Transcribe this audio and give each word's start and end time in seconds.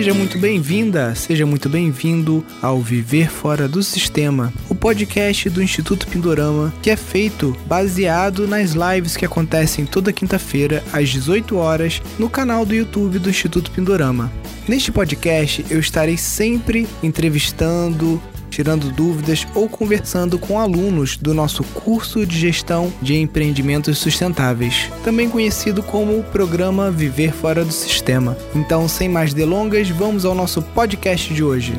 Seja 0.00 0.14
muito 0.14 0.38
bem-vinda, 0.38 1.14
seja 1.14 1.44
muito 1.44 1.68
bem-vindo 1.68 2.42
ao 2.62 2.80
Viver 2.80 3.30
Fora 3.30 3.68
do 3.68 3.82
Sistema, 3.82 4.50
o 4.66 4.74
podcast 4.74 5.50
do 5.50 5.62
Instituto 5.62 6.06
Pindorama, 6.06 6.72
que 6.80 6.88
é 6.88 6.96
feito 6.96 7.54
baseado 7.66 8.48
nas 8.48 8.70
lives 8.70 9.14
que 9.14 9.26
acontecem 9.26 9.84
toda 9.84 10.10
quinta-feira 10.10 10.82
às 10.90 11.10
18 11.10 11.54
horas 11.54 12.00
no 12.18 12.30
canal 12.30 12.64
do 12.64 12.74
YouTube 12.74 13.18
do 13.18 13.28
Instituto 13.28 13.70
Pindorama. 13.72 14.32
Neste 14.66 14.90
podcast 14.90 15.66
eu 15.68 15.78
estarei 15.78 16.16
sempre 16.16 16.88
entrevistando, 17.02 18.22
tirando 18.50 18.90
dúvidas 18.90 19.46
ou 19.54 19.68
conversando 19.68 20.38
com 20.38 20.58
alunos 20.58 21.16
do 21.16 21.32
nosso 21.32 21.62
curso 21.64 22.26
de 22.26 22.38
gestão 22.38 22.92
de 23.00 23.16
empreendimentos 23.16 23.96
sustentáveis, 23.98 24.90
também 25.04 25.30
conhecido 25.30 25.82
como 25.82 26.18
o 26.18 26.24
programa 26.24 26.90
Viver 26.90 27.32
Fora 27.32 27.64
do 27.64 27.72
Sistema. 27.72 28.36
Então, 28.54 28.88
sem 28.88 29.08
mais 29.08 29.32
delongas, 29.32 29.88
vamos 29.88 30.24
ao 30.24 30.34
nosso 30.34 30.60
podcast 30.60 31.32
de 31.32 31.42
hoje. 31.42 31.72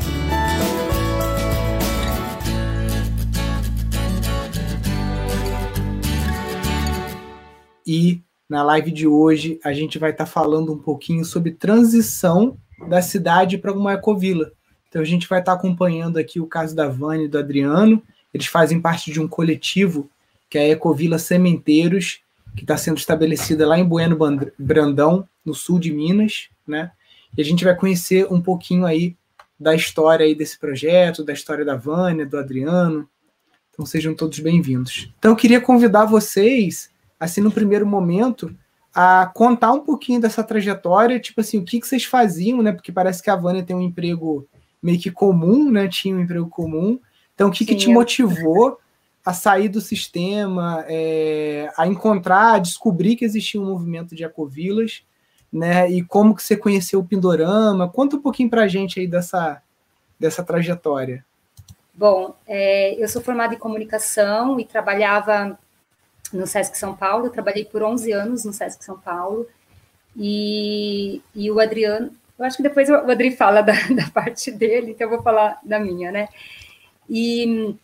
E 7.86 8.24
na 8.50 8.64
live 8.64 8.92
de 8.92 9.06
hoje 9.06 9.60
a 9.64 9.74
gente 9.74 10.00
vai 10.00 10.12
estar 10.12 10.26
tá 10.26 10.30
falando 10.30 10.74
um 10.74 10.78
pouquinho 10.78 11.26
sobre 11.26 11.52
transição 11.52 12.58
da 12.88 13.02
cidade 13.02 13.58
para 13.58 13.74
uma 13.74 13.94
ecovila. 13.94 14.52
Então 14.92 15.02
a 15.02 15.06
gente 15.06 15.26
vai 15.26 15.40
estar 15.40 15.54
acompanhando 15.54 16.18
aqui 16.18 16.42
o 16.42 16.46
caso 16.46 16.76
da 16.76 16.90
Vânia 16.90 17.24
e 17.24 17.30
do 17.30 17.40
Adriano. 17.40 18.04
Eles 18.34 18.48
fazem 18.48 18.82
parte 18.82 19.10
de 19.10 19.22
um 19.22 19.28
coletivo 19.28 20.10
que 20.50 20.58
é 20.58 20.64
a 20.64 20.70
Ecovila 20.72 21.18
Sementeiros, 21.18 22.20
que 22.58 22.66
está 22.66 22.76
sendo 22.76 22.98
estabelecida 22.98 23.66
lá 23.66 23.80
em 23.80 23.86
Bueno 23.86 24.18
Brandão, 24.60 25.26
no 25.46 25.56
sul 25.56 25.80
de 25.80 25.94
Minas, 25.94 26.50
né? 26.68 26.92
E 27.38 27.42
a 27.42 27.46
gente 27.46 27.64
vai 27.64 27.74
conhecer 27.74 28.28
um 28.30 28.42
pouquinho 28.42 28.86
aí 28.86 29.16
da 29.58 29.74
história 29.74 30.26
aí 30.26 30.36
desse 30.36 30.60
projeto, 30.60 31.24
da 31.24 31.32
história 31.32 31.64
da 31.64 31.78
Vânia, 31.78 32.26
do 32.26 32.38
Adriano. 32.38 33.08
Então 33.72 33.86
sejam 33.86 34.14
todos 34.14 34.40
bem-vindos. 34.40 35.10
Então 35.18 35.32
eu 35.32 35.38
queria 35.38 35.62
convidar 35.62 36.04
vocês, 36.04 36.90
assim 37.18 37.40
no 37.40 37.50
primeiro 37.50 37.86
momento, 37.86 38.54
a 38.94 39.32
contar 39.34 39.72
um 39.72 39.80
pouquinho 39.80 40.20
dessa 40.20 40.44
trajetória, 40.44 41.18
tipo 41.18 41.40
assim, 41.40 41.60
o 41.60 41.64
que, 41.64 41.80
que 41.80 41.88
vocês 41.88 42.04
faziam, 42.04 42.62
né? 42.62 42.74
Porque 42.74 42.92
parece 42.92 43.24
que 43.24 43.30
a 43.30 43.38
Vânia 43.38 43.64
tem 43.64 43.74
um 43.74 43.82
emprego 43.82 44.46
meio 44.82 45.00
que 45.00 45.12
comum, 45.12 45.72
né? 45.72 45.88
Tinha 45.88 46.16
um 46.16 46.22
emprego 46.22 46.50
comum. 46.50 47.00
Então, 47.36 47.50
o 47.50 47.52
que, 47.52 47.66
que 47.66 47.76
te 47.76 47.90
motivou 47.90 48.80
a 49.24 49.34
sair 49.34 49.70
do 49.70 49.80
sistema, 49.80 50.84
é, 50.88 51.72
a 51.78 51.88
encontrar, 51.88 52.56
a 52.56 52.60
descobrir 52.60 53.16
que 53.16 53.26
existia 53.26 53.62
um 53.62 53.66
movimento 53.66 54.16
de 54.16 54.24
ecovilas, 54.24 55.04
né? 55.52 55.90
E 55.90 56.02
como 56.04 56.36
que 56.36 56.42
você 56.42 56.58
conheceu 56.58 57.00
o 57.00 57.06
Pindorama? 57.06 57.90
Conta 57.90 58.16
um 58.16 58.22
pouquinho 58.22 58.50
para 58.50 58.64
a 58.64 58.68
gente 58.68 59.00
aí 59.00 59.08
dessa, 59.08 59.62
dessa 60.20 60.44
trajetória. 60.44 61.24
Bom, 61.94 62.36
é, 62.48 62.96
eu 63.02 63.08
sou 63.08 63.22
formada 63.22 63.54
em 63.54 63.60
comunicação 63.60 64.60
e 64.60 64.66
trabalhava 64.66 65.58
no 66.32 66.48
Sesc 66.48 66.78
São 66.78 66.96
Paulo. 66.96 67.26
Eu 67.26 67.32
trabalhei 67.32 67.66
por 67.66 67.84
11 67.84 68.12
anos 68.12 68.46
no 68.46 68.54
Sesc 68.54 68.84
São 68.84 68.98
Paulo. 68.98 69.46
E, 70.16 71.22
e 71.36 71.52
o 71.52 71.60
Adriano, 71.60 72.12
eu 72.42 72.48
acho 72.48 72.58
que 72.58 72.64
depois 72.64 72.90
o 72.90 72.96
Adri 72.96 73.36
fala 73.36 73.62
da, 73.62 73.74
da 73.96 74.10
parte 74.12 74.52
dele, 74.52 74.92
então 74.92 75.06
eu 75.06 75.12
vou 75.12 75.22
falar 75.22 75.60
da 75.64 75.80
minha, 75.80 76.12
né? 76.12 76.28
E 77.08 77.76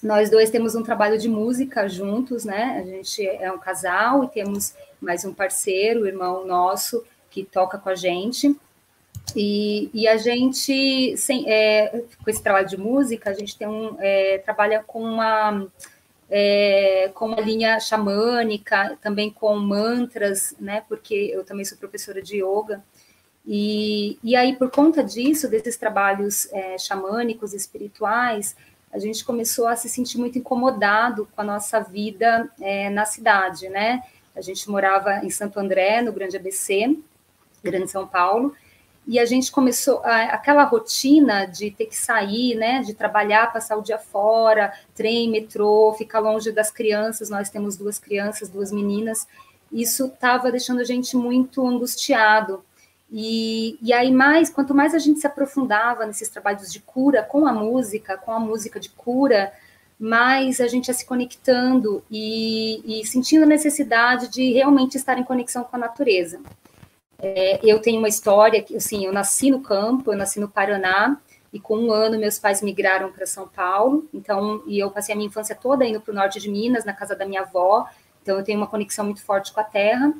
nós 0.00 0.30
dois 0.30 0.48
temos 0.48 0.76
um 0.76 0.82
trabalho 0.82 1.18
de 1.18 1.28
música 1.28 1.88
juntos, 1.88 2.44
né? 2.44 2.80
A 2.80 2.84
gente 2.88 3.26
é 3.26 3.50
um 3.50 3.58
casal 3.58 4.22
e 4.22 4.28
temos 4.28 4.74
mais 5.00 5.24
um 5.24 5.34
parceiro, 5.34 6.06
irmão 6.06 6.46
nosso, 6.46 7.04
que 7.28 7.42
toca 7.42 7.78
com 7.78 7.88
a 7.88 7.96
gente. 7.96 8.56
E, 9.34 9.90
e 9.92 10.06
a 10.06 10.16
gente, 10.16 11.16
sem, 11.16 11.50
é, 11.50 12.04
com 12.22 12.30
esse 12.30 12.40
trabalho 12.40 12.68
de 12.68 12.76
música, 12.76 13.30
a 13.30 13.34
gente 13.34 13.58
tem 13.58 13.66
um, 13.66 13.96
é, 13.98 14.38
trabalha 14.38 14.84
com 14.86 15.02
uma, 15.02 15.66
é, 16.30 17.10
com 17.12 17.26
uma 17.26 17.40
linha 17.40 17.80
xamânica, 17.80 18.96
também 19.02 19.30
com 19.30 19.56
mantras, 19.56 20.54
né? 20.60 20.84
Porque 20.88 21.32
eu 21.34 21.42
também 21.42 21.64
sou 21.64 21.76
professora 21.76 22.22
de 22.22 22.36
yoga. 22.36 22.84
E, 23.46 24.18
e 24.24 24.34
aí, 24.34 24.56
por 24.56 24.70
conta 24.70 25.04
disso, 25.04 25.48
desses 25.48 25.76
trabalhos 25.76 26.50
é, 26.52 26.76
xamânicos, 26.78 27.54
espirituais, 27.54 28.56
a 28.92 28.98
gente 28.98 29.24
começou 29.24 29.68
a 29.68 29.76
se 29.76 29.88
sentir 29.88 30.18
muito 30.18 30.38
incomodado 30.38 31.28
com 31.34 31.40
a 31.42 31.44
nossa 31.44 31.80
vida 31.80 32.50
é, 32.60 32.90
na 32.90 33.04
cidade, 33.04 33.68
né? 33.68 34.02
A 34.34 34.40
gente 34.40 34.68
morava 34.68 35.24
em 35.24 35.30
Santo 35.30 35.60
André, 35.60 36.02
no 36.02 36.12
Grande 36.12 36.36
ABC, 36.36 36.98
Grande 37.62 37.90
São 37.90 38.06
Paulo, 38.06 38.54
e 39.06 39.18
a 39.20 39.24
gente 39.24 39.52
começou 39.52 40.00
a, 40.04 40.24
aquela 40.24 40.64
rotina 40.64 41.46
de 41.46 41.70
ter 41.70 41.86
que 41.86 41.96
sair, 41.96 42.56
né, 42.56 42.82
de 42.82 42.92
trabalhar, 42.92 43.52
passar 43.52 43.76
o 43.76 43.82
dia 43.82 43.98
fora, 43.98 44.72
trem, 44.94 45.30
metrô, 45.30 45.94
ficar 45.96 46.18
longe 46.18 46.50
das 46.50 46.70
crianças. 46.70 47.30
Nós 47.30 47.48
temos 47.48 47.76
duas 47.76 47.98
crianças, 47.98 48.48
duas 48.48 48.72
meninas. 48.72 49.28
Isso 49.70 50.06
estava 50.06 50.50
deixando 50.50 50.80
a 50.80 50.84
gente 50.84 51.16
muito 51.16 51.66
angustiado. 51.66 52.64
E, 53.10 53.78
e 53.80 53.92
aí, 53.92 54.10
mais, 54.10 54.50
quanto 54.50 54.74
mais 54.74 54.94
a 54.94 54.98
gente 54.98 55.20
se 55.20 55.26
aprofundava 55.26 56.04
nesses 56.06 56.28
trabalhos 56.28 56.72
de 56.72 56.80
cura 56.80 57.22
com 57.22 57.46
a 57.46 57.52
música, 57.52 58.16
com 58.18 58.32
a 58.32 58.40
música 58.40 58.80
de 58.80 58.90
cura, 58.90 59.52
mais 59.98 60.60
a 60.60 60.66
gente 60.66 60.88
ia 60.88 60.94
se 60.94 61.06
conectando 61.06 62.02
e, 62.10 63.00
e 63.00 63.06
sentindo 63.06 63.44
a 63.44 63.46
necessidade 63.46 64.28
de 64.28 64.52
realmente 64.52 64.96
estar 64.96 65.18
em 65.18 65.24
conexão 65.24 65.64
com 65.64 65.76
a 65.76 65.78
natureza. 65.78 66.40
É, 67.18 67.60
eu 67.62 67.80
tenho 67.80 67.98
uma 67.98 68.08
história 68.08 68.64
assim, 68.76 69.06
eu 69.06 69.12
nasci 69.12 69.50
no 69.50 69.60
campo, 69.60 70.12
eu 70.12 70.18
nasci 70.18 70.38
no 70.38 70.48
Paraná, 70.48 71.16
e 71.52 71.60
com 71.60 71.78
um 71.78 71.92
ano 71.92 72.18
meus 72.18 72.38
pais 72.38 72.60
migraram 72.60 73.10
para 73.10 73.24
São 73.24 73.48
Paulo, 73.48 74.06
então, 74.12 74.62
e 74.66 74.78
eu 74.78 74.90
passei 74.90 75.14
a 75.14 75.16
minha 75.16 75.28
infância 75.28 75.54
toda 75.54 75.86
indo 75.86 76.00
para 76.00 76.12
o 76.12 76.14
norte 76.14 76.38
de 76.38 76.50
Minas, 76.50 76.84
na 76.84 76.92
casa 76.92 77.16
da 77.16 77.24
minha 77.24 77.40
avó, 77.40 77.88
então 78.22 78.36
eu 78.36 78.44
tenho 78.44 78.58
uma 78.58 78.66
conexão 78.66 79.06
muito 79.06 79.22
forte 79.24 79.52
com 79.52 79.60
a 79.60 79.64
terra, 79.64 80.12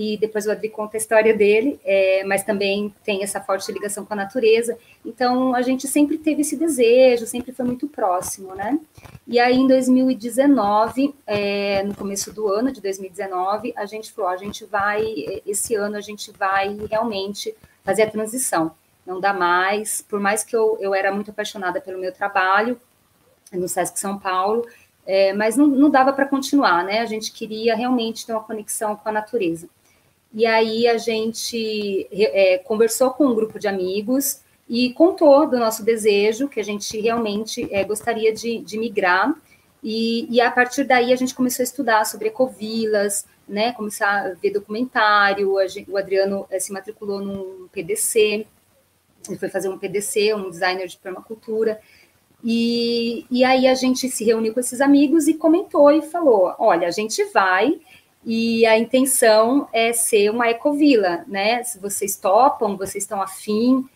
e 0.00 0.16
depois 0.16 0.46
o 0.46 0.52
Adri 0.52 0.68
conta 0.68 0.96
a 0.96 1.00
história 1.00 1.34
dele, 1.34 1.80
é, 1.84 2.22
mas 2.22 2.44
também 2.44 2.94
tem 3.02 3.24
essa 3.24 3.40
forte 3.40 3.72
ligação 3.72 4.04
com 4.04 4.12
a 4.12 4.16
natureza. 4.16 4.78
Então, 5.04 5.56
a 5.56 5.60
gente 5.60 5.88
sempre 5.88 6.16
teve 6.16 6.42
esse 6.42 6.56
desejo, 6.56 7.26
sempre 7.26 7.50
foi 7.50 7.64
muito 7.64 7.88
próximo, 7.88 8.54
né? 8.54 8.78
E 9.26 9.40
aí, 9.40 9.56
em 9.56 9.66
2019, 9.66 11.12
é, 11.26 11.82
no 11.82 11.96
começo 11.96 12.32
do 12.32 12.46
ano 12.46 12.70
de 12.70 12.80
2019, 12.80 13.74
a 13.76 13.86
gente 13.86 14.12
falou, 14.12 14.30
a 14.30 14.36
gente 14.36 14.64
vai, 14.64 15.02
esse 15.44 15.74
ano 15.74 15.96
a 15.96 16.00
gente 16.00 16.30
vai 16.30 16.78
realmente 16.88 17.52
fazer 17.82 18.02
a 18.02 18.10
transição. 18.10 18.70
Não 19.04 19.18
dá 19.18 19.32
mais, 19.32 20.00
por 20.00 20.20
mais 20.20 20.44
que 20.44 20.54
eu, 20.54 20.78
eu 20.80 20.94
era 20.94 21.10
muito 21.10 21.32
apaixonada 21.32 21.80
pelo 21.80 21.98
meu 21.98 22.12
trabalho 22.12 22.80
no 23.52 23.66
Sesc 23.66 23.98
São 23.98 24.16
Paulo, 24.16 24.64
é, 25.04 25.32
mas 25.32 25.56
não, 25.56 25.66
não 25.66 25.90
dava 25.90 26.12
para 26.12 26.24
continuar, 26.24 26.84
né? 26.84 27.00
A 27.00 27.06
gente 27.06 27.32
queria 27.32 27.74
realmente 27.74 28.24
ter 28.24 28.32
uma 28.32 28.44
conexão 28.44 28.94
com 28.94 29.08
a 29.08 29.12
natureza. 29.12 29.68
E 30.32 30.44
aí 30.44 30.86
a 30.86 30.98
gente 30.98 32.06
é, 32.12 32.58
conversou 32.58 33.10
com 33.10 33.26
um 33.26 33.34
grupo 33.34 33.58
de 33.58 33.66
amigos 33.66 34.40
e 34.68 34.92
contou 34.92 35.48
do 35.48 35.58
nosso 35.58 35.82
desejo, 35.82 36.48
que 36.48 36.60
a 36.60 36.64
gente 36.64 37.00
realmente 37.00 37.66
é, 37.72 37.82
gostaria 37.84 38.32
de, 38.32 38.58
de 38.58 38.78
migrar. 38.78 39.34
E, 39.82 40.26
e, 40.30 40.40
a 40.40 40.50
partir 40.50 40.84
daí 40.84 41.12
a 41.12 41.16
gente 41.16 41.34
começou 41.34 41.62
a 41.62 41.64
estudar 41.64 42.04
sobre 42.04 42.28
ecovilas, 42.28 43.24
né, 43.48 43.72
começar 43.72 44.26
a 44.26 44.34
ver 44.34 44.50
documentário. 44.50 45.54
O 45.88 45.96
Adriano 45.96 46.46
é, 46.50 46.58
se 46.58 46.72
matriculou 46.72 47.20
num 47.20 47.68
PDC, 47.68 48.46
ele 49.28 49.38
foi 49.38 49.48
fazer 49.48 49.68
um 49.68 49.78
PDC, 49.78 50.34
um 50.34 50.50
designer 50.50 50.86
de 50.86 50.98
permacultura. 50.98 51.80
E, 52.44 53.26
e 53.30 53.44
aí 53.44 53.66
a 53.66 53.74
gente 53.74 54.08
se 54.08 54.24
reuniu 54.24 54.54
com 54.54 54.60
esses 54.60 54.80
amigos 54.80 55.26
e 55.26 55.34
comentou 55.34 55.90
e 55.90 56.02
falou: 56.02 56.54
olha, 56.58 56.86
a 56.86 56.90
gente 56.90 57.24
vai 57.32 57.80
e 58.24 58.66
a 58.66 58.78
intenção 58.78 59.68
é 59.72 59.92
ser 59.92 60.30
uma 60.30 60.48
ecovila, 60.48 61.24
né? 61.26 61.62
Se 61.62 61.78
vocês 61.78 62.16
topam, 62.16 62.76
vocês 62.76 63.04
estão 63.04 63.22
afim, 63.22 63.88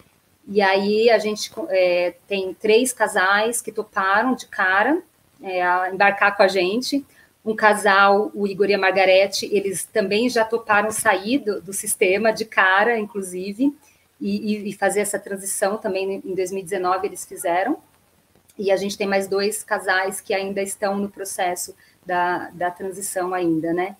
e 0.47 0.61
aí 0.61 1.11
a 1.11 1.19
gente 1.19 1.51
é, 1.69 2.15
tem 2.27 2.55
três 2.55 2.93
casais 2.93 3.61
que 3.61 3.71
toparam 3.71 4.35
de 4.35 4.47
cara 4.47 5.03
é, 5.43 5.63
a 5.63 5.91
embarcar 5.93 6.37
com 6.37 6.43
a 6.43 6.49
gente. 6.49 7.05
Um 7.45 7.57
casal, 7.57 8.31
o 8.35 8.47
Igor 8.47 8.71
e 8.71 8.75
a 8.75 8.79
Margarete, 8.79 9.49
eles 9.53 9.85
também 9.85 10.29
já 10.29 10.45
toparam 10.45 10.91
sair 10.91 11.39
do, 11.39 11.61
do 11.61 11.73
sistema 11.73 12.33
de 12.33 12.45
cara, 12.45 12.99
inclusive, 12.99 13.77
e, 14.21 14.69
e, 14.69 14.73
fazer 14.75 15.01
essa 15.01 15.19
transição 15.19 15.77
também 15.77 16.23
em 16.25 16.35
2019 16.35 17.09
eles 17.09 17.25
fizeram. 17.25 17.79
E 18.57 18.71
a 18.71 18.77
gente 18.77 18.97
tem 18.97 19.07
mais 19.07 19.27
dois 19.27 19.65
casais 19.65 20.21
que 20.21 20.33
ainda 20.33 20.63
estão 20.63 20.97
no 20.97 21.09
processo 21.09 21.75
da, 22.07 22.51
da 22.51 22.71
transição 22.71 23.35
ainda, 23.35 23.73
né? 23.73 23.97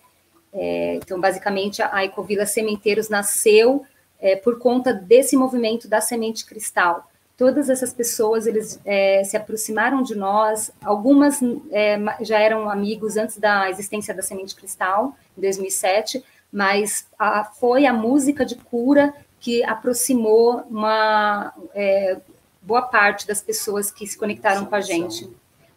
É, 0.53 0.95
então, 0.95 1.19
basicamente, 1.19 1.81
a 1.81 2.05
Ecovila 2.05 2.45
Sementeiros 2.45 3.09
nasceu 3.09 3.85
é, 4.19 4.35
por 4.35 4.59
conta 4.59 4.93
desse 4.93 5.35
movimento 5.35 5.87
da 5.87 5.99
semente 5.99 6.45
cristal. 6.45 7.09
Todas 7.35 7.69
essas 7.69 7.91
pessoas, 7.91 8.45
eles 8.45 8.79
é, 8.85 9.23
se 9.23 9.35
aproximaram 9.35 10.03
de 10.03 10.15
nós, 10.15 10.71
algumas 10.83 11.39
é, 11.71 11.99
já 12.21 12.39
eram 12.39 12.69
amigos 12.69 13.17
antes 13.17 13.37
da 13.37 13.69
existência 13.69 14.13
da 14.13 14.21
semente 14.21 14.55
cristal, 14.55 15.17
em 15.37 15.41
2007, 15.41 16.23
mas 16.51 17.07
a, 17.17 17.43
foi 17.43 17.87
a 17.87 17.91
música 17.91 18.45
de 18.45 18.55
cura 18.55 19.13
que 19.39 19.63
aproximou 19.63 20.63
uma 20.69 21.53
é, 21.73 22.17
boa 22.61 22.83
parte 22.83 23.27
das 23.27 23.41
pessoas 23.41 23.91
que 23.91 24.07
se 24.07 24.17
conectaram 24.17 24.65
com 24.65 24.75
a 24.75 24.81
gente. 24.81 25.29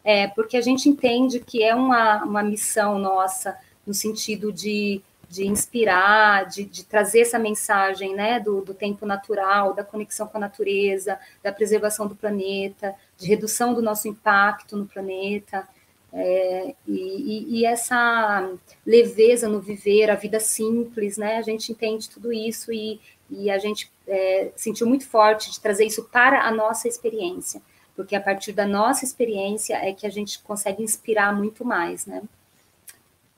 É, 0.05 0.28
porque 0.28 0.56
a 0.56 0.61
gente 0.61 0.88
entende 0.88 1.40
que 1.40 1.64
é 1.64 1.75
uma, 1.75 2.23
uma 2.23 2.43
missão 2.43 2.96
nossa, 2.96 3.58
no 3.87 3.94
sentido 3.94 4.53
de, 4.53 5.00
de 5.29 5.47
inspirar, 5.47 6.47
de, 6.47 6.65
de 6.65 6.85
trazer 6.85 7.21
essa 7.21 7.38
mensagem 7.38 8.15
né, 8.15 8.41
do, 8.41 8.61
do 8.61 8.75
tempo 8.75 9.06
natural, 9.06 9.75
da 9.75 9.85
conexão 9.85 10.27
com 10.27 10.37
a 10.38 10.41
natureza, 10.41 11.19
da 11.43 11.53
preservação 11.53 12.06
do 12.06 12.17
planeta, 12.17 12.94
de 13.17 13.27
redução 13.27 13.75
do 13.75 13.83
nosso 13.83 14.09
impacto 14.09 14.77
no 14.77 14.87
planeta. 14.87 15.67
É, 16.12 16.75
e, 16.87 17.59
e, 17.59 17.67
essa 17.67 18.50
leveza 18.87 19.49
no 19.49 19.61
viver, 19.61 20.11
a 20.11 20.15
vida 20.15 20.41
simples, 20.41 21.19
né? 21.19 21.37
A 21.37 21.43
gente 21.43 21.71
entende 21.73 22.09
tudo 22.09 22.33
isso 22.33 22.73
e, 22.73 22.99
e 23.29 23.50
a 23.50 23.59
gente 23.59 23.91
é, 24.06 24.50
sentiu 24.56 24.87
muito 24.87 25.06
forte 25.06 25.50
de 25.50 25.61
trazer 25.61 25.85
isso 25.85 26.05
para 26.05 26.43
a 26.43 26.50
nossa 26.50 26.88
experiência, 26.88 27.61
porque 27.94 28.15
a 28.15 28.21
partir 28.21 28.53
da 28.53 28.65
nossa 28.65 29.05
experiência 29.05 29.75
é 29.75 29.93
que 29.93 30.06
a 30.06 30.11
gente 30.11 30.38
consegue 30.43 30.83
inspirar 30.83 31.37
muito 31.37 31.65
mais, 31.65 32.06
né? 32.06 32.23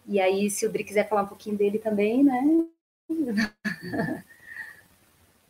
E 0.09 0.19
aí, 0.19 0.51
se 0.51 0.67
o 0.67 0.73
Dri 0.73 0.85
quiser 0.85 1.07
falar 1.07 1.23
um 1.23 1.27
pouquinho 1.27 1.57
dele 1.57 1.79
também, 1.79 2.25
né? 2.25 2.65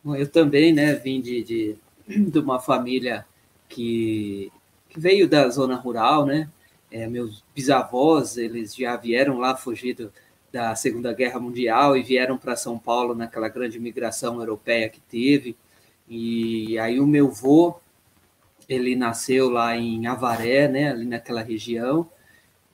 Bom, 0.03 0.17
eu 0.17 0.29
também, 0.29 0.73
né, 0.73 0.95
vim 0.95 1.21
de, 1.21 1.45
de, 1.45 1.77
de 2.09 2.39
uma 2.41 2.59
família 2.59 3.25
que, 3.69 4.51
que, 4.89 4.99
veio 4.99 5.29
da 5.29 5.49
zona 5.49 5.77
rural, 5.77 6.27
né? 6.27 6.51
É, 6.91 7.07
meus 7.07 7.45
bisavós, 7.55 8.37
eles 8.37 8.75
já 8.75 8.97
vieram 8.97 9.39
lá 9.39 9.55
fugido 9.57 10.13
da 10.51 10.75
Segunda 10.75 11.13
Guerra 11.13 11.39
Mundial 11.39 11.97
e 11.97 12.03
vieram 12.03 12.37
para 12.37 12.57
São 12.57 12.79
Paulo 12.79 13.15
naquela 13.15 13.49
grande 13.49 13.79
migração 13.79 14.41
europeia 14.41 14.89
que 14.89 15.01
teve. 15.01 15.57
E 16.09 16.77
aí 16.79 16.99
o 16.99 17.07
meu 17.07 17.31
vô, 17.31 17.79
ele 18.69 18.97
nasceu 18.97 19.51
lá 19.51 19.77
em 19.77 20.07
Avaré, 20.07 20.67
né, 20.67 20.91
ali 20.91 21.05
naquela 21.05 21.43
região, 21.43 22.11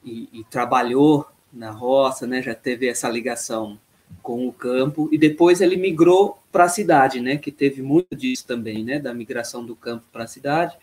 e, 0.03 0.29
e 0.33 0.45
trabalhou 0.45 1.27
na 1.55 1.71
roça, 1.71 2.27
né, 2.27 2.43
já 2.43 2.55
teve 2.55 2.89
essa 2.89 3.09
ligação 3.09 3.79
com 4.23 4.47
o 4.47 4.53
campo, 4.53 5.09
e 5.13 5.19
depois 5.19 5.61
ele 5.61 5.77
migrou 5.77 6.39
para 6.51 6.65
a 6.65 6.69
cidade, 6.69 7.21
né, 7.21 7.37
que 7.37 7.51
teve 7.51 7.83
muito 7.83 8.15
disso 8.15 8.47
também, 8.47 8.85
né, 8.85 8.99
da 8.99 9.15
migração 9.15 9.65
do 9.65 9.77
campo 9.77 10.05
para 10.13 10.25
a 10.25 10.27
cidade, 10.27 10.77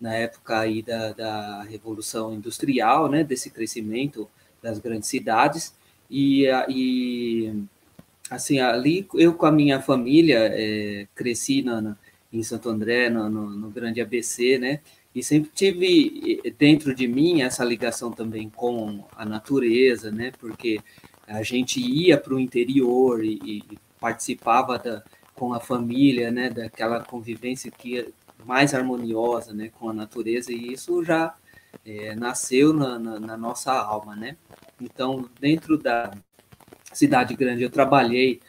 na 0.00 0.14
época 0.14 0.58
aí 0.58 0.82
da, 0.82 1.12
da 1.12 1.62
Revolução 1.62 2.34
Industrial, 2.34 3.08
né, 3.08 3.24
desse 3.24 3.50
crescimento 3.50 4.28
das 4.62 4.78
grandes 4.78 5.08
cidades, 5.08 5.74
e, 6.10 6.46
e 6.68 7.64
assim, 8.30 8.60
ali 8.60 9.06
eu 9.14 9.34
com 9.34 9.46
a 9.46 9.52
minha 9.52 9.80
família 9.80 10.50
é, 10.52 11.06
cresci 11.14 11.62
na, 11.62 11.80
na, 11.80 11.96
em 12.32 12.42
Santo 12.42 12.68
André, 12.68 13.08
no, 13.08 13.28
no, 13.28 13.50
no, 13.50 13.70
grande 13.70 14.00
ABC, 14.00 14.58
né? 14.58 14.80
E 15.16 15.22
sempre 15.22 15.50
tive 15.54 16.42
dentro 16.58 16.94
de 16.94 17.08
mim 17.08 17.40
essa 17.40 17.64
ligação 17.64 18.12
também 18.12 18.50
com 18.50 19.02
a 19.16 19.24
natureza, 19.24 20.10
né? 20.10 20.30
Porque 20.38 20.78
a 21.26 21.42
gente 21.42 21.80
ia 21.80 22.18
para 22.18 22.34
o 22.34 22.38
interior 22.38 23.24
e, 23.24 23.38
e 23.42 23.78
participava 23.98 24.78
da, 24.78 25.02
com 25.34 25.54
a 25.54 25.58
família, 25.58 26.30
né? 26.30 26.50
Daquela 26.50 27.02
convivência 27.02 27.70
que 27.70 27.98
é 27.98 28.08
mais 28.44 28.74
harmoniosa, 28.74 29.54
né? 29.54 29.70
Com 29.70 29.88
a 29.88 29.94
natureza 29.94 30.52
e 30.52 30.74
isso 30.74 31.02
já 31.02 31.34
é, 31.82 32.14
nasceu 32.14 32.74
na, 32.74 32.98
na, 32.98 33.18
na 33.18 33.36
nossa 33.38 33.72
alma, 33.72 34.14
né? 34.14 34.36
Então, 34.78 35.30
dentro 35.40 35.78
da 35.78 36.12
cidade 36.92 37.34
grande, 37.34 37.62
eu 37.62 37.70
trabalhei 37.70 38.42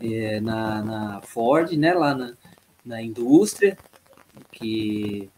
é, 0.00 0.40
na, 0.40 0.84
na, 0.84 1.20
Ford, 1.22 1.72
né, 1.72 1.92
lá 1.92 2.14
na, 2.14 2.34
na 2.84 3.02
indústria, 3.02 3.76
que 4.52 5.28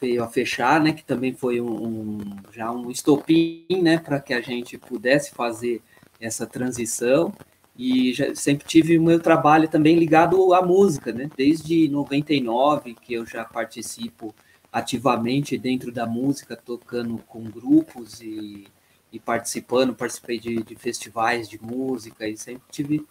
veio 0.00 0.22
a 0.22 0.28
fechar, 0.28 0.80
né, 0.80 0.92
que 0.92 1.04
também 1.04 1.32
foi 1.32 1.60
um, 1.60 1.86
um 1.86 2.18
já 2.52 2.70
um 2.70 2.90
estopim, 2.90 3.64
né, 3.82 3.98
para 3.98 4.20
que 4.20 4.32
a 4.32 4.40
gente 4.40 4.78
pudesse 4.78 5.32
fazer 5.32 5.82
essa 6.20 6.46
transição. 6.46 7.32
E 7.76 8.12
já, 8.12 8.34
sempre 8.34 8.66
tive 8.66 8.98
o 8.98 9.02
meu 9.02 9.20
trabalho 9.20 9.68
também 9.68 9.96
ligado 9.96 10.52
à 10.52 10.62
música, 10.62 11.12
né, 11.12 11.30
desde 11.36 11.88
99 11.88 12.94
que 12.94 13.14
eu 13.14 13.26
já 13.26 13.44
participo 13.44 14.34
ativamente 14.72 15.56
dentro 15.56 15.90
da 15.90 16.06
música, 16.06 16.56
tocando 16.56 17.18
com 17.26 17.44
grupos 17.44 18.20
e 18.20 18.66
e 19.12 19.18
participando, 19.18 19.94
participei 19.94 20.38
de, 20.38 20.62
de 20.62 20.74
festivais 20.76 21.48
de 21.48 21.60
música 21.62 22.28
e 22.28 22.36
sempre 22.36 22.62
tive 22.70 23.06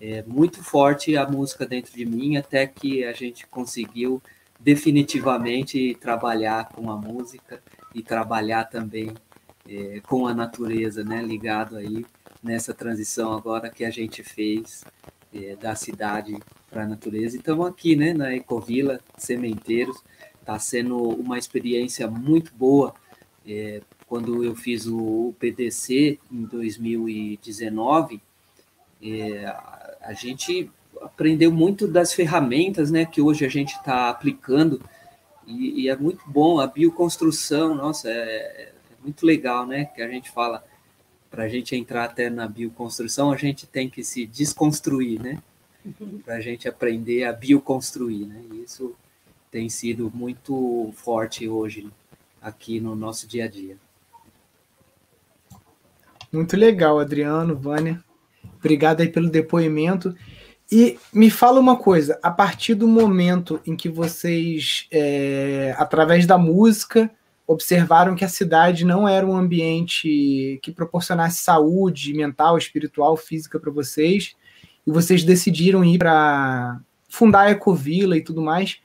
é, 0.00 0.22
muito 0.22 0.62
forte 0.62 1.16
a 1.16 1.28
música 1.28 1.66
dentro 1.66 1.92
de 1.92 2.04
mim, 2.04 2.36
até 2.36 2.66
que 2.66 3.04
a 3.04 3.12
gente 3.12 3.46
conseguiu 3.46 4.22
definitivamente 4.62 5.94
trabalhar 6.00 6.68
com 6.68 6.90
a 6.90 6.96
música 6.96 7.62
e 7.94 8.02
trabalhar 8.02 8.64
também 8.64 9.12
é, 9.68 10.00
com 10.00 10.26
a 10.26 10.34
natureza, 10.34 11.02
né, 11.02 11.20
ligado 11.22 11.76
aí 11.76 12.06
nessa 12.42 12.72
transição 12.72 13.32
agora 13.32 13.70
que 13.70 13.84
a 13.84 13.90
gente 13.90 14.22
fez 14.22 14.84
é, 15.34 15.56
da 15.56 15.74
cidade 15.74 16.36
para 16.70 16.84
a 16.84 16.86
natureza. 16.86 17.36
Então 17.36 17.64
aqui, 17.64 17.96
né, 17.96 18.12
na 18.12 18.34
Ecovila 18.34 19.00
Sementeiros, 19.18 20.02
está 20.40 20.58
sendo 20.58 20.96
uma 20.96 21.38
experiência 21.38 22.08
muito 22.08 22.54
boa 22.54 22.94
é, 23.46 23.80
quando 24.06 24.44
eu 24.44 24.54
fiz 24.54 24.86
o 24.86 25.34
PDC 25.38 26.18
em 26.30 26.42
2019, 26.44 28.22
é, 29.02 29.46
a 30.00 30.12
gente 30.12 30.70
aprendeu 31.02 31.52
muito 31.52 31.86
das 31.86 32.12
ferramentas 32.12 32.90
né, 32.90 33.04
que 33.04 33.20
hoje 33.20 33.44
a 33.44 33.48
gente 33.48 33.74
está 33.74 34.08
aplicando 34.08 34.80
e, 35.46 35.82
e, 35.82 35.88
é 35.88 35.96
muito 35.96 36.22
bom 36.26 36.60
a 36.60 36.66
bioconstrução, 36.66 37.74
nossa, 37.74 38.08
é, 38.08 38.12
é, 38.12 38.72
muito 39.02 39.26
legal, 39.26 39.66
né? 39.66 39.86
Que 39.86 40.00
a 40.00 40.08
gente 40.08 40.30
fala 40.30 40.64
para 41.30 41.44
a 41.44 41.48
gente 41.48 41.74
entrar 41.74 42.04
até 42.04 42.30
na 42.30 42.46
bioconstrução, 42.46 43.32
a 43.32 43.36
gente 43.36 43.66
tem 43.66 43.88
que 43.88 44.04
se 44.04 44.26
desconstruir, 44.26 45.20
né? 45.20 45.42
Para 46.24 46.36
a 46.36 46.40
gente 46.40 46.68
aprender 46.68 47.24
a 47.24 47.32
bioconstruir, 47.32 48.26
né? 48.26 48.40
E 48.52 48.62
isso 48.62 48.94
tem 49.50 49.68
sido 49.68 50.10
muito 50.14 50.92
forte 50.94 51.48
hoje 51.48 51.88
aqui 52.40 52.80
no 52.80 52.94
nosso 52.94 53.26
dia 53.26 53.44
a 53.44 53.48
dia. 53.48 53.76
Muito 56.32 56.56
legal, 56.56 56.98
Adriano, 56.98 57.56
Vânia. 57.56 58.02
Obrigado 58.58 59.00
aí 59.00 59.08
pelo 59.08 59.28
depoimento. 59.28 60.16
E 60.74 60.98
me 61.12 61.28
fala 61.28 61.60
uma 61.60 61.76
coisa, 61.76 62.18
a 62.22 62.30
partir 62.30 62.74
do 62.74 62.88
momento 62.88 63.60
em 63.66 63.76
que 63.76 63.90
vocês, 63.90 64.86
é, 64.90 65.74
através 65.76 66.24
da 66.24 66.38
música, 66.38 67.10
observaram 67.46 68.14
que 68.14 68.24
a 68.24 68.28
cidade 68.28 68.82
não 68.82 69.06
era 69.06 69.26
um 69.26 69.36
ambiente 69.36 70.58
que 70.62 70.72
proporcionasse 70.72 71.42
saúde 71.42 72.14
mental, 72.14 72.56
espiritual, 72.56 73.18
física 73.18 73.60
para 73.60 73.70
vocês, 73.70 74.34
e 74.86 74.90
vocês 74.90 75.22
decidiram 75.24 75.84
ir 75.84 75.98
para 75.98 76.80
fundar 77.06 77.48
a 77.48 77.50
Ecovila 77.50 78.16
e 78.16 78.22
tudo 78.22 78.40
mais, 78.40 78.78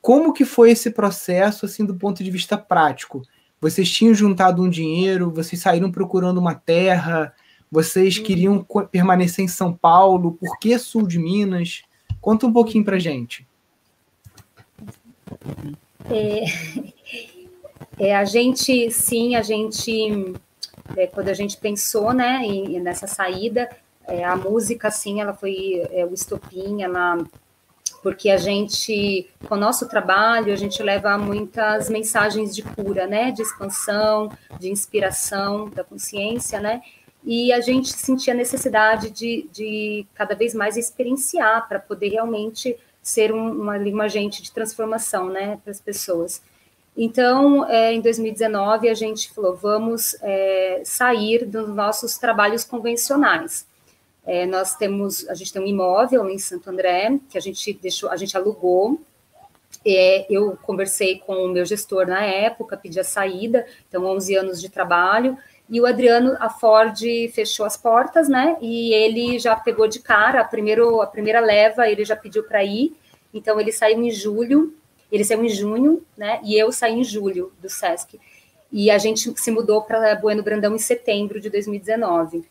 como 0.00 0.32
que 0.32 0.44
foi 0.44 0.70
esse 0.70 0.92
processo, 0.92 1.66
assim, 1.66 1.84
do 1.84 1.96
ponto 1.96 2.22
de 2.22 2.30
vista 2.30 2.56
prático? 2.56 3.22
Vocês 3.60 3.90
tinham 3.90 4.14
juntado 4.14 4.62
um 4.62 4.70
dinheiro, 4.70 5.32
vocês 5.32 5.60
saíram 5.60 5.90
procurando 5.90 6.38
uma 6.38 6.54
terra, 6.54 7.34
vocês 7.70 8.16
uhum. 8.16 8.24
queriam 8.24 8.66
permanecer 8.90 9.44
em 9.44 9.48
São 9.48 9.72
Paulo, 9.72 10.32
por 10.32 10.58
que 10.58 10.78
sul 10.78 11.06
de 11.06 11.18
Minas? 11.18 11.82
Conta 12.20 12.46
um 12.46 12.52
pouquinho 12.52 12.84
para 12.84 12.98
gente. 12.98 13.46
É, 16.10 16.44
é, 17.98 18.16
a 18.16 18.24
gente, 18.24 18.90
sim, 18.90 19.34
a 19.34 19.42
gente, 19.42 20.34
é, 20.96 21.06
quando 21.06 21.28
a 21.28 21.34
gente 21.34 21.56
pensou, 21.56 22.12
né, 22.12 22.42
em, 22.44 22.80
nessa 22.80 23.06
saída, 23.06 23.68
é, 24.06 24.24
a 24.24 24.36
música, 24.36 24.90
sim, 24.90 25.20
ela 25.20 25.34
foi 25.34 25.82
é, 25.90 26.04
o 26.04 26.14
estopim, 26.14 26.82
ela 26.82 27.18
porque 28.02 28.30
a 28.30 28.36
gente, 28.36 29.28
com 29.48 29.56
o 29.56 29.58
nosso 29.58 29.88
trabalho, 29.88 30.52
a 30.52 30.56
gente 30.56 30.80
leva 30.80 31.18
muitas 31.18 31.90
mensagens 31.90 32.54
de 32.54 32.62
cura, 32.62 33.04
né, 33.04 33.32
de 33.32 33.42
expansão, 33.42 34.30
de 34.60 34.70
inspiração 34.70 35.68
da 35.70 35.82
consciência, 35.82 36.60
né, 36.60 36.82
e 37.26 37.52
a 37.52 37.60
gente 37.60 37.88
sentia 37.88 38.32
a 38.32 38.36
necessidade 38.36 39.10
de, 39.10 39.48
de 39.52 40.06
cada 40.14 40.36
vez 40.36 40.54
mais 40.54 40.76
experienciar 40.76 41.68
para 41.68 41.80
poder 41.80 42.10
realmente 42.10 42.78
ser 43.02 43.34
um, 43.34 43.50
uma, 43.50 43.76
um 43.76 44.00
agente 44.00 44.40
de 44.40 44.52
transformação, 44.52 45.28
né, 45.28 45.58
para 45.64 45.72
as 45.72 45.80
pessoas. 45.80 46.40
Então, 46.96 47.68
é, 47.68 47.92
em 47.92 48.00
2019, 48.00 48.88
a 48.88 48.94
gente 48.94 49.32
falou, 49.32 49.56
vamos 49.56 50.16
é, 50.22 50.80
sair 50.84 51.44
dos 51.44 51.68
nossos 51.68 52.16
trabalhos 52.16 52.62
convencionais. 52.62 53.66
É, 54.24 54.46
nós 54.46 54.76
temos, 54.76 55.28
a 55.28 55.34
gente 55.34 55.52
tem 55.52 55.60
um 55.60 55.66
imóvel 55.66 56.28
em 56.30 56.38
Santo 56.38 56.70
André 56.70 57.18
que 57.28 57.36
a 57.36 57.40
gente 57.40 57.72
deixou, 57.74 58.08
a 58.08 58.16
gente 58.16 58.36
alugou. 58.36 59.00
É, 59.84 60.26
eu 60.30 60.56
conversei 60.62 61.18
com 61.18 61.44
o 61.44 61.48
meu 61.48 61.64
gestor 61.64 62.06
na 62.06 62.24
época, 62.24 62.76
pedi 62.76 62.98
a 62.98 63.04
saída, 63.04 63.66
então 63.88 64.04
11 64.04 64.34
anos 64.36 64.60
de 64.60 64.68
trabalho, 64.68 65.36
E 65.68 65.80
o 65.80 65.86
Adriano, 65.86 66.36
a 66.38 66.48
Ford 66.48 67.00
fechou 67.32 67.66
as 67.66 67.76
portas, 67.76 68.28
né? 68.28 68.56
E 68.60 68.92
ele 68.94 69.38
já 69.38 69.56
pegou 69.56 69.88
de 69.88 69.98
cara, 69.98 70.40
a, 70.40 70.44
primeiro, 70.44 71.00
a 71.00 71.06
primeira 71.06 71.40
leva, 71.40 71.88
ele 71.88 72.04
já 72.04 72.14
pediu 72.14 72.44
para 72.44 72.64
ir. 72.64 72.96
Então, 73.34 73.60
ele 73.60 73.72
saiu 73.72 74.00
em 74.00 74.10
julho, 74.10 74.74
ele 75.10 75.24
saiu 75.24 75.44
em 75.44 75.48
junho, 75.48 76.04
né? 76.16 76.40
E 76.44 76.56
eu 76.56 76.70
saí 76.70 76.94
em 76.94 77.04
julho 77.04 77.52
do 77.60 77.68
SESC. 77.68 78.20
E 78.70 78.90
a 78.90 78.98
gente 78.98 79.32
se 79.40 79.50
mudou 79.50 79.82
para 79.82 80.14
Bueno 80.14 80.42
Brandão 80.42 80.74
em 80.74 80.78
setembro 80.78 81.40
de 81.40 81.50
2019 81.50 82.44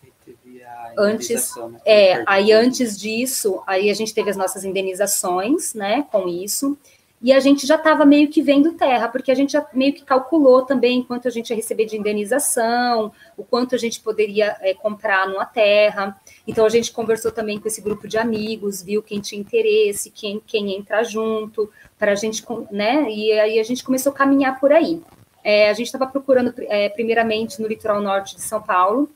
antes 0.97 1.55
né, 1.55 1.79
é 1.85 2.23
aí 2.25 2.51
antes 2.51 2.97
disso 2.97 3.61
aí 3.67 3.89
a 3.89 3.93
gente 3.93 4.13
teve 4.13 4.29
as 4.29 4.37
nossas 4.37 4.63
indenizações 4.63 5.73
né 5.73 6.05
com 6.11 6.27
isso 6.27 6.77
e 7.25 7.33
a 7.33 7.39
gente 7.39 7.65
já 7.65 7.73
estava 7.73 8.05
meio 8.05 8.29
que 8.29 8.39
vendo 8.39 8.73
terra, 8.73 9.07
porque 9.07 9.31
a 9.31 9.33
gente 9.33 9.53
já 9.53 9.65
meio 9.73 9.91
que 9.93 10.03
calculou 10.03 10.61
também 10.61 11.01
quanto 11.01 11.27
a 11.27 11.31
gente 11.31 11.49
ia 11.49 11.55
receber 11.55 11.85
de 11.85 11.97
indenização, 11.97 13.11
o 13.35 13.43
quanto 13.43 13.73
a 13.73 13.79
gente 13.79 13.99
poderia 13.99 14.55
é, 14.61 14.75
comprar 14.75 15.27
numa 15.27 15.43
terra. 15.43 16.21
Então 16.45 16.63
a 16.63 16.69
gente 16.69 16.91
conversou 16.91 17.31
também 17.31 17.59
com 17.59 17.67
esse 17.67 17.81
grupo 17.81 18.07
de 18.07 18.19
amigos, 18.19 18.83
viu 18.83 19.01
quem 19.01 19.19
tinha 19.19 19.41
interesse, 19.41 20.11
quem, 20.11 20.39
quem 20.45 20.75
entra 20.77 21.03
junto, 21.03 21.67
para 21.97 22.11
a 22.11 22.15
gente, 22.15 22.45
né? 22.69 23.09
E 23.09 23.31
aí 23.31 23.59
a 23.59 23.63
gente 23.63 23.83
começou 23.83 24.11
a 24.11 24.15
caminhar 24.15 24.59
por 24.59 24.71
aí. 24.71 25.01
É, 25.43 25.71
a 25.71 25.73
gente 25.73 25.87
estava 25.87 26.05
procurando 26.05 26.53
é, 26.59 26.89
primeiramente 26.89 27.59
no 27.59 27.67
litoral 27.67 28.01
norte 28.01 28.35
de 28.35 28.43
São 28.43 28.61
Paulo. 28.61 29.09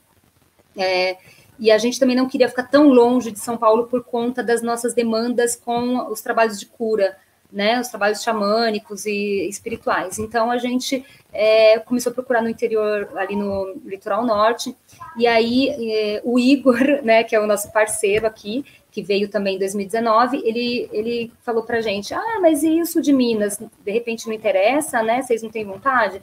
E 1.60 1.70
a 1.70 1.78
gente 1.78 2.00
também 2.00 2.16
não 2.16 2.28
queria 2.28 2.50
ficar 2.50 2.63
tão 2.63 2.88
longe 2.88 3.30
de 3.30 3.38
São 3.38 3.56
Paulo 3.56 3.86
por 3.86 4.04
conta 4.04 4.42
das 4.42 4.63
nossas 4.63 4.96
demandas 4.96 5.56
com 5.56 6.10
os 6.10 6.22
trabalhos 6.22 6.60
de 6.60 6.66
cura 6.66 7.16
né, 7.51 7.79
os 7.79 7.88
trabalhos 7.88 8.22
xamânicos 8.22 9.06
e 9.06 9.48
espirituais. 9.50 10.20
Então 10.20 10.51
a 10.51 10.58
gente 10.58 11.03
é, 11.34 11.79
começou 11.79 12.12
a 12.12 12.13
procurar 12.13 12.41
no 12.41 12.50
interior, 12.50 13.10
ali 13.15 13.36
no 13.36 13.75
litoral 13.84 14.25
norte, 14.25 14.75
e 15.18 15.25
aí 15.25 15.70
é, 15.91 16.22
o 16.24 16.38
Igor, 16.38 16.79
né, 17.03 17.24
que 17.24 17.36
é 17.36 17.39
o 17.39 17.48
nosso 17.48 17.72
parceiro 17.72 18.27
aqui, 18.27 18.63
que 18.91 19.01
veio 19.01 19.29
também 19.29 19.56
em 19.56 19.60
2019, 19.60 20.41
ele, 20.44 20.89
ele 20.91 21.32
falou 21.41 21.65
a 21.70 21.82
gente, 21.82 22.13
ah, 22.13 22.39
mas 22.41 22.63
e 22.63 22.79
isso 22.79 23.01
de 23.01 23.13
Minas? 23.13 23.58
De 23.58 23.91
repente 23.91 24.27
não 24.27 24.34
interessa, 24.34 25.03
né? 25.03 25.22
Vocês 25.22 25.44
não 25.44 25.50
têm 25.50 25.63
vontade? 25.63 26.22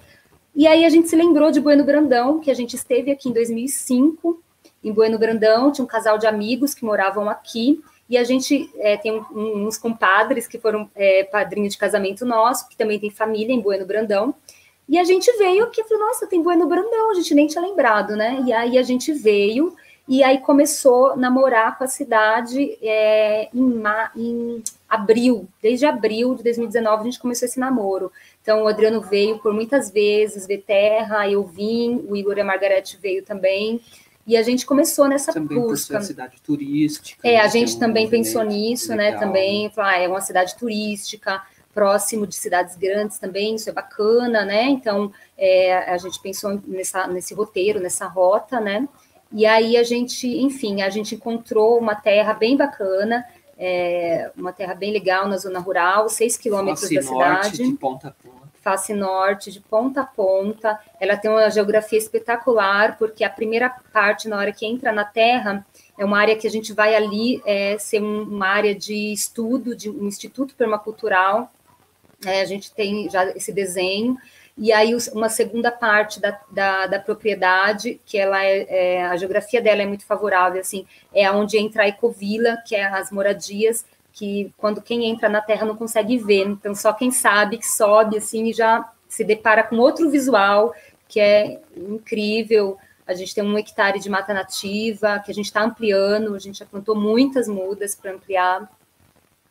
E 0.55 0.67
aí 0.67 0.85
a 0.85 0.89
gente 0.89 1.09
se 1.09 1.15
lembrou 1.15 1.53
de 1.53 1.61
Bueno 1.61 1.85
Brandão, 1.85 2.41
que 2.41 2.51
a 2.51 2.55
gente 2.55 2.75
esteve 2.75 3.11
aqui 3.11 3.29
em 3.29 3.33
2005, 3.33 4.43
em 4.83 4.93
Bueno 4.93 5.19
Brandão, 5.19 5.71
tinha 5.71 5.85
um 5.85 5.89
casal 5.89 6.19
de 6.19 6.27
amigos 6.27 6.75
que 6.75 6.85
moravam 6.85 7.29
aqui, 7.29 7.81
e 8.09 8.17
a 8.17 8.25
gente 8.25 8.71
é, 8.79 8.97
tem 8.97 9.13
um, 9.13 9.67
uns 9.67 9.77
compadres 9.77 10.47
que 10.47 10.59
foram 10.59 10.89
é, 10.95 11.25
padrinho 11.25 11.69
de 11.69 11.77
casamento 11.77 12.25
nosso, 12.25 12.69
que 12.69 12.77
também 12.77 12.99
tem 12.99 13.11
família 13.11 13.53
em 13.53 13.61
Bueno 13.61 13.85
Brandão. 13.85 14.35
E 14.89 14.99
a 14.99 15.05
gente 15.05 15.31
veio 15.37 15.65
aqui 15.65 15.81
e 15.81 15.85
falou, 15.85 16.07
nossa, 16.07 16.27
tem 16.27 16.43
Bueno 16.43 16.69
Brandão, 16.69 17.11
a 17.11 17.15
gente 17.15 17.35
nem 17.35 17.49
tinha 17.49 17.63
lembrado, 17.63 18.15
né? 18.15 18.43
E 18.47 18.53
aí 18.53 18.79
a 18.79 18.83
gente 18.83 19.13
veio 19.13 19.77
e 20.09 20.23
aí 20.23 20.39
começou 20.39 21.11
a 21.11 21.17
namorar 21.17 21.77
com 21.77 21.83
a 21.83 21.89
cidade 21.89 22.79
é, 22.81 23.49
em, 23.53 23.83
em, 24.15 24.63
abril, 24.89 25.49
desde 25.61 25.85
abril 25.85 26.37
de 26.37 26.45
2019 26.45 27.01
a 27.01 27.05
gente 27.05 27.19
começou 27.19 27.47
esse 27.47 27.59
namoro. 27.59 28.13
Então 28.41 28.63
o 28.63 28.69
Adriano 28.69 29.01
veio 29.01 29.41
por 29.41 29.53
muitas 29.53 29.91
vezes 29.91 30.47
ver 30.47 30.63
terra, 30.65 31.29
eu 31.29 31.43
vim, 31.45 32.05
o 32.09 32.15
Igor 32.15 32.39
e 32.39 32.41
a 32.41 32.45
Margarete 32.45 32.97
veio 33.03 33.25
também. 33.25 33.81
E 34.27 34.37
a 34.37 34.43
gente 34.43 34.67
começou 34.67 35.07
nessa 35.07 35.33
também 35.33 35.59
busca. 35.59 35.95
Também 35.95 36.07
cidade 36.07 36.43
turística. 36.43 37.27
É, 37.27 37.39
a 37.39 37.45
né, 37.45 37.49
gente 37.51 37.79
também 37.79 38.09
pensou 38.09 38.43
nisso, 38.43 38.89
né, 38.91 39.05
legal. 39.05 39.21
né? 39.21 39.27
Também, 39.27 39.73
ah, 39.77 39.99
é 39.99 40.09
uma 40.09 40.21
cidade 40.21 40.57
turística, 40.57 41.43
próximo 41.73 42.27
de 42.27 42.35
cidades 42.35 42.75
grandes 42.75 43.19
também, 43.19 43.55
isso 43.55 43.69
é 43.69 43.73
bacana, 43.73 44.45
né? 44.45 44.65
Então, 44.65 45.13
é, 45.37 45.93
a 45.93 45.99
gente 45.99 46.19
pensou 46.21 46.61
nessa, 46.67 47.07
nesse 47.07 47.35
roteiro, 47.35 47.79
nessa 47.79 48.07
rota, 48.07 48.59
né? 48.59 48.89
E 49.31 49.45
aí 49.45 49.77
a 49.77 49.83
gente, 49.83 50.27
enfim, 50.27 50.83
a 50.83 50.89
gente 50.89 51.15
encontrou 51.15 51.79
uma 51.79 51.95
terra 51.95 52.33
bem 52.33 52.57
bacana, 52.57 53.25
é, 53.59 54.31
uma 54.37 54.53
terra 54.53 54.75
bem 54.75 54.91
legal 54.93 55.29
na 55.29 55.37
zona 55.37 55.59
rural, 55.59 56.09
seis 56.09 56.37
quilômetros 56.37 56.89
da 56.91 57.03
cidade. 57.03 57.63
De 57.63 57.73
ponta 57.75 58.09
a 58.09 58.11
ponta 58.11 58.46
face 58.67 58.93
norte, 58.93 59.53
de 59.53 59.61
ponta 59.61 60.01
a 60.01 60.05
ponta. 60.05 60.77
Ela 60.99 61.17
tem 61.17 61.31
uma 61.31 61.49
geografia 61.49 61.97
espetacular, 61.97 62.99
porque 62.99 63.23
a 63.23 63.31
primeira 63.31 63.71
parte, 63.93 64.29
na 64.29 64.37
hora 64.37 64.51
que 64.51 64.67
entra 64.67 64.91
na 64.91 65.05
Terra, 65.05 65.65
é 65.97 66.05
uma 66.05 66.19
área 66.19 66.35
que 66.35 66.49
a 66.49 66.51
gente 66.51 66.73
vai 66.73 66.97
ali 66.97 67.41
é, 67.47 67.79
ser 67.79 68.03
uma 68.03 68.49
área 68.49 68.75
de 68.75 69.13
estudo, 69.13 69.77
de 69.77 69.89
um 69.89 70.09
instituto 70.09 70.57
permacultural. 70.57 71.49
É, 72.25 72.41
a 72.41 72.45
gente 72.45 72.73
tem 72.73 73.09
já 73.09 73.25
esse 73.37 73.53
desenho. 73.53 74.17
E 74.59 74.73
aí, 74.73 74.97
uma 75.13 75.29
segunda 75.29 75.71
parte 75.71 76.19
da, 76.19 76.41
da, 76.51 76.87
da 76.89 76.99
propriedade, 76.99 78.01
que 78.05 78.19
ela 78.19 78.43
é, 78.45 78.67
é, 78.69 79.07
a 79.07 79.17
geografia 79.17 79.63
dela 79.63 79.83
é 79.83 79.87
muito 79.87 80.05
favorável, 80.05 80.61
assim, 80.61 80.87
é 81.15 81.31
onde 81.31 81.57
entra 81.57 81.85
a 81.85 81.89
ecovila, 81.89 82.57
que 82.67 82.75
é 82.75 82.85
as 82.85 83.13
moradias, 83.13 83.85
que 84.17 84.51
quando 84.57 84.81
quem 84.81 85.05
entra 85.05 85.29
na 85.29 85.43
Terra 85.43 85.67
não 85.67 85.77
consegue 85.77 86.17
ver. 86.17 86.47
Então, 86.47 86.75
só 86.75 86.91
quem 86.95 87.11
sabe 87.11 87.59
que 87.59 87.67
sobe 87.67 88.17
assim 88.17 88.47
e 88.47 88.53
já 88.53 88.91
se 89.07 89.23
depara 89.23 89.63
com 89.63 89.77
outro 89.77 90.11
visual 90.11 90.75
que 91.07 91.21
é 91.21 91.61
incrível. 91.77 92.79
A 93.07 93.13
gente 93.13 93.35
tem 93.35 93.45
um 93.45 93.59
hectare 93.59 94.01
de 94.01 94.09
mata 94.09 94.33
nativa 94.33 95.21
que 95.21 95.31
a 95.31 95.35
gente 95.35 95.45
está 95.45 95.63
ampliando, 95.63 96.35
a 96.35 96.39
gente 96.39 96.59
já 96.59 96.65
plantou 96.65 96.97
muitas 96.97 97.47
mudas 97.47 97.95
para 97.95 98.13
ampliar. 98.13 98.69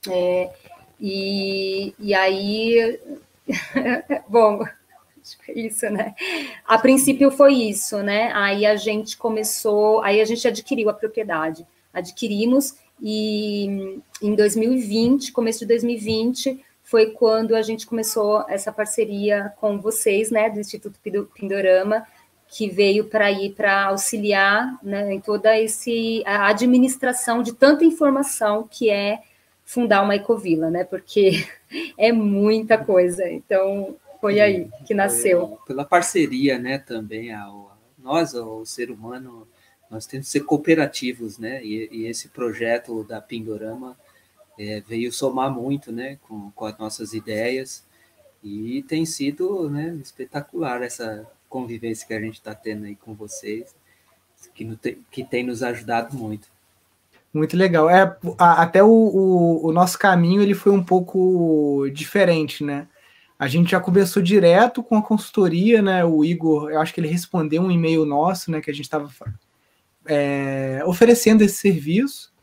É, 0.10 0.52
e, 1.00 1.94
e 2.00 2.16
aí, 2.16 3.00
bom, 4.28 4.66
é 5.48 5.60
isso, 5.60 5.88
né? 5.92 6.16
A 6.68 6.80
princípio 6.80 7.30
foi 7.30 7.54
isso, 7.54 8.00
né? 8.00 8.32
Aí 8.34 8.66
a 8.66 8.76
gente 8.76 9.16
começou, 9.16 10.02
aí 10.02 10.20
a 10.20 10.26
gente 10.26 10.48
adquiriu 10.48 10.90
a 10.90 10.94
propriedade. 10.94 11.66
Adquirimos 11.94 12.76
e 13.02 14.00
em 14.22 14.36
2020, 14.36 15.32
começo 15.32 15.60
de 15.60 15.66
2020, 15.68 16.64
foi 16.84 17.08
quando 17.08 17.56
a 17.56 17.62
gente 17.62 17.86
começou 17.88 18.46
essa 18.48 18.72
parceria 18.72 19.52
com 19.60 19.80
vocês, 19.80 20.30
né, 20.30 20.50
do 20.50 20.60
Instituto 20.60 21.00
Pindorama, 21.34 22.06
que 22.48 22.70
veio 22.70 23.06
para 23.06 23.32
ir 23.32 23.54
para 23.54 23.86
auxiliar 23.86 24.78
né, 24.84 25.14
em 25.14 25.20
toda 25.20 25.60
esse, 25.60 26.24
a 26.26 26.48
administração 26.48 27.42
de 27.42 27.54
tanta 27.54 27.84
informação 27.84 28.68
que 28.70 28.90
é 28.90 29.20
fundar 29.66 30.04
uma 30.04 30.16
ecovila, 30.16 30.70
né? 30.70 30.84
Porque 30.84 31.46
é 31.98 32.12
muita 32.12 32.78
coisa. 32.78 33.28
Então, 33.28 33.96
foi 34.22 34.40
aí 34.40 34.70
que 34.86 34.94
nasceu. 34.94 35.58
Pela 35.66 35.84
parceria, 35.84 36.60
né, 36.60 36.78
também, 36.78 37.34
a, 37.34 37.52
nós, 37.98 38.36
o 38.36 38.64
ser 38.64 38.92
humano, 38.92 39.48
nós 39.90 40.06
temos 40.06 40.28
que 40.28 40.32
ser 40.32 40.42
cooperativos, 40.42 41.38
né? 41.38 41.64
E, 41.64 41.90
e 41.92 42.06
esse 42.06 42.30
projeto 42.30 43.04
da 43.04 43.22
Pindorama 43.22 43.98
é, 44.58 44.82
veio 44.82 45.12
somar 45.12 45.52
muito, 45.52 45.92
né? 45.92 46.18
Com, 46.28 46.52
com 46.52 46.66
as 46.66 46.78
nossas 46.78 47.14
ideias 47.14 47.84
e 48.44 48.84
tem 48.84 49.06
sido, 49.06 49.70
né? 49.70 49.98
Espetacular 50.02 50.82
essa 50.84 51.26
convivência 51.50 52.08
que 52.08 52.14
a 52.14 52.20
gente 52.20 52.36
está 52.36 52.54
tendo 52.54 52.86
aí 52.86 52.96
com 52.96 53.14
vocês, 53.14 53.76
que, 54.54 54.64
no, 54.64 54.78
que 54.78 55.24
tem 55.24 55.44
nos 55.44 55.64
ajudado 55.64 56.16
muito. 56.16 56.48
Muito 57.34 57.58
legal. 57.58 57.90
É, 57.90 58.16
a, 58.38 58.62
até 58.62 58.84
o, 58.84 58.88
o, 58.88 59.68
o, 59.68 59.72
nosso 59.72 59.98
caminho 59.98 60.42
ele 60.42 60.54
foi 60.54 60.72
um 60.72 60.84
pouco 60.84 61.88
diferente, 61.94 62.64
né? 62.64 62.88
A 63.38 63.48
gente 63.48 63.72
já 63.72 63.80
começou 63.80 64.24
direto 64.24 64.82
com 64.82 64.96
a 64.96 65.02
consultoria, 65.02 65.82
né? 65.82 66.06
O 66.06 66.24
Igor, 66.24 66.70
eu 66.70 66.80
acho 66.80 66.94
que 66.94 67.02
ele 67.02 67.10
respondeu 67.10 67.62
um 67.62 67.72
e-mail 67.72 68.06
nosso, 68.06 68.52
né? 68.52 68.62
Que 68.62 68.72
a 68.72 68.74
gente 68.74 68.86
estava 68.86 69.10
é, 70.08 70.82
oferecendo 70.86 71.44
esse 71.44 71.58
serviço. 71.58 72.34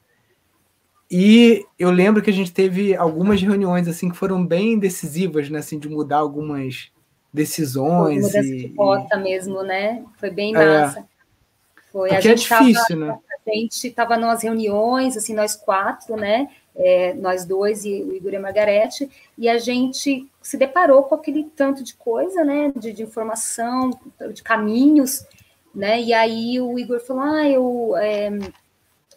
E 1.11 1.66
eu 1.78 1.90
lembro 1.90 2.23
que 2.23 2.31
a 2.31 2.33
gente 2.33 2.52
teve 2.52 2.97
algumas 2.97 3.40
reuniões 3.42 3.87
assim 3.87 4.09
que 4.09 4.16
foram 4.16 4.47
bem 4.47 4.78
decisivas, 4.78 5.50
né, 5.50 5.59
assim, 5.59 5.78
de 5.78 5.88
mudar 5.88 6.19
algumas 6.19 6.90
decisões. 7.33 8.23
Mudança 8.23 8.38
e, 8.38 8.57
de 8.69 8.75
rota 8.75 9.16
e... 9.16 9.23
mesmo, 9.23 9.62
né? 9.62 10.04
Foi 10.19 10.31
bem 10.31 10.54
é. 10.54 10.59
massa. 10.59 11.00
É, 11.00 11.04
Foi. 11.90 12.09
Porque 12.09 12.14
a 12.14 12.21
gente 12.21 12.52
é 12.52 12.59
difícil, 12.59 12.99
tava, 12.99 13.07
né? 13.07 13.19
A 13.47 13.50
gente 13.54 13.87
estava 13.88 14.16
nas 14.16 14.42
reuniões, 14.42 15.16
assim, 15.16 15.35
nós 15.35 15.57
quatro, 15.57 16.16
né? 16.16 16.49
É, 16.75 17.12
nós 17.14 17.45
dois 17.45 17.85
e 17.85 18.02
o 18.02 18.14
Igor 18.14 18.33
e 18.33 18.37
a 18.37 18.40
Margarete, 18.40 19.11
e 19.37 19.47
a 19.47 19.59
gente 19.59 20.26
se 20.40 20.57
deparou 20.57 21.02
com 21.02 21.14
aquele 21.14 21.45
tanto 21.54 21.85
de 21.85 21.92
coisa, 21.95 22.42
né? 22.42 22.73
De, 22.75 22.92
de 22.92 23.02
informação, 23.02 23.90
de 24.33 24.42
caminhos, 24.42 25.26
né? 25.74 26.00
E 26.00 26.12
aí 26.12 26.60
o 26.60 26.78
Igor 26.78 27.00
falou: 27.00 27.22
ah, 27.22 27.48
eu 27.48 27.96
é, 27.96 28.30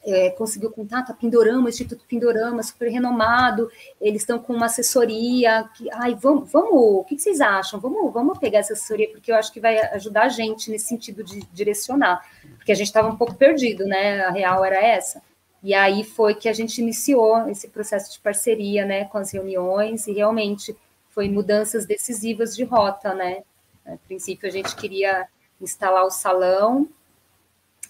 é, 0.06 0.30
consegui 0.32 0.68
o 0.68 0.72
contato, 0.72 1.12
a 1.12 1.16
Pindorama, 1.16 1.66
o 1.66 1.70
Instituto 1.70 2.06
Pindorama, 2.08 2.62
super 2.62 2.90
renomado, 2.90 3.70
eles 4.00 4.22
estão 4.22 4.38
com 4.38 4.54
uma 4.54 4.68
assessoria. 4.68 5.68
Que, 5.76 5.90
ai, 5.92 6.16
vamos, 6.16 6.52
vamos, 6.52 6.72
o 6.74 7.04
que 7.04 7.18
vocês 7.18 7.42
acham? 7.42 7.80
Vamos, 7.80 8.14
vamos 8.14 8.38
pegar 8.38 8.60
essa 8.60 8.74
assessoria, 8.74 9.10
porque 9.10 9.32
eu 9.32 9.36
acho 9.36 9.52
que 9.52 9.60
vai 9.60 9.80
ajudar 9.94 10.24
a 10.24 10.30
gente 10.30 10.70
nesse 10.70 10.86
sentido 10.86 11.24
de 11.24 11.42
direcionar, 11.54 12.22
porque 12.58 12.72
a 12.72 12.76
gente 12.76 12.88
estava 12.88 13.10
um 13.10 13.18
pouco 13.18 13.34
perdido, 13.36 13.86
né? 13.86 14.24
A 14.26 14.32
real 14.32 14.64
era 14.64 14.78
essa. 14.78 15.22
E 15.64 15.74
aí 15.74 16.04
foi 16.04 16.36
que 16.36 16.48
a 16.48 16.54
gente 16.54 16.80
iniciou 16.80 17.50
esse 17.50 17.68
processo 17.70 18.12
de 18.12 18.20
parceria, 18.20 18.86
né, 18.86 19.06
com 19.06 19.18
as 19.18 19.32
reuniões, 19.32 20.06
e 20.06 20.14
realmente 20.14 20.78
foi 21.10 21.28
mudanças 21.28 21.88
decisivas 21.88 22.56
de 22.56 22.64
rota, 22.64 23.16
né? 23.16 23.42
A 23.84 23.98
princípio 24.06 24.48
a 24.48 24.52
gente 24.52 24.76
queria 24.76 25.28
instalar 25.62 26.06
o 26.06 26.12
salão, 26.12 26.88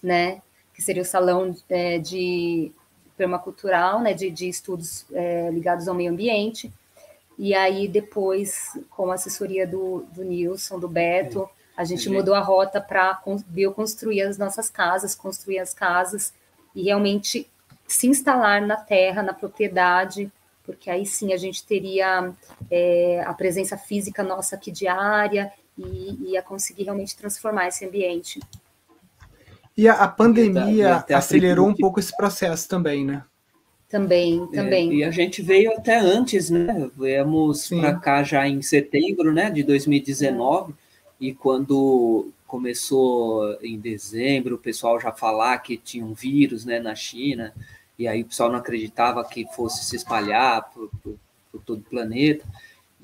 né, 0.02 0.42
que 0.74 0.82
seria 0.82 1.02
o 1.02 1.06
salão 1.06 1.54
é, 1.68 1.98
de 1.98 2.72
permacultural, 3.16 4.00
né, 4.00 4.12
de, 4.12 4.30
de 4.30 4.48
estudos 4.48 5.06
é, 5.12 5.50
ligados 5.50 5.88
ao 5.88 5.94
meio 5.94 6.12
ambiente, 6.12 6.72
e 7.38 7.54
aí 7.54 7.86
depois, 7.88 8.78
com 8.90 9.10
a 9.10 9.14
assessoria 9.14 9.66
do, 9.66 10.06
do 10.12 10.22
Nilson, 10.22 10.78
do 10.78 10.88
Beto, 10.88 11.48
a 11.76 11.84
gente 11.84 12.08
mudou 12.08 12.34
a 12.34 12.40
rota 12.40 12.80
para 12.80 13.20
bioconstruir 13.46 14.26
as 14.26 14.38
nossas 14.38 14.70
casas, 14.70 15.14
construir 15.14 15.58
as 15.58 15.74
casas 15.74 16.32
e 16.74 16.84
realmente 16.84 17.46
se 17.86 18.06
instalar 18.06 18.62
na 18.62 18.76
terra, 18.76 19.22
na 19.22 19.34
propriedade, 19.34 20.32
porque 20.64 20.90
aí 20.90 21.04
sim 21.04 21.34
a 21.34 21.36
gente 21.36 21.64
teria 21.64 22.32
é, 22.70 23.22
a 23.26 23.34
presença 23.34 23.76
física 23.76 24.22
nossa 24.22 24.56
aqui 24.56 24.70
diária 24.70 25.52
e 25.76 26.32
ia 26.32 26.42
conseguir 26.42 26.84
realmente 26.84 27.16
transformar 27.16 27.68
esse 27.68 27.84
ambiente. 27.84 28.40
E 29.76 29.88
a, 29.88 29.94
a 29.94 30.08
pandemia 30.08 31.04
acelerou 31.10 31.68
um 31.68 31.74
pouco 31.74 32.00
esse 32.00 32.16
processo 32.16 32.68
também, 32.68 33.04
né? 33.04 33.22
Também, 33.88 34.48
é, 34.52 34.56
também. 34.56 34.90
É, 34.90 34.94
e 34.94 35.04
a 35.04 35.10
gente 35.10 35.42
veio 35.42 35.72
até 35.72 35.98
antes, 35.98 36.50
né? 36.50 36.90
Viemos 36.96 37.68
para 37.68 37.94
cá 37.94 38.22
já 38.22 38.48
em 38.48 38.60
setembro, 38.62 39.32
né, 39.32 39.50
de 39.50 39.62
2019, 39.62 40.72
é. 40.72 40.74
e 41.20 41.34
quando 41.34 42.30
começou 42.46 43.56
em 43.62 43.78
dezembro, 43.78 44.54
o 44.54 44.58
pessoal 44.58 45.00
já 45.00 45.12
falar 45.12 45.58
que 45.58 45.76
tinha 45.76 46.04
um 46.04 46.14
vírus, 46.14 46.64
né, 46.64 46.80
na 46.80 46.94
China, 46.94 47.52
e 47.98 48.06
aí 48.06 48.22
o 48.22 48.26
pessoal 48.26 48.50
não 48.50 48.58
acreditava 48.58 49.24
que 49.24 49.46
fosse 49.54 49.84
se 49.84 49.96
espalhar 49.96 50.70
por, 50.70 50.90
por, 51.02 51.16
por 51.52 51.62
todo 51.62 51.80
o 51.80 51.90
planeta. 51.90 52.44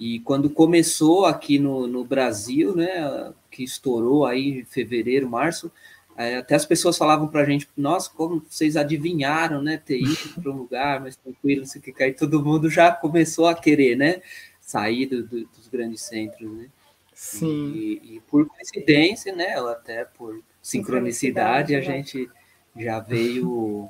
E 0.05 0.19
quando 0.19 0.51
começou 0.51 1.27
aqui 1.27 1.61
no, 1.61 1.87
no 1.87 2.05
Brasil, 2.05 2.75
né, 2.75 3.33
que 3.49 3.63
estourou 3.63 4.27
aí 4.27 4.59
em 4.59 4.65
fevereiro, 4.65 5.31
março, 5.31 5.71
é, 6.17 6.39
até 6.39 6.57
as 6.57 6.67
pessoas 6.67 6.99
falavam 6.99 7.29
para 7.29 7.43
a 7.43 7.45
gente, 7.45 7.69
nossa, 7.77 8.11
como 8.11 8.45
vocês 8.51 8.77
adivinharam, 8.77 9.63
né, 9.63 9.77
ter 9.77 10.01
ido 10.01 10.43
para 10.43 10.51
um 10.51 10.57
lugar 10.57 11.01
mais 11.01 11.15
tranquilo, 11.15 11.61
não 11.61 11.69
sei 11.69 11.81
o 11.81 11.85
que, 11.85 12.03
aí 12.03 12.13
todo 12.13 12.45
mundo 12.45 12.69
já 12.69 12.91
começou 12.91 13.47
a 13.47 13.55
querer, 13.55 13.97
né, 13.97 14.21
sair 14.61 15.07
do, 15.07 15.23
do, 15.23 15.47
dos 15.47 15.69
grandes 15.69 16.03
centros, 16.03 16.51
né. 16.51 16.67
Sim. 17.15 17.73
E, 17.73 18.17
e, 18.17 18.21
por 18.29 18.45
coincidência, 18.49 19.33
né, 19.33 19.55
até 19.71 20.05
por 20.05 20.43
sincronicidade, 20.61 21.77
a 21.77 21.81
gente 21.81 22.29
já 22.77 22.99
veio, 22.99 23.89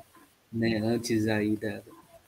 né, 0.51 0.77
antes 0.77 1.27
aí 1.27 1.55
da, 1.55 1.81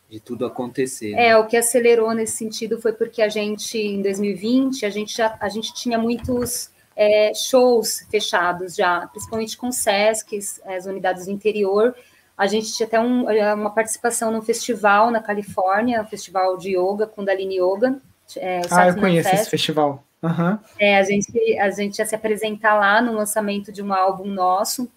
de 0.10 0.20
tudo 0.20 0.46
acontecer. 0.46 1.12
Né? 1.12 1.30
É, 1.30 1.38
o 1.38 1.46
que 1.46 1.58
acelerou 1.58 2.14
nesse 2.14 2.38
sentido 2.38 2.80
foi 2.80 2.94
porque 2.94 3.22
a 3.22 3.30
gente, 3.30 3.78
em 3.78 4.02
2020, 4.02 4.86
a 4.86 4.90
gente 4.90 5.16
já 5.16 5.36
a 5.40 5.50
gente 5.50 5.74
tinha 5.74 5.98
muitos 5.98 6.70
é, 6.96 7.34
shows 7.34 8.06
fechados 8.10 8.76
já, 8.76 9.08
principalmente 9.08 9.58
com 9.58 9.72
SESCs, 9.72 10.62
as 10.66 10.86
unidades 10.86 11.26
do 11.26 11.32
interior. 11.32 11.96
A 12.38 12.48
gente 12.48 12.74
tinha 12.74 12.86
até 12.86 13.00
um, 13.00 13.30
é, 13.30 13.54
uma 13.54 13.70
participação 13.70 14.32
num 14.32 14.42
festival 14.42 15.10
na 15.10 15.22
Califórnia, 15.22 16.02
um 16.02 16.06
festival 16.06 16.58
de 16.58 16.78
yoga, 16.78 17.08
Kundalini 17.08 17.60
Yoga. 17.60 18.00
É, 18.38 18.62
ah, 18.72 18.88
eu 18.88 18.96
conheço 18.96 19.30
Fest. 19.30 19.42
esse 19.42 19.50
festival. 19.50 20.04
Uhum. 20.22 20.58
É, 20.80 20.98
a 20.98 21.04
gente, 21.04 21.58
a 21.60 21.70
gente 21.70 22.00
ia 22.00 22.06
se 22.06 22.16
apresentar 22.16 22.76
lá 22.76 23.02
no 23.02 23.14
lançamento 23.14 23.72
de 23.72 23.82
um 23.84 23.94
álbum 23.94 24.26
nosso, 24.26 24.90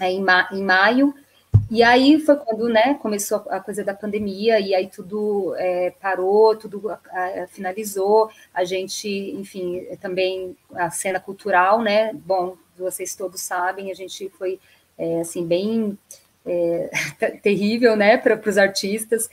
é, 0.00 0.10
em, 0.10 0.22
ma 0.22 0.48
em 0.52 0.62
maio, 0.62 1.14
e 1.72 1.82
aí 1.82 2.20
foi 2.20 2.36
quando 2.36 2.68
né, 2.68 2.98
começou 3.00 3.46
a 3.48 3.58
coisa 3.58 3.82
da 3.82 3.94
pandemia, 3.94 4.60
e 4.60 4.74
aí 4.74 4.88
tudo 4.88 5.54
é, 5.56 5.90
parou, 5.98 6.54
tudo 6.54 6.90
a, 6.90 7.00
a, 7.10 7.46
finalizou. 7.46 8.30
A 8.52 8.62
gente, 8.62 9.08
enfim, 9.08 9.82
também 9.98 10.54
a 10.74 10.90
cena 10.90 11.18
cultural, 11.18 11.80
né? 11.80 12.12
Bom, 12.12 12.58
vocês 12.76 13.14
todos 13.14 13.40
sabem, 13.40 13.90
a 13.90 13.94
gente 13.94 14.28
foi 14.36 14.60
é, 14.98 15.20
assim 15.20 15.46
bem 15.46 15.98
é, 16.44 16.90
terrível, 17.42 17.96
né, 17.96 18.18
para 18.18 18.38
os 18.46 18.58
artistas. 18.58 19.30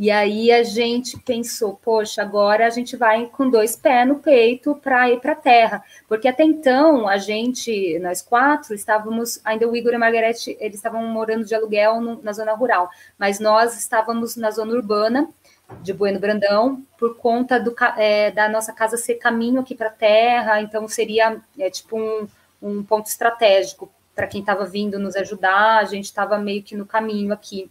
E 0.00 0.10
aí 0.10 0.50
a 0.50 0.62
gente 0.62 1.18
pensou, 1.18 1.76
poxa, 1.76 2.22
agora 2.22 2.66
a 2.66 2.70
gente 2.70 2.96
vai 2.96 3.26
com 3.26 3.50
dois 3.50 3.76
pés 3.76 4.08
no 4.08 4.18
peito 4.18 4.74
para 4.76 5.10
ir 5.10 5.20
para 5.20 5.32
a 5.32 5.36
terra, 5.36 5.84
porque 6.08 6.26
até 6.26 6.42
então 6.42 7.06
a 7.06 7.18
gente, 7.18 7.98
nós 7.98 8.22
quatro, 8.22 8.74
estávamos, 8.74 9.38
ainda 9.44 9.68
o 9.68 9.76
Igor 9.76 9.92
e 9.92 9.96
a 9.96 9.98
Margarete, 9.98 10.56
eles 10.58 10.76
estavam 10.76 11.04
morando 11.08 11.44
de 11.44 11.54
aluguel 11.54 12.00
no, 12.00 12.22
na 12.22 12.32
zona 12.32 12.54
rural, 12.54 12.88
mas 13.18 13.38
nós 13.38 13.76
estávamos 13.78 14.36
na 14.36 14.50
zona 14.50 14.72
urbana 14.72 15.28
de 15.82 15.92
Bueno 15.92 16.18
Brandão 16.18 16.82
por 16.98 17.18
conta 17.18 17.60
do, 17.60 17.76
é, 17.98 18.30
da 18.30 18.48
nossa 18.48 18.72
casa 18.72 18.96
ser 18.96 19.16
caminho 19.16 19.60
aqui 19.60 19.74
para 19.74 19.88
a 19.88 19.92
terra, 19.92 20.62
então 20.62 20.88
seria 20.88 21.42
é, 21.58 21.68
tipo 21.68 22.00
um, 22.00 22.26
um 22.62 22.82
ponto 22.82 23.04
estratégico 23.04 23.92
para 24.14 24.26
quem 24.26 24.40
estava 24.40 24.64
vindo 24.64 24.98
nos 24.98 25.14
ajudar, 25.14 25.76
a 25.76 25.84
gente 25.84 26.06
estava 26.06 26.38
meio 26.38 26.62
que 26.62 26.74
no 26.74 26.86
caminho 26.86 27.34
aqui. 27.34 27.70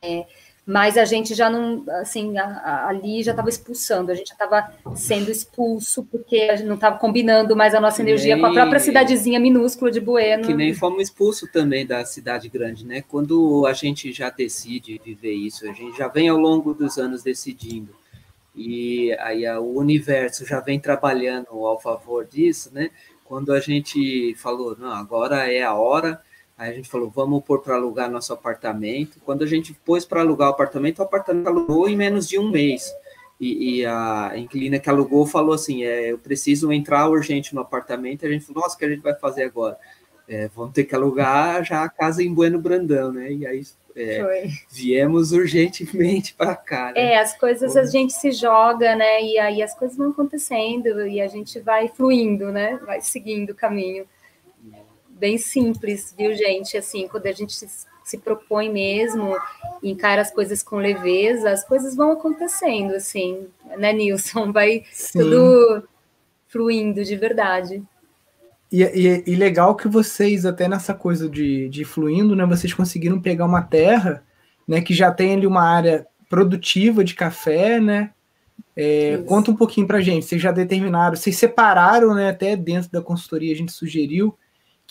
É, 0.00 0.24
mas 0.64 0.96
a 0.96 1.04
gente 1.04 1.34
já 1.34 1.50
não, 1.50 1.84
assim, 2.00 2.38
a, 2.38 2.44
a, 2.44 2.88
ali 2.88 3.22
já 3.22 3.32
estava 3.32 3.48
expulsando, 3.48 4.12
a 4.12 4.14
gente 4.14 4.28
já 4.28 4.34
estava 4.34 4.72
sendo 4.94 5.30
expulso, 5.30 6.04
porque 6.04 6.36
a 6.42 6.56
gente 6.56 6.68
não 6.68 6.76
estava 6.76 6.98
combinando 6.98 7.56
mais 7.56 7.74
a 7.74 7.80
nossa 7.80 8.00
energia 8.00 8.36
nem, 8.36 8.42
com 8.42 8.50
a 8.50 8.52
própria 8.52 8.78
cidadezinha 8.78 9.40
minúscula 9.40 9.90
de 9.90 10.00
Bueno. 10.00 10.46
Que 10.46 10.54
nem 10.54 10.72
fomos 10.72 11.02
expulsos 11.02 11.50
também 11.50 11.84
da 11.84 12.04
cidade 12.04 12.48
grande, 12.48 12.86
né? 12.86 13.02
Quando 13.02 13.66
a 13.66 13.72
gente 13.72 14.12
já 14.12 14.30
decide 14.30 15.00
viver 15.04 15.34
isso, 15.34 15.68
a 15.68 15.72
gente 15.72 15.98
já 15.98 16.06
vem 16.06 16.28
ao 16.28 16.38
longo 16.38 16.72
dos 16.72 16.96
anos 16.96 17.24
decidindo, 17.24 17.92
e 18.54 19.12
aí 19.18 19.48
o 19.58 19.78
universo 19.78 20.46
já 20.46 20.60
vem 20.60 20.78
trabalhando 20.78 21.48
ao 21.66 21.80
favor 21.80 22.24
disso, 22.24 22.70
né? 22.72 22.90
Quando 23.24 23.52
a 23.52 23.58
gente 23.58 24.34
falou, 24.36 24.76
não, 24.78 24.92
agora 24.92 25.50
é 25.50 25.62
a 25.62 25.74
hora 25.74 26.20
Aí 26.56 26.70
a 26.70 26.74
gente 26.74 26.88
falou, 26.88 27.10
vamos 27.10 27.42
pôr 27.42 27.60
para 27.60 27.74
alugar 27.74 28.10
nosso 28.10 28.32
apartamento. 28.32 29.18
Quando 29.24 29.42
a 29.42 29.46
gente 29.46 29.74
pôs 29.84 30.04
para 30.04 30.20
alugar 30.20 30.48
o 30.48 30.52
apartamento, 30.52 31.00
o 31.00 31.02
apartamento 31.02 31.48
alugou 31.48 31.88
em 31.88 31.96
menos 31.96 32.28
de 32.28 32.38
um 32.38 32.50
mês. 32.50 32.92
E, 33.40 33.80
e 33.80 33.86
a 33.86 34.32
inquilina 34.36 34.78
que 34.78 34.88
alugou 34.88 35.26
falou 35.26 35.54
assim: 35.54 35.82
é, 35.82 36.12
eu 36.12 36.18
preciso 36.18 36.72
entrar 36.72 37.08
urgente 37.08 37.54
no 37.54 37.60
apartamento. 37.60 38.24
A 38.24 38.28
gente 38.28 38.44
falou, 38.44 38.62
nossa, 38.62 38.76
o 38.76 38.78
que 38.78 38.84
a 38.84 38.88
gente 38.88 39.02
vai 39.02 39.14
fazer 39.14 39.42
agora? 39.44 39.76
É, 40.28 40.48
vamos 40.54 40.72
ter 40.72 40.84
que 40.84 40.94
alugar 40.94 41.64
já 41.64 41.82
a 41.82 41.88
casa 41.88 42.22
em 42.22 42.32
Bueno 42.32 42.60
Brandão, 42.60 43.12
né? 43.12 43.32
E 43.32 43.44
aí 43.44 43.62
é, 43.96 44.46
viemos 44.70 45.32
urgentemente 45.32 46.34
para 46.34 46.54
cá. 46.54 46.92
Né? 46.92 47.14
É, 47.14 47.18
as 47.18 47.36
coisas 47.36 47.76
a 47.76 47.84
gente 47.84 48.12
se 48.12 48.30
joga, 48.30 48.94
né? 48.94 49.22
E 49.22 49.38
aí 49.38 49.62
as 49.62 49.74
coisas 49.74 49.96
vão 49.96 50.10
acontecendo 50.10 51.06
e 51.06 51.20
a 51.20 51.26
gente 51.26 51.58
vai 51.58 51.88
fluindo, 51.88 52.52
né? 52.52 52.78
Vai 52.86 53.00
seguindo 53.00 53.50
o 53.50 53.54
caminho 53.54 54.06
bem 55.22 55.38
simples, 55.38 56.12
viu, 56.18 56.34
gente? 56.34 56.76
Assim, 56.76 57.06
quando 57.06 57.26
a 57.26 57.32
gente 57.32 57.54
se 57.54 58.18
propõe 58.18 58.68
mesmo, 58.68 59.36
encara 59.80 60.20
as 60.20 60.32
coisas 60.32 60.64
com 60.64 60.78
leveza, 60.78 61.48
as 61.48 61.64
coisas 61.64 61.94
vão 61.94 62.10
acontecendo, 62.10 62.92
assim, 62.94 63.46
né, 63.78 63.92
Nilson? 63.92 64.50
Vai 64.50 64.82
Sim. 64.90 65.20
tudo 65.20 65.88
fluindo 66.48 67.04
de 67.04 67.16
verdade. 67.16 67.80
E, 68.72 68.82
e, 68.82 69.22
e, 69.24 69.36
legal 69.36 69.76
que 69.76 69.86
vocês, 69.86 70.44
até 70.44 70.66
nessa 70.66 70.92
coisa 70.92 71.28
de, 71.28 71.68
de 71.68 71.84
fluindo, 71.84 72.34
né, 72.34 72.44
vocês 72.44 72.74
conseguiram 72.74 73.20
pegar 73.20 73.44
uma 73.44 73.62
terra, 73.62 74.24
né, 74.66 74.80
que 74.80 74.92
já 74.92 75.12
tem 75.12 75.34
ali 75.34 75.46
uma 75.46 75.62
área 75.62 76.04
produtiva 76.28 77.04
de 77.04 77.14
café, 77.14 77.78
né? 77.78 78.10
É, 78.74 79.18
conta 79.26 79.50
um 79.50 79.56
pouquinho 79.56 79.86
para 79.86 80.00
gente. 80.00 80.24
Vocês 80.24 80.40
já 80.40 80.50
determinaram, 80.50 81.14
vocês 81.14 81.36
separaram, 81.36 82.14
né? 82.14 82.30
Até 82.30 82.56
dentro 82.56 82.90
da 82.90 83.02
consultoria 83.02 83.52
a 83.52 83.56
gente 83.56 83.70
sugeriu 83.70 84.36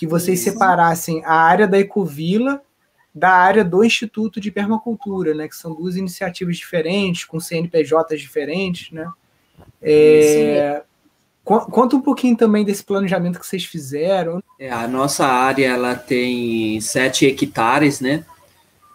que 0.02 0.08
vocês 0.08 0.40
Isso. 0.40 0.52
separassem 0.52 1.24
a 1.24 1.36
área 1.36 1.68
da 1.68 1.78
Ecovila 1.78 2.60
da 3.14 3.30
área 3.30 3.64
do 3.64 3.84
Instituto 3.84 4.42
de 4.42 4.50
Permacultura, 4.50 5.36
né? 5.36 5.48
Que 5.48 5.56
são 5.56 5.76
duas 5.76 5.96
iniciativas 5.96 6.58
diferentes, 6.58 7.24
com 7.24 7.40
CNPJs 7.40 8.20
diferentes, 8.20 8.92
né? 8.92 9.08
É, 9.80 10.82
conta 11.44 11.96
um 11.96 12.02
pouquinho 12.02 12.36
também 12.36 12.66
desse 12.66 12.84
planejamento 12.84 13.40
que 13.40 13.46
vocês 13.46 13.64
fizeram. 13.64 14.42
É, 14.58 14.72
a 14.72 14.88
nossa 14.88 15.28
área 15.28 15.68
ela 15.68 15.94
tem 15.94 16.82
sete 16.82 17.28
hectares, 17.28 18.02
né? 18.02 18.26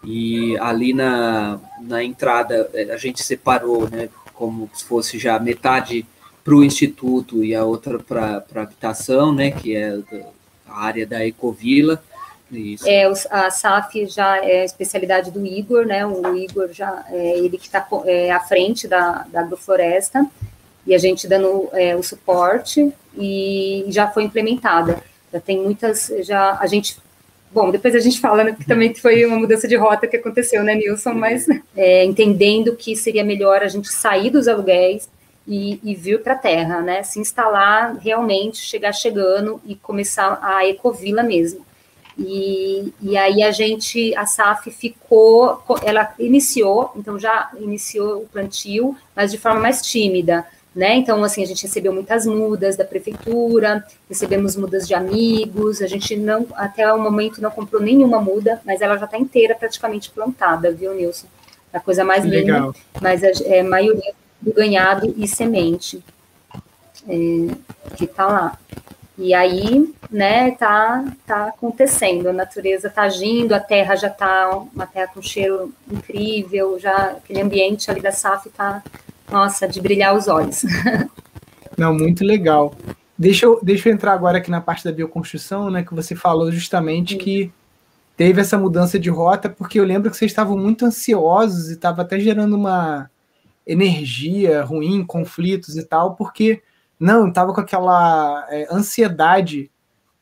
E 0.03 0.59
ali 0.59 0.93
na, 0.93 1.61
na 1.83 2.03
entrada 2.03 2.69
é, 2.75 2.93
a 2.93 2.97
gente 2.97 3.23
separou, 3.23 3.89
né? 3.89 4.09
Como 4.35 4.69
se 4.75 4.85
fosse 4.85 5.21
já 5.21 5.39
metade 5.39 6.05
para 6.43 6.55
o 6.55 6.65
instituto 6.65 7.45
e 7.45 7.55
a 7.55 7.65
outra 7.65 8.01
para 8.01 8.43
habitação, 8.57 9.33
né? 9.33 9.53
Que 9.53 9.77
é 9.77 10.01
a 10.69 10.85
área 10.85 11.07
da 11.07 11.25
Ecovila. 11.27 12.03
Isso. 12.51 12.89
É, 12.89 13.05
a 13.31 13.51
SAF 13.51 14.07
já 14.07 14.37
é 14.37 14.61
a 14.61 14.65
especialidade 14.65 15.31
do 15.31 15.45
Igor, 15.45 15.85
né? 15.85 16.07
O 16.07 16.37
Igor 16.37 16.69
já 16.73 17.05
é 17.11 17.39
ele 17.39 17.59
que 17.59 17.67
está 17.67 17.87
é, 18.05 18.31
à 18.31 18.41
frente 18.41 18.87
da, 18.87 19.27
da 19.33 19.41
agrofloresta 19.41 20.25
e 20.87 20.95
a 20.95 20.99
gente 20.99 21.27
dando 21.27 21.69
é, 21.73 21.97
o 21.97 22.03
suporte 22.03 22.93
e 23.19 23.85
já 23.89 24.09
foi 24.09 24.23
implementada. 24.23 25.03
Já 25.33 25.41
tem 25.41 25.61
muitas, 25.61 26.13
já 26.21 26.57
a 26.61 26.67
gente 26.67 26.99
Bom, 27.49 27.71
depois 27.71 27.95
a 27.95 28.01
gente 28.01 28.21
fala, 28.21 28.45
né, 28.45 28.53
que 28.59 28.67
também 28.67 28.93
foi 29.01 29.25
uma 29.25 29.39
mudança 29.39 29.67
de 29.67 29.77
rota 29.77 30.07
que 30.07 30.17
aconteceu, 30.17 30.63
né, 30.63 30.75
Nilson? 30.75 31.15
Mas 31.15 31.47
é, 31.75 32.05
entendendo 32.05 32.77
que 32.77 32.95
seria 32.95 33.25
melhor 33.25 33.63
a 33.63 33.69
gente 33.69 33.89
sair 33.89 34.31
dos 34.31 34.47
aluguéis, 34.47 35.09
e, 35.47 35.81
e 35.83 35.95
vir 35.95 36.23
para 36.23 36.35
a 36.35 36.39
terra, 36.39 36.81
né? 36.81 37.03
Se 37.03 37.21
instalar 37.21 37.97
realmente, 37.97 38.59
chegar 38.59 38.93
chegando 38.93 39.61
e 39.65 39.77
começar 39.77 40.39
a 40.43 40.67
ecovila 40.67 41.23
mesmo. 41.23 41.65
E, 42.19 42.93
e 43.01 43.17
aí 43.17 43.43
a 43.43 43.51
gente, 43.51 44.15
a 44.17 44.25
SAF 44.25 44.71
ficou, 44.71 45.63
ela 45.85 46.15
iniciou, 46.19 46.91
então 46.97 47.19
já 47.19 47.51
iniciou 47.61 48.23
o 48.23 48.27
plantio, 48.27 48.97
mas 49.15 49.31
de 49.31 49.39
forma 49.39 49.61
mais 49.61 49.83
tímida, 49.83 50.47
né? 50.75 50.95
Então, 50.95 51.23
assim, 51.23 51.43
a 51.43 51.47
gente 51.47 51.63
recebeu 51.63 51.93
muitas 51.93 52.27
mudas 52.27 52.75
da 52.75 52.85
prefeitura, 52.85 53.85
recebemos 54.09 54.57
mudas 54.57 54.89
de 54.89 54.95
amigos, 54.95 55.83
a 55.83 55.87
gente 55.87 56.17
não, 56.17 56.47
até 56.55 56.91
o 56.91 56.99
momento 56.99 57.41
não 57.41 57.51
comprou 57.51 57.83
nenhuma 57.83 58.21
muda, 58.21 58.61
mas 58.65 58.81
ela 58.81 58.97
já 58.97 59.05
está 59.05 59.19
inteira 59.19 59.55
praticamente 59.55 60.11
plantada, 60.11 60.73
viu, 60.73 60.95
Nilson? 60.95 61.27
A 61.73 61.81
coisa 61.81 62.03
mais 62.03 62.25
Legal. 62.25 62.69
linda, 62.69 62.79
mas 63.03 63.23
a 63.23 63.29
é, 63.45 63.63
maioria 63.63 64.15
do 64.41 64.53
ganhado 64.53 65.15
e 65.17 65.27
semente 65.27 66.03
é, 67.09 67.17
que 67.97 68.05
está 68.05 68.27
lá. 68.27 68.59
E 69.19 69.33
aí, 69.33 69.95
né, 70.11 70.51
tá, 70.53 71.05
tá 71.27 71.49
acontecendo, 71.49 72.29
a 72.29 72.33
natureza 72.33 72.91
tá 72.91 73.03
agindo, 73.03 73.55
a 73.55 73.61
terra 73.61 73.97
já 73.97 74.11
tá 74.11 74.51
uma 74.75 74.87
terra 74.87 75.09
com 75.09 75.23
cheiro 75.23 75.73
incrível, 75.91 76.79
já 76.79 77.13
aquele 77.13 77.41
ambiente 77.41 77.91
ali 77.91 78.03
da 78.03 78.13
SAF 78.13 78.51
tá, 78.51 78.83
nossa, 79.31 79.67
de 79.67 79.81
brilhar 79.81 80.15
os 80.15 80.29
olhos. 80.29 80.65
Não, 81.79 81.95
muito 81.95 82.25
legal. 82.25 82.75
Deixa 83.17 83.47
eu, 83.47 83.59
deixa 83.63 83.89
eu 83.89 83.95
entrar 83.95 84.13
agora 84.13 84.37
aqui 84.37 84.51
na 84.51 84.61
parte 84.61 84.85
da 84.85 84.93
bioconstrução, 84.93 85.71
né, 85.71 85.83
que 85.83 85.95
você 85.95 86.15
falou 86.15 86.53
justamente 86.53 87.15
Sim. 87.15 87.19
que 87.19 87.53
teve 88.19 88.43
essa 88.43 88.59
mudança 88.59 88.99
de 88.99 89.09
rota, 89.09 89.49
porque 89.49 89.81
eu 89.81 89.85
lembro 89.85 90.11
que 90.11 90.17
vocês 90.17 90.31
estavam 90.31 90.59
muito 90.59 90.85
ansiosos 90.85 91.71
e 91.71 91.75
estava 91.75 92.03
até 92.03 92.21
gerando 92.21 92.55
uma 92.55 93.11
energia 93.67 94.63
ruim, 94.63 95.05
conflitos 95.05 95.77
e 95.77 95.85
tal, 95.85 96.15
porque 96.15 96.63
não, 96.99 97.29
estava 97.29 97.53
com 97.53 97.61
aquela 97.61 98.47
é, 98.51 98.67
ansiedade 98.71 99.71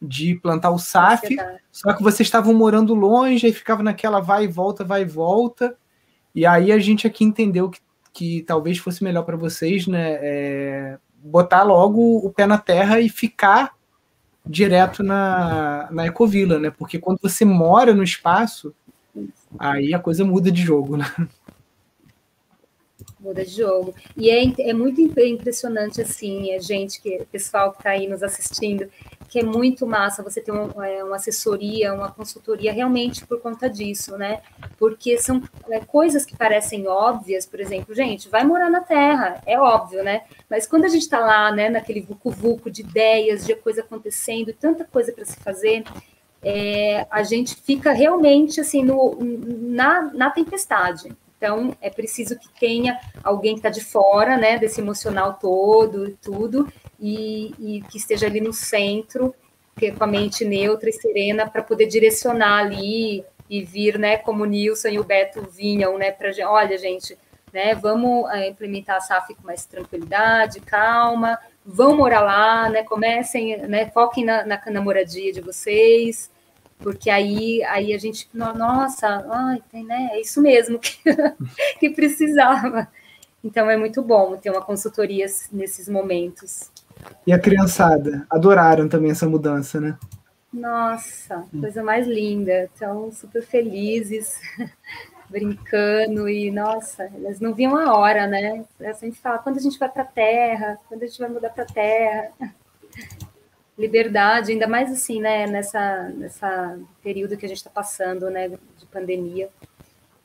de 0.00 0.34
plantar 0.36 0.70
o 0.70 0.78
SAF, 0.78 1.26
ansiedade. 1.26 1.60
só 1.70 1.92
que 1.92 2.02
vocês 2.02 2.26
estavam 2.26 2.54
morando 2.54 2.94
longe, 2.94 3.46
e 3.46 3.52
ficava 3.52 3.82
naquela 3.82 4.20
vai 4.20 4.44
e 4.44 4.48
volta, 4.48 4.84
vai 4.84 5.02
e 5.02 5.06
volta. 5.06 5.76
E 6.34 6.44
aí 6.44 6.72
a 6.72 6.78
gente 6.78 7.06
aqui 7.06 7.24
entendeu 7.24 7.70
que, 7.70 7.80
que 8.12 8.42
talvez 8.42 8.78
fosse 8.78 9.04
melhor 9.04 9.22
para 9.22 9.36
vocês, 9.36 9.86
né? 9.86 10.18
É, 10.20 10.98
botar 11.16 11.62
logo 11.62 12.18
o 12.18 12.30
pé 12.30 12.46
na 12.46 12.58
terra 12.58 13.00
e 13.00 13.08
ficar 13.08 13.72
direto 14.44 15.02
na, 15.02 15.88
na 15.90 16.06
Ecovila, 16.06 16.58
né? 16.58 16.70
Porque 16.70 16.98
quando 16.98 17.18
você 17.22 17.44
mora 17.44 17.94
no 17.94 18.02
espaço, 18.02 18.74
aí 19.58 19.94
a 19.94 19.98
coisa 19.98 20.24
muda 20.24 20.50
de 20.50 20.62
jogo, 20.62 20.96
né? 20.96 21.06
Muda 23.24 23.44
de 23.44 23.50
jogo. 23.50 23.94
E 24.16 24.30
é, 24.30 24.44
é 24.58 24.72
muito 24.74 25.00
impressionante, 25.00 26.02
assim, 26.02 26.54
a 26.54 26.60
gente, 26.60 27.00
que 27.00 27.24
pessoal 27.32 27.72
que 27.72 27.78
está 27.78 27.90
aí 27.90 28.06
nos 28.06 28.22
assistindo, 28.22 28.88
que 29.28 29.40
é 29.40 29.42
muito 29.42 29.86
massa 29.86 30.22
você 30.22 30.40
ter 30.40 30.52
um, 30.52 30.80
é, 30.82 31.02
uma 31.02 31.16
assessoria, 31.16 31.92
uma 31.92 32.10
consultoria 32.10 32.72
realmente 32.72 33.26
por 33.26 33.40
conta 33.40 33.68
disso, 33.68 34.16
né? 34.16 34.42
Porque 34.78 35.16
são 35.18 35.42
é, 35.70 35.80
coisas 35.80 36.24
que 36.24 36.36
parecem 36.36 36.86
óbvias, 36.86 37.46
por 37.46 37.58
exemplo, 37.58 37.94
gente, 37.94 38.28
vai 38.28 38.44
morar 38.44 38.70
na 38.70 38.80
Terra, 38.80 39.42
é 39.46 39.58
óbvio, 39.58 40.04
né? 40.04 40.22
Mas 40.48 40.66
quando 40.66 40.84
a 40.84 40.88
gente 40.88 41.02
está 41.02 41.18
lá, 41.18 41.50
né, 41.50 41.68
naquele 41.68 42.02
vucu-vucu 42.02 42.70
de 42.70 42.82
ideias, 42.82 43.44
de 43.44 43.54
coisa 43.56 43.80
acontecendo, 43.80 44.52
tanta 44.52 44.84
coisa 44.84 45.10
para 45.12 45.24
se 45.24 45.36
fazer, 45.40 45.82
é, 46.42 47.06
a 47.10 47.22
gente 47.22 47.56
fica 47.56 47.90
realmente 47.92 48.60
assim 48.60 48.84
no, 48.84 49.18
na, 49.20 50.02
na 50.12 50.30
tempestade. 50.30 51.10
Então, 51.44 51.76
é 51.82 51.90
preciso 51.90 52.38
que 52.38 52.48
tenha 52.58 52.98
alguém 53.22 53.52
que 53.52 53.58
está 53.58 53.68
de 53.68 53.84
fora, 53.84 54.38
né, 54.38 54.58
desse 54.58 54.80
emocional 54.80 55.34
todo 55.34 56.08
e 56.08 56.12
tudo, 56.12 56.66
e, 56.98 57.52
e, 57.58 57.82
que 57.82 57.98
esteja 57.98 58.26
ali 58.26 58.40
no 58.40 58.54
centro, 58.54 59.34
que, 59.76 59.92
com 59.92 60.04
a 60.04 60.06
mente 60.06 60.42
neutra 60.42 60.88
e 60.88 60.92
serena, 60.94 61.46
para 61.46 61.62
poder 61.62 61.84
direcionar 61.84 62.60
ali 62.60 63.22
e 63.50 63.62
vir, 63.62 63.98
né, 63.98 64.16
como 64.16 64.44
o 64.44 64.46
Nilson 64.46 64.88
e 64.88 64.98
o 64.98 65.04
Beto 65.04 65.42
vinham, 65.42 65.98
né, 65.98 66.12
para 66.12 66.30
olha, 66.48 66.78
gente, 66.78 67.14
né, 67.52 67.74
vamos 67.74 68.26
é, 68.30 68.48
implementar 68.48 68.96
a 68.96 69.00
SAF 69.00 69.34
com 69.34 69.46
mais 69.46 69.66
tranquilidade, 69.66 70.60
calma, 70.60 71.38
vão 71.62 71.94
morar 71.94 72.22
lá, 72.22 72.70
né, 72.70 72.84
comecem, 72.84 73.58
né, 73.58 73.90
foquem 73.90 74.24
na, 74.24 74.46
na, 74.46 74.62
na 74.70 74.80
moradia 74.80 75.30
de 75.30 75.42
vocês, 75.42 76.30
porque 76.84 77.08
aí, 77.08 77.64
aí 77.64 77.94
a 77.94 77.98
gente, 77.98 78.28
nossa, 78.34 79.26
ai, 79.30 79.62
tem, 79.72 79.82
né, 79.84 80.10
é 80.12 80.20
isso 80.20 80.42
mesmo 80.42 80.78
que, 80.78 80.98
que 81.80 81.88
precisava. 81.88 82.86
Então 83.42 83.70
é 83.70 83.76
muito 83.76 84.02
bom 84.02 84.36
ter 84.36 84.50
uma 84.50 84.60
consultoria 84.60 85.24
nesses 85.50 85.88
momentos. 85.88 86.70
E 87.26 87.32
a 87.32 87.38
criançada 87.38 88.26
adoraram 88.28 88.86
também 88.86 89.10
essa 89.10 89.26
mudança, 89.26 89.80
né? 89.80 89.96
Nossa, 90.52 91.44
coisa 91.58 91.82
mais 91.82 92.06
linda. 92.06 92.64
Estão 92.64 93.10
super 93.10 93.42
felizes, 93.42 94.38
brincando 95.30 96.28
e, 96.28 96.50
nossa, 96.50 97.10
elas 97.14 97.40
não 97.40 97.54
viam 97.54 97.78
a 97.78 97.96
hora, 97.96 98.26
né? 98.26 98.62
A 98.78 98.92
gente 98.92 99.18
fala, 99.18 99.38
quando 99.38 99.56
a 99.56 99.62
gente 99.62 99.78
vai 99.78 99.88
para 99.88 100.02
a 100.02 100.06
Terra, 100.06 100.78
quando 100.86 101.02
a 101.02 101.06
gente 101.06 101.18
vai 101.18 101.30
mudar 101.30 101.48
para 101.48 101.64
a 101.64 101.66
Terra 101.66 102.30
liberdade, 103.76 104.52
ainda 104.52 104.68
mais 104.68 104.90
assim, 104.90 105.20
né, 105.20 105.46
nessa, 105.46 106.08
nessa 106.10 106.78
período 107.02 107.36
que 107.36 107.44
a 107.44 107.48
gente 107.48 107.58
está 107.58 107.70
passando, 107.70 108.30
né, 108.30 108.48
de 108.48 108.86
pandemia, 108.90 109.48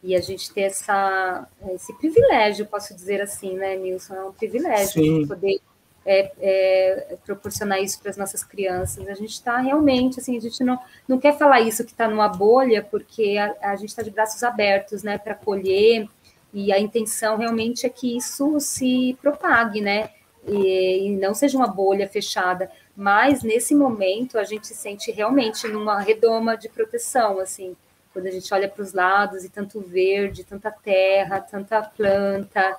e 0.02 0.16
a 0.16 0.22
gente 0.22 0.54
ter 0.54 0.62
essa, 0.62 1.48
esse 1.72 1.94
privilégio, 1.98 2.66
posso 2.66 2.96
dizer 2.96 3.22
assim, 3.22 3.56
né, 3.56 3.76
Nilson, 3.76 4.16
é 4.16 4.24
um 4.26 4.32
privilégio 4.32 5.28
poder 5.28 5.60
é, 6.06 6.32
é, 6.40 7.18
proporcionar 7.26 7.82
isso 7.82 8.00
para 8.00 8.10
as 8.10 8.18
nossas 8.18 8.44
crianças. 8.44 9.08
A 9.08 9.14
gente 9.14 9.34
está 9.34 9.58
realmente, 9.58 10.20
assim, 10.20 10.38
a 10.38 10.40
gente 10.40 10.64
não, 10.64 10.80
não 11.08 11.20
quer 11.20 11.38
falar 11.38 11.60
isso 11.62 11.84
que 11.84 11.92
está 11.92 12.08
numa 12.08 12.30
bolha, 12.30 12.82
porque 12.82 13.38
a, 13.38 13.72
a 13.72 13.76
gente 13.76 13.90
está 13.90 14.02
de 14.02 14.10
braços 14.10 14.42
abertos, 14.42 15.04
né, 15.04 15.18
para 15.18 15.34
acolher, 15.34 16.08
e 16.54 16.72
a 16.72 16.80
intenção 16.80 17.38
realmente 17.38 17.86
é 17.86 17.90
que 17.90 18.16
isso 18.16 18.60
se 18.60 19.18
propague, 19.22 19.82
né, 19.82 20.12
e, 20.48 21.08
e 21.08 21.16
não 21.18 21.34
seja 21.34 21.58
uma 21.58 21.68
bolha 21.68 22.08
fechada, 22.08 22.72
mas 23.00 23.44
nesse 23.44 23.74
momento 23.74 24.38
a 24.38 24.44
gente 24.44 24.68
se 24.68 24.76
sente 24.76 25.10
realmente 25.10 25.66
numa 25.70 26.02
redoma 26.02 26.58
de 26.58 26.68
proteção, 26.68 27.40
assim, 27.40 27.74
quando 28.12 28.28
a 28.28 28.30
gente 28.30 28.54
olha 28.54 28.68
para 28.68 28.84
os 28.84 28.92
lados 28.92 29.46
e 29.46 29.50
tanto 29.50 29.80
verde, 29.80 30.44
tanta 30.44 30.70
terra, 30.70 31.40
tanta 31.40 31.82
planta, 31.82 32.76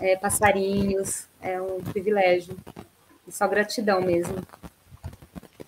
é, 0.00 0.16
passarinhos, 0.16 1.26
é 1.42 1.60
um 1.60 1.78
privilégio. 1.78 2.56
E 3.28 3.30
só 3.30 3.46
gratidão 3.46 4.00
mesmo. 4.00 4.36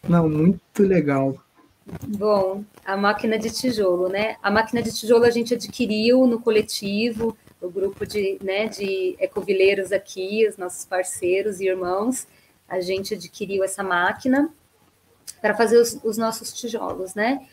Não, 0.08 0.26
muito 0.26 0.82
legal. 0.82 1.36
Bom, 2.16 2.64
a 2.86 2.96
máquina 2.96 3.38
de 3.38 3.50
tijolo, 3.50 4.08
né? 4.08 4.36
A 4.42 4.50
máquina 4.50 4.80
de 4.80 4.90
tijolo 4.90 5.24
a 5.24 5.30
gente 5.30 5.52
adquiriu 5.52 6.26
no 6.26 6.40
coletivo, 6.40 7.36
o 7.60 7.68
grupo 7.68 8.06
de, 8.06 8.38
né, 8.42 8.68
de 8.68 9.16
ecovileiros 9.20 9.92
aqui, 9.92 10.48
os 10.48 10.56
nossos 10.56 10.86
parceiros 10.86 11.60
e 11.60 11.66
irmãos, 11.66 12.26
a 12.72 12.80
gente 12.80 13.12
adquiriu 13.12 13.62
essa 13.62 13.82
máquina 13.82 14.48
para 15.42 15.54
fazer 15.54 15.76
os, 15.76 16.00
os, 16.02 16.16
nossos 16.16 16.54
tijolos, 16.54 17.14
né? 17.14 17.46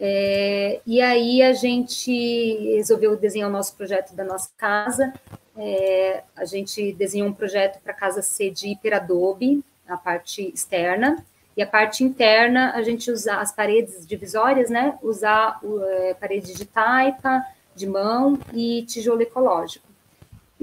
É, 0.00 0.80
e 0.86 1.02
aí 1.02 1.42
a 1.42 1.52
gente 1.52 2.74
resolveu 2.74 3.14
desenhar 3.14 3.50
o 3.50 3.52
nosso 3.52 3.76
projeto 3.76 4.14
da 4.14 4.24
nossa 4.24 4.48
casa. 4.56 5.12
É, 5.58 6.22
a 6.34 6.46
gente 6.46 6.90
desenhou 6.94 7.28
um 7.28 7.34
projeto 7.34 7.82
para 7.82 7.92
a 7.92 7.94
casa 7.94 8.22
ser 8.22 8.50
de 8.50 8.68
hiperadobe, 8.68 9.62
a 9.86 9.98
parte 9.98 10.50
externa, 10.54 11.22
e 11.54 11.62
a 11.62 11.66
parte 11.66 12.02
interna 12.02 12.72
a 12.72 12.82
gente 12.82 13.10
usar 13.10 13.42
as 13.42 13.52
paredes 13.52 14.06
divisórias, 14.06 14.70
né? 14.70 14.98
Usar 15.02 15.60
é, 15.90 16.14
parede 16.14 16.54
de 16.54 16.64
taipa, 16.64 17.44
de 17.74 17.86
mão 17.86 18.38
e 18.54 18.84
tijolo 18.86 19.20
ecológico. 19.20 19.91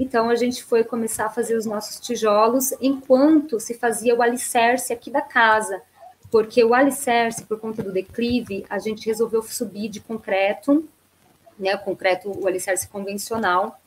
Então 0.00 0.30
a 0.30 0.34
gente 0.34 0.64
foi 0.64 0.82
começar 0.82 1.26
a 1.26 1.28
fazer 1.28 1.54
os 1.54 1.66
nossos 1.66 2.00
tijolos 2.00 2.72
enquanto 2.80 3.60
se 3.60 3.74
fazia 3.74 4.16
o 4.16 4.22
alicerce 4.22 4.94
aqui 4.94 5.10
da 5.10 5.20
casa, 5.20 5.82
porque 6.30 6.64
o 6.64 6.72
alicerce, 6.72 7.44
por 7.44 7.60
conta 7.60 7.82
do 7.82 7.92
declive, 7.92 8.64
a 8.70 8.78
gente 8.78 9.04
resolveu 9.04 9.42
subir 9.42 9.90
de 9.90 10.00
concreto, 10.00 10.88
né, 11.58 11.74
o 11.74 11.78
concreto, 11.80 12.32
o 12.34 12.48
alicerce 12.48 12.88
convencional, 12.88 13.78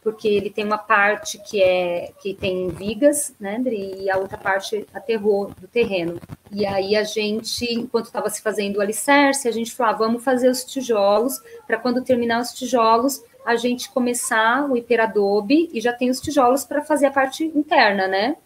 porque 0.00 0.28
ele 0.28 0.48
tem 0.48 0.64
uma 0.64 0.78
parte 0.78 1.38
que 1.38 1.60
é 1.60 2.12
que 2.22 2.34
tem 2.34 2.68
vigas, 2.68 3.34
né, 3.40 3.60
e 3.66 4.08
a 4.08 4.16
outra 4.16 4.38
parte 4.38 4.86
aterrou 4.94 5.52
do 5.60 5.66
terreno. 5.66 6.20
E 6.52 6.64
aí 6.64 6.94
a 6.94 7.02
gente, 7.02 7.64
enquanto 7.64 8.06
estava 8.06 8.30
se 8.30 8.40
fazendo 8.40 8.76
o 8.76 8.80
alicerce, 8.80 9.48
a 9.48 9.52
gente 9.52 9.74
falou, 9.74 9.92
ah, 9.92 9.98
vamos 9.98 10.22
fazer 10.22 10.48
os 10.48 10.62
tijolos, 10.62 11.42
para 11.66 11.78
quando 11.78 12.04
terminar 12.04 12.40
os 12.40 12.52
tijolos, 12.52 13.24
a 13.48 13.56
gente 13.56 13.90
começar 13.90 14.70
o 14.70 14.76
hiperadobe 14.76 15.70
e 15.72 15.80
já 15.80 15.94
tem 15.94 16.10
os 16.10 16.20
tijolos 16.20 16.64
para 16.64 16.84
fazer 16.84 17.06
a 17.06 17.10
parte 17.10 17.44
interna, 17.44 18.06
né? 18.06 18.36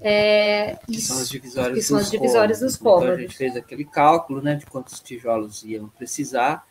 É, 0.00 0.78
que 0.86 1.02
são 1.02 1.18
as 1.18 1.28
divisórias, 1.28 1.78
que 1.78 1.84
são 1.84 1.98
as 1.98 2.10
divisórias 2.10 2.60
dos 2.60 2.78
cômodos. 2.78 3.08
Então, 3.08 3.18
a 3.18 3.20
gente 3.20 3.36
fez 3.36 3.54
aquele 3.54 3.84
cálculo 3.84 4.40
né, 4.40 4.54
de 4.54 4.64
quantos 4.64 5.00
tijolos 5.00 5.62
iam 5.64 5.86
precisar, 5.86 6.66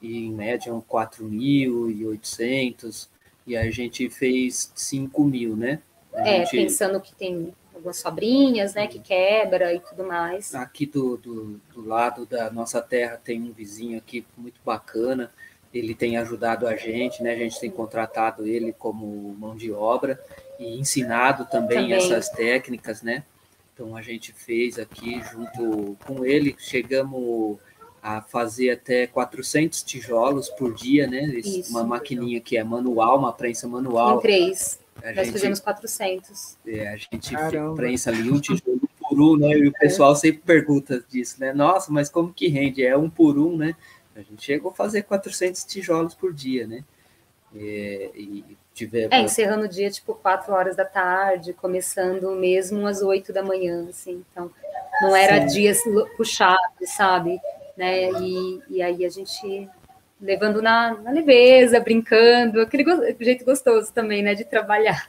e 0.00 0.24
em 0.24 0.32
média 0.32 0.72
4.800, 0.72 3.08
e 3.46 3.58
a 3.58 3.70
gente 3.70 4.08
fez 4.08 4.72
5 4.74 5.22
mil, 5.22 5.54
né? 5.54 5.80
É, 6.14 6.46
gente... 6.46 6.56
pensando 6.56 6.98
que 6.98 7.14
tem 7.14 7.52
algumas 7.74 7.98
sobrinhas, 7.98 8.72
né, 8.72 8.86
que 8.86 9.00
quebra 9.00 9.74
e 9.74 9.80
tudo 9.80 10.02
mais. 10.02 10.54
Aqui 10.54 10.86
do, 10.86 11.18
do, 11.18 11.60
do, 11.74 11.86
lado 11.86 12.24
da 12.24 12.50
nossa 12.50 12.80
terra 12.80 13.20
tem 13.22 13.42
um 13.42 13.52
vizinho 13.52 13.98
aqui 13.98 14.24
muito 14.34 14.58
bacana, 14.64 15.30
ele 15.78 15.94
tem 15.94 16.16
ajudado 16.16 16.66
a 16.66 16.76
gente, 16.76 17.22
né, 17.22 17.32
a 17.32 17.36
gente 17.36 17.60
tem 17.60 17.70
contratado 17.70 18.46
ele 18.46 18.72
como 18.72 19.34
mão 19.38 19.56
de 19.56 19.70
obra 19.72 20.20
e 20.58 20.78
ensinado 20.78 21.46
também, 21.46 21.78
também. 21.78 21.92
essas 21.92 22.28
técnicas, 22.28 23.02
né, 23.02 23.24
então 23.74 23.96
a 23.96 24.02
gente 24.02 24.32
fez 24.32 24.78
aqui 24.78 25.20
junto 25.30 25.96
com 26.04 26.24
ele, 26.24 26.54
chegamos 26.58 27.58
a 28.02 28.22
fazer 28.22 28.70
até 28.70 29.06
400 29.06 29.82
tijolos 29.82 30.48
por 30.48 30.72
dia, 30.72 31.06
né, 31.06 31.24
Isso, 31.24 31.70
uma 31.70 31.84
maquininha 31.84 32.40
que 32.40 32.56
é 32.56 32.64
manual, 32.64 33.18
uma 33.18 33.32
prensa 33.32 33.66
manual. 33.66 34.18
Em 34.18 34.22
três. 34.22 34.78
A 35.02 35.12
Nós 35.12 35.26
gente, 35.26 35.32
fizemos 35.32 35.60
400. 35.60 36.56
É, 36.66 36.88
a 36.88 36.96
gente 36.96 37.34
Caramba. 37.34 37.74
prensa 37.76 38.10
ali 38.10 38.30
um 38.30 38.40
tijolo 38.40 38.80
por 38.98 39.20
um, 39.20 39.36
né? 39.36 39.50
E 39.50 39.68
o 39.68 39.72
pessoal 39.72 40.12
é. 40.12 40.16
sempre 40.16 40.42
pergunta 40.44 41.04
disso, 41.08 41.36
né? 41.38 41.52
Nossa, 41.52 41.92
mas 41.92 42.08
como 42.08 42.32
que 42.32 42.48
rende? 42.48 42.84
É 42.84 42.96
um 42.96 43.08
por 43.08 43.38
um, 43.38 43.56
né? 43.56 43.74
A 44.16 44.22
gente 44.22 44.44
chegou 44.44 44.70
a 44.70 44.74
fazer 44.74 45.02
400 45.02 45.62
tijolos 45.64 46.14
por 46.14 46.32
dia, 46.32 46.66
né? 46.66 46.82
É, 47.54 48.10
e 48.14 48.44
tivemos... 48.74 49.12
É, 49.12 49.20
encerrando 49.20 49.66
o 49.66 49.68
dia, 49.68 49.90
tipo, 49.90 50.14
4 50.14 50.52
horas 50.52 50.74
da 50.74 50.84
tarde, 50.84 51.52
começando 51.52 52.30
mesmo 52.32 52.86
às 52.86 53.02
8 53.02 53.32
da 53.32 53.42
manhã, 53.42 53.86
assim. 53.88 54.24
Então, 54.30 54.50
não 55.02 55.14
era 55.14 55.46
Sim. 55.48 55.54
dias 55.54 55.80
puxados, 56.16 56.90
sabe? 56.96 57.38
Né? 57.76 58.10
E, 58.22 58.62
e 58.70 58.82
aí 58.82 59.04
a 59.04 59.08
gente 59.10 59.68
levando 60.20 60.62
na, 60.62 60.94
na 60.94 61.10
leveza, 61.10 61.78
brincando, 61.78 62.60
aquele 62.60 62.84
go 62.84 63.02
jeito 63.20 63.44
gostoso 63.44 63.92
também, 63.92 64.22
né, 64.22 64.34
de 64.34 64.44
trabalhar. 64.44 65.08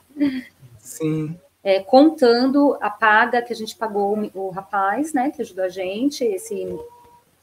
Sim. 0.80 1.38
É, 1.64 1.80
contando 1.80 2.78
a 2.82 2.90
paga 2.90 3.42
que 3.42 3.54
a 3.54 3.56
gente 3.56 3.76
pagou 3.76 4.18
o, 4.18 4.48
o 4.48 4.50
rapaz, 4.50 5.14
né, 5.14 5.32
que 5.32 5.42
ajudou 5.42 5.66
a 5.66 5.70
gente, 5.70 6.24
esse 6.24 6.68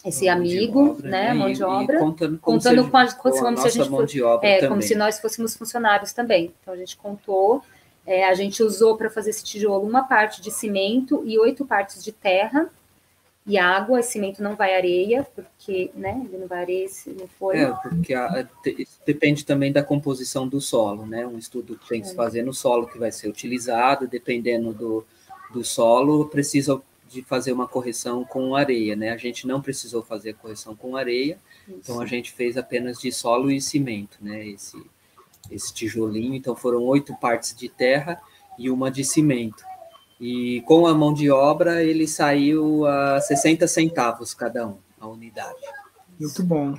esse 0.04 0.26
mão 0.26 0.34
amigo, 0.34 0.90
obra, 0.90 1.08
né, 1.08 1.28
né, 1.28 1.34
mão 1.34 1.52
de 1.52 1.62
obra, 1.62 1.98
contando, 1.98 2.38
contando 2.38 2.90
com 2.90 2.96
a, 2.96 3.12
como, 3.12 3.38
como 3.38 3.56
se 3.56 3.66
a 3.66 3.70
gente 3.70 3.88
fosse, 3.88 4.22
é, 4.42 4.68
como 4.68 4.82
se 4.82 4.94
nós 4.94 5.18
fôssemos 5.18 5.56
funcionários 5.56 6.12
também. 6.12 6.52
Então 6.60 6.74
a 6.74 6.76
gente 6.76 6.96
contou, 6.96 7.62
é, 8.06 8.28
a 8.28 8.34
gente 8.34 8.62
usou 8.62 8.96
para 8.96 9.08
fazer 9.08 9.30
esse 9.30 9.42
tijolo 9.42 9.86
uma 9.86 10.04
parte 10.04 10.42
de 10.42 10.50
cimento 10.50 11.22
e 11.24 11.38
oito 11.38 11.64
partes 11.64 12.04
de 12.04 12.12
terra 12.12 12.70
e 13.46 13.58
água, 13.58 14.00
esse 14.00 14.12
cimento 14.12 14.42
não 14.42 14.56
vai 14.56 14.74
areia, 14.74 15.26
porque, 15.34 15.90
né, 15.94 16.22
ele 16.24 16.38
não 16.38 16.46
vai 16.46 16.60
areia 16.60 16.88
se 16.88 17.10
não 17.10 17.26
for. 17.26 17.54
É, 17.54 17.70
porque 17.82 18.14
a, 18.14 18.46
depende 19.06 19.44
também 19.44 19.70
da 19.70 19.82
composição 19.82 20.48
do 20.48 20.60
solo, 20.62 21.04
né, 21.04 21.26
um 21.26 21.36
estudo 21.36 21.78
tem 21.88 22.00
que 22.00 22.08
se 22.08 22.14
é. 22.14 22.16
fazer 22.16 22.42
no 22.42 22.54
solo 22.54 22.86
que 22.86 22.98
vai 22.98 23.12
ser 23.12 23.28
utilizado, 23.28 24.08
dependendo 24.08 24.72
do, 24.72 25.06
do 25.52 25.62
solo, 25.62 26.26
precisa 26.26 26.80
de 27.14 27.22
fazer 27.22 27.52
uma 27.52 27.68
correção 27.68 28.24
com 28.24 28.54
areia, 28.54 28.94
né, 28.96 29.10
a 29.10 29.16
gente 29.16 29.46
não 29.46 29.62
precisou 29.62 30.02
fazer 30.02 30.34
correção 30.34 30.74
com 30.74 30.96
areia, 30.96 31.38
Isso. 31.66 31.78
então 31.78 32.00
a 32.00 32.06
gente 32.06 32.32
fez 32.32 32.56
apenas 32.56 32.98
de 32.98 33.10
solo 33.12 33.50
e 33.50 33.60
cimento, 33.60 34.18
né, 34.20 34.46
esse, 34.46 34.84
esse 35.50 35.72
tijolinho, 35.72 36.34
então 36.34 36.54
foram 36.54 36.82
oito 36.82 37.14
partes 37.16 37.54
de 37.54 37.68
terra 37.68 38.20
e 38.58 38.70
uma 38.70 38.90
de 38.90 39.04
cimento, 39.04 39.64
e 40.20 40.62
com 40.62 40.86
a 40.86 40.94
mão 40.94 41.12
de 41.12 41.30
obra, 41.30 41.82
ele 41.82 42.06
saiu 42.06 42.86
a 42.86 43.20
60 43.20 43.66
centavos 43.66 44.32
cada 44.32 44.66
um, 44.66 44.78
a 45.00 45.06
unidade. 45.06 45.60
Muito 46.18 46.42
bom. 46.42 46.74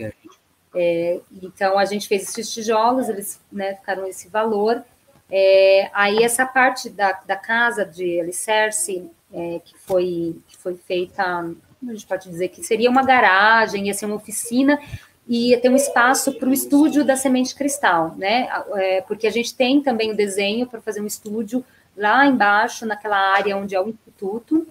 É, 0.74 1.20
então, 1.42 1.78
a 1.78 1.86
gente 1.86 2.08
fez 2.08 2.24
esses 2.24 2.54
tijolos, 2.54 3.08
eles 3.08 3.40
né, 3.52 3.76
ficaram 3.76 4.06
esse 4.08 4.30
valor. 4.30 4.84
É, 5.32 5.90
aí, 5.94 6.24
essa 6.24 6.46
parte 6.46 6.90
da, 6.90 7.14
da 7.26 7.36
casa 7.36 7.86
de 7.86 8.20
alicerce, 8.20 9.10
é, 9.36 9.60
que, 9.64 9.78
foi, 9.78 10.38
que 10.48 10.58
foi 10.58 10.76
feita, 10.76 11.24
a 11.24 11.92
gente 11.92 12.08
pode 12.08 12.30
dizer 12.30 12.48
que 12.48 12.64
seria 12.64 12.90
uma 12.90 13.04
garagem, 13.04 13.88
ia 13.88 13.94
ser 13.94 14.06
uma 14.06 14.16
oficina, 14.16 14.80
e 15.28 15.50
ia 15.50 15.60
ter 15.60 15.70
um 15.70 15.76
espaço 15.76 16.34
para 16.34 16.50
o 16.50 16.54
estúdio 16.54 17.04
da 17.04 17.16
semente 17.16 17.54
cristal, 17.56 18.14
né? 18.16 18.48
É, 18.76 19.02
porque 19.02 19.28
a 19.28 19.32
gente 19.32 19.54
tem 19.56 19.82
também 19.82 20.12
o 20.12 20.16
desenho 20.16 20.68
para 20.68 20.80
fazer 20.80 21.02
um 21.02 21.08
estúdio 21.08 21.66
lá 21.98 22.26
embaixo, 22.26 22.86
naquela 22.86 23.18
área 23.18 23.58
onde 23.58 23.76
é 23.76 23.82
o 23.82 23.90
instituto, 23.90 24.68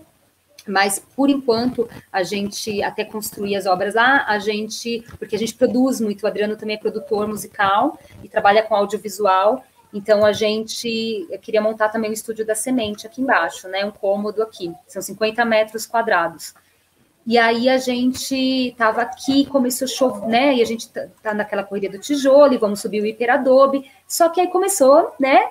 mas 0.66 0.98
por 0.98 1.28
enquanto 1.28 1.88
a 2.12 2.22
gente 2.22 2.82
até 2.82 3.04
construir 3.04 3.56
as 3.56 3.66
obras 3.66 3.94
lá, 3.94 4.24
a 4.26 4.38
gente, 4.38 5.04
porque 5.18 5.36
a 5.36 5.38
gente 5.38 5.54
produz 5.54 6.00
muito, 6.00 6.22
o 6.22 6.26
Adriano 6.26 6.56
também 6.56 6.76
é 6.76 6.78
produtor 6.78 7.26
musical 7.26 7.98
e 8.22 8.28
trabalha 8.28 8.62
com 8.62 8.74
audiovisual, 8.74 9.64
então 9.94 10.24
a 10.24 10.32
gente 10.32 11.28
queria 11.40 11.62
montar 11.62 11.88
também 11.88 12.10
o 12.10 12.12
estúdio 12.12 12.44
da 12.44 12.56
semente 12.56 13.06
aqui 13.06 13.22
embaixo, 13.22 13.68
né? 13.68 13.84
Um 13.84 13.92
cômodo 13.92 14.42
aqui, 14.42 14.74
são 14.88 15.00
50 15.00 15.44
metros 15.44 15.86
quadrados. 15.86 16.52
E 17.26 17.38
aí 17.38 17.68
a 17.68 17.78
gente 17.78 18.34
estava 18.34 19.02
aqui, 19.02 19.46
começou 19.46 19.86
a 19.86 19.88
chover, 19.88 20.26
né? 20.26 20.54
E 20.56 20.62
a 20.62 20.64
gente 20.64 20.90
tá, 20.90 21.06
tá 21.22 21.32
naquela 21.32 21.62
corrida 21.62 21.96
do 21.96 21.98
tijolo, 21.98 22.52
e 22.52 22.58
vamos 22.58 22.80
subir 22.80 23.00
o 23.00 23.06
hiperadobe. 23.06 23.88
Só 24.06 24.28
que 24.28 24.40
aí 24.40 24.48
começou, 24.48 25.14
né? 25.18 25.48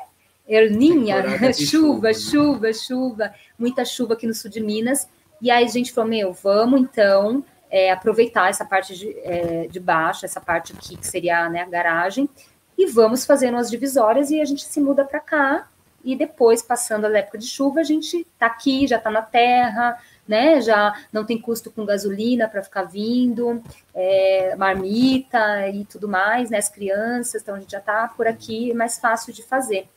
Erninha, 0.48 1.24
chuva, 1.56 2.14
chuva, 2.14 2.14
chuva, 2.14 2.74
chuva, 2.74 3.34
muita 3.58 3.86
chuva 3.86 4.14
aqui 4.14 4.28
no 4.28 4.34
sul 4.34 4.52
de 4.52 4.60
Minas. 4.60 5.08
E 5.42 5.50
aí 5.50 5.64
a 5.64 5.70
gente 5.70 5.92
falou, 5.94 6.10
meu, 6.10 6.34
vamos 6.34 6.82
então 6.82 7.44
é, 7.72 7.92
aproveitar 7.92 8.50
essa 8.50 8.64
parte 8.64 8.96
de, 8.96 9.10
é, 9.24 9.68
de 9.68 9.80
baixo, 9.80 10.26
essa 10.26 10.40
parte 10.40 10.74
aqui 10.74 10.96
que 10.96 11.08
seria 11.08 11.50
né, 11.50 11.62
a 11.62 11.66
garagem, 11.66 12.30
e 12.78 12.86
vamos 12.86 13.26
fazendo 13.26 13.58
as 13.58 13.70
divisórias 13.70 14.32
e 14.32 14.42
a 14.42 14.46
gente 14.46 14.64
se 14.64 14.82
muda 14.82 15.06
para 15.06 15.20
cá. 15.20 15.68
E 16.04 16.16
depois, 16.18 16.62
passando 16.62 17.06
a 17.06 17.18
época 17.18 17.38
de 17.38 17.48
chuva, 17.48 17.80
a 17.80 17.84
gente 17.84 18.28
tá 18.38 18.48
aqui, 18.48 18.86
já 18.86 19.00
tá 19.00 19.10
na 19.10 19.22
terra, 19.22 19.98
né? 20.28 20.60
Já 20.60 20.94
não 21.14 21.24
tem 21.24 21.40
custo 21.40 21.72
com 21.72 21.86
gasolina 21.86 22.48
para 22.48 22.62
ficar 22.62 22.84
vindo, 22.84 23.64
é, 23.96 24.54
marmita 24.58 25.70
e 25.70 25.86
tudo 25.86 26.10
mais, 26.10 26.50
né? 26.50 26.58
As 26.58 26.68
crianças, 26.68 27.42
então 27.42 27.56
a 27.56 27.60
gente 27.60 27.72
já 27.72 27.80
tá 27.80 28.12
por 28.18 28.28
aqui, 28.28 28.72
é 28.72 28.74
mais 28.74 29.00
fácil 29.00 29.34
de 29.34 29.44
fazer 29.44 29.88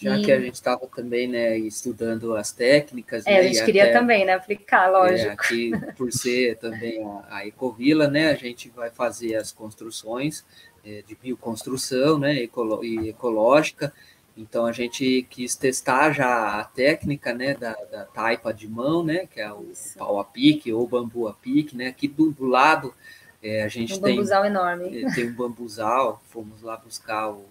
já 0.00 0.16
e... 0.18 0.24
que 0.24 0.32
a 0.32 0.40
gente 0.40 0.54
estava 0.54 0.86
também 0.86 1.28
né, 1.28 1.58
estudando 1.58 2.34
as 2.34 2.52
técnicas. 2.52 3.26
É, 3.26 3.32
né, 3.32 3.38
a 3.38 3.42
gente 3.42 3.64
queria 3.64 3.84
até, 3.84 3.92
também 3.92 4.24
né, 4.24 4.34
aplicar, 4.34 4.88
é, 4.88 4.90
lógico. 4.90 5.30
É, 5.30 5.32
aqui, 5.32 5.72
por 5.96 6.12
ser 6.12 6.56
também 6.56 7.04
a, 7.04 7.36
a, 7.36 7.46
Ecovila, 7.46 8.08
né, 8.08 8.30
a 8.30 8.34
gente 8.34 8.68
vai 8.70 8.90
fazer 8.90 9.36
as 9.36 9.52
construções 9.52 10.44
de 10.84 11.14
bioconstrução 11.14 12.18
né, 12.18 12.34
e 12.82 13.08
ecológica. 13.08 13.92
Então 14.36 14.66
a 14.66 14.72
gente 14.72 15.26
quis 15.28 15.54
testar 15.54 16.12
já 16.12 16.60
a 16.60 16.64
técnica 16.64 17.34
né, 17.34 17.54
da, 17.54 17.72
da 17.90 18.04
taipa 18.04 18.52
de 18.52 18.66
mão, 18.66 19.04
né, 19.04 19.26
que 19.26 19.40
é 19.40 19.52
o 19.52 19.68
Isso. 19.70 19.98
pau 19.98 20.18
a 20.18 20.24
pique 20.24 20.72
ou 20.72 20.86
bambu 20.86 21.28
a 21.28 21.34
pique, 21.34 21.76
né, 21.76 21.88
aqui 21.88 22.08
do, 22.08 22.32
do 22.32 22.46
lado 22.46 22.94
é, 23.42 23.64
a 23.64 23.68
gente 23.68 23.94
um 23.94 24.00
tem... 24.00 24.12
Um 24.12 24.16
bambuzal 24.16 24.44
enorme. 24.44 25.04
É, 25.04 25.12
tem 25.12 25.28
um 25.28 25.34
bambuzal, 25.34 26.22
fomos 26.28 26.62
lá 26.62 26.76
buscar 26.76 27.30
o, 27.30 27.44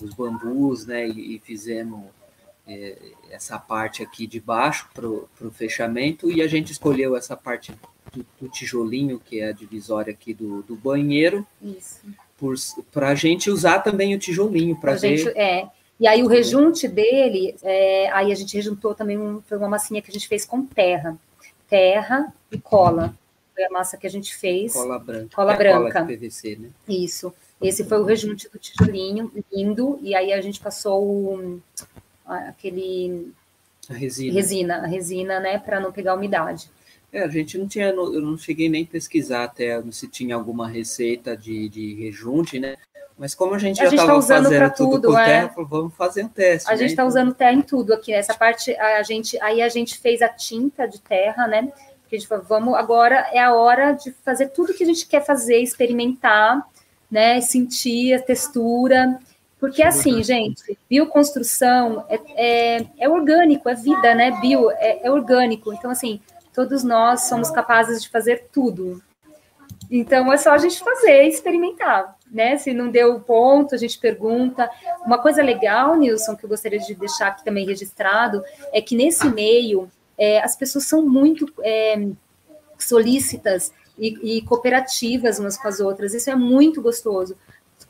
os 0.00 0.14
bambus, 0.14 0.86
né? 0.86 1.08
E, 1.08 1.34
e 1.34 1.38
fizemos 1.40 2.04
é, 2.66 2.96
essa 3.30 3.58
parte 3.58 4.02
aqui 4.02 4.26
de 4.26 4.40
baixo 4.40 4.88
para 4.94 5.06
o 5.08 5.50
fechamento 5.52 6.30
e 6.30 6.40
a 6.40 6.46
gente 6.46 6.70
escolheu 6.70 7.16
essa 7.16 7.36
parte 7.36 7.72
do, 8.12 8.24
do, 8.40 8.48
tijolinho, 8.48 9.18
que 9.18 9.40
é 9.40 9.48
a 9.48 9.52
divisória 9.52 10.12
aqui 10.12 10.32
do, 10.32 10.62
do 10.62 10.76
banheiro. 10.76 11.44
Isso. 11.60 12.00
Para 12.92 13.08
a 13.08 13.14
gente 13.14 13.50
usar 13.50 13.80
também 13.80 14.14
o 14.14 14.18
tijolinho 14.18 14.76
para 14.76 14.94
ver. 14.94 15.16
Gente, 15.18 15.38
é. 15.38 15.68
E 15.98 16.06
aí 16.06 16.22
o 16.22 16.26
rejunte 16.26 16.88
dele, 16.88 17.54
é, 17.62 18.10
aí 18.10 18.32
a 18.32 18.34
gente 18.34 18.56
rejuntou 18.56 18.94
também 18.94 19.18
um, 19.18 19.40
foi 19.42 19.56
uma 19.56 19.68
massinha 19.68 20.02
que 20.02 20.10
a 20.10 20.12
gente 20.12 20.26
fez 20.26 20.44
com 20.44 20.64
terra, 20.64 21.16
terra 21.68 22.32
e 22.50 22.58
cola. 22.58 23.14
Foi 23.54 23.64
a 23.64 23.70
massa 23.70 23.96
que 23.96 24.06
a 24.06 24.10
gente 24.10 24.34
fez. 24.34 24.72
Cola 24.72 24.98
branca. 24.98 25.28
Cola 25.34 25.54
é 25.54 25.56
branca. 25.56 25.92
Cola 25.92 26.06
PVC, 26.06 26.56
né? 26.56 26.68
Isso. 26.88 27.32
Esse 27.62 27.84
foi 27.84 27.98
o 27.98 28.04
rejunte 28.04 28.48
do 28.50 28.58
tijolinho, 28.58 29.32
lindo, 29.52 29.98
e 30.02 30.14
aí 30.14 30.32
a 30.32 30.40
gente 30.40 30.60
passou 30.60 31.02
o, 31.02 31.62
aquele 32.26 33.32
a 33.88 33.94
resina. 33.94 34.32
resina, 34.34 34.76
a 34.76 34.86
resina, 34.86 35.40
né, 35.40 35.58
para 35.58 35.80
não 35.80 35.92
pegar 35.92 36.14
umidade. 36.14 36.68
É, 37.14 37.22
a 37.22 37.28
gente 37.28 37.56
não 37.56 37.68
tinha, 37.68 37.90
eu 37.90 38.20
não 38.20 38.36
cheguei 38.36 38.68
nem 38.68 38.82
a 38.82 38.86
pesquisar 38.86 39.44
até 39.44 39.80
se 39.92 40.08
tinha 40.08 40.34
alguma 40.34 40.68
receita 40.68 41.36
de, 41.36 41.68
de 41.68 41.94
rejunte, 41.94 42.58
né? 42.58 42.76
Mas 43.16 43.36
como 43.36 43.54
a 43.54 43.58
gente 43.58 43.80
a 43.80 43.84
já 43.84 43.90
estava 43.90 44.20
tá 44.20 44.22
fazendo 44.22 44.74
tudo, 44.74 44.90
tudo 44.90 45.08
com 45.12 45.18
é. 45.20 45.24
terra, 45.24 45.48
falou, 45.50 45.68
vamos 45.68 45.94
fazer 45.94 46.24
um 46.24 46.28
teste. 46.28 46.68
A 46.68 46.72
né? 46.72 46.78
gente 46.78 46.90
está 46.90 47.04
usando 47.04 47.32
terra 47.32 47.52
em 47.52 47.62
tudo 47.62 47.94
aqui. 47.94 48.12
Essa 48.12 48.34
parte, 48.34 48.74
a 48.74 49.02
gente, 49.04 49.40
aí 49.40 49.62
a 49.62 49.68
gente 49.68 49.96
fez 49.96 50.20
a 50.22 50.28
tinta 50.28 50.86
de 50.88 51.00
terra, 51.00 51.46
né? 51.46 51.72
Porque 52.02 52.16
a 52.16 52.18
gente 52.18 52.26
falou, 52.26 52.44
vamos, 52.48 52.74
agora 52.74 53.28
é 53.32 53.38
a 53.38 53.54
hora 53.54 53.92
de 53.92 54.10
fazer 54.24 54.48
tudo 54.48 54.74
que 54.74 54.82
a 54.82 54.86
gente 54.86 55.06
quer 55.06 55.24
fazer, 55.24 55.58
experimentar 55.58 56.66
né? 57.08 57.40
Sentir 57.40 58.14
a 58.14 58.20
textura. 58.20 59.20
Porque 59.60 59.84
assim, 59.84 60.20
gente, 60.24 60.76
bioconstrução 60.90 62.04
é, 62.08 62.20
é, 62.34 62.86
é 62.98 63.08
orgânico, 63.08 63.68
é 63.68 63.74
vida, 63.76 64.14
né? 64.16 64.32
Bio 64.40 64.68
é, 64.72 65.06
é 65.06 65.10
orgânico. 65.10 65.72
Então, 65.72 65.92
assim, 65.92 66.20
todos 66.54 66.84
nós 66.84 67.22
somos 67.22 67.50
capazes 67.50 68.02
de 68.02 68.08
fazer 68.08 68.46
tudo. 68.52 69.02
Então 69.90 70.32
é 70.32 70.36
só 70.36 70.52
a 70.52 70.58
gente 70.58 70.78
fazer, 70.80 71.24
experimentar, 71.24 72.16
né? 72.30 72.56
Se 72.56 72.72
não 72.72 72.88
deu 72.88 73.20
ponto, 73.20 73.74
a 73.74 73.78
gente 73.78 73.98
pergunta. 73.98 74.70
Uma 75.04 75.18
coisa 75.18 75.42
legal, 75.42 75.96
Nilson, 75.96 76.36
que 76.36 76.44
eu 76.44 76.48
gostaria 76.48 76.78
de 76.78 76.94
deixar 76.94 77.28
aqui 77.28 77.44
também 77.44 77.66
registrado, 77.66 78.42
é 78.72 78.80
que 78.80 78.96
nesse 78.96 79.28
meio 79.28 79.90
é, 80.16 80.40
as 80.40 80.56
pessoas 80.56 80.86
são 80.86 81.02
muito 81.02 81.52
é, 81.62 82.08
solícitas 82.78 83.72
e, 83.98 84.38
e 84.38 84.42
cooperativas 84.42 85.38
umas 85.38 85.56
com 85.56 85.68
as 85.68 85.80
outras. 85.80 86.14
Isso 86.14 86.30
é 86.30 86.36
muito 86.36 86.80
gostoso 86.80 87.36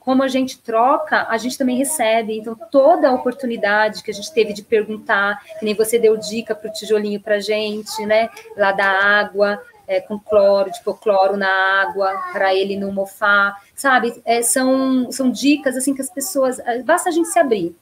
como 0.04 0.22
a 0.22 0.28
gente 0.28 0.58
troca, 0.58 1.26
a 1.28 1.38
gente 1.38 1.56
também 1.56 1.78
recebe. 1.78 2.38
Então, 2.38 2.54
toda 2.70 3.08
a 3.08 3.12
oportunidade 3.12 4.02
que 4.02 4.10
a 4.10 4.14
gente 4.14 4.32
teve 4.32 4.52
de 4.52 4.62
perguntar, 4.62 5.42
que 5.58 5.64
nem 5.64 5.74
você 5.74 5.98
deu 5.98 6.16
dica 6.16 6.54
para 6.54 6.68
o 6.68 6.72
tijolinho 6.72 7.20
para 7.20 7.40
gente, 7.40 8.04
né? 8.04 8.28
Lá 8.56 8.70
da 8.72 8.86
água, 8.86 9.60
é, 9.88 10.00
com 10.00 10.18
cloro, 10.18 10.70
tipo 10.70 10.94
cloro 10.94 11.36
na 11.36 11.48
água, 11.82 12.12
para 12.32 12.54
ele 12.54 12.76
não 12.76 12.92
mofar, 12.92 13.56
sabe? 13.74 14.20
É, 14.24 14.42
são, 14.42 15.10
são 15.10 15.30
dicas 15.30 15.76
assim 15.76 15.94
que 15.94 16.02
as 16.02 16.10
pessoas. 16.10 16.58
É, 16.58 16.82
basta 16.82 17.08
a 17.08 17.12
gente 17.12 17.28
se 17.28 17.38
abrir, 17.38 17.74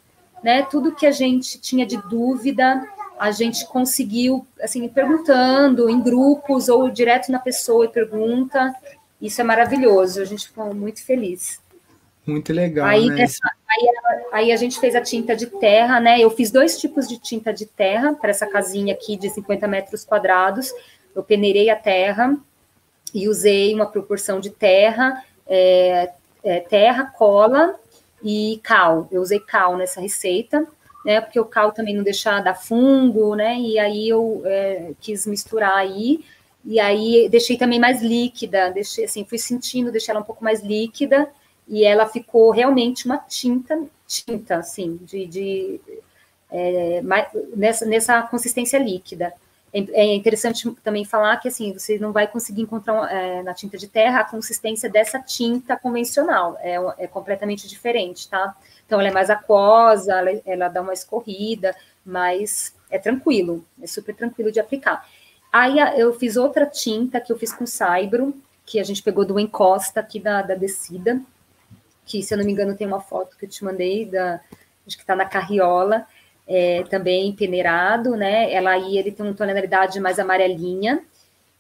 né? 0.43 0.63
Tudo 0.71 0.95
que 0.95 1.07
a 1.07 1.13
gente 1.13 1.61
tinha 1.61 1.85
de 1.85 1.97
dúvida, 2.09 2.87
a 3.19 3.31
gente 3.31 3.67
conseguiu, 3.67 4.47
assim, 4.61 4.89
perguntando 4.89 5.89
em 5.89 6.01
grupos 6.01 6.69
ou 6.69 6.89
direto 6.89 7.31
na 7.33 7.39
pessoa 7.39 7.85
e 7.85 7.89
pergunta. 7.89 8.75
Isso 9.21 9.41
é 9.41 9.45
maravilhoso, 9.45 10.21
a 10.21 10.25
gente 10.25 10.49
ficou 10.49 10.75
muito 10.75 11.05
feliz. 11.05 11.62
Muito 12.27 12.53
legal, 12.53 12.87
aí, 12.87 13.09
né? 13.09 13.25
aí, 13.25 13.89
aí, 14.33 14.53
a 14.53 14.57
gente 14.57 14.79
fez 14.79 14.95
a 14.95 15.01
tinta 15.01 15.35
de 15.35 15.47
terra, 15.47 15.99
né? 15.99 16.21
Eu 16.21 16.31
fiz 16.31 16.53
dois 16.53 16.79
tipos 16.79 17.09
de 17.09 17.19
tinta 17.19 17.53
de 17.53 17.67
terra 17.67 18.15
para 18.15 18.31
essa 18.31 18.47
casinha 18.47 18.95
aqui 18.95 19.17
de 19.17 19.29
50 19.29 19.67
metros 19.67 20.05
quadrados. 20.05 20.73
Eu 21.17 21.25
peneirei 21.25 21.69
a 21.69 21.75
terra 21.75 22.37
e 23.13 23.29
usei 23.29 23.75
uma 23.75 23.87
proporção 23.87 24.39
de 24.39 24.51
terra, 24.51 25.25
é, 25.49 26.13
é, 26.45 26.61
terra, 26.61 27.07
cola 27.07 27.75
e 28.23 28.61
cal. 28.63 29.09
Eu 29.11 29.21
usei 29.21 29.41
cal 29.41 29.77
nessa 29.77 30.01
receita, 30.01 30.65
né? 31.05 31.21
Porque 31.21 31.41
o 31.41 31.45
cal 31.45 31.73
também 31.73 31.97
não 31.97 32.05
deixa 32.05 32.41
dar 32.41 32.55
fungo, 32.55 33.35
né? 33.35 33.59
E 33.59 33.81
aí 33.81 34.09
eu 34.09 34.43
é, 34.45 34.93
quis 35.01 35.27
misturar 35.27 35.75
aí. 35.75 36.25
E 36.65 36.79
aí 36.79 37.29
deixei 37.29 37.57
também 37.57 37.81
mais 37.81 38.01
líquida, 38.01 38.71
deixei 38.71 39.07
assim, 39.07 39.25
fui 39.25 39.39
sentindo, 39.39 39.91
deixei 39.91 40.13
ela 40.13 40.21
um 40.21 40.25
pouco 40.25 40.45
mais 40.45 40.63
líquida 40.63 41.29
e 41.73 41.87
ela 41.87 42.07
ficou 42.07 42.51
realmente 42.51 43.07
uma 43.07 43.17
tinta, 43.17 43.83
tinta, 44.07 44.57
assim, 44.57 44.99
de, 45.03 45.27
de 45.27 45.81
é, 46.51 47.01
nessa, 47.57 47.87
nessa 47.87 48.23
consistência 48.25 48.79
líquida. 48.79 49.33
É, 49.73 49.79
é 50.03 50.15
interessante 50.15 50.71
também 50.85 51.03
falar 51.03 51.39
que 51.39 51.49
assim 51.49 51.73
você 51.73 51.99
não 51.99 52.13
vai 52.13 52.27
conseguir 52.29 52.61
encontrar 52.61 53.11
é, 53.11 53.43
na 53.43 53.55
tinta 53.55 53.79
de 53.79 53.89
terra 53.89 54.21
a 54.21 54.25
consistência 54.25 54.91
dessa 54.91 55.19
tinta 55.19 55.75
convencional, 55.75 56.59
é, 56.61 56.75
é, 56.99 57.07
completamente 57.07 57.67
diferente, 57.67 58.29
tá? 58.29 58.55
Então 58.87 59.01
ela 59.01 59.09
é 59.09 59.13
mais 59.13 59.31
aquosa, 59.31 60.13
ela, 60.13 60.43
ela 60.45 60.69
dá 60.69 60.83
uma 60.83 60.93
escorrida, 60.93 61.75
mas 62.05 62.75
é 62.91 62.99
tranquilo, 62.99 63.65
é 63.83 63.87
super 63.87 64.15
tranquilo 64.15 64.53
de 64.53 64.61
aplicar. 64.61 65.09
Aí 65.51 65.79
eu 65.99 66.13
fiz 66.13 66.37
outra 66.37 66.67
tinta 66.67 67.19
que 67.19 67.33
eu 67.33 67.39
fiz 67.39 67.51
com 67.51 67.65
saibro, 67.65 68.35
que 68.67 68.79
a 68.79 68.85
gente 68.85 69.03
pegou 69.03 69.25
do 69.25 69.41
encosta 69.41 70.01
aqui 70.01 70.21
da, 70.21 70.43
da 70.43 70.55
descida, 70.55 71.19
que 72.05 72.23
se 72.23 72.35
eu 72.35 72.39
não 72.39 72.45
me 72.45 72.53
engano 72.53 72.77
tem 72.77 72.87
uma 72.87 73.01
foto 73.01 73.37
que 73.37 73.45
eu 73.45 73.49
te 73.49 73.65
mandei 73.65 74.05
da 74.07 74.41
acho 74.87 74.97
que 74.97 75.03
está 75.03 75.15
na 75.15 75.25
carriola, 75.25 76.07
é, 76.47 76.83
também 76.85 77.33
peneirado, 77.35 78.17
né? 78.17 78.53
Ela 78.53 78.73
aí 78.73 78.99
ele 78.99 79.13
tem 79.13 79.25
uma 79.25 79.35
tonalidade 79.35 80.01
mais 80.01 80.19
amarelinha. 80.19 81.03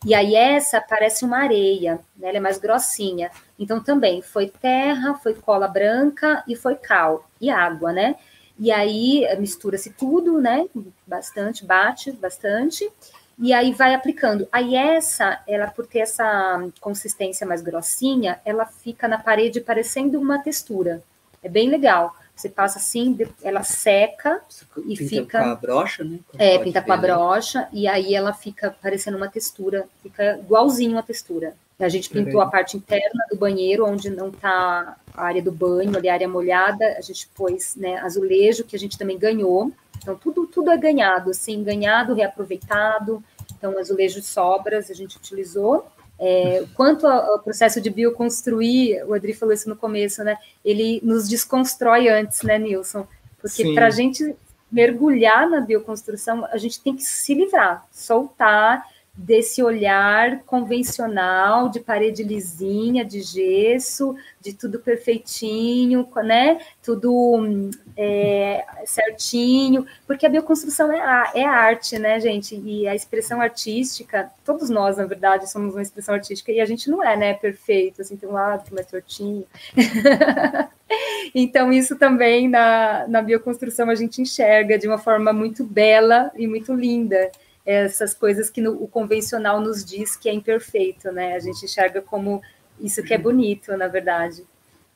E 0.05 0.14
aí 0.14 0.35
essa 0.35 0.81
parece 0.81 1.24
uma 1.24 1.38
areia, 1.38 2.00
né? 2.16 2.28
Ela 2.28 2.38
é 2.38 2.40
mais 2.40 2.59
grossinha. 2.59 3.31
Então 3.59 3.83
também 3.83 4.20
foi 4.20 4.48
terra, 4.48 5.14
foi 5.14 5.35
cola 5.35 5.68
branca 5.68 6.42
e 6.48 6.57
foi 6.57 6.74
cal 6.74 7.28
e 7.40 7.48
água, 7.50 7.92
né? 7.92 8.16
E 8.59 8.70
aí 8.72 9.24
mistura-se 9.38 9.90
tudo, 9.90 10.40
né? 10.40 10.66
Bastante, 11.07 11.64
bate 11.64 12.11
bastante 12.12 12.90
e 13.38 13.52
aí 13.52 13.72
vai 13.72 13.94
aplicando. 13.94 14.48
Aí 14.52 14.76
essa, 14.76 15.40
ela 15.46 15.66
por 15.66 15.86
ter 15.86 16.00
essa 16.00 16.66
consistência 16.80 17.46
mais 17.46 17.62
grossinha, 17.62 18.40
ela 18.44 18.66
fica 18.66 19.08
na 19.08 19.18
parede 19.18 19.60
parecendo 19.60 20.20
uma 20.20 20.42
textura. 20.42 21.02
É 21.42 21.48
bem 21.48 21.68
legal. 21.68 22.14
Você 22.34 22.48
passa 22.48 22.78
assim, 22.78 23.16
ela 23.42 23.62
seca 23.62 24.40
e 24.86 24.96
pinta 24.96 25.08
fica. 25.08 25.42
com 25.42 25.50
a 25.50 25.54
brocha, 25.54 26.02
né? 26.02 26.18
Como 26.28 26.42
é, 26.42 26.58
pinta 26.58 26.82
com 26.82 26.92
a 26.92 26.96
né? 26.96 27.02
brocha, 27.02 27.68
e 27.72 27.86
aí 27.86 28.14
ela 28.14 28.32
fica 28.32 28.74
parecendo 28.82 29.16
uma 29.16 29.28
textura, 29.28 29.86
fica 30.02 30.38
igualzinho 30.38 30.98
a 30.98 31.02
textura. 31.02 31.54
A 31.78 31.88
gente 31.88 32.11
pintou 32.11 32.40
a 32.40 32.46
parte 32.46 32.76
interna 32.76 33.24
do 33.30 33.37
banheiro, 33.37 33.85
onde 33.85 34.08
não 34.08 34.28
está 34.28 34.96
a 35.14 35.24
área 35.24 35.42
do 35.42 35.50
banho, 35.50 35.96
ali 35.96 36.08
a 36.08 36.14
área 36.14 36.28
molhada, 36.28 36.96
a 36.96 37.00
gente 37.00 37.28
pôs 37.35 37.74
né, 37.76 37.98
azulejo, 37.98 38.64
que 38.64 38.76
a 38.76 38.78
gente 38.78 38.96
também 38.96 39.18
ganhou. 39.18 39.72
Então, 39.98 40.16
tudo, 40.16 40.46
tudo 40.46 40.70
é 40.70 40.76
ganhado, 40.76 41.30
assim, 41.30 41.62
ganhado, 41.62 42.14
reaproveitado. 42.14 43.22
Então, 43.56 43.78
azulejo 43.78 44.20
de 44.20 44.26
sobras 44.26 44.90
a 44.90 44.94
gente 44.94 45.16
utilizou. 45.16 45.87
É, 46.18 46.64
quanto 46.74 47.06
ao 47.06 47.40
processo 47.40 47.80
de 47.80 47.90
bioconstruir, 47.90 49.04
o 49.06 49.14
Adri 49.14 49.32
falou 49.35 49.52
isso 49.52 49.68
no 49.68 49.76
começo, 49.76 50.22
né? 50.22 50.37
Ele 50.64 51.00
nos 51.02 51.28
desconstrói 51.28 52.08
antes, 52.08 52.42
né, 52.42 52.58
Nilson? 52.58 53.06
Porque 53.40 53.74
para 53.74 53.87
a 53.87 53.90
gente 53.90 54.37
mergulhar 54.70 55.48
na 55.50 55.61
bioconstrução, 55.61 56.44
a 56.46 56.56
gente 56.56 56.80
tem 56.80 56.94
que 56.94 57.02
se 57.02 57.35
livrar, 57.35 57.87
soltar 57.90 58.85
desse 59.14 59.62
olhar 59.62 60.42
convencional 60.44 61.68
de 61.68 61.79
parede 61.81 62.22
lisinha, 62.22 63.05
de 63.05 63.20
gesso, 63.20 64.16
de 64.40 64.55
tudo 64.55 64.79
perfeitinho, 64.79 66.09
né? 66.25 66.59
Tudo 66.83 67.70
é, 67.94 68.64
certinho, 68.87 69.87
porque 70.07 70.25
a 70.25 70.31
bioconstrução 70.31 70.90
é, 70.90 71.31
é 71.35 71.44
arte, 71.44 71.98
né, 71.98 72.18
gente? 72.20 72.57
E 72.57 72.88
a 72.88 72.94
expressão 72.94 73.40
artística, 73.42 74.31
todos 74.44 74.70
nós, 74.70 74.96
na 74.96 75.05
verdade, 75.05 75.51
somos 75.51 75.75
uma 75.75 75.83
expressão 75.83 76.14
artística 76.14 76.51
e 76.51 76.61
a 76.61 76.64
gente 76.64 76.90
não 76.90 77.05
é, 77.05 77.14
né, 77.14 77.35
perfeito, 77.35 78.01
assim, 78.01 78.16
tem 78.16 78.29
um 78.29 78.33
lado 78.33 78.64
que 78.64 78.81
é 78.81 78.83
tortinho. 78.83 79.44
então, 81.35 81.70
isso 81.70 81.96
também 81.96 82.48
na, 82.48 83.07
na 83.07 83.20
bioconstrução 83.20 83.90
a 83.90 83.94
gente 83.94 84.22
enxerga 84.22 84.79
de 84.79 84.88
uma 84.88 84.98
forma 84.98 85.35
muito 85.35 85.64
bela 85.64 86.33
e 86.35 86.46
muito 86.46 86.75
linda 86.75 87.31
essas 87.64 88.12
coisas 88.12 88.51
que 88.51 88.61
no, 88.61 88.83
o 88.83 88.88
convencional 88.88 89.61
nos 89.61 89.85
diz 89.85 90.16
que 90.16 90.29
é 90.29 90.35
imperfeito, 90.35 91.12
né? 91.12 91.35
A 91.35 91.38
gente 91.38 91.64
enxerga 91.64 92.03
como 92.03 92.42
isso 92.81 93.03
que 93.03 93.14
é 93.14 93.18
bonito, 93.18 93.77
na 93.77 93.88
verdade. 93.88 94.44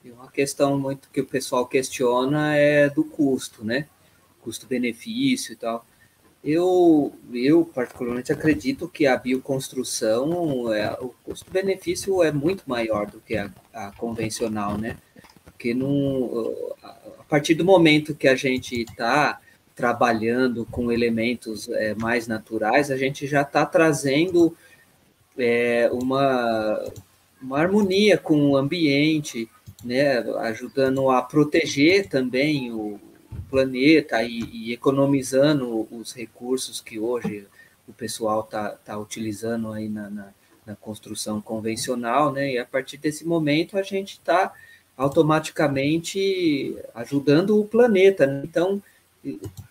E 0.05 0.11
uma 0.11 0.31
questão 0.31 0.79
muito 0.79 1.09
que 1.11 1.21
o 1.21 1.27
pessoal 1.27 1.67
questiona 1.67 2.57
é 2.57 2.89
do 2.89 3.05
custo, 3.05 3.65
né? 3.65 3.87
Custo-benefício 4.41 5.53
e 5.53 5.57
tal. 5.57 5.87
Eu, 6.43 7.13
eu 7.33 7.65
particularmente 7.65 8.33
acredito 8.33 8.89
que 8.89 9.07
a 9.07 9.17
bioconstrução, 9.17 10.73
é, 10.73 10.93
o 11.01 11.13
custo-benefício 11.25 12.23
é 12.23 12.31
muito 12.31 12.63
maior 12.67 13.11
do 13.11 13.21
que 13.21 13.37
a, 13.37 13.51
a 13.73 13.91
convencional, 13.93 14.79
né? 14.79 14.97
Porque 15.45 15.75
não, 15.75 16.75
a 16.83 17.25
partir 17.29 17.55
do 17.55 17.65
momento 17.65 18.15
que 18.15 18.29
a 18.29 18.37
gente 18.37 18.83
está 18.83 19.41
trabalhando 19.77 20.65
com 20.65 20.91
elementos 20.91 21.69
é, 21.69 21.95
mais 21.95 22.27
naturais, 22.27 22.91
a 22.91 22.97
gente 22.97 23.27
já 23.27 23.43
está 23.43 23.65
trazendo 23.65 24.57
é, 25.39 25.89
uma, 25.93 26.83
uma 27.41 27.59
harmonia 27.59 28.19
com 28.19 28.51
o 28.51 28.57
ambiente, 28.57 29.49
né, 29.85 30.19
ajudando 30.41 31.11
a 31.11 31.21
proteger 31.21 32.09
também 32.09 32.73
o, 32.73 32.99
planeta 33.51 34.23
e, 34.23 34.41
e, 34.53 34.73
economizando 34.73 35.87
os 35.91 36.13
recursos 36.13 36.81
que 36.81 36.99
hoje 36.99 37.47
o 37.87 37.93
pessoal 37.93 38.41
está 38.41 38.71
tá 38.71 38.99
utilizando 38.99 39.73
aí 39.73 39.89
na, 39.89 40.11
na, 40.11 40.29
na, 40.67 40.77
construção 40.77 41.41
convencional, 41.41 42.33
né? 42.33 42.53
E 42.53 42.59
a 42.59 42.65
partir 42.65 42.97
desse 42.97 43.25
momento 43.25 43.79
a 43.79 43.83
gente 43.83 44.13
está 44.13 44.53
automaticamente 44.97 46.77
ajudando 46.95 47.59
o 47.59 47.65
planeta. 47.65 48.27
Né? 48.27 48.43
Então, 48.45 48.83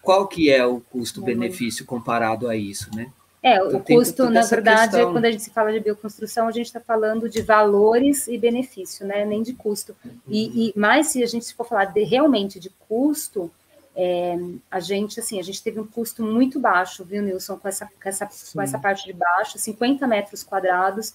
qual 0.02 0.28
que 0.28 0.52
é 0.52 0.66
o 0.66 0.80
custo-benefício 0.80 1.86
comparado 1.86 2.48
a 2.48 2.56
isso, 2.56 2.90
né? 2.96 3.12
É, 3.46 3.58
então, 3.58 3.80
o 3.80 3.84
custo, 3.84 4.28
na 4.28 4.42
verdade, 4.42 4.94
questão. 4.94 5.12
quando 5.12 5.26
a 5.26 5.32
gente 5.32 5.52
fala 5.52 5.72
de 5.72 5.80
bioconstrução, 5.80 6.48
a 6.48 6.52
gente 6.52 6.66
está 6.66 6.80
falando 6.80 7.30
de 7.30 7.44
valores 7.44 8.28
e 8.28 8.40
benefício, 8.40 9.06
né? 9.06 9.24
Nem 9.24 9.44
de 9.44 9.54
custo. 9.54 9.96
Uhum. 10.04 10.18
E, 10.28 10.70
e 10.70 10.80
mais 10.80 11.10
se 11.10 11.22
a 11.22 11.28
gente 11.28 11.54
for 11.54 11.68
falar 11.68 11.86
de, 11.86 12.04
realmente 12.04 12.60
de 12.60 12.72
custo, 12.90 13.52
é, 13.96 14.36
a 14.72 14.80
gente, 14.80 15.20
assim, 15.20 15.40
a 15.40 15.44
gente 15.44 15.62
teve 15.62 15.80
um 15.80 15.86
custo 15.86 16.24
muito 16.24 16.60
baixo, 16.60 17.06
viu, 17.06 17.22
Nilson, 17.22 17.56
com 17.58 17.68
essa, 17.68 17.86
com 17.86 18.10
essa, 18.10 18.26
com 18.26 18.62
essa 18.64 18.80
parte 18.80 19.06
de 19.06 19.14
baixo, 19.14 19.60
50 19.60 20.08
metros 20.08 20.42
quadrados. 20.42 21.14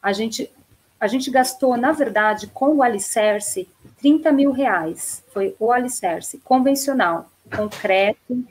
A 0.00 0.12
gente, 0.12 0.52
a 1.00 1.08
gente 1.08 1.32
gastou, 1.32 1.76
na 1.76 1.90
verdade, 1.90 2.46
com 2.46 2.76
o 2.76 2.82
alicerce, 2.84 3.68
30 3.98 4.30
mil 4.30 4.52
reais. 4.52 5.24
Foi 5.32 5.56
o 5.58 5.72
alicerce 5.72 6.38
convencional 6.44 7.28
concreto, 7.56 8.44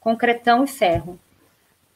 concretão 0.00 0.64
e 0.64 0.66
ferro. 0.66 1.18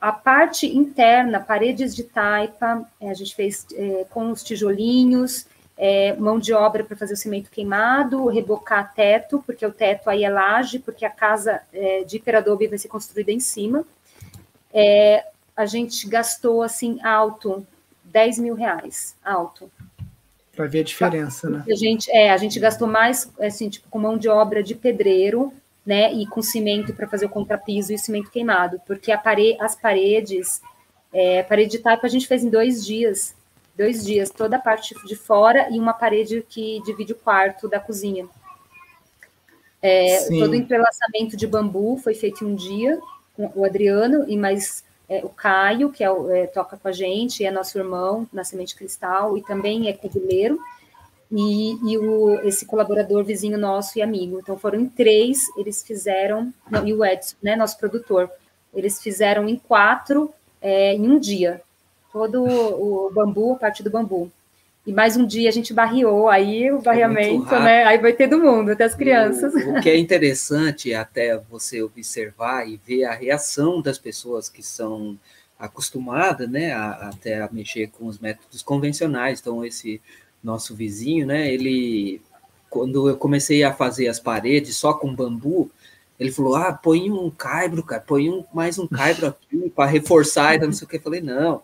A 0.00 0.12
parte 0.12 0.66
interna, 0.66 1.40
paredes 1.40 1.94
de 1.94 2.04
taipa, 2.04 2.88
é, 3.00 3.10
a 3.10 3.14
gente 3.14 3.34
fez 3.34 3.66
é, 3.74 4.06
com 4.10 4.30
os 4.30 4.42
tijolinhos, 4.42 5.46
é, 5.76 6.14
mão 6.16 6.38
de 6.38 6.52
obra 6.52 6.84
para 6.84 6.96
fazer 6.96 7.14
o 7.14 7.16
cimento 7.16 7.50
queimado, 7.50 8.26
rebocar 8.26 8.94
teto, 8.94 9.42
porque 9.46 9.64
o 9.64 9.72
teto 9.72 10.10
aí 10.10 10.24
é 10.24 10.28
laje, 10.28 10.78
porque 10.78 11.04
a 11.04 11.10
casa 11.10 11.60
é, 11.72 12.04
de 12.04 12.16
Iperadobe 12.16 12.66
vai 12.66 12.78
ser 12.78 12.88
construída 12.88 13.32
em 13.32 13.40
cima. 13.40 13.84
É, 14.72 15.24
a 15.56 15.66
gente 15.66 16.06
gastou 16.08 16.62
assim 16.62 16.98
alto 17.02 17.66
10 18.04 18.38
mil 18.38 18.54
reais, 18.54 19.16
alto. 19.24 19.70
Para 20.54 20.66
ver 20.66 20.80
a 20.80 20.84
diferença, 20.84 21.48
né? 21.48 21.64
A 21.66 21.74
gente, 21.74 22.10
é, 22.10 22.30
a 22.30 22.36
gente 22.36 22.58
gastou 22.58 22.88
mais 22.88 23.30
assim, 23.40 23.68
tipo, 23.68 23.88
com 23.88 23.98
mão 23.98 24.18
de 24.18 24.28
obra 24.28 24.62
de 24.62 24.74
pedreiro, 24.74 25.52
né? 25.84 26.12
E 26.12 26.26
com 26.26 26.42
cimento 26.42 26.92
para 26.92 27.08
fazer 27.08 27.26
o 27.26 27.30
contrapiso 27.30 27.92
e 27.92 27.98
cimento 27.98 28.30
queimado, 28.30 28.80
porque 28.86 29.16
pare 29.18 29.56
as 29.60 29.74
paredes, 29.74 30.60
é, 31.12 31.40
a 31.40 31.44
parede 31.44 31.72
de 31.72 31.78
taipa 31.78 32.06
a 32.06 32.10
gente 32.10 32.26
fez 32.26 32.44
em 32.44 32.50
dois 32.50 32.84
dias, 32.84 33.34
dois 33.76 34.04
dias, 34.04 34.30
toda 34.30 34.56
a 34.56 34.60
parte 34.60 34.94
de 35.06 35.16
fora 35.16 35.68
e 35.70 35.78
uma 35.78 35.92
parede 35.92 36.44
que 36.48 36.80
divide 36.84 37.12
o 37.12 37.16
quarto 37.16 37.68
da 37.68 37.80
cozinha. 37.80 38.28
É, 39.82 40.28
todo 40.28 40.50
o 40.50 40.54
entrelaçamento 40.54 41.36
de 41.36 41.46
bambu 41.46 41.96
foi 41.96 42.14
feito 42.14 42.44
em 42.44 42.48
um 42.48 42.54
dia 42.54 43.00
com 43.34 43.50
o 43.54 43.64
Adriano 43.64 44.26
e 44.28 44.36
mais 44.36 44.84
é, 45.08 45.24
o 45.24 45.30
Caio, 45.30 45.90
que 45.90 46.04
é, 46.04 46.08
é, 46.08 46.46
toca 46.46 46.76
com 46.76 46.86
a 46.86 46.92
gente, 46.92 47.44
é 47.44 47.50
nosso 47.50 47.78
irmão 47.78 48.28
na 48.32 48.44
Semente 48.44 48.76
Cristal 48.76 49.38
e 49.38 49.42
também 49.42 49.88
é 49.88 49.92
covileiro 49.92 50.60
e, 51.30 51.92
e 51.92 51.98
o, 51.98 52.40
esse 52.40 52.66
colaborador 52.66 53.24
vizinho 53.24 53.56
nosso 53.56 53.98
e 53.98 54.02
amigo. 54.02 54.38
Então 54.40 54.58
foram 54.58 54.80
em 54.80 54.88
três, 54.88 55.46
eles 55.56 55.82
fizeram, 55.82 56.52
não, 56.70 56.86
e 56.86 56.92
o 56.92 57.04
Edson, 57.04 57.36
né, 57.42 57.54
nosso 57.54 57.78
produtor, 57.78 58.30
eles 58.74 59.02
fizeram 59.02 59.48
em 59.48 59.56
quatro 59.56 60.32
é, 60.60 60.94
em 60.94 61.08
um 61.08 61.18
dia, 61.18 61.62
todo 62.12 62.42
o, 62.44 63.10
bambu, 63.12 63.52
a 63.52 63.56
parte 63.56 63.82
do 63.82 63.90
bambu. 63.90 64.30
E 64.86 64.92
mais 64.92 65.16
um 65.16 65.26
dia 65.26 65.48
a 65.48 65.52
gente 65.52 65.74
barriou, 65.74 66.28
aí 66.28 66.72
o 66.72 66.80
barreamento, 66.80 67.54
é 67.54 67.60
né? 67.60 67.84
Aí 67.84 67.98
vai 67.98 68.12
ter 68.12 68.26
do 68.26 68.38
mundo, 68.38 68.70
até 68.70 68.84
as 68.84 68.94
crianças. 68.94 69.54
O, 69.54 69.76
o, 69.76 69.80
que 69.80 69.90
é 69.90 69.96
interessante 69.96 70.94
até 70.94 71.36
você 71.36 71.82
observar 71.82 72.66
e 72.66 72.80
ver 72.84 73.04
a 73.04 73.12
reação 73.12 73.80
das 73.82 73.98
pessoas 73.98 74.48
que 74.48 74.62
são 74.62 75.18
acostumadas, 75.58 76.48
né, 76.48 76.72
a, 76.72 77.10
até 77.10 77.42
a 77.42 77.48
mexer 77.52 77.88
com 77.88 78.06
os 78.06 78.18
métodos 78.18 78.62
convencionais. 78.62 79.40
Então, 79.40 79.62
esse 79.62 80.00
nosso 80.42 80.74
vizinho, 80.74 81.26
né? 81.26 81.52
Ele, 81.52 82.20
quando 82.68 83.08
eu 83.08 83.16
comecei 83.16 83.62
a 83.62 83.72
fazer 83.72 84.08
as 84.08 84.20
paredes 84.20 84.76
só 84.76 84.92
com 84.94 85.14
bambu, 85.14 85.70
ele 86.18 86.30
falou: 86.30 86.54
Ah, 86.54 86.72
põe 86.72 87.10
um 87.10 87.30
caibro, 87.30 87.82
cara, 87.82 88.02
põe 88.02 88.28
um, 88.28 88.44
mais 88.52 88.78
um 88.78 88.86
caibro 88.86 89.28
aqui 89.48 89.70
para 89.70 89.90
reforçar, 89.90 90.54
e 90.54 90.58
não 90.58 90.72
sei 90.72 90.86
o 90.86 90.88
que. 90.88 90.96
Eu 90.96 91.02
falei: 91.02 91.20
Não, 91.20 91.62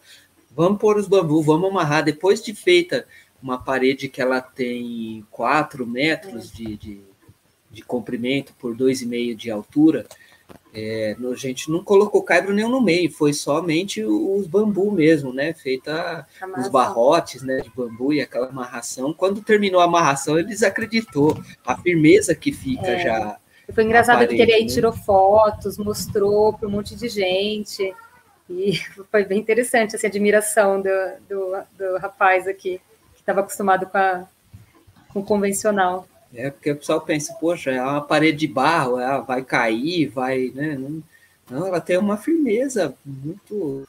vamos 0.54 0.78
pôr 0.78 0.96
os 0.96 1.06
bambus, 1.06 1.44
vamos 1.44 1.70
amarrar. 1.70 2.04
Depois 2.04 2.42
de 2.42 2.54
feita 2.54 3.06
uma 3.42 3.58
parede 3.58 4.08
que 4.08 4.20
ela 4.20 4.40
tem 4.40 5.24
4 5.30 5.86
metros 5.86 6.50
de, 6.50 6.76
de, 6.76 7.00
de 7.70 7.82
comprimento 7.82 8.54
por 8.58 8.74
2,5 8.74 9.34
de 9.34 9.50
altura, 9.50 10.06
é, 10.74 11.16
a 11.18 11.34
gente 11.34 11.70
não 11.70 11.82
colocou 11.82 12.22
caibro 12.22 12.52
nenhum 12.52 12.68
no 12.68 12.82
meio, 12.82 13.10
foi 13.10 13.32
somente 13.32 14.04
os 14.04 14.46
bambu 14.46 14.92
mesmo, 14.92 15.32
né? 15.32 15.54
Feita 15.54 16.26
os 16.58 16.68
barrotes 16.68 17.42
né, 17.42 17.62
de 17.62 17.70
bambu 17.70 18.12
e 18.12 18.20
aquela 18.20 18.48
amarração. 18.48 19.14
Quando 19.14 19.40
terminou 19.40 19.80
a 19.80 19.84
amarração, 19.84 20.38
ele 20.38 20.48
desacreditou 20.48 21.42
a 21.64 21.78
firmeza 21.78 22.34
que 22.34 22.52
fica 22.52 22.88
é. 22.88 23.02
já. 23.02 23.38
Foi 23.74 23.84
engraçado 23.84 24.28
que 24.28 24.34
ele 24.34 24.52
aí 24.52 24.64
né? 24.64 24.68
tirou 24.68 24.92
fotos, 24.92 25.78
mostrou 25.78 26.52
para 26.52 26.68
um 26.68 26.72
monte 26.72 26.94
de 26.94 27.08
gente. 27.08 27.94
E 28.50 28.76
foi 29.10 29.24
bem 29.24 29.38
interessante 29.40 29.96
essa 29.96 30.06
admiração 30.06 30.82
do, 30.82 30.90
do, 31.26 31.56
do 31.76 31.98
rapaz 31.98 32.46
aqui, 32.46 32.80
que 33.14 33.20
estava 33.20 33.40
acostumado 33.40 33.86
com, 33.86 33.96
a, 33.96 34.24
com 35.08 35.20
o 35.20 35.24
convencional. 35.24 36.06
É 36.34 36.50
porque 36.50 36.70
o 36.70 36.76
pessoal 36.76 37.00
pensa, 37.00 37.34
poxa, 37.34 37.70
é 37.70 37.80
uma 37.80 38.00
parede 38.00 38.38
de 38.38 38.46
barro, 38.46 39.00
ela 39.00 39.20
vai 39.20 39.42
cair, 39.42 40.08
vai, 40.08 40.50
né? 40.54 40.78
Não, 41.50 41.66
ela 41.66 41.80
tem 41.80 41.96
uma 41.96 42.16
firmeza 42.16 42.94
muito, 43.04 43.86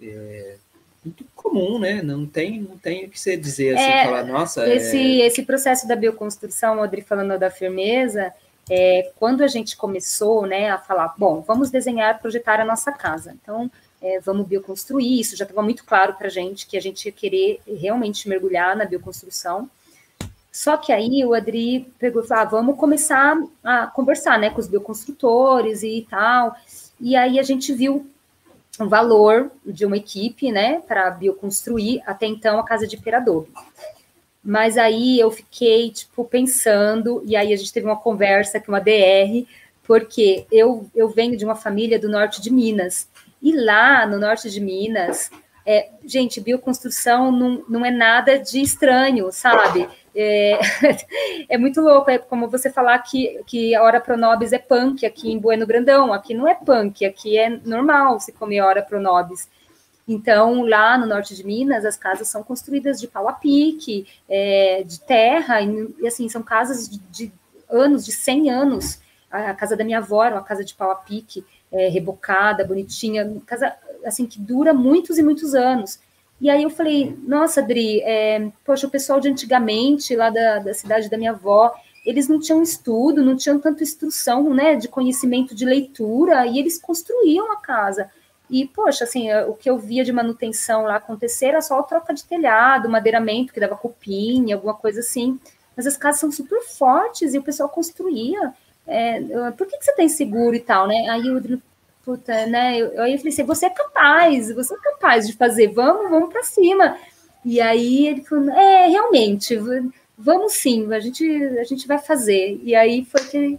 é, 0.00 0.56
muito 1.04 1.24
comum, 1.34 1.78
né? 1.78 2.02
Não 2.02 2.26
tem, 2.26 2.60
não 2.60 2.78
tem 2.78 3.06
o 3.06 3.10
que 3.10 3.18
você 3.18 3.36
dizer 3.36 3.76
assim, 3.76 3.90
é, 3.90 4.04
falar, 4.04 4.24
nossa. 4.24 4.68
Esse, 4.68 4.96
é... 4.96 5.26
esse 5.26 5.42
processo 5.42 5.88
da 5.88 5.96
bioconstrução, 5.96 6.80
Odri 6.80 7.02
falando 7.02 7.38
da 7.38 7.50
firmeza, 7.50 8.32
é, 8.68 9.10
quando 9.16 9.42
a 9.42 9.48
gente 9.48 9.76
começou, 9.76 10.46
né, 10.46 10.70
a 10.70 10.78
falar, 10.78 11.14
bom, 11.18 11.40
vamos 11.40 11.70
desenhar, 11.70 12.20
projetar 12.20 12.60
a 12.60 12.64
nossa 12.64 12.92
casa. 12.92 13.36
Então, 13.42 13.70
é, 14.00 14.20
vamos 14.20 14.46
bioconstruir, 14.46 15.20
isso 15.20 15.36
já 15.36 15.44
estava 15.44 15.62
muito 15.62 15.84
claro 15.84 16.14
para 16.14 16.28
a 16.28 16.30
gente 16.30 16.66
que 16.66 16.76
a 16.76 16.80
gente 16.80 17.04
ia 17.06 17.12
querer 17.12 17.60
realmente 17.66 18.28
mergulhar 18.28 18.76
na 18.76 18.84
bioconstrução. 18.84 19.68
Só 20.52 20.76
que 20.76 20.92
aí 20.92 21.24
o 21.24 21.32
Adri 21.32 21.92
pegou 21.98 22.22
e 22.22 22.26
falou: 22.26 22.42
ah, 22.42 22.46
vamos 22.46 22.76
começar 22.76 23.36
a 23.62 23.86
conversar 23.86 24.38
né, 24.38 24.50
com 24.50 24.60
os 24.60 24.66
bioconstrutores 24.66 25.82
e 25.82 26.06
tal. 26.10 26.54
E 27.00 27.14
aí 27.16 27.38
a 27.38 27.42
gente 27.42 27.72
viu 27.72 28.06
o 28.78 28.88
valor 28.88 29.50
de 29.64 29.84
uma 29.84 29.96
equipe 29.96 30.50
né, 30.50 30.80
para 30.86 31.10
bioconstruir 31.10 32.02
até 32.06 32.26
então 32.26 32.58
a 32.58 32.64
casa 32.64 32.86
de 32.86 32.96
Peradobe. 32.96 33.48
Mas 34.42 34.78
aí 34.78 35.20
eu 35.20 35.30
fiquei 35.30 35.90
tipo 35.90 36.24
pensando, 36.24 37.22
e 37.26 37.36
aí 37.36 37.52
a 37.52 37.56
gente 37.56 37.72
teve 37.72 37.86
uma 37.86 37.96
conversa 37.96 38.58
com 38.58 38.72
uma 38.72 38.80
DR, 38.80 39.46
porque 39.84 40.46
eu, 40.50 40.88
eu 40.94 41.08
venho 41.08 41.36
de 41.36 41.44
uma 41.44 41.56
família 41.56 41.98
do 41.98 42.08
norte 42.08 42.40
de 42.40 42.50
Minas. 42.50 43.08
E 43.42 43.54
lá 43.54 44.06
no 44.06 44.18
norte 44.18 44.50
de 44.50 44.60
Minas, 44.60 45.30
é, 45.66 45.90
gente, 46.04 46.40
bioconstrução 46.40 47.30
não, 47.30 47.64
não 47.68 47.84
é 47.84 47.90
nada 47.90 48.38
de 48.38 48.60
estranho, 48.60 49.30
sabe? 49.30 49.88
É, 50.14 50.58
é, 51.48 51.58
muito 51.58 51.80
louco, 51.80 52.10
é 52.10 52.18
como 52.18 52.48
você 52.48 52.70
falar 52.70 52.98
que, 53.00 53.40
que 53.46 53.74
a 53.74 53.82
hora 53.82 54.00
pronobis 54.00 54.52
é 54.52 54.58
punk 54.58 55.04
aqui 55.06 55.30
em 55.30 55.38
Bueno 55.38 55.66
Grandão. 55.66 56.12
Aqui 56.12 56.34
não 56.34 56.48
é 56.48 56.54
punk, 56.54 57.04
aqui 57.04 57.38
é 57.38 57.48
normal 57.64 58.18
se 58.20 58.32
comer 58.32 58.60
hora 58.60 58.82
pronobis. 58.82 59.48
Então, 60.08 60.64
lá 60.64 60.98
no 60.98 61.06
norte 61.06 61.36
de 61.36 61.44
Minas, 61.44 61.84
as 61.84 61.96
casas 61.96 62.26
são 62.26 62.42
construídas 62.42 63.00
de 63.00 63.06
pau 63.06 63.28
a 63.28 63.32
pique, 63.32 64.08
é, 64.28 64.82
de 64.82 65.00
terra, 65.00 65.60
e, 65.60 65.94
e, 66.00 66.06
assim, 66.06 66.28
são 66.28 66.42
casas 66.42 66.88
de, 66.88 66.98
de, 67.10 67.32
anos, 67.70 68.04
de 68.04 68.10
100 68.10 68.50
anos. 68.50 69.00
A, 69.30 69.50
a, 69.50 69.54
casa 69.54 69.76
da 69.76 69.84
minha 69.84 69.98
avó 69.98 70.24
era 70.24 70.34
uma 70.34 70.42
casa 70.42 70.64
de 70.64 70.74
pau 70.74 70.90
a 70.90 70.96
pique, 70.96 71.44
é, 71.70 71.88
rebocada, 71.88 72.64
bonitinha, 72.64 73.40
casa 73.46 73.72
assim 74.04 74.26
que 74.26 74.40
dura 74.40 74.72
muitos 74.72 75.18
e 75.18 75.22
muitos 75.22 75.54
anos. 75.54 75.98
E 76.40 76.48
aí 76.48 76.62
eu 76.62 76.70
falei, 76.70 77.16
nossa, 77.26 77.60
Adri, 77.60 78.00
é, 78.02 78.50
poxa, 78.64 78.86
o 78.86 78.90
pessoal 78.90 79.20
de 79.20 79.28
antigamente, 79.28 80.16
lá 80.16 80.30
da, 80.30 80.58
da 80.58 80.72
cidade 80.72 81.10
da 81.10 81.18
minha 81.18 81.32
avó, 81.32 81.74
eles 82.04 82.28
não 82.28 82.40
tinham 82.40 82.62
estudo, 82.62 83.22
não 83.22 83.36
tinham 83.36 83.58
tanta 83.60 83.82
instrução, 83.82 84.54
né, 84.54 84.74
de 84.74 84.88
conhecimento 84.88 85.54
de 85.54 85.66
leitura, 85.66 86.46
e 86.46 86.58
eles 86.58 86.80
construíam 86.80 87.52
a 87.52 87.56
casa. 87.56 88.10
E, 88.48 88.66
poxa, 88.66 89.04
assim, 89.04 89.30
é, 89.30 89.44
o 89.44 89.54
que 89.54 89.68
eu 89.68 89.78
via 89.78 90.02
de 90.02 90.12
manutenção 90.12 90.82
lá 90.84 90.96
acontecer 90.96 91.46
era 91.46 91.60
só 91.60 91.82
troca 91.82 92.12
de 92.12 92.24
telhado, 92.24 92.88
madeiramento 92.88 93.52
que 93.52 93.60
dava 93.60 93.76
cupim, 93.76 94.50
alguma 94.50 94.74
coisa 94.74 95.00
assim. 95.00 95.38
Mas 95.76 95.86
as 95.86 95.96
casas 95.96 96.20
são 96.20 96.32
super 96.32 96.60
fortes 96.62 97.32
e 97.32 97.38
o 97.38 97.42
pessoal 97.42 97.68
construía. 97.68 98.52
É, 98.86 99.20
por 99.52 99.68
que, 99.68 99.78
que 99.78 99.84
você 99.84 99.94
tem 99.94 100.08
seguro 100.08 100.56
e 100.56 100.60
tal, 100.60 100.88
né? 100.88 101.08
Aí 101.08 101.30
o 101.30 101.62
puta, 102.10 102.46
né? 102.46 102.76
Eu, 102.76 102.88
eu, 102.88 103.18
falei 103.18 103.28
assim, 103.28 103.44
você 103.44 103.66
é 103.66 103.70
capaz, 103.70 104.52
você 104.52 104.74
é 104.74 104.78
capaz 104.78 105.28
de 105.28 105.36
fazer, 105.36 105.68
vamos, 105.68 106.10
vamos 106.10 106.32
para 106.32 106.42
cima. 106.42 106.96
E 107.44 107.60
aí 107.60 108.08
ele 108.08 108.22
falou, 108.24 108.50
é, 108.50 108.88
realmente, 108.88 109.56
vamos 110.18 110.54
sim, 110.54 110.92
a 110.92 110.98
gente, 110.98 111.24
a 111.56 111.62
gente 111.62 111.86
vai 111.86 111.98
fazer. 111.98 112.60
E 112.64 112.74
aí 112.74 113.04
foi 113.04 113.20
que, 113.22 113.58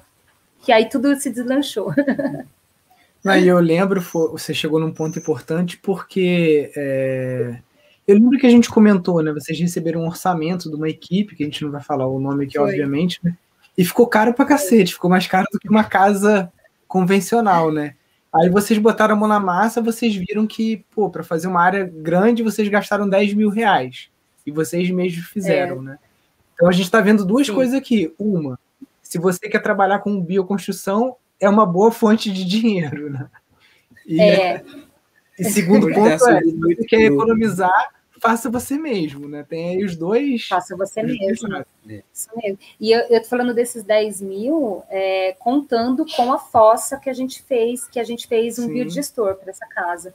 que 0.64 0.72
aí 0.72 0.90
tudo 0.90 1.16
se 1.16 1.30
deslanchou. 1.30 1.94
Aí 3.24 3.48
eu 3.48 3.60
lembro, 3.60 4.02
você 4.32 4.52
chegou 4.52 4.80
num 4.80 4.92
ponto 4.92 5.20
importante, 5.20 5.78
porque 5.78 6.72
é, 6.76 7.56
eu 8.08 8.16
lembro 8.16 8.40
que 8.40 8.48
a 8.48 8.50
gente 8.50 8.68
comentou, 8.68 9.22
né? 9.22 9.32
Vocês 9.32 9.60
receberam 9.60 10.02
um 10.02 10.08
orçamento 10.08 10.72
de 10.72 10.76
uma 10.76 10.90
equipe, 10.90 11.36
que 11.36 11.44
a 11.44 11.46
gente 11.46 11.64
não 11.64 11.70
vai 11.70 11.84
falar 11.84 12.08
o 12.08 12.20
nome 12.20 12.46
aqui, 12.46 12.58
Foi. 12.58 12.68
obviamente, 12.68 13.20
né? 13.24 13.38
E 13.78 13.86
ficou 13.86 14.08
caro 14.08 14.34
pra 14.34 14.44
cacete, 14.44 14.96
ficou 14.96 15.08
mais 15.08 15.28
caro 15.28 15.46
do 15.54 15.60
que 15.60 15.70
uma 15.70 15.84
casa 15.84 16.52
convencional, 16.88 17.72
né? 17.72 17.94
Aí 18.34 18.50
vocês 18.50 18.80
botaram 18.80 19.16
a 19.16 19.18
mão 19.18 19.28
na 19.28 19.40
massa, 19.40 19.82
vocês 19.82 20.16
viram 20.16 20.48
que, 20.48 20.86
pô, 20.92 21.10
para 21.10 21.24
fazer 21.24 21.48
uma 21.48 21.62
área 21.62 21.84
grande, 21.84 22.44
vocês 22.44 22.68
gastaram 22.70 23.10
10 23.10 23.34
mil 23.34 23.50
reais. 23.50 24.10
E 24.46 24.52
vocês 24.52 24.90
mesmos 24.90 25.26
fizeram, 25.26 25.80
é. 25.80 25.82
né? 25.82 26.00
Então 26.54 26.70
a 26.70 26.72
gente 26.72 26.86
está 26.86 27.02
vendo 27.02 27.26
duas 27.26 27.48
Sim. 27.48 27.54
coisas 27.54 27.76
aqui. 27.76 28.14
Uma, 28.18 28.58
se 29.02 29.18
você 29.18 29.50
quer 29.50 29.60
trabalhar 29.60 30.00
com 30.00 30.22
bioconstrução, 30.22 31.18
é 31.40 31.50
uma 31.50 31.66
boa 31.66 31.92
fonte 31.92 32.32
de 32.32 32.46
dinheiro, 32.46 33.10
né? 33.10 33.28
E, 34.08 34.22
é. 34.22 34.64
e 35.38 35.44
segundo 35.46 35.88
ponto 35.88 36.08
é, 36.08 36.18
se 36.18 36.56
você 36.56 36.86
quer 36.88 37.02
economizar, 37.02 37.94
faça 38.22 38.52
você 38.52 38.78
mesmo, 38.78 39.28
né? 39.28 39.44
Tem 39.44 39.70
aí 39.70 39.84
os 39.84 39.98
dois. 39.98 40.48
Faça 40.48 40.78
você 40.78 41.02
mesmo. 41.02 41.56
É. 41.90 42.04
Isso 42.14 42.30
mesmo. 42.36 42.60
E 42.80 42.92
eu, 42.92 43.00
eu 43.10 43.22
tô 43.22 43.28
falando 43.28 43.54
desses 43.54 43.84
10 43.84 44.22
mil, 44.22 44.84
é, 44.90 45.36
contando 45.40 46.06
com 46.06 46.32
a 46.32 46.38
fossa 46.38 46.98
que 46.98 47.10
a 47.10 47.14
gente 47.14 47.42
fez, 47.42 47.88
que 47.88 48.00
a 48.00 48.04
gente 48.04 48.28
fez 48.28 48.60
um 48.60 48.68
Sim. 48.68 48.74
biodigestor 48.74 49.36
para 49.36 49.50
essa 49.50 49.66
casa. 49.66 50.14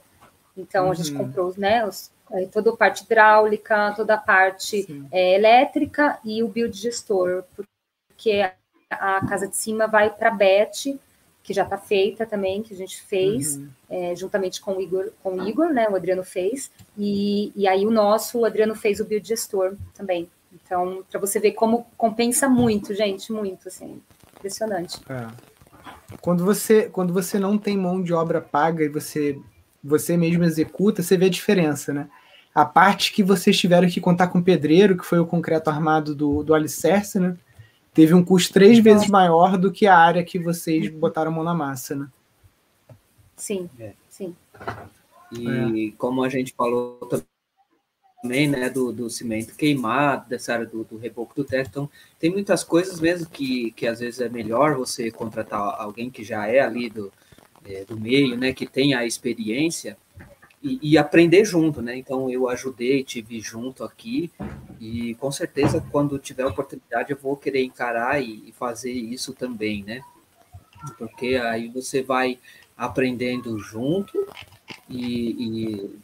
Então 0.55 0.85
uhum. 0.85 0.91
a 0.91 0.95
gente 0.95 1.11
uhum. 1.11 1.17
comprou 1.17 1.53
né, 1.57 1.85
os, 1.85 2.09
é, 2.31 2.45
toda 2.45 2.69
a 2.69 2.77
parte 2.77 3.03
hidráulica, 3.03 3.93
toda 3.93 4.13
a 4.13 4.17
parte 4.17 4.87
é, 5.11 5.35
elétrica 5.35 6.17
e 6.23 6.41
o 6.41 6.47
biodigestor, 6.47 7.43
porque 8.07 8.49
a 8.89 9.27
casa 9.27 9.49
de 9.49 9.57
cima 9.57 9.85
vai 9.85 10.09
para 10.09 10.29
a 10.29 10.33
Beth, 10.33 10.97
que 11.47 11.53
já 11.53 11.63
está 11.63 11.77
feita 11.77 12.25
também, 12.25 12.61
que 12.61 12.73
a 12.73 12.77
gente 12.77 13.01
fez, 13.03 13.55
uhum. 13.55 13.69
é, 13.89 14.13
juntamente 14.13 14.59
com 14.59 14.75
o 14.75 14.81
Igor, 14.81 15.11
com 15.23 15.35
o 15.35 15.47
Igor, 15.47 15.69
né? 15.69 15.87
O 15.87 15.95
Adriano 15.95 16.21
fez, 16.21 16.69
e, 16.97 17.53
e 17.55 17.65
aí 17.65 17.85
o 17.85 17.89
nosso, 17.89 18.39
o 18.39 18.45
Adriano 18.45 18.75
fez 18.75 18.99
o 18.99 19.05
biodigestor 19.05 19.77
também. 19.95 20.29
Então, 20.51 21.05
para 21.09 21.17
você 21.21 21.39
ver 21.39 21.53
como 21.53 21.87
compensa 21.95 22.49
muito, 22.49 22.93
gente, 22.93 23.31
muito, 23.31 23.69
assim, 23.69 24.01
impressionante. 24.35 24.99
É. 25.09 25.25
Quando 26.19 26.43
você, 26.43 26.89
quando 26.89 27.13
você 27.13 27.39
não 27.39 27.57
tem 27.57 27.77
mão 27.77 28.03
de 28.03 28.13
obra 28.13 28.41
paga 28.41 28.83
e 28.83 28.89
você 28.89 29.39
você 29.81 30.17
mesmo 30.17 30.43
executa, 30.43 31.01
você 31.01 31.15
vê 31.15 31.27
a 31.27 31.29
diferença, 31.29 31.93
né? 31.93 32.09
A 32.53 32.65
parte 32.65 33.13
que 33.13 33.23
vocês 33.23 33.57
tiveram 33.57 33.87
que 33.87 34.01
contar 34.01 34.27
com 34.27 34.39
o 34.39 34.43
pedreiro, 34.43 34.97
que 34.97 35.05
foi 35.05 35.19
o 35.19 35.25
concreto 35.25 35.69
armado 35.69 36.13
do, 36.13 36.43
do 36.43 36.53
alicerce, 36.53 37.21
né? 37.21 37.37
Teve 37.97 38.13
um 38.13 38.23
custo 38.23 38.53
três 38.53 38.77
vezes 38.77 39.09
maior 39.09 39.57
do 39.57 39.71
que 39.71 39.87
a 39.87 39.97
área 39.97 40.23
que 40.23 40.37
vocês 40.37 40.87
botaram 40.87 41.31
a 41.31 41.33
mão 41.33 41.43
na 41.43 41.55
massa, 41.55 41.95
né? 41.95 42.07
Sim, 43.35 43.67
é. 43.79 43.93
sim. 44.07 44.35
E 45.31 45.87
é. 45.87 45.91
como 45.97 46.23
a 46.23 46.29
gente 46.29 46.53
falou 46.53 47.09
também, 48.21 48.47
né, 48.47 48.69
do, 48.69 48.93
do 48.93 49.09
cimento 49.09 49.55
queimado, 49.55 50.29
dessa 50.29 50.53
área 50.53 50.67
do, 50.67 50.83
do 50.83 50.95
reboco 50.99 51.33
do 51.33 51.43
teto, 51.43 51.69
então 51.69 51.89
tem 52.19 52.29
muitas 52.29 52.63
coisas 52.63 52.99
mesmo 52.99 53.27
que, 53.31 53.71
que 53.71 53.87
às 53.87 53.99
vezes 53.99 54.21
é 54.21 54.29
melhor 54.29 54.75
você 54.75 55.09
contratar 55.09 55.59
alguém 55.59 56.11
que 56.11 56.23
já 56.23 56.45
é 56.45 56.59
ali 56.59 56.91
do, 56.91 57.11
é, 57.65 57.83
do 57.83 57.99
meio, 57.99 58.37
né, 58.37 58.53
que 58.53 58.67
tem 58.67 58.93
a 58.93 59.07
experiência 59.07 59.97
e, 60.61 60.93
e, 60.93 60.97
aprender 60.97 61.45
junto, 61.45 61.81
né? 61.81 61.95
Então 61.95 62.29
eu 62.29 62.49
ajudei, 62.49 63.03
tive 63.03 63.39
junto 63.39 63.83
aqui 63.83 64.31
e 64.79 65.13
com 65.15 65.31
certeza 65.31 65.83
quando 65.91 66.17
tiver 66.17 66.45
oportunidade 66.45 67.11
eu 67.11 67.17
vou 67.17 67.37
querer 67.37 67.63
encarar 67.63 68.21
e, 68.21 68.49
e 68.49 68.51
fazer 68.51 68.91
isso 68.91 69.33
também, 69.33 69.83
né? 69.83 70.01
Porque 70.97 71.35
aí 71.35 71.69
você 71.69 72.01
vai 72.01 72.39
aprendendo 72.75 73.57
junto 73.59 74.27
e, 74.89 75.29
e 75.29 75.99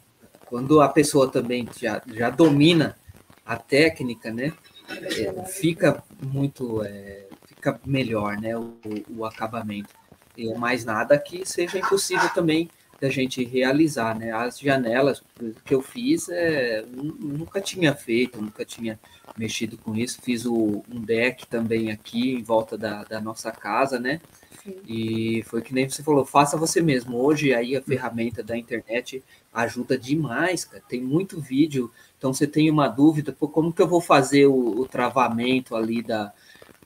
quando 0.46 0.80
a 0.80 0.88
pessoa 0.88 1.28
também 1.28 1.68
já, 1.76 2.00
já 2.06 2.30
domina 2.30 2.96
a 3.44 3.56
técnica, 3.56 4.32
né? 4.32 4.52
É, 4.88 5.44
fica 5.46 6.02
muito, 6.22 6.82
é, 6.84 7.26
fica 7.46 7.80
melhor, 7.84 8.36
né? 8.36 8.56
O, 8.56 8.76
o 9.10 9.24
acabamento 9.24 9.90
e 10.36 10.52
mais 10.54 10.84
nada 10.84 11.16
que 11.18 11.46
seja 11.46 11.78
impossível 11.78 12.28
também 12.30 12.68
da 13.00 13.08
gente 13.08 13.44
realizar, 13.44 14.18
né? 14.18 14.32
As 14.32 14.58
janelas 14.58 15.22
que 15.64 15.74
eu 15.74 15.82
fiz, 15.82 16.28
é, 16.28 16.84
nunca 16.92 17.60
tinha 17.60 17.94
feito, 17.94 18.40
nunca 18.40 18.64
tinha 18.64 18.98
mexido 19.36 19.76
com 19.76 19.94
isso. 19.94 20.20
Fiz 20.22 20.44
o, 20.46 20.82
um 20.90 21.00
deck 21.00 21.46
também 21.46 21.90
aqui 21.90 22.32
em 22.32 22.42
volta 22.42 22.78
da, 22.78 23.04
da 23.04 23.20
nossa 23.20 23.50
casa, 23.50 23.98
né? 23.98 24.20
Sim. 24.62 24.76
E 24.86 25.42
foi 25.44 25.60
que 25.60 25.74
nem 25.74 25.88
você 25.88 26.02
falou, 26.02 26.24
faça 26.24 26.56
você 26.56 26.80
mesmo. 26.80 27.18
Hoje 27.18 27.52
aí 27.52 27.76
a 27.76 27.82
ferramenta 27.82 28.42
da 28.42 28.56
internet 28.56 29.22
ajuda 29.52 29.98
demais, 29.98 30.64
cara. 30.64 30.82
Tem 30.88 31.02
muito 31.02 31.40
vídeo. 31.40 31.90
Então 32.16 32.32
você 32.32 32.46
tem 32.46 32.70
uma 32.70 32.88
dúvida, 32.88 33.32
pô, 33.32 33.48
como 33.48 33.72
que 33.72 33.82
eu 33.82 33.88
vou 33.88 34.00
fazer 34.00 34.46
o, 34.46 34.80
o 34.80 34.88
travamento 34.88 35.76
ali 35.76 36.02
da, 36.02 36.32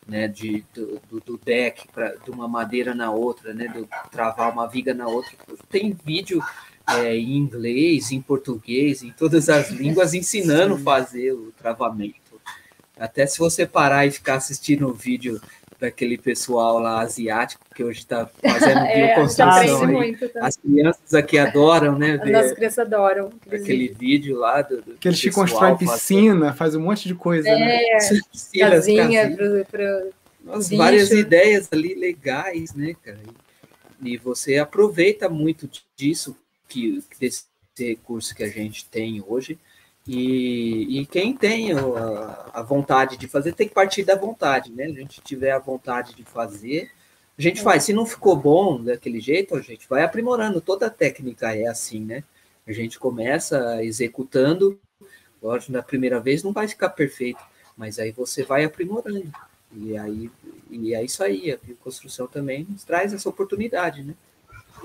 né, 0.09 0.27
de, 0.27 0.65
do, 0.75 1.23
do 1.25 1.39
deck 1.45 1.87
pra, 1.93 2.15
de 2.15 2.31
uma 2.31 2.49
madeira 2.49 2.95
na 2.95 3.11
outra, 3.11 3.53
né, 3.53 3.69
de 3.69 3.87
travar 4.11 4.51
uma 4.51 4.67
viga 4.67 4.95
na 4.95 5.07
outra. 5.07 5.31
Tem 5.69 5.97
vídeo 6.05 6.43
é, 6.87 7.15
em 7.15 7.37
inglês, 7.37 8.11
em 8.11 8.23
português, 8.23 9.03
em 9.03 9.11
todas 9.11 9.51
as 9.51 9.69
línguas 9.71 10.15
ensinando 10.15 10.75
a 10.75 10.79
fazer 10.79 11.33
o 11.33 11.53
travamento. 11.53 12.41
Até 12.99 13.27
se 13.27 13.39
você 13.39 13.67
parar 13.67 14.07
e 14.07 14.11
ficar 14.11 14.37
assistindo 14.37 14.89
o 14.89 14.95
vídeo 14.95 15.41
daquele 15.79 16.19
pessoal 16.19 16.79
lá 16.79 17.01
asiático 17.01 17.65
que 17.75 17.85
hoje 17.85 18.01
está 18.01 18.27
fazendo 18.27 18.79
é, 18.87 19.15
bioconstrução. 19.15 20.01
Aí. 20.01 20.19
As 20.41 20.57
crianças 20.57 21.15
aqui 21.15 21.39
adoram, 21.39 21.97
né? 21.97 22.17
Ver 22.17 22.35
As 22.35 22.53
crianças 22.53 22.79
adoram. 22.81 23.33
Aquele 23.47 23.89
vídeo 23.89 24.39
lá 24.39 24.63
do, 24.63 24.83
do 24.83 24.95
que 24.95 25.09
eles 25.09 25.21
te 25.21 25.31
constroem 25.31 25.77
piscina, 25.77 26.53
faz 26.53 26.75
um 26.75 26.81
monte 26.81 27.07
de 27.07 27.15
coisa, 27.15 27.49
é, 27.49 27.55
né? 27.59 27.99
Piscinas, 28.33 28.71
casinha 28.71 29.37
para 29.71 30.07
Nossa, 30.45 30.77
várias 30.77 31.11
ideias 31.11 31.69
ali 31.73 31.95
legais, 31.95 32.75
né, 32.75 32.95
cara? 33.05 33.21
E 34.03 34.17
você 34.17 34.57
aproveita 34.59 35.29
muito 35.29 35.69
disso 35.97 36.37
que 36.69 37.03
desse 37.21 37.45
recurso 37.79 38.35
que 38.35 38.43
a 38.43 38.49
gente 38.49 38.85
tem 38.89 39.23
hoje 39.27 39.59
e, 40.09 41.01
e 41.01 41.07
quem 41.07 41.37
tem 41.37 41.73
a, 41.73 42.51
a, 42.55 42.63
vontade 42.63 43.19
de 43.19 43.29
fazer 43.29 43.53
tem 43.53 43.69
que 43.69 43.75
partir 43.75 44.05
da 44.05 44.17
vontade, 44.17 44.73
né? 44.73 44.85
A 44.85 44.93
gente 44.93 45.21
tiver 45.21 45.51
a 45.51 45.59
vontade 45.59 46.15
de 46.15 46.25
fazer, 46.25 46.91
a 47.39 47.43
gente 47.43 47.61
faz. 47.61 47.85
Se 47.85 47.93
não 47.93 48.07
ficou 48.07 48.35
bom 48.35 48.83
daquele 48.83 49.21
jeito, 49.21 49.55
a 49.55 49.61
gente 49.61 49.87
vai 49.87 50.03
aprimorando. 50.03 50.63
Toda 50.63 50.89
técnica 50.89 51.55
é 51.55 51.67
assim, 51.67 52.01
né? 52.01 52.25
A 52.67 52.73
gente 52.73 52.99
começa 52.99 53.85
executando, 53.85 54.81
lógico, 55.43 55.73
na 55.73 55.83
primeira 55.83 56.19
vez 56.19 56.43
não 56.43 56.55
vai 56.55 56.67
ficar 56.67 56.89
perfeito, 56.89 57.41
mas 57.77 57.99
aí 57.99 58.11
você 58.11 58.43
vai 58.43 58.65
aprimorando. 58.65 59.31
E 59.77 59.95
aí 59.95 60.31
e 60.71 60.95
é 60.95 61.05
isso 61.05 61.23
aí, 61.23 61.53
a 61.53 61.59
bioconstrução 61.63 62.27
também 62.27 62.67
nos 62.69 62.83
traz 62.83 63.13
essa 63.13 63.29
oportunidade, 63.29 64.03
né? 64.03 64.15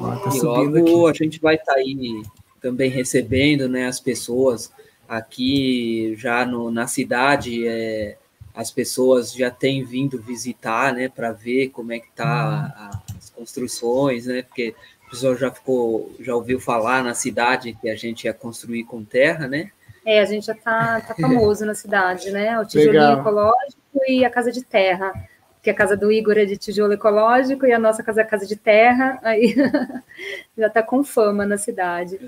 Ah, 0.02 0.18
tá 0.18 0.36
e 0.36 0.42
logo 0.42 1.08
aqui. 1.08 1.22
a 1.22 1.24
gente 1.24 1.40
vai 1.40 1.56
estar 1.56 1.76
tá 1.76 1.80
aí 1.80 2.24
também 2.60 2.90
recebendo 2.90 3.70
né, 3.70 3.88
as 3.88 4.02
pessoas 4.02 4.72
Aqui 5.08 6.16
já 6.18 6.46
no, 6.46 6.72
na 6.72 6.88
cidade, 6.88 7.68
é, 7.68 8.18
as 8.54 8.72
pessoas 8.72 9.34
já 9.34 9.50
têm 9.50 9.84
vindo 9.84 10.22
visitar, 10.22 10.94
né, 10.94 11.10
para 11.10 11.32
ver 11.32 11.70
como 11.70 11.92
é 11.92 12.00
que 12.00 12.12
tá 12.12 12.94
hum. 12.94 13.16
as 13.18 13.30
construções, 13.30 14.28
né, 14.28 14.44
porque 14.44 14.76
a 15.08 15.10
pessoa 15.10 15.36
já 15.36 15.52
ficou, 15.52 16.16
já 16.20 16.36
ouviu 16.36 16.60
falar 16.60 17.04
na 17.04 17.14
cidade 17.14 17.78
que 17.80 17.90
a 17.90 17.96
gente 17.96 18.26
ia 18.26 18.34
construir 18.34 18.84
com 18.86 19.04
terra, 19.04 19.48
né? 19.48 19.72
É, 20.06 20.20
a 20.20 20.26
gente 20.26 20.46
já 20.46 20.56
tá, 20.56 21.00
tá 21.02 21.16
famoso 21.16 21.66
na 21.66 21.74
cidade, 21.74 22.30
né? 22.32 22.60
O 22.60 22.66
tijolinho 22.66 23.02
Legal. 23.02 23.20
ecológico 23.22 23.80
e 24.08 24.26
a 24.26 24.30
casa 24.30 24.52
de 24.52 24.62
terra. 24.64 25.14
Que 25.62 25.70
a 25.70 25.74
casa 25.74 25.96
do 25.96 26.12
Igor 26.12 26.38
é 26.38 26.44
de 26.44 26.58
tijolo 26.58 26.92
ecológico 26.92 27.66
e 27.66 27.72
a 27.72 27.80
nossa 27.80 28.04
casa 28.04 28.22
é 28.22 28.26
casa 28.26 28.46
de 28.46 28.58
terra, 28.58 29.18
aí 29.24 29.56
já 30.58 30.70
tá 30.70 30.84
com 30.84 31.06
fama 31.06 31.46
na 31.46 31.58
cidade. 31.58 32.20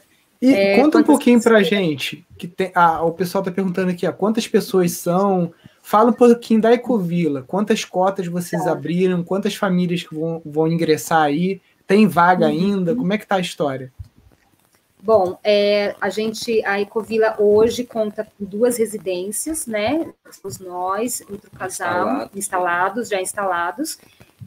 E 0.45 0.53
é, 0.53 0.75
conta 0.79 0.99
um 0.99 1.03
pouquinho 1.03 1.41
para 1.41 1.57
a 1.57 1.63
gente, 1.63 2.25
que 2.37 2.47
tem, 2.47 2.71
ah, 2.75 3.03
o 3.03 3.11
pessoal 3.11 3.41
está 3.41 3.51
perguntando 3.51 3.89
aqui, 3.91 4.05
ah, 4.05 4.11
quantas 4.11 4.47
pessoas 4.47 4.91
são? 4.91 5.51
Fala 5.81 6.11
um 6.11 6.13
pouquinho 6.13 6.61
da 6.61 6.73
Ecovila, 6.73 7.43
quantas 7.43 7.83
cotas 7.83 8.27
vocês 8.27 8.63
tá. 8.63 8.71
abriram, 8.71 9.23
quantas 9.23 9.55
famílias 9.55 10.03
que 10.03 10.13
vão, 10.13 10.41
vão 10.45 10.67
ingressar 10.67 11.23
aí, 11.23 11.61
tem 11.87 12.07
vaga 12.07 12.45
uhum. 12.45 12.51
ainda, 12.51 12.95
como 12.95 13.13
é 13.13 13.17
que 13.17 13.23
está 13.23 13.35
a 13.35 13.39
história? 13.39 13.91
Bom, 15.01 15.37
é, 15.43 15.95
a 16.01 16.09
gente, 16.09 16.65
a 16.65 16.81
Ecovila 16.81 17.35
hoje 17.37 17.83
conta 17.83 18.23
com 18.23 18.43
duas 18.43 18.77
residências, 18.77 19.67
né? 19.67 20.11
Somos 20.31 20.57
nós, 20.57 21.21
outro 21.29 21.51
casal, 21.51 22.07
Instalado. 22.07 22.31
instalados, 22.33 23.09
já 23.09 23.21
instalados, 23.21 23.99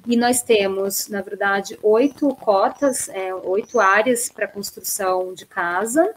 e 0.09 0.17
nós 0.17 0.41
temos, 0.41 1.07
na 1.09 1.21
verdade, 1.21 1.79
oito 1.83 2.35
cotas, 2.37 3.11
é, 3.11 3.35
oito 3.35 3.79
áreas 3.79 4.31
para 4.31 4.49
construção 4.49 5.35
de 5.35 5.45
casa, 5.45 6.15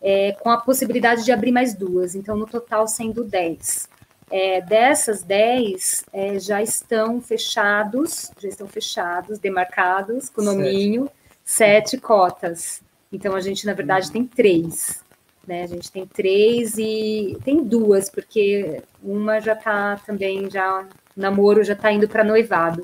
é, 0.00 0.30
com 0.40 0.48
a 0.48 0.58
possibilidade 0.58 1.24
de 1.24 1.32
abrir 1.32 1.50
mais 1.50 1.74
duas, 1.74 2.14
então 2.14 2.36
no 2.36 2.46
total 2.46 2.86
sendo 2.86 3.24
dez. 3.24 3.88
É, 4.30 4.60
dessas 4.60 5.24
dez 5.24 6.04
é, 6.12 6.38
já 6.38 6.62
estão 6.62 7.20
fechados, 7.20 8.30
já 8.38 8.48
estão 8.48 8.68
fechados, 8.68 9.40
demarcados, 9.40 10.30
com 10.30 10.40
o 10.40 10.44
nominho, 10.44 11.10
sete 11.44 11.98
cotas. 11.98 12.80
Então 13.12 13.34
a 13.34 13.40
gente, 13.40 13.66
na 13.66 13.74
verdade, 13.74 14.12
tem 14.12 14.24
três. 14.24 15.02
Né? 15.44 15.64
A 15.64 15.66
gente 15.66 15.90
tem 15.90 16.06
três 16.06 16.78
e 16.78 17.36
tem 17.44 17.64
duas, 17.64 18.08
porque 18.08 18.80
uma 19.02 19.40
já 19.40 19.54
está 19.54 19.96
também 20.06 20.48
já 20.48 20.86
namoro 21.16 21.64
já 21.64 21.72
está 21.72 21.92
indo 21.92 22.08
para 22.08 22.24
noivado. 22.24 22.82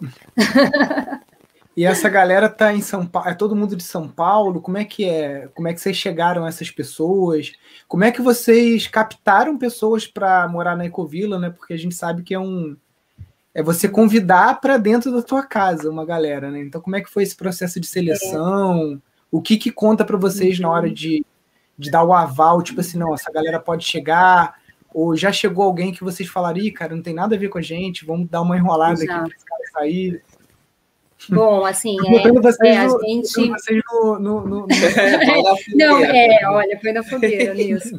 E 1.78 1.84
essa 1.84 2.08
galera 2.08 2.48
tá 2.48 2.74
em 2.74 2.80
São 2.80 3.06
Paulo, 3.06 3.28
é 3.28 3.34
todo 3.34 3.54
mundo 3.54 3.76
de 3.76 3.84
São 3.84 4.08
Paulo. 4.08 4.60
Como 4.60 4.76
é 4.76 4.84
que 4.84 5.04
é? 5.04 5.48
Como 5.54 5.68
é 5.68 5.72
que 5.72 5.80
vocês 5.80 5.96
chegaram 5.96 6.44
a 6.44 6.48
essas 6.48 6.72
pessoas? 6.72 7.52
Como 7.86 8.02
é 8.02 8.10
que 8.10 8.20
vocês 8.20 8.88
captaram 8.88 9.56
pessoas 9.56 10.04
para 10.04 10.48
morar 10.48 10.76
na 10.76 10.86
Ecovila, 10.86 11.38
né? 11.38 11.50
Porque 11.50 11.72
a 11.72 11.76
gente 11.78 11.94
sabe 11.94 12.24
que 12.24 12.34
é 12.34 12.38
um 12.40 12.76
é 13.54 13.62
você 13.62 13.88
convidar 13.88 14.60
para 14.60 14.76
dentro 14.76 15.12
da 15.12 15.22
tua 15.22 15.44
casa 15.44 15.88
uma 15.88 16.04
galera, 16.04 16.50
né? 16.50 16.60
Então 16.60 16.80
como 16.80 16.96
é 16.96 17.00
que 17.00 17.08
foi 17.08 17.22
esse 17.22 17.36
processo 17.36 17.78
de 17.78 17.86
seleção? 17.86 18.94
É. 18.94 18.98
O 19.30 19.40
que 19.40 19.56
que 19.56 19.70
conta 19.70 20.04
para 20.04 20.16
vocês 20.16 20.56
uhum. 20.58 20.62
na 20.62 20.70
hora 20.70 20.88
uhum. 20.88 20.92
de, 20.92 21.24
de 21.78 21.92
dar 21.92 22.02
o 22.02 22.12
aval, 22.12 22.60
tipo 22.60 22.80
assim, 22.80 22.98
não, 22.98 23.14
essa 23.14 23.30
galera 23.30 23.60
pode 23.60 23.84
chegar, 23.84 24.56
ou 24.98 25.16
já 25.16 25.30
chegou 25.30 25.64
alguém 25.64 25.92
que 25.92 26.02
vocês 26.02 26.28
falaram, 26.28 26.60
cara, 26.74 26.96
não 26.96 27.02
tem 27.02 27.14
nada 27.14 27.36
a 27.36 27.38
ver 27.38 27.48
com 27.48 27.58
a 27.58 27.62
gente, 27.62 28.04
vamos 28.04 28.28
dar 28.28 28.42
uma 28.42 28.56
enrolada 28.56 28.94
Exato. 28.94 29.12
aqui 29.12 29.28
para 29.28 29.36
esse 29.36 29.44
cara 29.44 29.62
sair? 29.72 30.24
Bom, 31.28 31.64
assim, 31.64 31.96
é, 32.04 32.32
vocês 32.32 32.76
é, 32.76 32.86
no, 32.86 32.96
a 32.96 33.06
gente. 33.06 33.48
Vocês 33.48 33.82
no, 33.92 34.18
no, 34.18 34.46
no, 34.46 34.66
Não, 35.76 36.04
é, 36.04 36.40
olha, 36.48 36.80
foi 36.80 36.92
na 36.92 37.04
fogueira, 37.04 37.54
Nilson. 37.54 37.98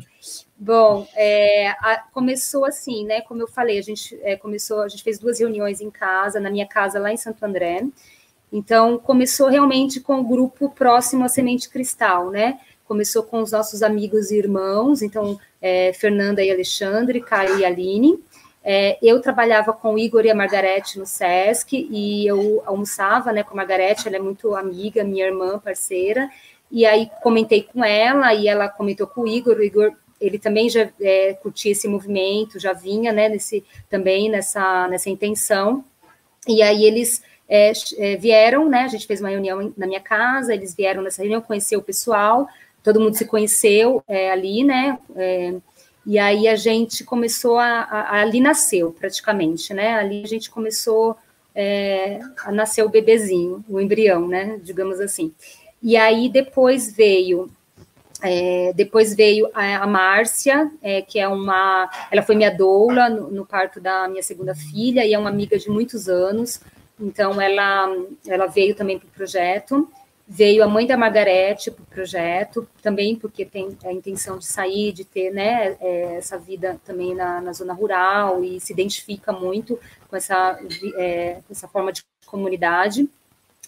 Bom, 0.57 1.07
é, 1.15 1.69
a, 1.69 2.03
começou 2.11 2.65
assim, 2.65 3.05
né? 3.05 3.21
Como 3.21 3.41
eu 3.41 3.47
falei, 3.47 3.79
a 3.79 3.81
gente 3.81 4.19
é, 4.21 4.35
começou, 4.35 4.81
a 4.81 4.89
gente 4.89 5.03
fez 5.03 5.17
duas 5.17 5.39
reuniões 5.39 5.79
em 5.79 5.89
casa, 5.89 6.37
na 6.37 6.49
minha 6.49 6.67
casa 6.67 6.99
lá 6.99 7.13
em 7.13 7.17
Santo 7.17 7.41
André. 7.45 7.81
Então, 8.51 8.97
começou 8.97 9.47
realmente 9.47 10.01
com 10.01 10.19
o 10.19 10.23
grupo 10.27 10.69
próximo 10.71 11.23
à 11.23 11.29
Semente 11.29 11.69
Cristal, 11.69 12.29
né? 12.29 12.59
Começou 12.85 13.23
com 13.23 13.41
os 13.41 13.53
nossos 13.53 13.81
amigos 13.83 14.31
e 14.31 14.37
irmãos, 14.37 15.01
então, 15.01 15.39
é, 15.61 15.93
Fernanda 15.93 16.43
e 16.43 16.51
Alexandre, 16.51 17.21
Caio 17.21 17.59
e 17.59 17.65
Aline. 17.65 18.19
É, 18.63 18.97
eu 19.01 19.21
trabalhava 19.21 19.71
com 19.71 19.93
o 19.93 19.99
Igor 19.99 20.25
e 20.25 20.29
a 20.29 20.35
Margarete 20.35 20.99
no 20.99 21.05
SESC 21.05 21.87
e 21.89 22.27
eu 22.27 22.61
almoçava 22.65 23.31
né, 23.31 23.41
com 23.41 23.53
a 23.53 23.57
Margarete, 23.57 24.07
ela 24.07 24.17
é 24.17 24.19
muito 24.19 24.55
amiga, 24.55 25.03
minha 25.03 25.25
irmã, 25.25 25.57
parceira, 25.57 26.29
e 26.69 26.85
aí 26.85 27.09
comentei 27.23 27.63
com 27.63 27.83
ela 27.83 28.33
e 28.33 28.47
ela 28.47 28.67
comentou 28.67 29.07
com 29.07 29.21
o 29.21 29.27
Igor, 29.27 29.57
o 29.57 29.63
Igor 29.63 29.93
ele 30.19 30.37
também 30.37 30.69
já 30.69 30.89
é, 30.99 31.33
curtia 31.41 31.71
esse 31.71 31.87
movimento, 31.87 32.59
já 32.59 32.73
vinha, 32.73 33.13
né, 33.13 33.29
nesse, 33.29 33.63
também 33.89 34.29
nessa, 34.29 34.87
nessa 34.89 35.09
intenção, 35.09 35.83
e 36.45 36.61
aí 36.61 36.83
eles 36.83 37.23
é, 37.47 37.71
é, 37.97 38.17
vieram, 38.17 38.67
né, 38.67 38.83
a 38.83 38.87
gente 38.87 39.07
fez 39.07 39.21
uma 39.21 39.29
reunião 39.29 39.73
na 39.77 39.87
minha 39.87 40.01
casa, 40.01 40.53
eles 40.53 40.75
vieram 40.75 41.01
nessa 41.01 41.21
reunião, 41.21 41.41
conhecer 41.41 41.77
o 41.77 41.81
pessoal, 41.81 42.47
todo 42.83 42.99
mundo 42.99 43.15
se 43.15 43.25
conheceu 43.25 44.03
é, 44.07 44.31
ali, 44.31 44.63
né, 44.63 44.97
é, 45.15 45.55
e 46.05 46.17
aí 46.17 46.47
a 46.47 46.55
gente 46.55 47.03
começou 47.03 47.57
a, 47.57 47.81
a, 47.81 48.21
ali 48.21 48.39
nasceu 48.39 48.91
praticamente, 48.91 49.73
né, 49.73 49.95
ali 49.95 50.23
a 50.23 50.27
gente 50.27 50.49
começou 50.49 51.15
é, 51.53 52.19
a 52.45 52.51
nascer 52.51 52.83
o 52.83 52.89
bebezinho, 52.89 53.63
o 53.67 53.79
embrião, 53.79 54.27
né, 54.27 54.59
digamos 54.63 54.99
assim, 54.99 55.33
e 55.81 55.95
aí 55.95 56.29
depois 56.29 56.91
veio 56.91 57.49
é, 58.21 58.73
depois 58.73 59.15
veio 59.15 59.49
a, 59.53 59.83
a 59.83 59.87
Márcia, 59.87 60.69
é, 60.81 61.01
que 61.01 61.19
é 61.19 61.27
uma. 61.27 61.89
Ela 62.11 62.21
foi 62.21 62.35
minha 62.35 62.49
doula 62.49 63.09
no, 63.09 63.29
no, 63.31 63.45
parto 63.45 63.79
da 63.79 64.07
minha 64.07 64.21
segunda 64.21 64.53
filha 64.53 65.05
e 65.05 65.13
é 65.13 65.17
uma 65.17 65.29
amiga 65.29 65.57
de 65.57 65.69
muitos 65.69 66.09
anos. 66.09 66.59
Então, 66.99 67.39
ela, 67.39 67.89
ela 68.27 68.45
veio 68.47 68.75
também 68.75 68.99
para 68.99 69.07
o 69.07 69.11
projeto. 69.11 69.89
Veio 70.31 70.63
a 70.63 70.67
mãe 70.67 70.85
da 70.85 70.95
Margarete 70.95 71.71
para 71.71 71.81
o 71.81 71.87
projeto, 71.87 72.69
também 72.83 73.15
porque 73.15 73.43
tem 73.43 73.75
a 73.83 73.91
intenção 73.91 74.37
de 74.37 74.45
sair, 74.45 74.91
de 74.91 75.03
ter 75.03 75.31
né, 75.31 75.75
é, 75.81 76.17
essa 76.17 76.37
vida 76.37 76.79
também 76.85 77.15
na, 77.15 77.41
na, 77.41 77.51
zona 77.51 77.73
rural 77.73 78.43
e 78.43 78.59
se 78.59 78.71
identifica 78.71 79.31
muito 79.33 79.79
com 80.07 80.15
essa, 80.15 80.59
é, 80.97 81.39
essa 81.49 81.67
forma 81.67 81.91
de 81.91 82.03
comunidade. 82.27 83.09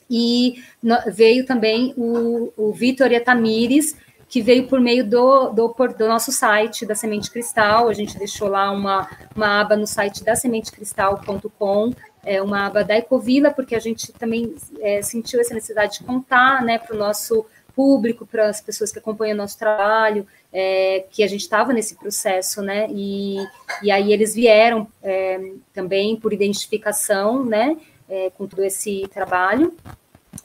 E 0.08 0.62
veio 1.08 1.48
também 1.48 1.96
o, 1.98 2.54
o 2.56 2.72
Vitor 2.72 3.10
Tamires, 3.26 3.96
que 4.32 4.42
veio 4.42 4.68
por 4.68 4.80
meio 4.80 5.04
do, 5.04 5.50
do, 5.50 5.76
do, 5.98 6.08
nosso 6.08 6.32
site, 6.32 6.86
da 6.86 6.96
Semente 6.96 7.30
Cristal. 7.30 7.90
A 7.90 7.94
gente 7.94 8.18
deixou 8.18 8.48
lá 8.48 8.72
uma, 8.72 9.10
uma 9.36 9.60
aba 9.62 9.76
no 9.76 9.88
site 9.88 10.24
da 10.24 10.36
sementecristal.com, 10.36 11.92
é, 12.24 12.42
uma 12.42 12.68
aba 12.68 12.84
da 12.84 12.98
Ecovila, 12.98 13.52
porque 13.52 13.76
a 13.76 13.80
gente 13.80 14.12
também 14.14 14.56
é, 14.80 15.02
sentiu 15.02 15.40
essa 15.40 15.54
necessidade 15.54 16.00
de 16.00 16.04
contar 16.04 16.64
né, 16.64 16.78
para 16.78 16.96
o 16.96 17.00
nosso 17.00 17.46
público, 17.76 18.26
para 18.26 18.50
as 18.50 18.62
pessoas 18.62 18.92
que 18.92 19.00
acompanham 19.00 19.34
o 19.34 19.38
nosso 19.38 19.58
trabalho, 19.58 20.28
é, 20.52 21.06
que 21.10 21.24
a 21.24 21.28
gente 21.28 21.42
estava 21.42 21.72
nesse 21.74 21.96
processo, 21.96 22.62
né? 22.62 22.88
E, 22.90 23.38
e 23.82 23.90
aí 23.90 24.12
eles 24.12 24.36
vieram 24.36 24.88
é, 25.02 25.54
também 25.74 26.16
por 26.18 26.34
identificação, 26.34 27.46
né? 27.46 27.78
É, 28.10 28.30
com 28.32 28.46
todo 28.46 28.64
esse 28.64 29.08
trabalho. 29.14 29.74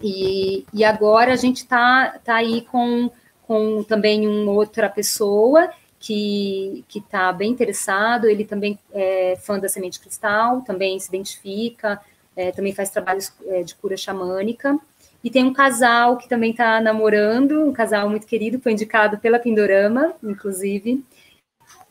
E, 0.00 0.64
e 0.72 0.84
agora 0.84 1.32
a 1.32 1.36
gente 1.36 1.58
está 1.58 2.18
tá 2.24 2.36
aí 2.36 2.62
com 2.62 3.10
com 3.46 3.82
também 3.84 4.26
uma 4.26 4.52
outra 4.52 4.88
pessoa 4.88 5.70
que 6.06 6.84
está 6.94 7.32
bem 7.32 7.50
interessado, 7.50 8.28
ele 8.28 8.44
também 8.44 8.78
é 8.92 9.36
fã 9.40 9.58
da 9.58 9.68
semente 9.68 9.98
cristal, 9.98 10.62
também 10.62 10.98
se 10.98 11.08
identifica, 11.08 12.00
é, 12.36 12.52
também 12.52 12.72
faz 12.72 12.90
trabalhos 12.90 13.32
é, 13.46 13.62
de 13.62 13.74
cura 13.74 13.96
xamânica. 13.96 14.78
E 15.24 15.30
tem 15.30 15.44
um 15.44 15.52
casal 15.52 16.16
que 16.16 16.28
também 16.28 16.52
está 16.52 16.80
namorando, 16.80 17.64
um 17.64 17.72
casal 17.72 18.08
muito 18.08 18.26
querido, 18.26 18.60
foi 18.60 18.72
indicado 18.72 19.18
pela 19.18 19.38
Pindorama, 19.38 20.14
inclusive, 20.22 21.04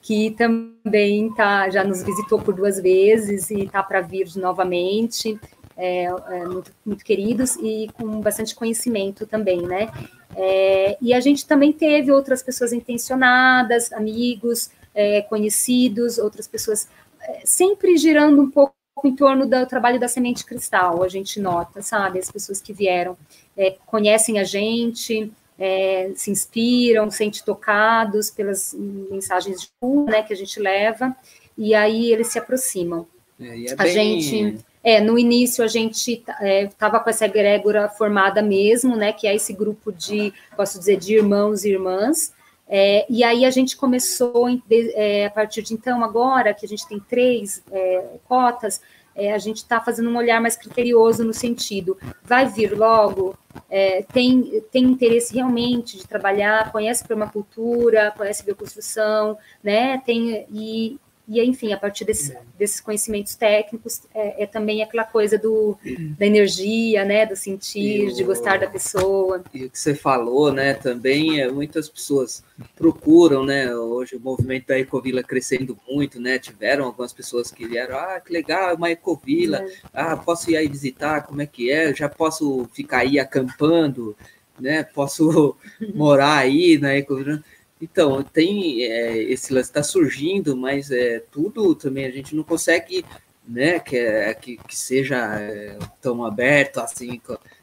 que 0.02 0.32
também 0.32 1.34
tá, 1.34 1.70
já 1.70 1.84
nos 1.84 2.04
visitou 2.04 2.40
por 2.40 2.54
duas 2.54 2.80
vezes 2.80 3.50
e 3.50 3.62
está 3.62 3.84
para 3.84 4.02
vir 4.02 4.28
novamente. 4.38 5.40
É, 5.78 6.06
é, 6.06 6.46
muito, 6.46 6.72
muito, 6.86 7.04
queridos 7.04 7.58
e 7.58 7.90
com 7.96 8.22
bastante 8.22 8.56
conhecimento 8.56 9.28
também, 9.28 9.62
né? 9.62 9.90
É, 10.36 10.98
e 11.02 11.14
a 11.14 11.20
gente 11.20 11.46
também 11.48 11.72
teve 11.72 12.12
outras 12.12 12.44
pessoas 12.44 12.74
intencionadas, 12.74 13.92
amigos, 13.94 14.70
é, 14.94 15.22
conhecidos, 15.22 16.18
outras 16.18 16.48
pessoas, 16.48 16.88
é, 17.22 17.42
sempre 17.46 17.98
girando 17.98 18.42
um 18.42 18.50
pouco 18.50 18.76
em 19.04 19.16
torno 19.16 19.48
do 19.48 19.66
trabalho 19.66 20.00
da 20.00 20.08
semente 20.08 20.46
cristal, 20.46 21.04
a 21.04 21.10
gente 21.10 21.40
nota, 21.40 21.82
sabe? 21.82 22.20
As 22.20 22.32
pessoas 22.32 22.62
que 22.62 22.74
vieram 22.74 23.18
é, 23.58 23.76
conhecem 23.86 24.40
a 24.40 24.44
gente, 24.44 25.32
é, 25.58 26.12
se 26.16 26.32
inspiram, 26.32 27.10
se 27.10 27.18
sentem 27.18 27.42
tocados 27.44 28.30
pelas 28.30 28.74
mensagens 28.78 29.62
de 29.62 29.68
cura 29.80 30.12
né, 30.12 30.24
que 30.24 30.34
a 30.34 30.36
gente 30.36 30.60
leva, 30.60 31.16
e 31.58 31.74
aí 31.74 32.12
eles 32.12 32.28
se 32.28 32.40
aproximam. 32.40 33.08
É, 33.40 33.48
é 33.48 33.76
bem... 33.76 33.78
A 33.78 33.88
gente 33.88 34.66
é, 34.86 35.02
no 35.02 35.18
início 35.18 35.64
a 35.64 35.68
gente 35.68 36.24
estava 36.40 36.98
é, 36.98 37.00
com 37.00 37.10
essa 37.10 37.26
egrégora 37.26 37.90
formada 37.90 38.44
mesmo, 38.44 38.96
né, 38.96 39.12
que 39.12 39.26
é 39.26 39.34
esse 39.34 39.52
grupo 39.52 39.92
de, 39.92 40.32
posso 40.56 40.78
dizer, 40.78 40.98
de 40.98 41.16
irmãos 41.16 41.66
e 41.66 41.72
irmãs, 41.72 42.32
é, 42.68 43.04
e 43.10 43.24
aí 43.24 43.46
a 43.46 43.50
gente 43.50 43.76
começou, 43.76 44.48
é, 44.70 45.26
a 45.26 45.32
partir 45.32 45.64
de 45.64 45.74
então, 45.74 46.04
agora 46.04 46.54
que 46.54 46.68
a 46.68 46.70
gente 46.70 46.88
tem 46.88 47.00
três 47.00 47.64
é, 47.72 48.06
cotas, 48.28 48.80
é, 49.16 49.34
a 49.34 49.40
gente 49.40 49.58
está 49.58 49.82
fazendo 49.82 50.10
um 50.10 50.18
olhar 50.18 50.40
mais 50.40 50.56
criterioso 50.56 51.24
no 51.24 51.34
sentido, 51.34 51.98
vai 52.24 52.46
vir 52.46 52.78
logo, 52.78 53.36
é, 53.68 54.04
tem, 54.14 54.62
tem 54.72 54.84
interesse 54.84 55.34
realmente 55.34 55.98
de 55.98 56.08
trabalhar, 56.08 56.72
conhece 56.72 57.08
permacultura, 57.08 58.14
conhece 58.16 58.46
bioconstrução, 58.46 59.36
né, 59.64 60.00
tem, 60.06 60.46
e, 60.52 61.00
e, 61.28 61.42
enfim, 61.44 61.74
a 61.74 61.78
partir 61.78 62.06
desse, 62.06 62.38
desses 62.58 62.80
conhecimentos 62.80 63.36
técnicos, 63.36 64.04
é, 64.14 64.44
é, 64.44 64.46
também 64.46 64.84
aquela 64.84 65.04
coisa 65.04 65.40
do, 65.40 65.76
da 66.20 66.26
energia, 66.26 67.04
né, 67.04 67.26
do 67.26 67.36
sentir, 67.36 68.10
o, 68.10 68.14
de 68.14 68.24
gostar 68.24 68.60
da 68.60 68.68
pessoa. 68.68 69.44
E 69.52 69.66
o 69.66 69.70
que 69.70 69.80
você 69.80 69.96
falou, 69.96 70.54
né, 70.54 70.76
também 70.76 71.42
é, 71.42 71.50
muitas 71.50 71.90
pessoas 71.90 72.44
procuram, 72.76 73.44
né, 73.44 73.76
hoje 73.76 74.16
o 74.16 74.20
movimento 74.20 74.68
da 74.68 74.78
Ecovila 74.78 75.24
crescendo 75.24 75.76
muito, 75.90 76.20
né, 76.20 76.38
tiveram 76.38 76.86
algumas 76.86 77.12
pessoas 77.12 77.50
que 77.50 77.68
vieram, 77.68 77.98
ah, 77.98 78.20
que 78.20 78.32
legal, 78.32 78.76
uma 78.76 78.92
Ecovila, 78.92 79.58
é. 79.58 79.72
ah, 79.94 80.16
posso 80.16 80.52
ir 80.52 80.58
aí 80.58 80.68
visitar, 80.68 81.26
como 81.26 81.42
é 81.42 81.48
que 81.48 81.72
é, 81.72 81.94
já 81.94 82.08
posso 82.08 82.70
ficar 82.72 83.00
aí 83.00 83.18
acampando, 83.18 84.16
né, 84.60 84.84
posso 84.84 85.56
morar 85.96 86.38
aí 86.38 86.78
na 86.78 86.96
Ecovila 86.96 87.44
então, 87.86 88.24
tem 88.24 88.84
é, 88.84 89.16
esse 89.24 89.54
lance 89.54 89.70
está 89.70 89.84
surgindo, 89.84 90.58
mas 90.58 90.90
é 90.90 91.20
tudo 91.20 91.76
também 91.76 92.06
a 92.06 92.12
gente 92.12 92.36
não 92.36 92.44
consegue, 92.44 93.06
né, 93.48 93.80
que, 93.80 93.96
é, 93.96 94.34
que, 94.34 94.58
que 94.58 94.76
seja 94.76 95.18
é, 95.40 95.78
tão 96.02 96.26
aberto 96.26 96.80
assim, 96.80 97.22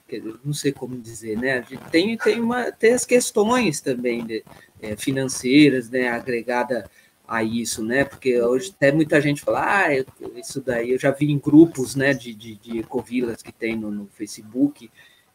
que, 0.09 0.23
não 0.45 0.53
sei 0.55 0.71
como 0.71 0.97
dizer, 0.97 1.37
né? 1.37 1.59
A 1.59 1.63
gente 1.63 1.91
tem 1.91 2.17
tem 2.17 2.41
uma 2.41 2.71
tem 2.71 2.93
as 2.93 3.05
questões 3.05 3.81
também 3.81 4.25
de, 4.25 4.45
é, 4.81 4.95
financeiras, 4.97 5.91
né, 5.91 6.09
agregada 6.09 6.89
a 7.27 7.43
isso, 7.43 7.83
né? 7.85 8.05
Porque 8.05 8.41
hoje 8.41 8.73
até 8.77 8.93
muita 8.93 9.21
gente 9.21 9.43
fala, 9.43 9.87
ah, 9.87 9.89
isso 10.37 10.61
daí 10.61 10.93
eu 10.93 10.99
já 11.01 11.11
vi 11.11 11.33
em 11.33 11.39
grupos, 11.39 11.97
né, 11.97 12.15
de, 12.15 12.33
de, 12.33 12.55
de 12.57 12.79
ecovilas 12.79 13.43
que 13.43 13.53
tem 13.53 13.75
no, 13.77 13.91
no 13.91 14.07
Facebook, 14.15 14.89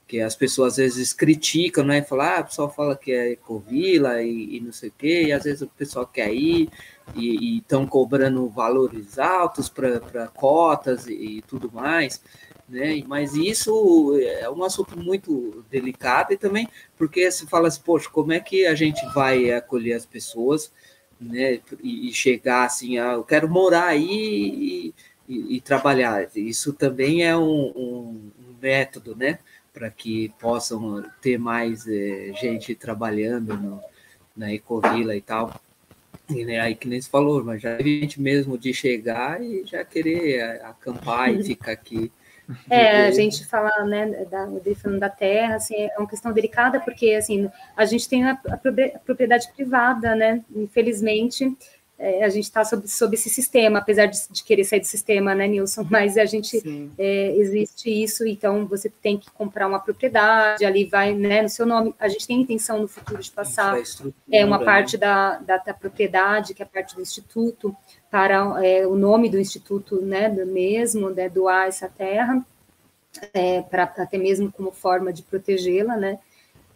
que 0.07 0.21
as 0.21 0.35
pessoas 0.35 0.73
às 0.73 0.77
vezes 0.77 1.13
criticam, 1.13 1.83
né? 1.83 2.01
Falar, 2.01 2.37
ah, 2.37 2.41
o 2.41 2.45
pessoal 2.45 2.73
fala 2.73 2.95
que 2.95 3.11
é 3.11 3.31
ecovila 3.31 4.21
e, 4.23 4.57
e 4.57 4.59
não 4.61 4.71
sei 4.71 4.89
o 4.89 4.93
quê, 4.97 5.23
e 5.23 5.31
às 5.33 5.43
vezes 5.43 5.61
o 5.61 5.67
pessoal 5.67 6.07
quer 6.07 6.33
ir 6.33 6.69
e 7.15 7.57
estão 7.57 7.85
cobrando 7.85 8.47
valores 8.49 9.19
altos 9.19 9.69
para 9.69 10.27
cotas 10.33 11.07
e, 11.07 11.13
e, 11.37 11.41
tudo 11.41 11.69
mais, 11.71 12.21
né? 12.69 13.03
Mas 13.05 13.33
isso 13.35 14.17
é 14.21 14.49
um 14.49 14.63
assunto 14.63 14.97
muito 14.97 15.65
delicado 15.69 16.33
e 16.33 16.37
também 16.37 16.67
porque 16.97 17.29
se 17.31 17.45
fala 17.47 17.67
assim, 17.67 17.81
poxa, 17.83 18.09
como 18.09 18.31
é 18.31 18.39
que 18.39 18.65
a 18.65 18.75
gente 18.75 19.05
vai 19.13 19.51
acolher 19.51 19.93
as 19.93 20.05
pessoas, 20.05 20.71
né? 21.19 21.59
E, 21.83 22.09
e 22.09 22.13
chegar 22.13 22.65
assim, 22.65 22.97
ah, 22.97 23.13
eu 23.13 23.23
quero 23.23 23.49
morar 23.49 23.87
aí 23.87 24.93
e, 25.27 25.59
trabalhar. 25.61 26.29
Isso 26.35 26.71
também 26.71 27.25
é 27.25 27.35
um, 27.35 27.43
um, 27.43 28.31
um 28.39 28.55
método, 28.61 29.15
né? 29.15 29.39
Para 29.77 29.91
que 29.91 30.33
possam 30.39 31.03
ter 31.21 31.37
mais 31.37 31.87
é, 31.87 32.33
gente 32.33 32.73
trabalhando 32.73 33.55
no, 33.55 33.81
na 34.35 34.51
Ecovila 34.51 35.15
e 35.15 35.21
tal. 35.21 35.53
E 36.29 36.43
né, 36.43 36.59
aí 36.59 36.75
que 36.75 36.87
nem 36.87 36.99
se 36.99 37.09
falou, 37.09 37.43
mas 37.43 37.61
já 37.61 37.77
teve 37.77 38.01
gente 38.01 38.19
mesmo 38.19 38.57
de 38.57 38.73
chegar 38.73 39.41
e 39.41 39.63
já 39.65 39.85
querer 39.85 40.61
acampar 40.61 41.33
e 41.33 41.43
ficar 41.43 41.71
aqui 41.71 42.11
É, 42.69 43.07
a 43.07 43.11
gente 43.11 43.45
fala, 43.45 43.83
né, 43.85 44.25
da, 44.25 44.47
falando 44.75 44.99
da 44.99 45.09
terra, 45.09 45.55
assim, 45.55 45.75
é 45.75 45.97
uma 45.97 46.07
questão 46.07 46.31
delicada, 46.31 46.79
porque, 46.79 47.13
assim, 47.13 47.49
a 47.75 47.85
gente 47.85 48.07
tem 48.07 48.23
a, 48.23 48.31
a 48.31 48.57
propriedade 49.05 49.51
privada, 49.53 50.15
né, 50.15 50.43
infelizmente, 50.55 51.55
é, 51.99 52.23
a 52.23 52.29
gente 52.29 52.43
está 52.43 52.63
sob, 52.63 52.87
sob 52.87 53.15
esse 53.15 53.29
sistema, 53.29 53.79
apesar 53.79 54.05
de, 54.05 54.19
de, 54.29 54.43
querer 54.43 54.63
sair 54.63 54.79
do 54.79 54.85
sistema, 54.85 55.33
né, 55.33 55.47
Nilson? 55.47 55.85
Mas 55.89 56.17
a 56.17 56.25
gente 56.25 56.91
é, 56.97 57.35
existe 57.35 57.89
isso, 57.89 58.25
então 58.27 58.67
você 58.67 58.89
tem 58.89 59.17
que 59.17 59.31
comprar 59.31 59.67
uma 59.67 59.79
propriedade, 59.79 60.63
ali 60.63 60.85
vai 60.85 61.15
né, 61.15 61.41
no 61.41 61.49
seu 61.49 61.65
nome. 61.65 61.95
A 61.99 62.07
gente 62.07 62.27
tem 62.27 62.39
intenção 62.39 62.79
no 62.81 62.87
futuro 62.87 63.21
de 63.21 63.31
passar 63.31 63.75
é, 64.31 64.45
uma 64.45 64.63
parte 64.63 64.95
né? 64.95 64.99
da, 64.99 65.37
da, 65.39 65.57
da, 65.57 65.73
propriedade, 65.73 66.53
que 66.53 66.61
é 66.61 66.65
a 66.65 66.69
parte 66.69 66.95
do 66.95 67.01
instituto, 67.01 67.75
para 68.11 68.63
é, 68.63 68.85
o 68.85 68.95
nome 68.95 69.27
do 69.27 69.39
instituto 69.39 69.99
né, 69.99 70.29
do 70.29 70.45
mesmo, 70.45 71.09
né, 71.09 71.27
doar 71.27 71.67
essa 71.67 71.89
terra, 71.89 72.45
é, 73.33 73.63
para 73.63 73.83
até 73.83 74.17
mesmo 74.19 74.51
como 74.51 74.71
forma 74.71 75.11
de 75.11 75.23
protegê-la, 75.23 75.97
né? 75.97 76.19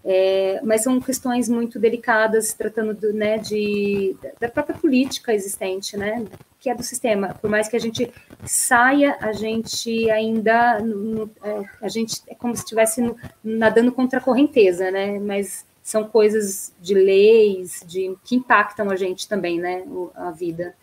É, 0.04 0.60
mas 0.64 0.82
são 0.82 1.00
questões 1.00 1.48
muito 1.48 1.78
delicadas, 1.78 2.54
tratando 2.54 2.94
do, 2.94 3.14
né, 3.14 3.38
de, 3.38 4.16
da 4.40 4.50
própria 4.50 4.76
política 4.76 5.34
existente, 5.34 5.96
né, 5.96 6.26
que 6.60 6.70
é 6.70 6.76
do 6.76 6.82
sistema. 6.82 7.36
Por 7.40 7.50
mais 7.50 7.68
que 7.68 7.76
a 7.76 7.80
gente 7.80 8.12
saia, 8.44 9.16
a 9.22 9.32
gente 9.32 10.10
ainda, 10.10 10.80
no, 10.80 11.30
é, 11.44 11.64
a 11.82 11.88
gente 11.88 12.20
é 12.28 12.34
como 12.34 12.56
se 12.56 12.64
estivesse 12.64 13.14
nadando 13.44 13.92
contra 13.92 14.18
a 14.18 14.22
correnteza, 14.22 14.90
né, 14.90 15.20
mas 15.20 15.66
são 15.84 16.04
coisas 16.04 16.74
de 16.82 16.96
leis, 16.96 17.84
de 17.88 18.16
que 18.24 18.36
impactam 18.36 18.90
a 18.90 18.96
gente 18.96 19.28
também, 19.28 19.60
né, 19.60 19.84
a 20.16 20.32
vida. 20.32 20.74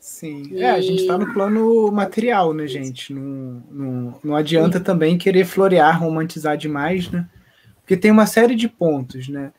Sim, 0.00 0.48
e... 0.50 0.60
é, 0.60 0.70
a 0.70 0.80
gente 0.80 1.02
está 1.02 1.16
no 1.16 1.32
plano 1.32 1.92
material, 1.92 2.52
né, 2.52 2.66
gente? 2.66 3.14
Não, 3.14 3.62
não, 3.70 4.14
não 4.24 4.36
adianta 4.36 4.78
Sim. 4.78 4.84
também 4.84 5.16
querer 5.16 5.44
florear, 5.44 6.00
romantizar 6.02 6.56
demais, 6.56 7.08
né? 7.08 7.24
Porque 7.82 7.96
tem 7.96 8.10
uma 8.10 8.26
série 8.26 8.54
de 8.54 8.68
pontos, 8.68 9.28
né? 9.28 9.52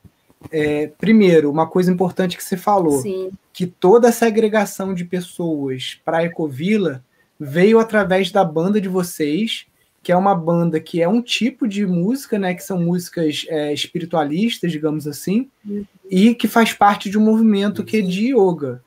É, 0.52 0.88
primeiro, 0.98 1.50
uma 1.50 1.68
coisa 1.68 1.92
importante 1.92 2.36
que 2.36 2.44
você 2.44 2.58
falou, 2.58 3.02
Sim. 3.02 3.32
que 3.54 3.66
toda 3.66 4.10
essa 4.10 4.26
agregação 4.26 4.94
de 4.94 5.06
pessoas 5.06 6.00
para 6.04 6.18
a 6.18 6.24
Ecovila 6.24 7.04
veio 7.40 7.80
através 7.80 8.32
da 8.32 8.44
banda 8.44 8.80
de 8.80 8.90
vocês, 8.90 9.66
que 10.02 10.12
é 10.12 10.18
uma 10.18 10.36
banda 10.36 10.80
que 10.80 11.02
é 11.02 11.08
um 11.08 11.22
tipo 11.22 11.68
de 11.68 11.86
música, 11.86 12.38
né? 12.38 12.54
Que 12.54 12.64
são 12.64 12.80
músicas 12.80 13.46
é, 13.48 13.74
espiritualistas, 13.74 14.72
digamos 14.72 15.08
assim, 15.08 15.50
uhum. 15.66 15.86
e 16.10 16.36
que 16.36 16.48
faz 16.48 16.74
parte 16.74 17.10
de 17.10 17.18
um 17.18 17.22
movimento 17.22 17.84
que 17.84 17.98
é 17.98 18.02
de 18.02 18.34
yoga. 18.34 18.84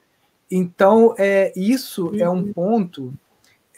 Então, 0.51 1.15
é, 1.19 1.53
isso 1.57 2.09
uhum. 2.09 2.21
é 2.21 2.29
um 2.29 2.35
uhum. 2.35 2.53
ponto 2.53 3.15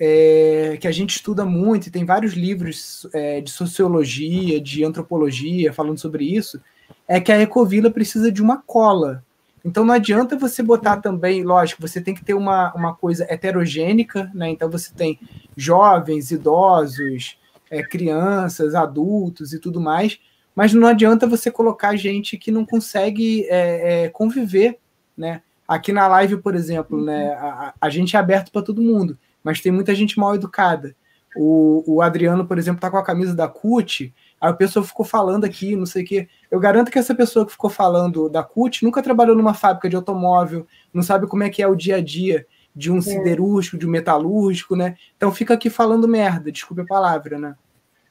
é, 0.01 0.79
que 0.81 0.87
a 0.87 0.93
gente 0.93 1.17
estuda 1.17 1.45
muito, 1.45 1.87
e 1.87 1.91
tem 1.91 2.05
vários 2.05 2.35
livros 2.35 3.07
é, 3.13 3.41
de 3.41 3.51
sociologia, 3.51 4.61
de 4.61 4.85
antropologia 4.85 5.73
falando 5.73 5.99
sobre 5.99 6.25
isso, 6.25 6.61
é 7.07 7.21
que 7.21 7.33
a 7.33 7.41
ecovila 7.41 7.91
precisa 7.91 8.31
de 8.31 8.41
uma 8.41 8.59
cola. 8.59 9.25
Então 9.65 9.85
não 9.85 9.93
adianta 9.93 10.37
você 10.37 10.63
botar 10.63 10.99
também, 10.99 11.43
lógico, 11.43 11.83
você 11.83 12.01
tem 12.01 12.15
que 12.15 12.25
ter 12.25 12.35
uma, 12.35 12.73
uma 12.75 12.95
coisa 12.95 13.27
heterogênica, 13.29 14.31
né? 14.33 14.49
Então 14.49 14.71
você 14.71 14.95
tem 14.95 15.19
jovens, 15.57 16.31
idosos, 16.31 17.37
é, 17.71 17.83
crianças, 17.83 18.75
adultos 18.75 19.53
e 19.53 19.59
tudo 19.59 19.81
mais, 19.81 20.19
mas 20.55 20.73
não 20.73 20.87
adianta 20.87 21.27
você 21.27 21.51
colocar 21.51 21.97
gente 21.97 22.37
que 22.39 22.51
não 22.51 22.65
consegue 22.65 23.47
é, 23.49 24.05
é, 24.05 24.09
conviver, 24.09 24.79
né? 25.17 25.43
Aqui 25.67 25.93
na 25.93 26.07
live, 26.09 26.39
por 26.39 26.55
exemplo, 26.55 27.05
né, 27.05 27.33
a, 27.35 27.75
a 27.79 27.91
gente 27.91 28.17
é 28.17 28.19
aberto 28.19 28.51
para 28.51 28.63
todo 28.63 28.81
mundo 28.81 29.19
mas 29.49 29.63
tem 29.63 29.73
muita 29.73 29.95
gente 29.95 30.19
mal 30.19 30.35
educada. 30.35 30.95
O, 31.35 31.83
o 31.87 32.03
Adriano, 32.03 32.47
por 32.47 32.59
exemplo, 32.59 32.83
tá 32.83 32.91
com 32.91 32.99
a 32.99 33.03
camisa 33.03 33.35
da 33.35 33.49
CUT, 33.49 34.13
aí 34.39 34.51
a 34.51 34.53
pessoa 34.53 34.85
ficou 34.85 35.07
falando 35.07 35.47
aqui, 35.47 35.75
não 35.75 35.87
sei 35.87 36.03
o 36.03 36.07
quê. 36.07 36.29
Eu 36.51 36.61
garanto 36.61 36.91
que 36.91 36.99
essa 36.99 37.15
pessoa 37.15 37.47
que 37.47 37.53
ficou 37.53 37.71
falando 37.71 38.29
da 38.29 38.43
CUT 38.43 38.85
nunca 38.85 39.03
trabalhou 39.03 39.35
numa 39.35 39.55
fábrica 39.55 39.89
de 39.89 39.97
automóvel, 39.97 40.67
não 40.93 41.03
sabe 41.03 41.27
como 41.27 41.45
é 41.45 41.49
que 41.49 41.63
é 41.63 41.67
o 41.67 41.75
dia 41.75 41.97
a 41.97 42.01
dia 42.03 42.47
de 42.77 42.93
um 42.93 42.99
é. 42.99 43.01
siderúrgico, 43.01 43.79
de 43.79 43.87
um 43.87 43.91
metalúrgico, 43.91 44.77
né? 44.77 44.97
Então 45.17 45.33
fica 45.33 45.55
aqui 45.55 45.71
falando 45.71 46.07
merda, 46.07 46.53
desculpe 46.53 46.83
a 46.83 46.87
palavra, 46.87 47.39
né? 47.39 47.57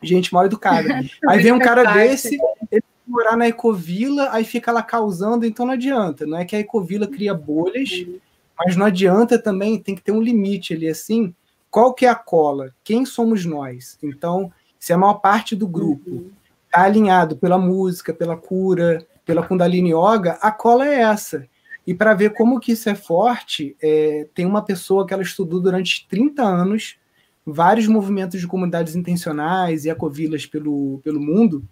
Gente 0.01 0.33
mal 0.33 0.47
educada. 0.47 0.89
Aí 1.29 1.39
vem 1.39 1.51
um 1.51 1.59
cara 1.59 1.83
desse, 1.93 2.35
ele 2.71 2.83
morar 3.05 3.37
na 3.37 3.47
Ecovila, 3.47 4.31
aí 4.31 4.43
fica 4.43 4.71
lá 4.71 4.81
causando, 4.81 5.45
então 5.45 5.67
não 5.67 5.73
adianta. 5.73 6.25
Não 6.25 6.39
é 6.39 6.45
que 6.45 6.55
a 6.55 6.59
Ecovila 6.59 7.05
cria 7.07 7.33
bolhas, 7.33 7.91
uhum. 7.91 8.19
Mas 8.57 8.75
não 8.75 8.85
adianta 8.85 9.37
também, 9.41 9.79
tem 9.79 9.95
que 9.95 10.01
ter 10.01 10.11
um 10.11 10.21
limite 10.21 10.73
ali 10.73 10.87
assim. 10.87 11.33
Qual 11.69 11.93
que 11.93 12.05
é 12.05 12.09
a 12.09 12.15
cola? 12.15 12.73
Quem 12.83 13.05
somos 13.05 13.45
nós? 13.45 13.97
Então, 14.01 14.51
se 14.79 14.93
a 14.93 14.97
maior 14.97 15.15
parte 15.15 15.55
do 15.55 15.67
grupo 15.67 16.31
está 16.65 16.79
uhum. 16.79 16.85
alinhado 16.85 17.37
pela 17.37 17.57
música, 17.57 18.13
pela 18.13 18.35
cura, 18.35 19.05
pela 19.25 19.45
Kundalini 19.45 19.91
Yoga, 19.91 20.37
a 20.41 20.51
cola 20.51 20.87
é 20.87 21.01
essa. 21.01 21.47
E 21.85 21.93
para 21.93 22.13
ver 22.13 22.33
como 22.33 22.59
que 22.59 22.71
isso 22.71 22.89
é 22.89 22.95
forte, 22.95 23.75
é, 23.81 24.27
tem 24.33 24.45
uma 24.45 24.61
pessoa 24.61 25.05
que 25.05 25.13
ela 25.13 25.23
estudou 25.23 25.61
durante 25.61 26.07
30 26.09 26.43
anos 26.43 26.97
vários 27.45 27.87
movimentos 27.87 28.41
de 28.41 28.47
comunidades 28.47 28.95
intencionais 28.95 29.85
e 29.85 29.89
ecovilas 29.89 30.45
pelo, 30.45 30.99
pelo 31.03 31.21
mundo, 31.21 31.63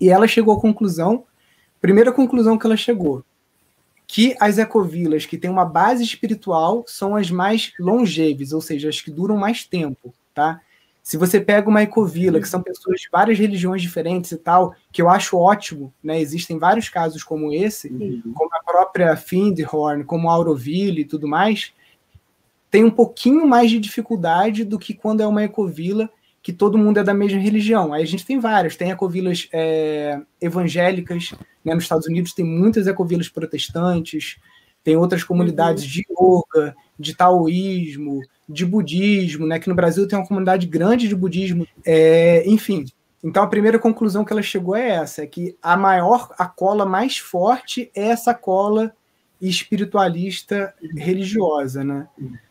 e 0.00 0.10
ela 0.10 0.26
chegou 0.26 0.56
à 0.56 0.60
conclusão, 0.60 1.24
primeira 1.80 2.12
conclusão 2.12 2.58
que 2.58 2.66
ela 2.66 2.76
chegou, 2.76 3.24
que 4.06 4.36
as 4.40 4.58
ecovilas 4.58 5.26
que 5.26 5.36
têm 5.36 5.50
uma 5.50 5.64
base 5.64 6.02
espiritual 6.02 6.84
são 6.86 7.16
as 7.16 7.30
mais 7.30 7.72
longevas, 7.78 8.52
ou 8.52 8.60
seja, 8.60 8.88
as 8.88 9.00
que 9.00 9.10
duram 9.10 9.36
mais 9.36 9.64
tempo, 9.64 10.14
tá? 10.34 10.60
Se 11.02 11.16
você 11.16 11.40
pega 11.40 11.68
uma 11.68 11.82
ecovila, 11.82 12.40
que 12.40 12.48
são 12.48 12.60
pessoas 12.60 13.00
de 13.00 13.08
várias 13.10 13.38
religiões 13.38 13.80
diferentes 13.80 14.32
e 14.32 14.36
tal, 14.36 14.74
que 14.90 15.00
eu 15.00 15.08
acho 15.08 15.38
ótimo, 15.38 15.92
né? 16.02 16.20
Existem 16.20 16.58
vários 16.58 16.88
casos 16.88 17.22
como 17.22 17.52
esse, 17.52 17.88
uhum. 17.88 18.32
como 18.34 18.50
a 18.52 18.60
própria 18.60 19.16
Findhorn, 19.16 20.04
como 20.04 20.28
a 20.28 20.32
Auroville 20.32 21.02
e 21.02 21.04
tudo 21.04 21.28
mais, 21.28 21.72
tem 22.70 22.84
um 22.84 22.90
pouquinho 22.90 23.46
mais 23.46 23.70
de 23.70 23.78
dificuldade 23.78 24.64
do 24.64 24.78
que 24.78 24.94
quando 24.94 25.20
é 25.20 25.26
uma 25.26 25.44
ecovila 25.44 26.10
que 26.46 26.52
todo 26.52 26.78
mundo 26.78 27.00
é 27.00 27.02
da 27.02 27.12
mesma 27.12 27.40
religião. 27.40 27.92
Aí 27.92 28.04
a 28.04 28.06
gente 28.06 28.24
tem 28.24 28.38
várias, 28.38 28.76
tem 28.76 28.92
ecovilas 28.92 29.48
é, 29.52 30.20
evangélicas, 30.40 31.32
né? 31.64 31.74
nos 31.74 31.82
Estados 31.82 32.06
Unidos 32.06 32.32
tem 32.32 32.44
muitas 32.44 32.86
ecovilas 32.86 33.28
protestantes, 33.28 34.36
tem 34.84 34.96
outras 34.96 35.24
comunidades 35.24 35.82
uhum. 35.82 35.90
de 35.90 36.04
yoga, 36.08 36.76
de 36.96 37.16
taoísmo, 37.16 38.20
de 38.48 38.64
budismo, 38.64 39.44
né? 39.44 39.58
que 39.58 39.68
no 39.68 39.74
Brasil 39.74 40.06
tem 40.06 40.16
uma 40.16 40.24
comunidade 40.24 40.68
grande 40.68 41.08
de 41.08 41.16
budismo, 41.16 41.66
é, 41.84 42.48
enfim. 42.48 42.84
Então 43.24 43.42
a 43.42 43.48
primeira 43.48 43.76
conclusão 43.80 44.24
que 44.24 44.32
ela 44.32 44.40
chegou 44.40 44.76
é 44.76 44.88
essa, 44.88 45.24
é 45.24 45.26
que 45.26 45.56
a 45.60 45.76
maior, 45.76 46.32
a 46.38 46.46
cola 46.46 46.86
mais 46.86 47.18
forte 47.18 47.90
é 47.92 48.10
essa 48.10 48.32
cola 48.32 48.92
espiritualista 49.42 50.72
religiosa, 50.94 51.82
né? 51.82 52.06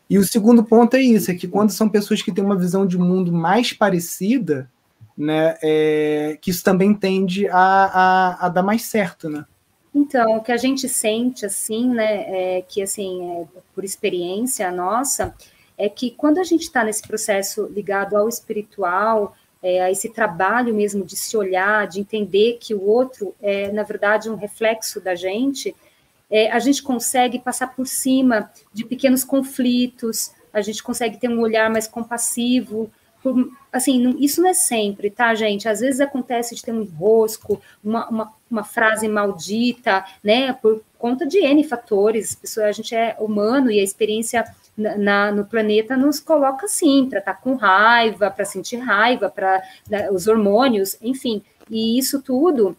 E 0.09 0.17
o 0.17 0.23
segundo 0.23 0.63
ponto 0.63 0.95
é 0.95 1.01
isso, 1.01 1.31
é 1.31 1.35
que 1.35 1.47
quando 1.47 1.71
são 1.71 1.89
pessoas 1.89 2.21
que 2.21 2.31
têm 2.31 2.43
uma 2.43 2.57
visão 2.57 2.85
de 2.85 2.97
mundo 2.97 3.31
mais 3.31 3.73
parecida, 3.73 4.69
né, 5.17 5.57
é, 5.63 6.37
que 6.41 6.51
isso 6.51 6.63
também 6.63 6.93
tende 6.93 7.47
a, 7.47 7.55
a, 7.57 8.45
a, 8.45 8.49
dar 8.49 8.63
mais 8.63 8.83
certo, 8.83 9.29
né? 9.29 9.45
Então, 9.93 10.37
o 10.37 10.43
que 10.43 10.51
a 10.51 10.57
gente 10.57 10.89
sente, 10.89 11.45
assim, 11.45 11.89
né, 11.89 12.57
é 12.57 12.61
que, 12.61 12.81
assim, 12.81 13.31
é, 13.31 13.45
por 13.73 13.83
experiência 13.83 14.69
nossa, 14.71 15.33
é 15.77 15.87
que 15.87 16.11
quando 16.11 16.37
a 16.37 16.43
gente 16.43 16.63
está 16.63 16.83
nesse 16.83 17.01
processo 17.01 17.65
ligado 17.67 18.15
ao 18.15 18.27
espiritual, 18.27 19.35
é, 19.63 19.81
a 19.81 19.89
esse 19.89 20.09
trabalho 20.09 20.75
mesmo 20.75 21.03
de 21.03 21.15
se 21.15 21.35
olhar, 21.35 21.87
de 21.87 21.99
entender 21.99 22.57
que 22.59 22.75
o 22.75 22.83
outro 22.83 23.33
é, 23.41 23.71
na 23.71 23.83
verdade, 23.83 24.29
um 24.29 24.35
reflexo 24.35 25.01
da 25.01 25.15
gente, 25.15 25.75
é, 26.35 26.51
a 26.51 26.59
gente 26.59 26.83
consegue 26.83 27.39
passar 27.39 27.73
por 27.73 27.87
cima 27.87 28.51
de 28.73 28.83
pequenos 28.83 29.23
conflitos, 29.23 30.33
a 30.51 30.59
gente 30.59 30.83
consegue 30.83 31.17
ter 31.17 31.29
um 31.29 31.39
olhar 31.39 31.69
mais 31.69 31.87
compassivo. 31.87 32.91
Por, 33.23 33.49
assim, 33.71 34.03
não, 34.03 34.19
isso 34.19 34.41
não 34.41 34.49
é 34.49 34.53
sempre, 34.53 35.09
tá, 35.09 35.33
gente? 35.33 35.69
Às 35.69 35.79
vezes 35.79 36.01
acontece 36.01 36.53
de 36.53 36.61
ter 36.61 36.73
um 36.73 36.81
enrosco, 36.81 37.61
uma, 37.81 38.09
uma, 38.09 38.33
uma 38.51 38.63
frase 38.65 39.07
maldita, 39.07 40.03
né, 40.21 40.51
por 40.51 40.81
conta 40.99 41.25
de 41.25 41.37
N 41.37 41.63
fatores. 41.63 42.37
A 42.57 42.71
gente 42.73 42.93
é 42.93 43.15
humano 43.17 43.71
e 43.71 43.79
a 43.79 43.83
experiência 43.83 44.43
na, 44.77 44.97
na, 44.97 45.31
no 45.31 45.45
planeta 45.45 45.95
nos 45.95 46.19
coloca 46.19 46.65
assim, 46.65 47.07
para 47.09 47.19
estar 47.19 47.35
tá 47.35 47.39
com 47.41 47.55
raiva, 47.55 48.29
para 48.29 48.43
sentir 48.43 48.75
raiva, 48.75 49.29
para 49.29 49.63
né, 49.89 50.11
os 50.11 50.27
hormônios, 50.27 50.97
enfim. 51.01 51.41
E 51.71 51.97
isso 51.97 52.21
tudo 52.21 52.75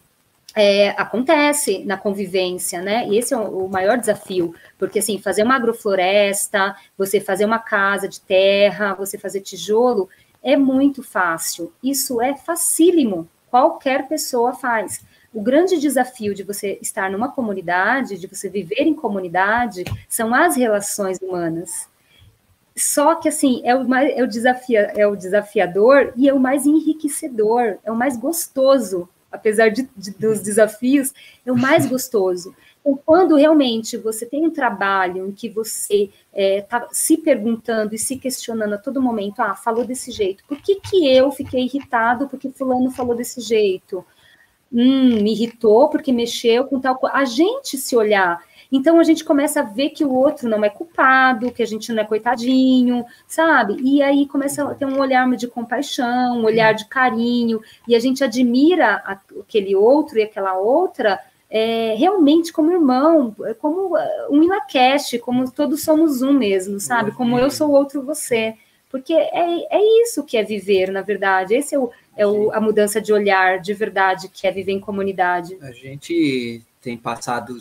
é, 0.56 0.88
acontece 0.98 1.84
na 1.84 1.98
convivência, 1.98 2.80
né? 2.80 3.06
E 3.08 3.18
esse 3.18 3.34
é 3.34 3.36
o, 3.36 3.68
maior 3.68 3.98
desafio, 3.98 4.54
porque 4.78 5.00
assim, 5.00 5.18
fazer 5.18 5.42
uma 5.42 5.54
agrofloresta, 5.54 6.74
você 6.96 7.20
fazer 7.20 7.44
uma 7.44 7.58
casa 7.58 8.08
de 8.08 8.22
terra, 8.22 8.94
você 8.94 9.18
fazer 9.18 9.42
tijolo, 9.42 10.08
é 10.42 10.56
muito 10.56 11.02
fácil. 11.02 11.70
Isso 11.82 12.22
é 12.22 12.34
facílimo, 12.34 13.28
qualquer 13.50 14.08
pessoa 14.08 14.54
faz. 14.54 15.04
O 15.34 15.42
grande 15.42 15.78
desafio 15.78 16.34
de 16.34 16.42
você 16.42 16.78
estar 16.80 17.10
numa 17.10 17.30
comunidade, 17.30 18.18
de 18.18 18.26
você 18.26 18.48
viver 18.48 18.84
em 18.84 18.94
comunidade, 18.94 19.84
são 20.08 20.34
as 20.34 20.56
relações 20.56 21.18
humanas. 21.20 21.86
Só 22.74 23.14
que 23.16 23.28
assim, 23.28 23.60
é 23.62 23.74
o, 23.74 23.86
mais, 23.86 24.10
é, 24.16 24.22
o 24.22 24.26
desafia, 24.26 24.92
é 24.96 25.06
o 25.06 25.16
desafiador 25.16 26.14
e 26.16 26.30
é 26.30 26.32
o 26.32 26.40
mais 26.40 26.64
enriquecedor, 26.64 27.76
é 27.84 27.92
o 27.92 27.96
mais 27.96 28.16
gostoso, 28.16 29.06
apesar 29.36 29.70
de, 29.70 29.88
de, 29.96 30.10
dos 30.12 30.40
desafios, 30.40 31.12
é 31.44 31.52
o 31.52 31.56
mais 31.56 31.86
gostoso. 31.86 32.54
Então, 32.80 32.98
quando 33.04 33.34
realmente 33.34 33.96
você 33.96 34.24
tem 34.24 34.46
um 34.46 34.50
trabalho 34.50 35.26
em 35.26 35.32
que 35.32 35.48
você 35.48 36.04
está 36.04 36.12
é, 36.32 36.60
tá 36.60 36.88
se 36.92 37.16
perguntando 37.16 37.94
e 37.94 37.98
se 37.98 38.16
questionando 38.16 38.74
a 38.74 38.78
todo 38.78 39.02
momento, 39.02 39.40
ah, 39.40 39.54
falou 39.54 39.84
desse 39.84 40.12
jeito, 40.12 40.44
por 40.46 40.60
que, 40.60 40.76
que 40.80 41.08
eu 41.08 41.32
fiquei 41.32 41.64
irritado 41.64 42.28
porque 42.28 42.50
fulano 42.50 42.90
falou 42.90 43.16
desse 43.16 43.40
jeito? 43.40 44.04
Hum, 44.72 45.22
me 45.22 45.32
irritou 45.32 45.88
porque 45.88 46.12
mexeu 46.12 46.64
com 46.64 46.80
tal 46.80 46.96
coisa. 46.96 47.16
A 47.16 47.24
gente 47.24 47.76
se 47.76 47.96
olhar 47.96 48.42
então 48.70 48.98
a 48.98 49.04
gente 49.04 49.24
começa 49.24 49.60
a 49.60 49.62
ver 49.62 49.90
que 49.90 50.04
o 50.04 50.12
outro 50.12 50.48
não 50.48 50.64
é 50.64 50.68
culpado, 50.68 51.52
que 51.52 51.62
a 51.62 51.66
gente 51.66 51.92
não 51.92 52.02
é 52.02 52.04
coitadinho, 52.04 53.04
sabe? 53.26 53.76
E 53.80 54.02
aí 54.02 54.26
começa 54.26 54.64
a 54.64 54.74
ter 54.74 54.86
um 54.86 54.98
olhar 54.98 55.28
de 55.36 55.46
compaixão, 55.46 56.38
um 56.38 56.44
olhar 56.44 56.72
de 56.72 56.86
carinho, 56.86 57.60
e 57.86 57.94
a 57.94 57.98
gente 57.98 58.22
admira 58.24 58.94
aquele 59.38 59.74
outro 59.74 60.18
e 60.18 60.22
aquela 60.22 60.54
outra 60.58 61.20
é, 61.48 61.94
realmente 61.96 62.52
como 62.52 62.72
irmão, 62.72 63.34
como 63.60 63.96
um 64.30 64.42
inacast, 64.42 65.18
como 65.20 65.50
todos 65.50 65.82
somos 65.82 66.22
um 66.22 66.32
mesmo, 66.32 66.80
sabe? 66.80 67.12
Como 67.12 67.38
eu 67.38 67.50
sou 67.50 67.70
outro 67.70 68.02
você. 68.02 68.54
Porque 68.90 69.12
é, 69.12 69.76
é 69.76 70.02
isso 70.02 70.24
que 70.24 70.36
é 70.36 70.42
viver, 70.42 70.90
na 70.90 71.02
verdade. 71.02 71.54
Esse 71.54 71.74
é, 71.74 71.78
o, 71.78 71.90
é 72.16 72.26
o, 72.26 72.52
a 72.52 72.60
mudança 72.60 73.00
de 73.00 73.12
olhar 73.12 73.60
de 73.60 73.74
verdade 73.74 74.28
que 74.28 74.46
é 74.46 74.50
viver 74.50 74.72
em 74.72 74.80
comunidade. 74.80 75.56
A 75.60 75.72
gente 75.72 76.62
tem 76.80 76.96
passado 76.96 77.56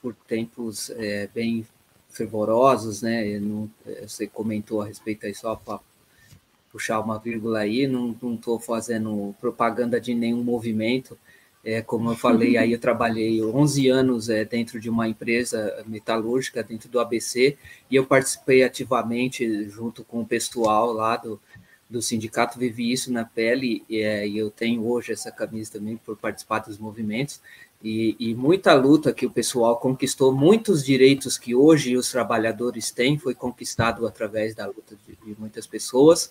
por 0.00 0.14
tempos 0.14 0.90
é, 0.90 1.28
bem 1.34 1.66
fervorosos, 2.08 3.02
né? 3.02 3.38
Não, 3.38 3.70
você 4.02 4.26
comentou 4.26 4.82
a 4.82 4.86
respeito 4.86 5.26
aí 5.26 5.34
só 5.34 5.54
para 5.54 5.80
puxar 6.70 7.00
uma 7.00 7.18
vírgula 7.18 7.60
aí, 7.60 7.86
não 7.86 8.16
estou 8.34 8.58
fazendo 8.58 9.34
propaganda 9.40 10.00
de 10.00 10.14
nenhum 10.14 10.42
movimento. 10.42 11.18
É, 11.62 11.82
como 11.82 12.10
eu 12.10 12.16
falei, 12.16 12.56
aí 12.56 12.72
eu 12.72 12.78
trabalhei 12.80 13.42
11 13.42 13.88
anos 13.88 14.28
é, 14.30 14.44
dentro 14.44 14.80
de 14.80 14.88
uma 14.88 15.08
empresa 15.08 15.84
metalúrgica, 15.86 16.62
dentro 16.62 16.88
do 16.88 17.00
ABC, 17.00 17.56
e 17.90 17.96
eu 17.96 18.06
participei 18.06 18.62
ativamente 18.62 19.68
junto 19.68 20.04
com 20.04 20.20
o 20.20 20.26
pessoal 20.26 20.92
lá 20.92 21.16
do, 21.16 21.38
do 21.88 22.00
sindicato, 22.00 22.58
vivi 22.58 22.90
isso 22.92 23.12
na 23.12 23.24
pele, 23.24 23.84
e, 23.88 23.98
é, 23.98 24.26
e 24.26 24.38
eu 24.38 24.50
tenho 24.50 24.86
hoje 24.86 25.12
essa 25.12 25.30
camisa 25.30 25.72
também 25.72 25.96
por 25.98 26.16
participar 26.16 26.60
dos 26.60 26.78
movimentos, 26.78 27.40
e, 27.82 28.14
e, 28.18 28.34
muita 28.34 28.74
luta 28.74 29.10
que 29.10 29.24
o 29.24 29.30
pessoal 29.30 29.78
conquistou, 29.78 30.32
muitos 30.32 30.84
direitos 30.84 31.38
que 31.38 31.54
hoje 31.54 31.96
os 31.96 32.10
trabalhadores 32.10 32.90
têm, 32.90 33.18
foi 33.18 33.34
conquistado 33.34 34.06
através 34.06 34.54
da 34.54 34.66
luta 34.66 34.94
de, 35.06 35.16
de 35.16 35.40
muitas 35.40 35.66
pessoas, 35.66 36.30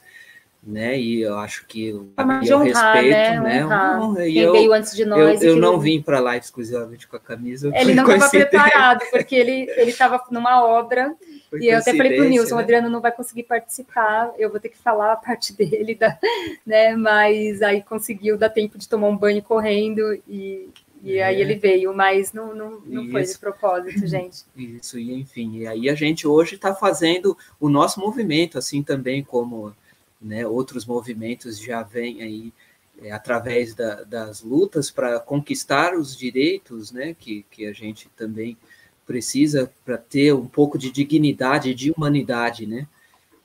né? 0.61 0.99
E 0.99 1.21
eu 1.21 1.39
acho 1.39 1.65
que 1.65 1.87
eu, 1.87 2.07
eu 2.45 2.59
respeito, 2.59 3.09
né? 3.09 3.39
né? 3.39 3.65
Honrar. 3.65 4.15
Quem 4.15 4.37
eu, 4.37 4.51
veio 4.51 4.73
antes 4.73 4.95
de 4.95 5.05
nós. 5.05 5.41
Eu, 5.41 5.51
eu 5.51 5.55
não 5.55 5.79
vim 5.79 6.01
para 6.01 6.19
lá 6.19 6.37
exclusivamente 6.37 7.07
com 7.07 7.15
a 7.15 7.19
camisa. 7.19 7.71
Ele 7.73 7.95
não 7.95 8.03
estava 8.11 8.29
preparado, 8.29 9.05
porque 9.09 9.35
ele 9.35 9.71
estava 9.89 10.21
numa 10.29 10.63
obra. 10.63 11.15
Foi 11.49 11.61
e 11.61 11.69
eu 11.69 11.79
até 11.79 11.95
falei 11.95 12.15
para 12.15 12.25
o 12.25 12.29
Nilson, 12.29 12.55
né? 12.55 12.61
o 12.61 12.63
Adriano 12.63 12.89
não 12.89 13.01
vai 13.01 13.11
conseguir 13.11 13.43
participar, 13.43 14.31
eu 14.37 14.51
vou 14.51 14.59
ter 14.59 14.69
que 14.69 14.77
falar 14.77 15.13
a 15.13 15.15
parte 15.15 15.51
dele, 15.57 15.95
da, 15.95 16.15
né? 16.63 16.95
Mas 16.95 17.63
aí 17.63 17.81
conseguiu 17.81 18.37
dar 18.37 18.49
tempo 18.49 18.77
de 18.77 18.87
tomar 18.87 19.07
um 19.07 19.17
banho 19.17 19.41
correndo 19.41 20.13
e, 20.27 20.69
e 21.01 21.17
é. 21.17 21.23
aí 21.23 21.41
ele 21.41 21.55
veio, 21.55 21.93
mas 21.93 22.33
não, 22.33 22.53
não, 22.53 22.81
não 22.85 23.09
foi 23.09 23.23
de 23.23 23.37
propósito, 23.37 24.05
gente. 24.07 24.43
Isso, 24.55 24.99
e 24.99 25.13
enfim, 25.13 25.57
e 25.57 25.67
aí 25.67 25.89
a 25.89 25.95
gente 25.95 26.27
hoje 26.27 26.55
está 26.55 26.73
fazendo 26.75 27.37
o 27.59 27.69
nosso 27.69 27.99
movimento, 27.99 28.57
assim 28.57 28.83
também 28.83 29.23
como 29.23 29.73
né, 30.21 30.45
outros 30.45 30.85
movimentos 30.85 31.59
já 31.59 31.81
vêm 31.81 32.21
aí 32.21 32.53
é, 33.01 33.11
através 33.11 33.73
da, 33.73 34.03
das 34.03 34.41
lutas 34.41 34.91
para 34.91 35.19
conquistar 35.19 35.95
os 35.95 36.15
direitos 36.15 36.91
né, 36.91 37.15
que, 37.17 37.45
que 37.49 37.65
a 37.65 37.71
gente 37.71 38.09
também 38.17 38.57
precisa 39.05 39.71
para 39.85 39.97
ter 39.97 40.33
um 40.33 40.45
pouco 40.45 40.77
de 40.77 40.91
dignidade, 40.91 41.73
de 41.73 41.91
humanidade, 41.91 42.67
né? 42.67 42.87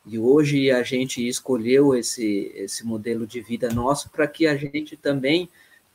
E 0.07 0.19
hoje 0.19 0.71
a 0.71 0.83
gente 0.83 1.27
escolheu 1.27 1.95
esse, 1.95 2.53
esse 2.55 2.85
modelo 2.85 3.27
de 3.27 3.41
vida 3.41 3.73
nosso 3.73 4.11
para 4.11 4.27
que 4.27 4.47
a 4.47 4.55
gente 4.55 4.95
também 4.95 5.49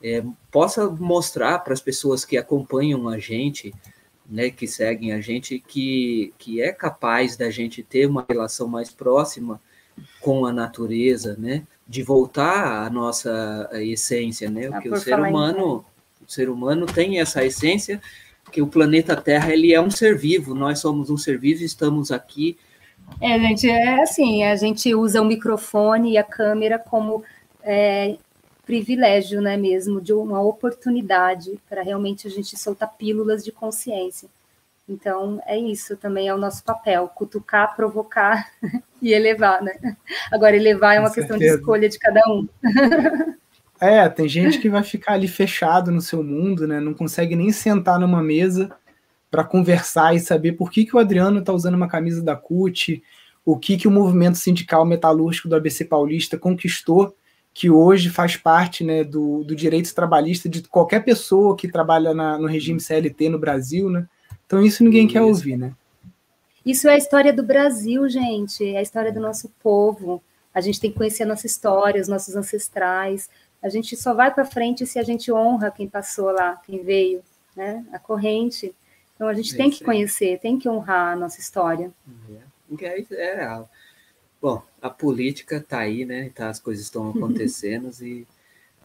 é, 0.03 0.23
possa 0.51 0.89
mostrar 0.89 1.59
para 1.59 1.73
as 1.73 1.81
pessoas 1.81 2.23
que 2.23 2.37
acompanham 2.37 3.07
a 3.07 3.17
gente, 3.17 3.73
né, 4.29 4.49
que 4.49 4.67
seguem 4.67 5.11
a 5.11 5.19
gente, 5.19 5.59
que, 5.59 6.33
que 6.37 6.61
é 6.61 6.71
capaz 6.71 7.35
da 7.35 7.49
gente 7.49 7.83
ter 7.83 8.05
uma 8.05 8.25
relação 8.27 8.67
mais 8.67 8.89
próxima 8.89 9.59
com 10.21 10.45
a 10.45 10.53
natureza, 10.53 11.35
né, 11.37 11.63
de 11.87 12.03
voltar 12.03 12.85
à 12.85 12.89
nossa 12.89 13.69
essência, 13.73 14.49
né, 14.49 14.69
ah, 14.71 14.79
que 14.79 14.89
o 14.89 14.97
ser 14.97 15.19
humano, 15.19 15.83
o 16.25 16.31
ser 16.31 16.49
humano 16.49 16.85
tem 16.85 17.19
essa 17.19 17.43
essência 17.43 18.01
que 18.51 18.61
o 18.61 18.67
planeta 18.67 19.15
Terra 19.15 19.53
ele 19.53 19.73
é 19.73 19.81
um 19.81 19.91
ser 19.91 20.17
vivo, 20.17 20.55
nós 20.55 20.79
somos 20.79 21.09
um 21.09 21.17
ser 21.17 21.37
vivo, 21.37 21.63
estamos 21.63 22.11
aqui. 22.11 22.57
É, 23.21 23.39
gente, 23.39 23.69
é 23.69 24.01
assim, 24.01 24.43
a 24.43 24.55
gente 24.55 24.93
usa 24.93 25.21
o 25.21 25.25
microfone 25.25 26.13
e 26.13 26.17
a 26.17 26.23
câmera 26.23 26.77
como 26.79 27.23
é, 27.63 28.17
privilégio, 28.69 29.41
né, 29.41 29.57
mesmo, 29.57 29.99
de 29.99 30.13
uma 30.13 30.39
oportunidade 30.39 31.59
para 31.67 31.81
realmente 31.81 32.27
a 32.27 32.29
gente 32.29 32.55
soltar 32.55 32.93
pílulas 32.99 33.43
de 33.43 33.51
consciência. 33.51 34.29
Então, 34.87 35.41
é 35.47 35.57
isso 35.57 35.97
também 35.97 36.27
é 36.27 36.35
o 36.35 36.37
nosso 36.37 36.63
papel, 36.63 37.07
cutucar, 37.07 37.75
provocar 37.75 38.47
e 39.01 39.11
elevar, 39.11 39.63
né? 39.63 39.73
Agora, 40.31 40.55
elevar 40.55 40.95
é 40.95 40.99
uma 40.99 41.09
Com 41.09 41.15
questão 41.15 41.39
certeza. 41.39 41.55
de 41.55 41.61
escolha 41.61 41.89
de 41.89 41.97
cada 41.97 42.21
um. 42.29 42.47
É, 43.81 44.09
tem 44.09 44.27
gente 44.27 44.59
que 44.59 44.67
vai 44.67 44.83
ficar 44.83 45.13
ali 45.13 45.25
fechado 45.25 45.89
no 45.89 46.01
seu 46.01 46.21
mundo, 46.21 46.67
né? 46.67 46.81
Não 46.81 46.93
consegue 46.93 47.33
nem 47.33 47.49
sentar 47.49 47.97
numa 47.97 48.21
mesa 48.21 48.69
para 49.31 49.41
conversar 49.41 50.13
e 50.13 50.19
saber 50.19 50.51
por 50.51 50.69
que, 50.69 50.83
que 50.85 50.93
o 50.93 50.99
Adriano 50.99 51.39
está 51.39 51.53
usando 51.53 51.75
uma 51.75 51.87
camisa 51.87 52.21
da 52.21 52.35
CUT, 52.35 53.01
o 53.45 53.57
que, 53.57 53.77
que 53.77 53.87
o 53.87 53.91
movimento 53.91 54.37
sindical 54.37 54.83
metalúrgico 54.83 55.47
do 55.47 55.55
ABC 55.55 55.85
Paulista 55.85 56.37
conquistou 56.37 57.15
que 57.59 57.69
hoje 57.69 58.09
faz 58.09 58.37
parte 58.37 58.85
né, 58.85 59.03
do, 59.03 59.43
do 59.43 59.53
direito 59.53 59.93
trabalhista 59.93 60.47
de 60.47 60.63
qualquer 60.63 61.03
pessoa 61.03 61.57
que 61.57 61.67
trabalha 61.67 62.13
na, 62.13 62.37
no 62.37 62.47
regime 62.47 62.79
CLT 62.79 63.27
no 63.27 63.37
Brasil, 63.37 63.89
né? 63.89 64.07
Então 64.45 64.63
isso 64.63 64.81
ninguém 64.81 65.03
isso. 65.03 65.11
quer 65.11 65.21
ouvir, 65.23 65.57
né? 65.57 65.73
Isso 66.65 66.87
é 66.87 66.93
a 66.93 66.97
história 66.97 67.33
do 67.33 67.43
Brasil, 67.43 68.07
gente, 68.07 68.65
é 68.65 68.77
a 68.77 68.81
história 68.81 69.11
do 69.11 69.19
nosso 69.19 69.51
povo. 69.61 70.23
A 70.53 70.61
gente 70.61 70.79
tem 70.79 70.89
que 70.89 70.97
conhecer 70.97 71.23
a 71.23 71.25
nossa 71.25 71.47
história, 71.47 72.01
os 72.01 72.07
nossos 72.07 72.33
ancestrais. 72.33 73.29
A 73.61 73.67
gente 73.67 73.93
só 73.97 74.13
vai 74.13 74.33
para 74.33 74.45
frente 74.45 74.87
se 74.87 74.97
a 74.97 75.03
gente 75.03 75.29
honra 75.29 75.69
quem 75.69 75.85
passou 75.85 76.31
lá, 76.31 76.61
quem 76.65 76.81
veio, 76.81 77.21
né? 77.57 77.85
A 77.91 77.99
corrente. 77.99 78.73
Então 79.15 79.27
a 79.27 79.33
gente 79.33 79.53
é 79.53 79.57
tem 79.57 79.69
que 79.69 79.83
conhecer, 79.83 80.39
tem 80.39 80.57
que 80.57 80.69
honrar 80.69 81.11
a 81.11 81.15
nossa 81.17 81.41
história. 81.41 81.91
É, 82.81 83.05
é, 83.11 83.47
Bom, 83.49 83.67
a 84.81 84.89
política 84.89 85.57
está 85.57 85.79
aí, 85.79 86.05
né? 86.05 86.31
Tá, 86.33 86.49
as 86.49 86.59
coisas 86.59 86.83
estão 86.83 87.09
acontecendo 87.15 87.89
e 88.01 88.25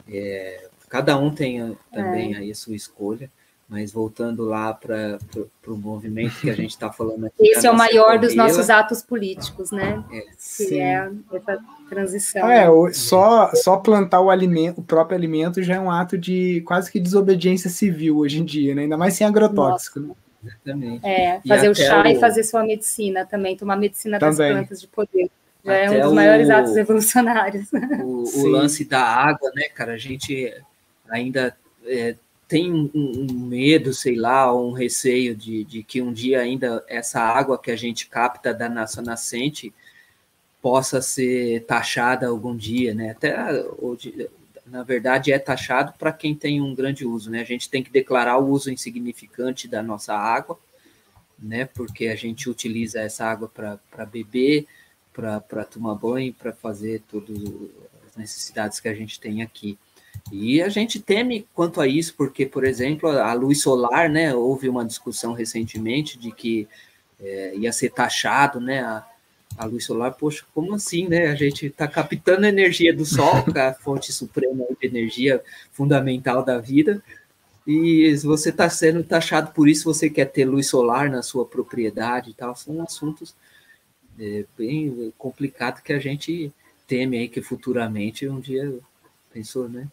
é, 0.08 0.68
cada 0.88 1.16
um 1.16 1.34
tem 1.34 1.76
também 1.92 2.34
é. 2.34 2.38
aí 2.38 2.50
a 2.50 2.54
sua 2.54 2.74
escolha. 2.74 3.30
Mas 3.66 3.90
voltando 3.90 4.44
lá 4.44 4.74
para 4.74 5.18
o 5.66 5.76
movimento 5.76 6.38
que 6.38 6.50
a 6.50 6.54
gente 6.54 6.70
está 6.70 6.92
falando 6.92 7.24
aqui. 7.24 7.48
Esse 7.48 7.66
é 7.66 7.70
o 7.70 7.76
maior 7.76 8.18
dos 8.18 8.34
nossos 8.34 8.68
atos 8.68 9.02
políticos, 9.02 9.70
né? 9.70 10.04
É, 10.12 10.20
que 10.66 10.78
é 10.78 11.10
essa 11.32 11.58
transição. 11.88 12.46
É, 12.46 12.66
só, 12.92 13.50
só 13.54 13.78
plantar 13.78 14.20
o 14.20 14.28
alimento, 14.28 14.82
o 14.82 14.84
próprio 14.84 15.16
alimento 15.16 15.62
já 15.62 15.76
é 15.76 15.80
um 15.80 15.90
ato 15.90 16.18
de 16.18 16.60
quase 16.66 16.92
que 16.92 17.00
desobediência 17.00 17.70
civil 17.70 18.18
hoje 18.18 18.38
em 18.38 18.44
dia, 18.44 18.74
né? 18.74 18.82
Ainda 18.82 18.98
mais 18.98 19.14
sem 19.14 19.26
agrotóxico. 19.26 19.98
Né? 19.98 20.14
Exatamente. 20.44 21.06
É, 21.06 21.40
fazer 21.48 21.68
o 21.70 21.74
chá 21.74 22.02
o... 22.02 22.06
e 22.06 22.20
fazer 22.20 22.44
sua 22.44 22.62
medicina 22.64 23.24
também, 23.24 23.56
tomar 23.56 23.76
medicina 23.76 24.18
também. 24.18 24.36
das 24.36 24.52
plantas 24.52 24.80
de 24.80 24.88
poder. 24.88 25.30
Já 25.64 25.74
é 25.74 25.90
um 25.90 26.00
dos 26.00 26.12
o, 26.12 26.14
maiores 26.14 26.50
atos 26.50 26.76
revolucionários. 26.76 27.68
O, 28.02 28.40
o, 28.40 28.46
lance 28.48 28.84
da 28.84 29.02
água, 29.02 29.50
né, 29.54 29.64
cara? 29.68 29.94
A 29.94 29.98
gente 29.98 30.54
ainda 31.08 31.56
é, 31.86 32.16
tem 32.46 32.72
um, 32.72 32.90
um, 32.94 33.26
medo, 33.32 33.92
sei 33.92 34.16
lá, 34.16 34.54
um 34.54 34.72
receio 34.72 35.34
de, 35.34 35.64
de 35.64 35.82
que 35.82 36.02
um 36.02 36.12
dia 36.12 36.40
ainda 36.40 36.84
essa 36.86 37.20
água 37.20 37.58
que 37.58 37.70
a 37.70 37.76
gente 37.76 38.06
capta 38.06 38.52
da 38.52 38.68
nossa 38.68 39.00
nascente 39.00 39.72
possa 40.60 41.00
ser 41.00 41.64
taxada 41.64 42.26
algum 42.26 42.56
dia, 42.56 42.94
né? 42.94 43.10
Até 43.10 43.34
hoje, 43.78 44.28
na 44.66 44.82
verdade, 44.82 45.32
é 45.32 45.38
taxado 45.38 45.92
para 45.98 46.12
quem 46.12 46.34
tem 46.34 46.60
um 46.60 46.74
grande 46.74 47.06
uso, 47.06 47.30
né? 47.30 47.40
A 47.40 47.44
gente 47.44 47.68
tem 47.68 47.82
que 47.82 47.90
declarar 47.90 48.38
o 48.38 48.48
uso 48.48 48.70
insignificante 48.70 49.68
da 49.68 49.82
nossa 49.82 50.14
água, 50.14 50.58
né? 51.38 51.64
Porque 51.66 52.08
a 52.08 52.16
gente 52.16 52.48
utiliza 52.48 53.00
essa 53.00 53.26
água 53.26 53.48
para 53.48 54.06
beber, 54.06 54.66
para 55.14 55.64
tomar 55.64 55.94
banho, 55.94 56.34
para 56.34 56.52
fazer 56.52 57.02
todas 57.08 57.38
as 58.08 58.16
necessidades 58.16 58.80
que 58.80 58.88
a 58.88 58.94
gente 58.94 59.20
tem 59.20 59.42
aqui. 59.42 59.78
E 60.32 60.60
a 60.60 60.68
gente 60.68 61.00
teme 61.00 61.46
quanto 61.54 61.80
a 61.80 61.86
isso, 61.86 62.14
porque, 62.16 62.44
por 62.44 62.64
exemplo, 62.64 63.08
a 63.08 63.32
luz 63.32 63.62
solar, 63.62 64.08
né, 64.08 64.34
houve 64.34 64.68
uma 64.68 64.84
discussão 64.84 65.32
recentemente 65.32 66.18
de 66.18 66.32
que 66.32 66.68
é, 67.20 67.54
ia 67.56 67.72
ser 67.72 67.90
taxado, 67.90 68.60
né, 68.60 68.80
a, 68.80 69.06
a 69.56 69.64
luz 69.64 69.84
solar, 69.84 70.12
poxa, 70.12 70.44
como 70.52 70.74
assim, 70.74 71.06
né? 71.08 71.28
A 71.28 71.34
gente 71.34 71.66
está 71.66 71.86
captando 71.86 72.44
a 72.46 72.48
energia 72.48 72.94
do 72.94 73.04
sol, 73.04 73.44
é 73.54 73.60
a 73.60 73.74
fonte 73.74 74.12
suprema 74.12 74.64
de 74.80 74.86
energia 74.86 75.40
fundamental 75.72 76.44
da 76.44 76.58
vida, 76.58 77.02
e 77.66 78.14
você 78.16 78.50
está 78.50 78.68
sendo 78.68 79.02
taxado 79.02 79.52
por 79.52 79.68
isso, 79.68 79.84
você 79.84 80.10
quer 80.10 80.26
ter 80.26 80.44
luz 80.44 80.66
solar 80.66 81.08
na 81.08 81.22
sua 81.22 81.46
propriedade 81.46 82.30
e 82.30 82.34
tal, 82.34 82.54
são 82.54 82.82
assuntos 82.82 83.34
é, 84.18 84.44
bem 84.56 85.12
complicados 85.18 85.80
que 85.80 85.92
a 85.92 85.98
gente 85.98 86.52
teme 86.86 87.18
aí 87.18 87.28
que 87.28 87.42
futuramente 87.42 88.28
um 88.28 88.40
dia 88.40 88.74
pensou, 89.32 89.68
né? 89.68 89.88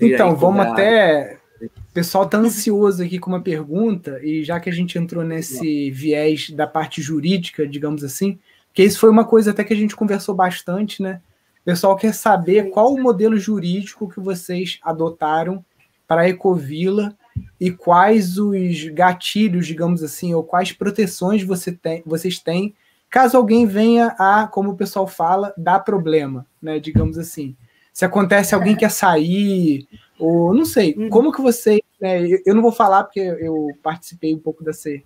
Então, 0.00 0.36
vamos 0.36 0.66
até. 0.66 1.38
O 1.60 1.92
pessoal 1.94 2.24
está 2.24 2.38
ansioso 2.38 3.02
aqui 3.02 3.18
com 3.18 3.30
uma 3.30 3.40
pergunta, 3.40 4.20
e 4.22 4.44
já 4.44 4.60
que 4.60 4.68
a 4.68 4.72
gente 4.72 4.98
entrou 4.98 5.24
nesse 5.24 5.90
viés 5.90 6.50
da 6.50 6.66
parte 6.66 7.00
jurídica, 7.00 7.66
digamos 7.66 8.04
assim, 8.04 8.38
que 8.74 8.82
isso 8.82 9.00
foi 9.00 9.08
uma 9.08 9.24
coisa 9.24 9.52
até 9.52 9.64
que 9.64 9.72
a 9.72 9.76
gente 9.76 9.96
conversou 9.96 10.34
bastante, 10.34 11.02
né? 11.02 11.22
O 11.62 11.64
pessoal 11.64 11.96
quer 11.96 12.14
saber 12.14 12.70
qual 12.70 12.92
o 12.92 13.02
modelo 13.02 13.38
jurídico 13.38 14.08
que 14.08 14.20
vocês 14.20 14.78
adotaram 14.82 15.64
para 16.06 16.22
a 16.22 16.28
Ecovila 16.28 17.16
e 17.58 17.70
quais 17.70 18.38
os 18.38 18.84
gatilhos, 18.90 19.66
digamos 19.66 20.02
assim, 20.02 20.34
ou 20.34 20.44
quais 20.44 20.72
proteções 20.72 21.42
você 21.42 21.72
tem, 21.72 22.02
vocês 22.04 22.38
têm 22.38 22.74
caso 23.10 23.36
alguém 23.36 23.66
venha 23.66 24.14
a, 24.18 24.46
como 24.46 24.70
o 24.70 24.76
pessoal 24.76 25.06
fala, 25.06 25.54
dar 25.56 25.80
problema, 25.80 26.46
né? 26.60 26.78
Digamos 26.78 27.18
assim. 27.18 27.56
Se 27.92 28.04
acontece 28.04 28.54
alguém 28.54 28.74
é. 28.74 28.76
quer 28.76 28.90
sair, 28.90 29.88
ou 30.18 30.54
não 30.54 30.64
sei, 30.64 30.94
uhum. 30.96 31.08
como 31.08 31.32
que 31.32 31.40
você. 31.40 31.82
Né, 32.00 32.26
eu 32.44 32.54
não 32.54 32.62
vou 32.62 32.72
falar 32.72 33.04
porque 33.04 33.20
eu 33.20 33.68
participei 33.82 34.34
um 34.34 34.38
pouco 34.38 34.62
desse, 34.62 35.04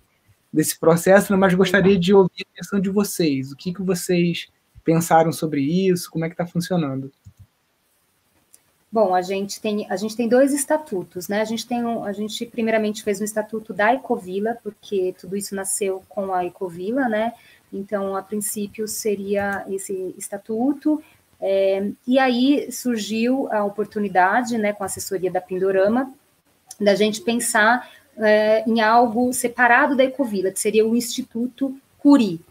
desse 0.51 0.77
processo, 0.77 1.31
né, 1.31 1.37
mas 1.37 1.53
gostaria 1.53 1.97
de 1.97 2.13
ouvir 2.13 2.45
a 2.51 2.57
questão 2.57 2.79
de 2.79 2.89
vocês. 2.89 3.51
O 3.51 3.55
que, 3.55 3.73
que 3.73 3.81
vocês 3.81 4.49
pensaram 4.83 5.31
sobre 5.31 5.61
isso? 5.61 6.09
Como 6.11 6.25
é 6.25 6.27
que 6.27 6.33
está 6.33 6.45
funcionando? 6.45 7.11
Bom, 8.91 9.15
a 9.15 9.21
gente 9.21 9.61
tem 9.61 9.89
a 9.89 9.95
gente 9.95 10.17
tem 10.17 10.27
dois 10.27 10.53
estatutos, 10.53 11.29
né? 11.29 11.39
A 11.39 11.45
gente 11.45 11.65
tem 11.65 11.85
um, 11.85 12.03
a 12.03 12.11
gente 12.11 12.45
primeiramente 12.45 13.03
fez 13.03 13.21
um 13.21 13.23
estatuto 13.23 13.73
da 13.73 13.93
Ecovila, 13.93 14.57
porque 14.61 15.15
tudo 15.17 15.37
isso 15.37 15.55
nasceu 15.55 16.03
com 16.09 16.33
a 16.33 16.45
Ecovila, 16.45 17.07
né? 17.07 17.31
Então, 17.71 18.15
a 18.15 18.21
princípio 18.21 18.87
seria 18.87 19.65
esse 19.69 20.13
estatuto. 20.17 21.01
É, 21.39 21.89
e 22.07 22.19
aí 22.19 22.71
surgiu 22.71 23.51
a 23.51 23.63
oportunidade, 23.63 24.57
né, 24.57 24.73
com 24.73 24.83
a 24.83 24.85
assessoria 24.85 25.31
da 25.31 25.41
Pindorama, 25.41 26.13
da 26.79 26.95
gente 26.95 27.21
pensar 27.21 27.89
é, 28.17 28.63
em 28.67 28.81
algo 28.81 29.31
separado 29.33 29.95
da 29.95 30.03
Ecovila, 30.03 30.51
que 30.51 30.59
seria 30.59 30.85
o 30.85 30.95
Instituto 30.95 31.75
Curi, 31.97 32.41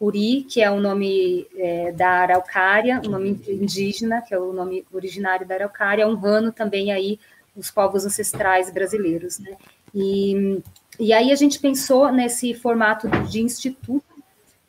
Uri, 0.00 0.42
que 0.48 0.60
é 0.60 0.70
o 0.70 0.80
nome 0.80 1.46
é, 1.56 1.92
da 1.92 2.08
araucária, 2.08 3.00
o 3.04 3.08
nome 3.08 3.40
indígena, 3.48 4.20
que 4.20 4.34
é 4.34 4.38
o 4.38 4.52
nome 4.52 4.84
originário 4.92 5.46
da 5.46 5.54
araucária, 5.54 6.06
honrando 6.06 6.52
também 6.52 6.92
aí 6.92 7.18
os 7.56 7.70
povos 7.70 8.04
ancestrais 8.04 8.70
brasileiros, 8.70 9.38
né? 9.38 9.56
E, 9.94 10.62
e 11.00 11.12
aí 11.12 11.32
a 11.32 11.34
gente 11.34 11.58
pensou 11.58 12.12
nesse 12.12 12.52
formato 12.52 13.08
de 13.26 13.40
instituto, 13.40 14.04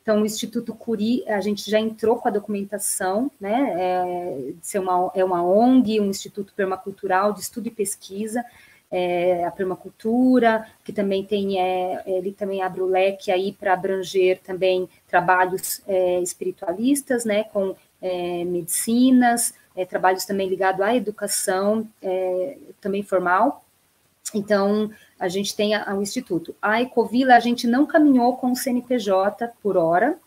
então 0.07 0.21
o 0.21 0.25
Instituto 0.25 0.73
Curi, 0.73 1.27
a 1.27 1.41
gente 1.41 1.69
já 1.69 1.77
entrou 1.77 2.15
com 2.15 2.29
a 2.29 2.31
documentação, 2.31 3.29
né, 3.41 3.75
é, 3.77 4.79
uma, 4.79 5.11
é 5.13 5.21
uma 5.21 5.43
ONG, 5.43 5.99
um 5.99 6.09
Instituto 6.09 6.53
Permacultural 6.55 7.33
de 7.33 7.41
Estudo 7.41 7.67
e 7.67 7.71
Pesquisa, 7.71 8.41
é, 8.89 9.43
a 9.43 9.51
permacultura, 9.51 10.65
que 10.85 10.93
também 10.93 11.25
tem, 11.25 11.59
é, 11.59 12.03
ele 12.07 12.31
também 12.31 12.61
abre 12.61 12.79
o 12.79 12.85
leque 12.85 13.29
aí 13.29 13.51
para 13.51 13.73
abranger 13.73 14.39
também 14.39 14.87
trabalhos 15.09 15.81
é, 15.85 16.21
espiritualistas, 16.21 17.25
né, 17.25 17.43
com 17.43 17.75
é, 18.01 18.45
medicinas, 18.45 19.53
é, 19.75 19.83
trabalhos 19.83 20.23
também 20.23 20.47
ligados 20.47 20.79
à 20.79 20.95
educação, 20.95 21.85
é, 22.01 22.55
também 22.79 23.03
formal. 23.03 23.61
Então, 24.33 24.89
a 25.19 25.27
gente 25.27 25.55
tem 25.55 25.71
o 25.75 26.01
Instituto. 26.01 26.55
A 26.61 26.81
Ecovila, 26.81 27.35
a 27.35 27.39
gente 27.39 27.67
não 27.67 27.85
caminhou 27.85 28.37
com 28.37 28.51
o 28.51 28.55
CNPJ 28.55 29.51
por 29.61 29.77
hora, 29.77 30.17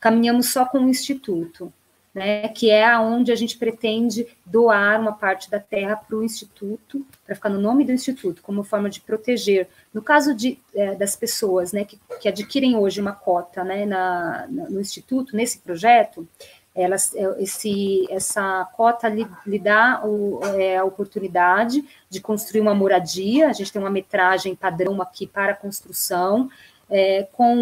caminhamos 0.00 0.52
só 0.52 0.64
com 0.64 0.78
o 0.78 0.88
Instituto 0.88 1.72
né, 2.14 2.48
que 2.48 2.70
é 2.70 2.84
aonde 2.84 3.32
a 3.32 3.36
gente 3.36 3.56
pretende 3.56 4.26
doar 4.44 5.00
uma 5.00 5.12
parte 5.12 5.50
da 5.50 5.58
terra 5.58 5.96
para 5.96 6.16
o 6.16 6.22
instituto, 6.22 7.06
para 7.24 7.34
ficar 7.34 7.48
no 7.48 7.60
nome 7.60 7.84
do 7.84 7.92
instituto, 7.92 8.42
como 8.42 8.62
forma 8.62 8.90
de 8.90 9.00
proteger. 9.00 9.68
No 9.94 10.02
caso 10.02 10.34
de, 10.34 10.58
é, 10.74 10.94
das 10.94 11.16
pessoas, 11.16 11.72
né, 11.72 11.84
que, 11.84 11.98
que, 12.20 12.28
adquirem 12.28 12.76
hoje 12.76 13.00
uma 13.00 13.12
cota, 13.12 13.64
né, 13.64 13.86
na, 13.86 14.46
na, 14.48 14.68
no 14.68 14.80
instituto, 14.80 15.34
nesse 15.34 15.58
projeto, 15.58 16.28
elas, 16.74 17.14
é, 17.14 17.42
esse, 17.42 18.06
essa 18.10 18.64
cota 18.74 19.08
lhe, 19.08 19.26
lhe 19.46 19.58
dá 19.58 20.02
o, 20.04 20.40
é, 20.56 20.78
a 20.78 20.84
oportunidade 20.84 21.84
de 22.08 22.20
construir 22.20 22.60
uma 22.60 22.74
moradia. 22.74 23.48
A 23.48 23.52
gente 23.52 23.72
tem 23.72 23.80
uma 23.80 23.90
metragem 23.90 24.54
padrão 24.54 25.00
aqui 25.02 25.26
para 25.26 25.54
construção 25.54 26.48
é, 26.92 27.26
com 27.32 27.54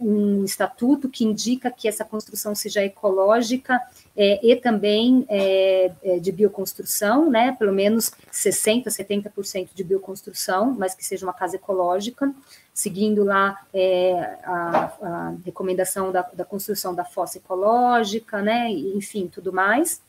um 0.00 0.44
estatuto 0.46 1.10
que 1.10 1.22
indica 1.22 1.70
que 1.70 1.86
essa 1.86 2.06
construção 2.06 2.54
seja 2.54 2.82
ecológica 2.82 3.78
é, 4.16 4.40
e 4.42 4.56
também 4.56 5.26
é, 5.28 5.92
é 6.02 6.18
de 6.18 6.32
bioconstrução, 6.32 7.28
né, 7.30 7.54
pelo 7.58 7.72
menos 7.72 8.10
60%, 8.32 8.86
70% 8.86 9.68
de 9.74 9.84
bioconstrução, 9.84 10.74
mas 10.76 10.94
que 10.94 11.04
seja 11.04 11.26
uma 11.26 11.34
casa 11.34 11.56
ecológica, 11.56 12.34
seguindo 12.72 13.24
lá 13.24 13.60
é, 13.74 14.38
a, 14.42 14.92
a, 15.02 15.34
recomendação 15.44 16.10
da, 16.10 16.22
da, 16.22 16.44
construção 16.44 16.94
da 16.94 17.04
fossa 17.04 17.36
ecológica, 17.36 18.40
né, 18.40 18.70
enfim, 18.70 19.28
tudo 19.28 19.52
mais. 19.52 20.00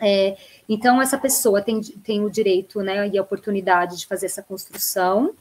É, 0.00 0.36
então, 0.68 1.00
essa 1.00 1.16
pessoa 1.16 1.62
tem, 1.62 1.80
tem 1.80 2.24
o 2.24 2.30
direito 2.30 2.80
né, 2.80 3.06
e 3.06 3.16
a 3.16 3.22
oportunidade 3.22 3.98
de 3.98 4.06
fazer 4.06 4.26
essa 4.26 4.42
construção, 4.42 5.32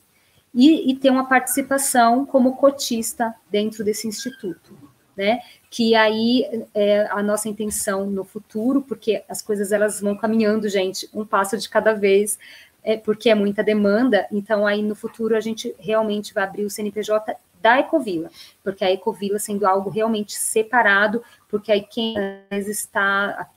e, 0.53 0.91
e 0.91 0.95
ter 0.95 1.09
uma 1.09 1.27
participação 1.27 2.25
como 2.25 2.55
cotista 2.55 3.33
dentro 3.49 3.83
desse 3.83 4.07
instituto, 4.07 4.77
né? 5.15 5.39
Que 5.69 5.95
aí 5.95 6.65
é 6.73 7.07
a 7.11 7.21
nossa 7.21 7.49
intenção 7.49 8.09
no 8.09 8.23
futuro, 8.23 8.81
porque 8.81 9.23
as 9.29 9.41
coisas 9.41 9.71
elas 9.71 10.01
vão 10.01 10.15
caminhando, 10.15 10.67
gente, 10.67 11.09
um 11.13 11.25
passo 11.25 11.57
de 11.57 11.69
cada 11.69 11.93
vez, 11.93 12.39
é, 12.83 12.97
porque 12.97 13.29
é 13.29 13.35
muita 13.35 13.63
demanda. 13.63 14.27
Então 14.31 14.65
aí 14.65 14.81
no 14.81 14.95
futuro 14.95 15.35
a 15.35 15.39
gente 15.39 15.75
realmente 15.77 16.33
vai 16.33 16.43
abrir 16.43 16.65
o 16.65 16.69
CNPJ 16.69 17.35
da 17.61 17.79
Ecovila, 17.79 18.31
porque 18.63 18.83
a 18.85 18.91
Ecovila 18.91 19.37
sendo 19.37 19.67
algo 19.67 19.89
realmente 19.89 20.33
separado, 20.33 21.21
porque 21.47 21.71
aí 21.71 21.81
quem 21.81 22.15
está 22.51 23.49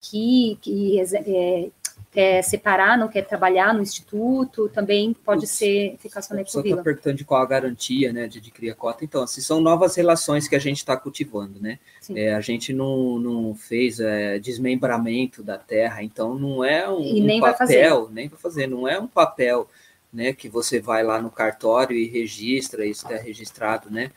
aqui, 0.00 0.58
que 0.60 1.00
é, 1.00 1.70
quer 2.18 2.42
separar, 2.42 2.98
não 2.98 3.06
quer 3.06 3.22
trabalhar 3.22 3.72
no 3.72 3.80
instituto, 3.80 4.68
também 4.70 5.14
pode 5.24 5.44
Ups, 5.44 5.50
ser 5.50 5.94
ficar 6.00 6.20
só 6.20 6.34
na 6.34 6.40
Ecovila. 6.40 6.62
Só 6.64 6.70
está 6.70 6.82
perguntando 6.82 7.16
de 7.16 7.24
qual 7.24 7.40
a 7.40 7.46
garantia, 7.46 8.12
né, 8.12 8.26
de 8.26 8.38
adquirir 8.38 8.72
a 8.72 8.74
cota. 8.74 9.04
Então, 9.04 9.22
assim, 9.22 9.40
são 9.40 9.60
novas 9.60 9.94
relações 9.94 10.48
que 10.48 10.56
a 10.56 10.58
gente 10.58 10.78
está 10.78 10.96
cultivando, 10.96 11.60
né? 11.60 11.78
É, 12.12 12.34
a 12.34 12.40
gente 12.40 12.72
não, 12.72 13.20
não 13.20 13.54
fez 13.54 14.00
é, 14.00 14.36
desmembramento 14.40 15.44
da 15.44 15.56
terra, 15.56 16.02
então 16.02 16.36
não 16.36 16.64
é 16.64 16.90
um, 16.90 17.00
e 17.04 17.20
nem 17.20 17.38
um 17.38 17.40
papel, 17.40 18.06
vai 18.06 18.14
nem 18.14 18.28
vai 18.28 18.38
fazer, 18.38 18.66
não 18.66 18.88
é 18.88 18.98
um 18.98 19.06
papel, 19.06 19.68
né, 20.12 20.32
que 20.32 20.48
você 20.48 20.80
vai 20.80 21.04
lá 21.04 21.22
no 21.22 21.30
cartório 21.30 21.96
e 21.96 22.08
registra, 22.08 22.84
isso 22.84 23.06
está 23.06 23.22
registrado, 23.22 23.90
né? 23.90 24.10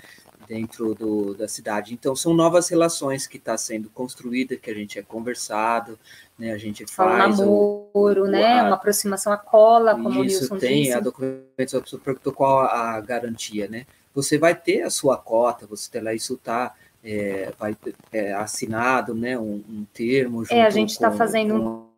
Dentro 0.52 0.93
do, 0.93 1.34
da 1.34 1.47
cidade. 1.47 1.93
Então, 1.93 2.14
são 2.14 2.34
novas 2.34 2.68
relações 2.68 3.26
que 3.26 3.38
está 3.38 3.58
sendo 3.58 3.89
construída, 3.89 4.58
que 4.58 4.70
a 4.70 4.74
gente 4.74 4.99
é 4.99 5.02
conversado, 5.02 5.97
né? 6.38 6.52
A 6.52 6.58
gente 6.58 6.86
faz. 6.86 7.39
Um 7.39 7.45
namoro, 7.45 8.24
o, 8.24 8.28
né? 8.28 8.60
A, 8.60 8.64
uma 8.66 8.76
aproximação 8.76 9.32
à 9.32 9.38
cola, 9.38 9.93
como 9.93 10.26
isso, 10.26 10.39
o 10.39 10.41
Wilson 10.43 10.58
tem, 10.58 10.84
disse. 10.84 10.93
a 10.93 10.99
documentação, 10.99 11.99
perguntou 11.99 12.34
qual 12.34 12.66
a 12.66 12.99
garantia, 12.99 13.70
né? 13.70 13.86
Você 14.14 14.38
vai 14.38 14.54
ter 14.54 14.82
a 14.82 14.89
sua 14.89 15.18
cota, 15.18 15.66
você 15.66 15.89
tem 15.89 16.02
lá, 16.02 16.14
isso 16.14 16.34
está 16.34 16.74
é, 17.02 17.54
vai, 17.58 17.74
é, 18.12 18.34
assinado, 18.34 19.16
né? 19.16 19.39
Um, 19.39 19.64
um 19.70 19.86
termo. 19.93 20.43
é, 20.49 20.64
a 20.64 20.70
gente 20.70 20.89
está 20.89 21.10
fazendo 21.14 21.56
um 21.56 21.91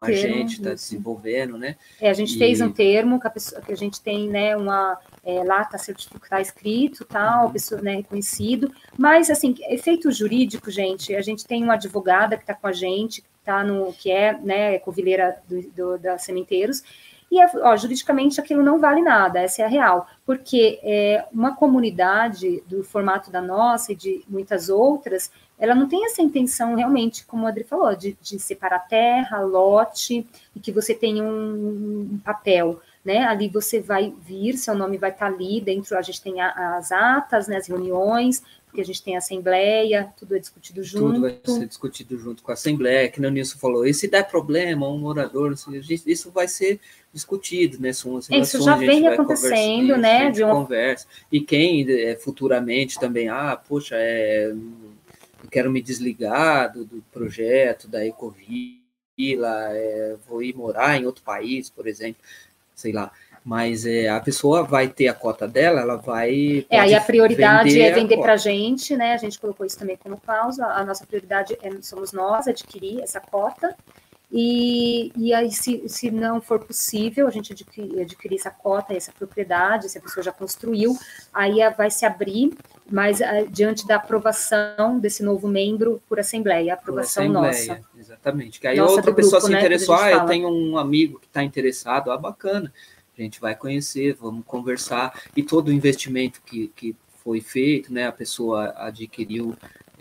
a 0.00 0.10
gente 0.10 0.54
está 0.54 0.70
desenvolvendo, 0.70 1.58
né? 1.58 1.76
É, 2.00 2.10
a 2.10 2.12
gente 2.12 2.34
e... 2.34 2.38
fez 2.38 2.60
um 2.60 2.72
termo 2.72 3.20
que 3.20 3.26
a, 3.26 3.30
pessoa, 3.30 3.60
que 3.60 3.72
a 3.72 3.76
gente 3.76 4.00
tem, 4.00 4.28
né, 4.28 4.56
uma 4.56 4.98
é, 5.26 5.42
lá 5.42 5.62
está 5.62 5.76
certificado, 5.76 6.30
tá 6.30 6.40
escrito, 6.40 7.04
tal, 7.04 7.48
a 7.48 7.50
pessoa 7.50 7.82
né, 7.82 7.96
reconhecido, 7.96 8.72
mas 8.96 9.28
assim, 9.28 9.56
efeito 9.68 10.10
jurídico, 10.12 10.70
gente, 10.70 11.14
a 11.16 11.20
gente 11.20 11.44
tem 11.44 11.64
uma 11.64 11.74
advogada 11.74 12.36
que 12.36 12.44
está 12.44 12.54
com 12.54 12.68
a 12.68 12.72
gente, 12.72 13.22
que 13.22 13.28
tá 13.44 13.64
no 13.64 13.92
que 13.92 14.10
é, 14.10 14.38
né, 14.38 14.78
covileira 14.78 15.42
do, 15.48 15.62
do, 15.72 15.98
da 15.98 16.16
Cementeiros, 16.16 16.84
e 17.28 17.38
ó, 17.60 17.76
juridicamente 17.76 18.40
aquilo 18.40 18.62
não 18.62 18.78
vale 18.78 19.02
nada, 19.02 19.40
essa 19.40 19.62
é 19.62 19.64
a 19.64 19.68
real, 19.68 20.06
porque 20.24 20.78
é, 20.84 21.24
uma 21.32 21.56
comunidade 21.56 22.62
do 22.68 22.84
formato 22.84 23.28
da 23.28 23.42
nossa 23.42 23.92
e 23.92 23.96
de 23.96 24.24
muitas 24.28 24.68
outras, 24.68 25.32
ela 25.58 25.74
não 25.74 25.88
tem 25.88 26.04
essa 26.04 26.22
intenção 26.22 26.76
realmente, 26.76 27.26
como 27.26 27.44
o 27.44 27.46
Adri 27.48 27.64
falou, 27.64 27.96
de, 27.96 28.16
de 28.20 28.38
separar 28.38 28.86
terra, 28.86 29.40
lote, 29.40 30.24
e 30.54 30.60
que 30.60 30.70
você 30.70 30.94
tenha 30.94 31.24
um, 31.24 32.10
um 32.12 32.20
papel. 32.24 32.80
Né? 33.06 33.22
Ali 33.22 33.48
você 33.48 33.78
vai 33.78 34.12
vir, 34.20 34.58
seu 34.58 34.74
nome 34.74 34.98
vai 34.98 35.10
estar 35.10 35.26
ali 35.26 35.60
dentro, 35.60 35.96
a 35.96 36.02
gente 36.02 36.20
tem 36.20 36.40
a, 36.40 36.76
as 36.76 36.90
atas, 36.90 37.46
né, 37.46 37.56
as 37.56 37.68
reuniões, 37.68 38.42
porque 38.66 38.80
a 38.80 38.84
gente 38.84 39.00
tem 39.00 39.14
a 39.14 39.18
assembleia, 39.18 40.12
tudo 40.18 40.34
é 40.34 40.40
discutido 40.40 40.82
junto. 40.82 41.14
Tudo 41.14 41.20
vai 41.20 41.38
ser 41.44 41.66
discutido 41.68 42.18
junto 42.18 42.42
com 42.42 42.50
a 42.50 42.54
assembleia, 42.54 43.08
que 43.08 43.20
o 43.20 43.30
Nilson 43.30 43.58
falou, 43.58 43.86
e 43.86 43.94
se 43.94 44.08
der 44.08 44.28
problema, 44.28 44.88
um 44.88 44.98
morador, 44.98 45.54
isso 46.04 46.30
vai 46.32 46.48
ser 46.48 46.80
discutido, 47.12 47.80
né? 47.80 47.92
São 47.92 48.16
as 48.16 48.28
isso 48.28 48.60
já 48.60 48.74
vem 48.74 49.06
acontecendo, 49.06 49.96
né? 49.96 50.28
De 50.28 50.42
uma... 50.42 50.54
conversa. 50.54 51.06
E 51.30 51.40
quem 51.40 51.88
é, 51.88 52.16
futuramente 52.16 52.98
também, 52.98 53.28
ah, 53.28 53.56
poxa, 53.56 53.94
é, 53.96 54.48
eu 54.50 55.48
quero 55.48 55.70
me 55.70 55.80
desligar 55.80 56.72
do, 56.72 56.84
do 56.84 57.04
projeto 57.12 57.86
da 57.86 58.04
Ecovila, 58.04 58.82
é, 59.70 60.16
vou 60.28 60.42
ir 60.42 60.56
morar 60.56 61.00
em 61.00 61.06
outro 61.06 61.22
país, 61.22 61.70
por 61.70 61.86
exemplo 61.86 62.20
sei 62.76 62.92
lá. 62.92 63.10
Mas 63.44 63.86
é, 63.86 64.08
a 64.08 64.20
pessoa 64.20 64.64
vai 64.64 64.88
ter 64.88 65.06
a 65.06 65.14
cota 65.14 65.46
dela, 65.46 65.80
ela 65.80 65.96
vai. 65.96 66.66
É, 66.68 66.80
aí 66.80 66.94
a 66.94 67.00
prioridade 67.00 67.70
vender 67.70 67.84
é 67.84 67.92
vender 67.92 68.16
para 68.18 68.32
a 68.32 68.36
gente, 68.36 68.96
né? 68.96 69.14
A 69.14 69.16
gente 69.16 69.38
colocou 69.38 69.64
isso 69.64 69.78
também 69.78 69.96
como 69.96 70.16
pausa. 70.18 70.66
A 70.66 70.84
nossa 70.84 71.06
prioridade 71.06 71.56
é, 71.62 71.70
somos 71.80 72.12
nós 72.12 72.48
adquirir 72.48 73.00
essa 73.00 73.20
cota. 73.20 73.76
E, 74.32 75.12
e 75.16 75.32
aí, 75.32 75.52
se, 75.52 75.88
se 75.88 76.10
não 76.10 76.40
for 76.40 76.58
possível 76.58 77.28
a 77.28 77.30
gente 77.30 77.52
adquirir, 77.52 78.00
adquirir 78.00 78.34
essa 78.34 78.50
cota, 78.50 78.92
essa 78.92 79.12
propriedade, 79.12 79.88
se 79.88 79.96
a 79.96 80.00
pessoa 80.00 80.24
já 80.24 80.32
construiu, 80.32 80.98
aí 81.32 81.58
vai 81.76 81.90
se 81.90 82.04
abrir, 82.04 82.52
mas 82.90 83.22
ah, 83.22 83.44
diante 83.48 83.86
da 83.86 83.96
aprovação 83.96 84.98
desse 84.98 85.22
novo 85.22 85.46
membro 85.46 86.02
por 86.08 86.18
assembleia, 86.18 86.74
aprovação 86.74 87.32
por 87.32 87.46
assembleia, 87.46 87.80
nossa. 87.80 87.95
Exatamente. 88.06 88.60
Que 88.60 88.68
aí 88.68 88.78
nossa, 88.78 88.92
outra 88.92 89.12
pessoa 89.12 89.40
grupo, 89.40 89.46
se 89.46 89.52
né, 89.52 89.58
interessou, 89.58 89.94
ah, 89.94 90.10
eu 90.10 90.26
tenho 90.26 90.48
um 90.48 90.78
amigo 90.78 91.18
que 91.18 91.26
está 91.26 91.42
interessado, 91.42 92.10
ah, 92.10 92.16
bacana, 92.16 92.72
a 93.18 93.22
gente 93.22 93.40
vai 93.40 93.54
conhecer, 93.54 94.14
vamos 94.14 94.44
conversar, 94.46 95.20
e 95.36 95.42
todo 95.42 95.68
o 95.68 95.72
investimento 95.72 96.40
que, 96.44 96.68
que 96.68 96.94
foi 97.24 97.40
feito, 97.40 97.92
né, 97.92 98.06
a 98.06 98.12
pessoa 98.12 98.74
adquiriu 98.76 99.56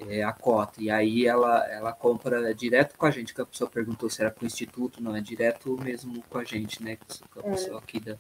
é, 0.08 0.24
a 0.24 0.32
cota. 0.32 0.82
E 0.82 0.90
aí 0.90 1.26
ela, 1.26 1.66
ela 1.72 1.94
compra 1.94 2.54
direto 2.54 2.98
com 2.98 3.06
a 3.06 3.12
gente, 3.12 3.34
que 3.34 3.42
a 3.42 3.46
pessoa 3.46 3.70
perguntou 3.70 4.10
se 4.10 4.22
era 4.22 4.32
com 4.32 4.44
o 4.44 4.48
Instituto, 4.48 5.02
não, 5.02 5.16
é 5.16 5.22
direto 5.22 5.78
mesmo 5.82 6.22
com 6.30 6.38
a 6.38 6.44
gente, 6.44 6.84
né? 6.84 6.98
Com 7.34 7.40
a 7.40 7.48
é. 7.48 7.52
pessoa 7.52 7.80
aqui 7.80 8.00
da, 8.00 8.18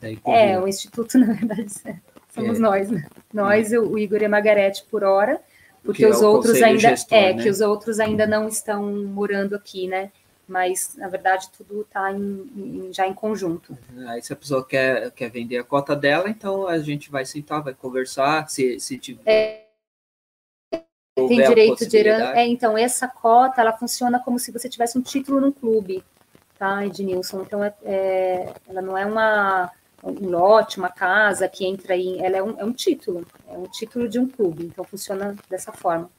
da 0.00 0.08
É, 0.32 0.58
o 0.58 0.66
Instituto, 0.66 1.18
na 1.18 1.32
verdade, 1.32 1.72
é, 1.84 1.96
somos 2.34 2.58
é. 2.58 2.60
nós, 2.60 2.90
né? 2.90 3.06
Nós, 3.32 3.72
é. 3.72 3.78
o 3.78 3.98
Igor 3.98 4.22
e 4.22 4.24
a 4.24 4.28
Margarete 4.28 4.84
por 4.90 5.04
hora, 5.04 5.40
porque 5.82 6.04
que 6.04 6.10
os 6.10 6.22
outros 6.22 6.62
ainda 6.62 6.78
gestor, 6.78 7.18
é 7.18 7.32
né? 7.32 7.42
que 7.42 7.48
os 7.48 7.60
outros 7.60 8.00
ainda 8.00 8.26
não 8.26 8.48
estão 8.48 8.84
morando 9.06 9.54
aqui, 9.54 9.86
né? 9.86 10.10
Mas 10.46 10.94
na 10.96 11.08
verdade 11.08 11.48
tudo 11.56 11.82
está 11.82 12.10
já 12.90 13.06
em 13.06 13.14
conjunto. 13.14 13.76
Aí 14.08 14.22
se 14.22 14.32
a 14.32 14.36
pessoa 14.36 14.64
quer, 14.66 15.10
quer 15.12 15.30
vender 15.30 15.58
a 15.58 15.64
cota 15.64 15.94
dela, 15.94 16.28
então 16.28 16.66
a 16.66 16.78
gente 16.78 17.10
vai 17.10 17.24
sentar, 17.24 17.62
vai 17.62 17.74
conversar, 17.74 18.48
se, 18.48 18.80
se 18.80 18.98
tiver. 18.98 19.22
É 19.26 19.68
tem 21.26 21.42
direito 21.42 21.86
de 21.86 21.96
herança. 21.96 22.38
É, 22.38 22.46
então, 22.46 22.78
essa 22.78 23.08
cota, 23.08 23.60
ela 23.60 23.72
funciona 23.72 24.20
como 24.20 24.38
se 24.38 24.52
você 24.52 24.68
tivesse 24.68 24.96
um 24.96 25.02
título 25.02 25.40
no 25.40 25.52
clube, 25.52 26.04
tá, 26.58 26.86
Ednilson? 26.86 27.42
Então, 27.42 27.64
é, 27.64 27.74
é, 27.82 28.52
ela 28.68 28.80
não 28.80 28.96
é 28.96 29.04
uma, 29.04 29.70
um 30.02 30.28
lote, 30.28 30.78
uma 30.78 30.90
casa 30.90 31.48
que 31.48 31.66
entra 31.66 31.94
aí, 31.94 32.18
ela 32.18 32.36
é 32.36 32.42
um, 32.42 32.58
é 32.58 32.64
um 32.64 32.72
título, 32.72 33.26
é 33.48 33.56
um 33.56 33.64
título 33.64 34.08
de 34.08 34.18
um 34.18 34.28
clube, 34.28 34.64
então 34.64 34.84
funciona 34.84 35.36
dessa 35.48 35.72
forma. 35.72 36.10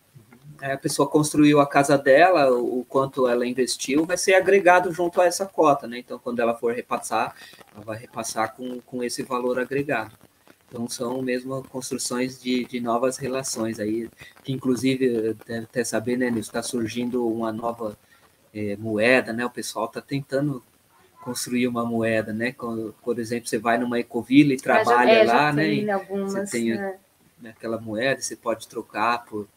É, 0.62 0.74
a 0.74 0.78
pessoa 0.78 1.08
construiu 1.08 1.62
a 1.62 1.68
casa 1.68 1.98
dela, 1.98 2.52
o 2.52 2.86
quanto 2.90 3.28
ela 3.28 3.46
investiu, 3.46 4.06
vai 4.06 4.18
ser 4.18 4.34
agregado 4.34 4.92
junto 4.92 5.22
a 5.22 5.26
essa 5.26 5.46
cota, 5.46 5.88
né? 5.88 6.00
Então, 6.00 6.20
quando 6.20 6.42
ela 6.42 6.54
for 6.54 6.74
repassar, 6.74 7.34
ela 7.74 7.86
vai 7.86 7.98
repassar 7.98 8.54
com, 8.56 8.82
com 8.82 9.02
esse 9.02 9.24
valor 9.24 9.58
agregado. 9.58 10.12
Então 10.70 10.88
são 10.88 11.22
mesmo 11.22 11.64
construções 11.64 12.40
de, 12.40 12.64
de 12.66 12.80
novas 12.80 13.18
relações 13.18 13.80
aí, 13.80 14.08
que 14.44 14.52
inclusive 14.54 15.34
deve 15.48 15.64
até 15.66 15.84
saber, 15.84 16.16
né, 16.16 16.30
está 16.38 16.62
surgindo 16.62 17.28
uma 17.28 17.52
nova 17.52 17.98
é, 18.54 18.76
moeda, 18.78 19.34
né? 19.34 19.46
O 19.46 19.50
pessoal 19.50 19.86
está 19.86 20.00
tentando 20.00 20.64
construir 21.22 21.68
uma 21.68 21.86
moeda, 21.86 22.34
né? 22.34 22.52
Quando, 22.52 22.96
por 23.04 23.20
exemplo, 23.20 23.48
você 23.48 23.58
vai 23.58 23.78
numa 23.78 24.00
ecovila 24.00 24.54
e 24.54 24.58
trabalha 24.58 25.12
é, 25.12 25.24
lá, 25.24 25.54
né? 25.54 25.90
Algumas, 25.92 26.32
você 26.32 26.46
tem 26.46 26.76
né? 27.42 27.50
aquela 27.50 27.80
moeda, 27.80 28.22
você 28.22 28.36
pode 28.36 28.68
trocar 28.68 29.26
por, 29.26 29.48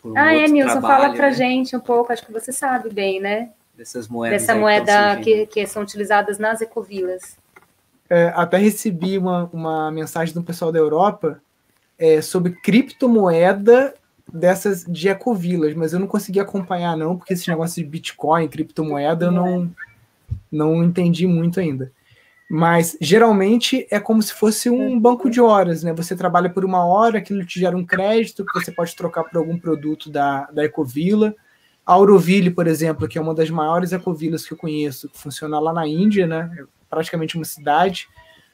por 0.00 0.12
um 0.12 0.18
ah, 0.18 0.34
é, 0.34 0.46
Nilson, 0.46 0.80
fala 0.80 1.12
para 1.12 1.28
né? 1.28 1.32
gente 1.32 1.76
um 1.76 1.80
pouco, 1.80 2.12
acho 2.12 2.24
que 2.24 2.32
você 2.32 2.52
sabe 2.52 2.90
bem, 2.90 3.20
né? 3.20 3.50
Dessas 3.76 4.08
moedas. 4.08 4.40
Dessa 4.42 4.54
moeda 4.54 5.16
que, 5.22 5.46
que 5.46 5.66
são 5.66 5.82
utilizadas 5.82 6.38
nas 6.38 6.60
ecovilas. 6.60 7.36
É, 8.10 8.32
até 8.34 8.56
recebi 8.56 9.18
uma, 9.18 9.48
uma 9.52 9.90
mensagem 9.90 10.34
do 10.34 10.42
pessoal 10.42 10.72
da 10.72 10.78
Europa 10.78 11.40
é, 11.98 12.22
sobre 12.22 12.52
criptomoeda 12.52 13.94
dessas 14.32 14.84
de 14.84 15.08
ecovilas, 15.08 15.74
mas 15.74 15.92
eu 15.92 16.00
não 16.00 16.06
consegui 16.06 16.40
acompanhar 16.40 16.96
não, 16.96 17.16
porque 17.16 17.32
esse 17.32 17.48
negócio 17.48 17.82
de 17.82 17.88
Bitcoin, 17.88 18.48
criptomoeda, 18.48 19.26
eu 19.26 19.32
não, 19.32 19.70
não 20.50 20.82
entendi 20.82 21.26
muito 21.26 21.60
ainda. 21.60 21.92
Mas 22.50 22.96
geralmente 23.00 23.86
é 23.90 24.00
como 24.00 24.22
se 24.22 24.32
fosse 24.32 24.70
um 24.70 24.98
banco 24.98 25.28
de 25.28 25.40
horas, 25.40 25.82
né? 25.82 25.92
Você 25.92 26.16
trabalha 26.16 26.48
por 26.48 26.64
uma 26.64 26.84
hora, 26.84 27.18
aquilo 27.18 27.44
te 27.44 27.60
gera 27.60 27.76
um 27.76 27.84
crédito 27.84 28.44
que 28.44 28.58
você 28.58 28.72
pode 28.72 28.96
trocar 28.96 29.24
por 29.24 29.36
algum 29.36 29.58
produto 29.58 30.10
da, 30.10 30.46
da 30.46 30.64
Ecovila. 30.64 31.34
A 31.84 31.92
Auroville, 31.92 32.50
por 32.50 32.66
exemplo, 32.66 33.06
que 33.06 33.18
é 33.18 33.20
uma 33.20 33.34
das 33.34 33.50
maiores 33.50 33.92
ecovilas 33.92 34.46
que 34.46 34.54
eu 34.54 34.58
conheço, 34.58 35.10
que 35.10 35.18
funciona 35.18 35.58
lá 35.58 35.72
na 35.72 35.86
Índia, 35.86 36.26
né? 36.26 36.50
praticamente 36.88 37.36
uma 37.36 37.44
cidade. 37.44 38.08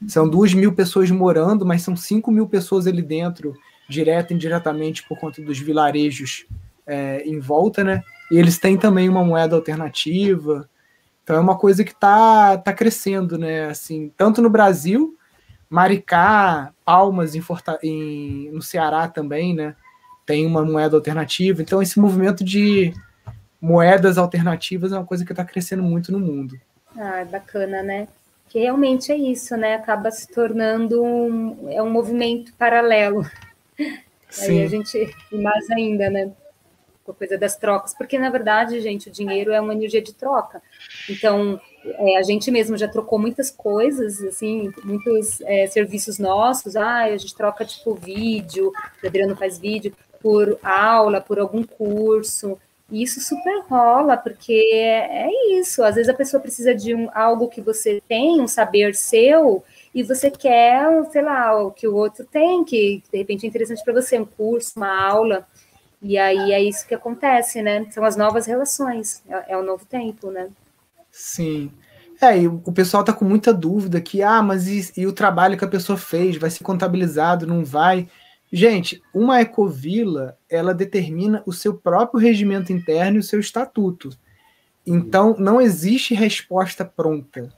São 0.07 0.29
duas 0.29 0.53
mil 0.53 0.73
pessoas 0.73 1.11
morando, 1.11 1.65
mas 1.65 1.83
são 1.83 1.97
cinco 1.97 2.31
mil 2.31 2.49
pessoas 2.49 2.87
ali 2.87 3.03
dentro, 3.03 3.55
direto 3.89 4.33
e 4.33 4.35
indiretamente, 4.35 5.07
por 5.07 5.19
conta 5.19 5.41
dos 5.41 5.59
vilarejos 5.59 6.47
é, 6.87 7.23
em 7.25 7.39
volta, 7.39 7.85
né? 7.85 8.03
E 8.31 8.37
eles 8.37 8.59
têm 8.59 8.77
também 8.77 9.09
uma 9.09 9.25
moeda 9.25 9.55
alternativa. 9.55 10.69
Então 11.25 11.37
é 11.37 11.41
uma 11.41 11.59
coisa 11.59 11.83
que 11.83 11.91
está 11.91 12.57
tá 12.59 12.73
crescendo, 12.73 13.37
né? 13.37 13.67
Assim, 13.67 14.13
tanto 14.17 14.41
no 14.41 14.49
Brasil, 14.49 15.17
Maricá, 15.69 16.73
Palmas 16.85 17.35
em, 17.35 17.41
Forta 17.41 17.79
em 17.83 18.51
no 18.53 18.63
Ceará 18.63 19.09
também, 19.09 19.55
né? 19.55 19.75
Tem 20.25 20.47
uma 20.47 20.65
moeda 20.65 20.97
alternativa. 20.97 21.61
Então 21.61 21.83
esse 21.83 21.99
movimento 21.99 22.45
de 22.45 22.95
moedas 23.61 24.19
alternativas 24.19 24.93
é 24.93 24.97
uma 24.97 25.07
coisa 25.07 25.25
que 25.25 25.33
está 25.33 25.45
crescendo 25.45 25.83
muito 25.83 26.13
no 26.13 26.21
mundo. 26.21 26.57
Ah, 26.97 27.25
bacana, 27.29 27.83
né? 27.83 28.07
que 28.55 28.61
realmente 28.61 29.11
é 29.11 29.17
isso, 29.17 29.57
né? 29.57 29.75
Acaba 29.75 30.13
se 30.13 30.29
tornando 30.29 31.03
um, 31.03 31.69
é 31.69 31.83
um 31.83 31.91
movimento 31.91 32.55
paralelo. 32.55 33.25
Sim. 34.31 34.61
Aí 34.61 34.63
a 34.63 34.69
gente, 34.69 35.17
mais 35.33 35.69
ainda, 35.73 36.09
né? 36.09 36.31
Com 37.05 37.13
a 37.13 37.15
coisa 37.15 37.37
das 37.37 37.55
trocas, 37.55 37.93
porque 37.93 38.19
na 38.19 38.31
verdade, 38.31 38.81
gente, 38.81 39.09
o 39.09 39.13
dinheiro 39.13 39.53
é 39.53 39.61
uma 39.61 39.75
energia 39.75 40.01
de 40.01 40.15
troca. 40.15 40.63
Então, 41.11 41.61
é, 41.85 42.17
a 42.17 42.23
gente 42.23 42.51
mesmo 42.51 42.79
já 42.79 42.89
trocou 42.89 43.19
muitas 43.19 43.51
coisas, 43.51 44.23
assim, 44.23 44.73
muitos 44.83 45.41
é, 45.43 45.67
serviços 45.67 46.19
nossos. 46.19 46.77
Ah, 46.77 47.05
a 47.05 47.17
gente 47.17 47.35
troca 47.35 47.65
tipo 47.65 47.95
vídeo, 47.95 48.73
o 49.03 49.07
Adriano 49.07 49.37
faz 49.37 49.59
vídeo, 49.59 49.95
por 50.23 50.59
aula, 50.63 51.21
por 51.21 51.39
algum 51.39 51.63
curso. 51.63 52.59
E 52.91 53.03
isso 53.03 53.21
super 53.21 53.63
rola, 53.69 54.17
porque 54.17 54.71
é, 54.73 55.27
é 55.27 55.59
isso. 55.59 55.83
Às 55.83 55.97
vezes 55.97 56.09
a 56.09 56.15
pessoa 56.15 56.41
precisa 56.41 56.75
de 56.75 56.95
um, 56.95 57.09
algo 57.15 57.49
que 57.49 57.61
você 57.61 58.03
tem, 58.09 58.41
um 58.41 58.49
saber 58.49 58.95
seu, 58.95 59.63
e 59.95 60.03
você 60.03 60.31
quer, 60.31 60.87
sei 61.11 61.23
lá, 61.23 61.63
o 61.63 61.71
que 61.71 61.87
o 61.87 61.95
outro 61.95 62.25
tem, 62.25 62.65
que 62.65 63.03
de 63.11 63.19
repente 63.19 63.45
é 63.45 63.49
interessante 63.49 63.83
para 63.85 63.95
você, 63.95 64.19
um 64.19 64.25
curso, 64.25 64.73
uma 64.77 65.09
aula. 65.09 65.47
E 66.07 66.19
aí 66.19 66.53
é 66.53 66.63
isso 66.63 66.87
que 66.87 66.95
acontece, 66.95 67.63
né? 67.63 67.91
São 67.91 68.05
as 68.05 68.15
novas 68.15 68.45
relações, 68.45 69.23
é, 69.27 69.55
é 69.55 69.57
o 69.57 69.63
novo 69.63 69.87
tempo, 69.87 70.31
né? 70.31 70.51
Sim. 71.11 71.73
É, 72.21 72.43
e 72.43 72.47
o 72.47 72.73
pessoal 72.73 73.03
tá 73.03 73.11
com 73.11 73.25
muita 73.25 73.55
dúvida 73.55 74.03
que, 74.03 74.23
ah, 74.23 74.43
mas 74.43 74.69
e, 74.69 74.93
e 75.01 75.07
o 75.07 75.15
trabalho 75.15 75.57
que 75.57 75.65
a 75.65 75.69
pessoa 75.69 75.97
fez 75.97 76.37
vai 76.37 76.51
ser 76.51 76.63
contabilizado, 76.63 77.47
não 77.47 77.65
vai? 77.65 78.07
Gente, 78.53 79.03
uma 79.15 79.41
ecovila, 79.41 80.37
ela 80.49 80.75
determina 80.75 81.43
o 81.47 81.55
seu 81.55 81.73
próprio 81.73 82.21
regimento 82.21 82.71
interno 82.71 83.17
e 83.17 83.21
o 83.21 83.23
seu 83.23 83.41
estatuto. 83.41 84.11
Então, 84.87 85.35
não 85.39 85.59
existe 85.59 86.15
resposta 86.15 86.85
pronta. 86.85 87.51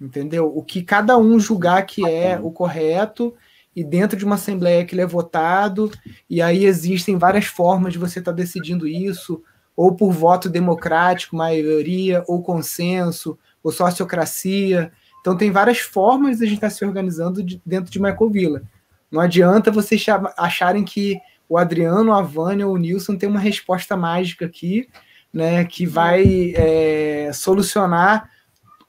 Entendeu? 0.00 0.46
O 0.56 0.62
que 0.62 0.80
cada 0.82 1.18
um 1.18 1.40
julgar 1.40 1.84
que 1.86 2.08
é 2.08 2.38
o 2.40 2.52
correto 2.52 3.34
e 3.74 3.82
dentro 3.82 4.18
de 4.18 4.24
uma 4.24 4.34
assembleia 4.34 4.84
que 4.84 4.94
ele 4.94 5.02
é 5.02 5.06
votado, 5.06 5.90
e 6.28 6.42
aí 6.42 6.64
existem 6.64 7.16
várias 7.16 7.46
formas 7.46 7.92
de 7.92 7.98
você 7.98 8.18
estar 8.18 8.32
tá 8.32 8.36
decidindo 8.36 8.86
isso, 8.86 9.42
ou 9.76 9.94
por 9.94 10.12
voto 10.12 10.48
democrático, 10.50 11.36
maioria, 11.36 12.22
ou 12.28 12.42
consenso, 12.42 13.38
ou 13.62 13.72
sociocracia. 13.72 14.92
Então 15.20 15.36
tem 15.36 15.50
várias 15.50 15.78
formas 15.78 16.38
de 16.38 16.44
a 16.44 16.46
gente 16.46 16.56
estar 16.56 16.68
tá 16.68 16.74
se 16.74 16.84
organizando 16.84 17.42
de, 17.42 17.60
dentro 17.64 17.90
de 17.90 17.98
uma 17.98 18.10
ecovila. 18.10 18.62
Não 19.10 19.20
adianta 19.20 19.70
vocês 19.70 20.04
acharem 20.36 20.84
que 20.84 21.18
o 21.48 21.58
Adriano, 21.58 22.12
a 22.12 22.22
Vânia 22.22 22.66
ou 22.66 22.74
o 22.74 22.78
Nilson 22.78 23.16
tem 23.16 23.28
uma 23.28 23.40
resposta 23.40 23.96
mágica 23.96 24.46
aqui, 24.46 24.88
né, 25.32 25.64
que 25.64 25.86
vai 25.86 26.52
é, 26.54 27.30
solucionar 27.32 28.30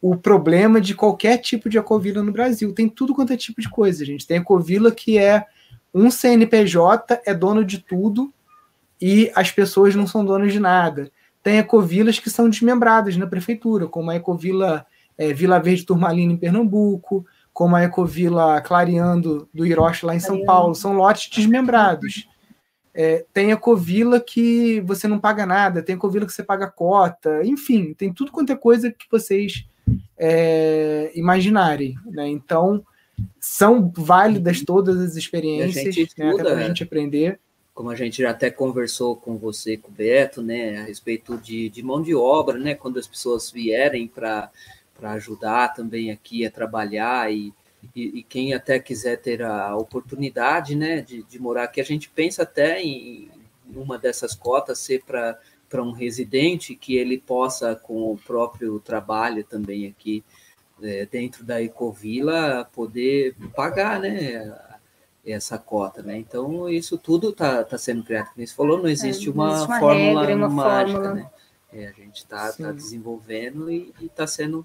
o 0.03 0.17
problema 0.17 0.81
de 0.81 0.93
qualquer 0.93 1.38
tipo 1.38 1.69
de 1.69 1.77
ecovila 1.77 2.21
no 2.21 2.34
Brasil. 2.34 2.73
Tem 2.73 2.89
tudo 2.89 3.15
quanto 3.15 3.31
é 3.31 3.38
tipo 3.38 3.61
de 3.61 3.69
coisa, 3.69 4.03
gente. 4.03 4.27
Tem 4.27 4.35
ecovila 4.35 4.91
que 4.91 5.17
é 5.17 5.45
um 5.93 6.11
CNPJ, 6.11 7.21
é 7.25 7.34
dono 7.34 7.63
de 7.63 7.77
tudo 7.77 8.34
e 9.01 9.31
as 9.34 9.49
pessoas 9.49 9.95
não 9.95 10.05
são 10.05 10.25
donas 10.25 10.51
de 10.51 10.59
nada. 10.59 11.09
Tem 11.41 11.57
ecovilas 11.57 12.19
que 12.19 12.30
são 12.30 12.49
desmembradas 12.49 13.15
na 13.15 13.25
prefeitura, 13.25 13.88
como 13.88 14.11
a 14.11 14.15
Ecovila 14.15 14.85
é, 15.17 15.31
Vila 15.31 15.57
Verde 15.57 15.85
Turmalina 15.85 16.34
em 16.34 16.38
Pernambuco, 16.38 17.25
como 17.53 17.73
a 17.73 17.84
Ecovila 17.84 18.59
Clareando 18.59 19.47
do 19.53 19.65
Hiroshi 19.65 20.05
lá 20.05 20.13
em 20.13 20.19
São 20.19 20.43
Paulo. 20.43 20.75
São 20.75 20.91
lotes 20.91 21.30
desmembrados. 21.30 22.27
É, 22.93 23.25
tem 23.34 23.51
ecovila 23.51 24.19
que 24.19 24.81
você 24.81 25.07
não 25.07 25.17
paga 25.17 25.45
nada, 25.45 25.81
tem 25.81 25.95
ecovila 25.95 26.25
que 26.25 26.34
você 26.34 26.43
paga 26.43 26.69
cota, 26.69 27.41
enfim, 27.43 27.93
tem 27.93 28.13
tudo 28.13 28.31
quanto 28.34 28.51
é 28.51 28.55
coisa 28.55 28.91
que 28.91 29.07
vocês 29.09 29.65
é, 30.18 31.11
imaginarem. 31.15 31.95
Né? 32.05 32.27
Então, 32.30 32.84
são 33.39 33.91
válidas 33.95 34.61
todas 34.61 34.99
as 34.99 35.15
experiências, 35.15 36.15
né, 36.18 36.31
até 36.31 36.43
para 36.43 36.53
a 36.53 36.64
gente 36.68 36.84
aprender. 36.84 37.39
Como 37.73 37.89
a 37.89 37.95
gente 37.95 38.22
já 38.22 38.30
até 38.30 38.51
conversou 38.51 39.15
com 39.15 39.38
você, 39.38 39.77
com 39.77 39.89
o 39.89 39.93
Beto, 39.93 40.41
né, 40.41 40.77
a 40.77 40.84
respeito 40.84 41.38
de, 41.38 41.69
de 41.69 41.81
mão 41.81 42.01
de 42.01 42.14
obra, 42.14 42.57
né, 42.57 42.76
quando 42.76 42.99
as 42.99 43.07
pessoas 43.07 43.49
vierem 43.49 44.07
para 44.07 44.51
ajudar 45.01 45.73
também 45.73 46.11
aqui 46.11 46.45
a 46.45 46.51
trabalhar 46.51 47.34
e, 47.34 47.51
e, 47.95 48.19
e, 48.19 48.23
quem 48.23 48.53
até 48.53 48.80
quiser 48.80 49.18
ter 49.18 49.41
a 49.41 49.76
oportunidade 49.76 50.76
né, 50.76 51.01
de, 51.01 51.23
de 51.23 51.39
morar 51.39 51.64
aqui, 51.64 51.81
a 51.81 51.85
gente 51.85 52.10
pensa 52.10 52.43
até 52.43 52.81
em 52.81 53.30
uma 53.76 53.97
dessas 53.97 54.35
cotas 54.35 54.80
ser 54.80 55.03
para 55.03 55.38
para 55.73 55.81
um 55.81 55.91
residente 55.91 56.75
que 56.75 56.95
ele 56.95 57.17
possa, 57.17 57.75
com 57.75 58.11
o 58.11 58.15
próprio 58.15 58.79
trabalho 58.79 59.43
também 59.43 59.87
aqui 59.87 60.23
é, 60.83 61.07
dentro 61.07 61.43
da 61.43 61.63
Ecovila, 61.63 62.69
poder 62.71 63.35
pagar 63.55 63.99
né, 63.99 64.55
essa 65.25 65.57
cota. 65.57 66.03
Né? 66.03 66.15
Então, 66.19 66.69
isso 66.69 66.95
tudo 66.95 67.29
está 67.29 67.63
tá 67.63 67.75
sendo 67.75 68.03
criado. 68.03 68.27
Como 68.35 68.45
você 68.45 68.53
falou, 68.53 68.77
não 68.77 68.87
existe, 68.87 69.29
é, 69.29 69.31
uma, 69.31 69.65
uma, 69.65 69.79
fórmula 69.79 70.21
regra, 70.21 70.35
uma 70.35 70.49
mágica. 70.49 70.99
Fórmula. 70.99 71.15
Né? 71.15 71.29
É, 71.73 71.87
a 71.87 71.91
gente 71.91 72.17
está 72.17 72.53
tá 72.53 72.71
desenvolvendo 72.71 73.71
e 73.71 73.91
está 73.99 74.27
sendo 74.27 74.63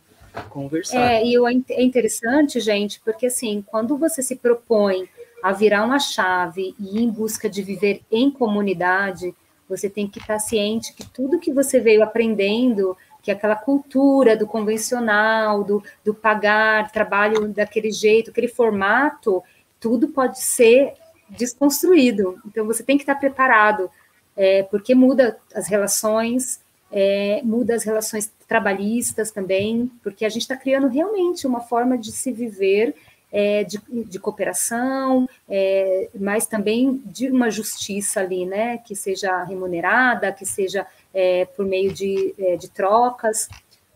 conversado. 0.50 1.00
É, 1.00 1.24
e 1.24 1.36
é 1.70 1.82
interessante, 1.82 2.60
gente, 2.60 3.00
porque 3.00 3.28
assim, 3.28 3.64
quando 3.66 3.96
você 3.96 4.22
se 4.22 4.36
propõe 4.36 5.08
a 5.42 5.52
virar 5.52 5.86
uma 5.86 5.98
chave 5.98 6.74
e 6.78 6.98
ir 6.98 7.02
em 7.02 7.08
busca 7.08 7.48
de 7.48 7.62
viver 7.62 8.02
em 8.12 8.30
comunidade, 8.30 9.34
você 9.68 9.90
tem 9.90 10.08
que 10.08 10.18
estar 10.18 10.38
ciente 10.38 10.94
que 10.94 11.04
tudo 11.04 11.38
que 11.38 11.52
você 11.52 11.78
veio 11.78 12.02
aprendendo, 12.02 12.96
que 13.22 13.30
aquela 13.30 13.56
cultura 13.56 14.36
do 14.36 14.46
convencional, 14.46 15.62
do, 15.62 15.82
do 16.04 16.14
pagar 16.14 16.90
trabalho 16.90 17.48
daquele 17.48 17.90
jeito, 17.90 18.30
aquele 18.30 18.48
formato, 18.48 19.42
tudo 19.78 20.08
pode 20.08 20.40
ser 20.40 20.94
desconstruído. 21.28 22.40
Então 22.46 22.66
você 22.66 22.82
tem 22.82 22.96
que 22.96 23.02
estar 23.02 23.16
preparado, 23.16 23.90
é, 24.36 24.62
porque 24.62 24.94
muda 24.94 25.38
as 25.54 25.68
relações, 25.68 26.60
é, 26.90 27.42
muda 27.44 27.74
as 27.74 27.84
relações 27.84 28.32
trabalhistas 28.46 29.30
também, 29.30 29.90
porque 30.02 30.24
a 30.24 30.28
gente 30.28 30.42
está 30.42 30.56
criando 30.56 30.88
realmente 30.88 31.46
uma 31.46 31.60
forma 31.60 31.98
de 31.98 32.12
se 32.12 32.32
viver 32.32 32.94
é, 33.32 33.64
de, 33.64 33.80
de, 34.04 34.18
cooperação, 34.18 35.28
é, 35.48 36.08
mas 36.18 36.46
também 36.46 37.02
de 37.04 37.30
uma 37.30 37.50
justiça 37.50 38.20
ali, 38.20 38.46
né, 38.46 38.78
que 38.78 38.96
seja 38.96 39.42
remunerada, 39.44 40.32
que 40.32 40.46
seja 40.46 40.86
é, 41.12 41.44
por 41.44 41.66
meio 41.66 41.92
de, 41.92 42.34
é, 42.38 42.56
de 42.56 42.68
trocas. 42.68 43.48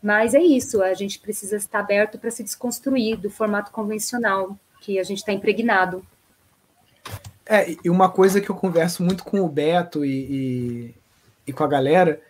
Mas 0.02 0.34
é 0.34 0.40
isso, 0.40 0.82
a 0.82 0.94
gente 0.94 1.18
precisa 1.18 1.56
estar 1.56 1.80
aberto 1.80 2.18
para 2.18 2.30
se 2.30 2.42
desconstruir 2.42 3.16
do 3.16 3.30
formato 3.30 3.70
convencional 3.70 4.56
que 4.80 4.98
a 4.98 5.04
gente 5.04 5.18
está 5.18 5.32
impregnado. 5.32 6.04
É, 7.46 7.76
e 7.84 7.90
uma 7.90 8.10
coisa 8.10 8.40
que 8.40 8.50
eu 8.50 8.54
converso 8.54 9.02
muito 9.02 9.24
com 9.24 9.40
o 9.40 9.48
Beto 9.48 10.04
e, 10.04 10.10
e, 10.10 10.94
e 11.46 11.52
com 11.52 11.64
a 11.64 11.68
galera 11.68 12.20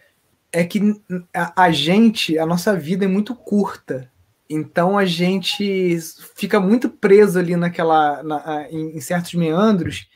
é 0.52 0.64
que 0.64 1.00
a, 1.32 1.64
a 1.64 1.70
gente, 1.70 2.38
a 2.38 2.44
nossa 2.44 2.76
vida 2.76 3.06
é 3.06 3.08
muito 3.08 3.34
curta 3.34 4.11
então 4.52 4.98
a 4.98 5.04
gente 5.04 5.98
fica 6.34 6.60
muito 6.60 6.88
preso 6.88 7.38
ali 7.38 7.56
naquela, 7.56 8.22
na, 8.22 8.66
em, 8.70 8.96
em, 8.96 9.00
certos 9.00 9.34
meandros 9.34 10.08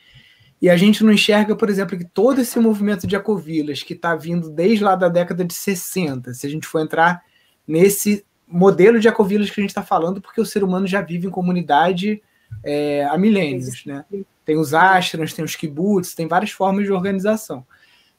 e 0.61 0.69
a 0.69 0.77
gente 0.77 1.03
não 1.03 1.11
enxerga, 1.11 1.55
por 1.55 1.69
exemplo, 1.69 1.97
que 1.97 2.05
todo 2.05 2.41
esse 2.41 2.59
movimento 2.59 3.07
de 3.07 3.15
ecovilas 3.15 3.83
que 3.83 3.93
está 3.93 4.15
vindo 4.15 4.49
desde 4.49 4.83
lá 4.83 4.95
da 4.95 5.07
década 5.07 5.45
de 5.45 5.53
60, 5.53 6.33
se 6.33 6.45
a 6.45 6.49
gente 6.49 6.67
for 6.67 6.81
entrar 6.81 7.23
nesse 7.67 8.25
modelo 8.47 8.99
de 8.99 9.07
ecovilas 9.07 9.49
que 9.49 9.59
a 9.59 9.63
gente 9.63 9.71
está 9.71 9.83
falando, 9.83 10.21
porque 10.21 10.41
o 10.41 10.45
ser 10.45 10.63
humano 10.63 10.87
já 10.87 11.01
vive 11.01 11.27
em 11.27 11.31
comunidade 11.31 12.21
é, 12.63 13.05
há 13.05 13.17
milênios, 13.17 13.85
né? 13.85 14.05
Tem 14.45 14.57
os 14.57 14.73
ashrams, 14.73 15.33
tem 15.33 15.43
os 15.43 15.55
kibbutz, 15.55 16.15
tem 16.15 16.27
várias 16.27 16.51
formas 16.51 16.85
de 16.85 16.91
organização. 16.91 17.65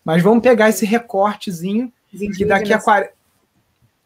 Mas 0.04 0.22
vamos 0.22 0.42
pegar 0.42 0.68
esse 0.68 0.84
recortezinho 0.84 1.92
que 2.36 2.44
daqui 2.44 2.72
a 2.72 2.80
40 2.80 3.17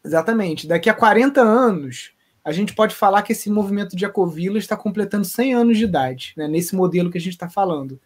Exatamente. 0.05 0.67
Daqui 0.67 0.91
a 0.91 0.95
40 0.95 1.41
anos, 1.41 2.13
a 2.45 2.51
gente 2.51 2.75
pode 2.75 2.95
falar 2.95 3.23
que 3.23 3.33
esse 3.33 3.51
movimento 3.51 3.97
de 3.97 4.05
Ecovila 4.05 4.59
está 4.59 4.77
completando 4.77 5.25
100 5.25 5.55
anos 5.55 5.79
de 5.79 5.85
idade, 5.85 6.35
né, 6.37 6.49
nesse 6.49 6.75
modelo 6.75 7.11
que 7.11 7.19
a 7.19 7.21
gente 7.21 7.35
está 7.35 7.49
falando. 7.49 8.01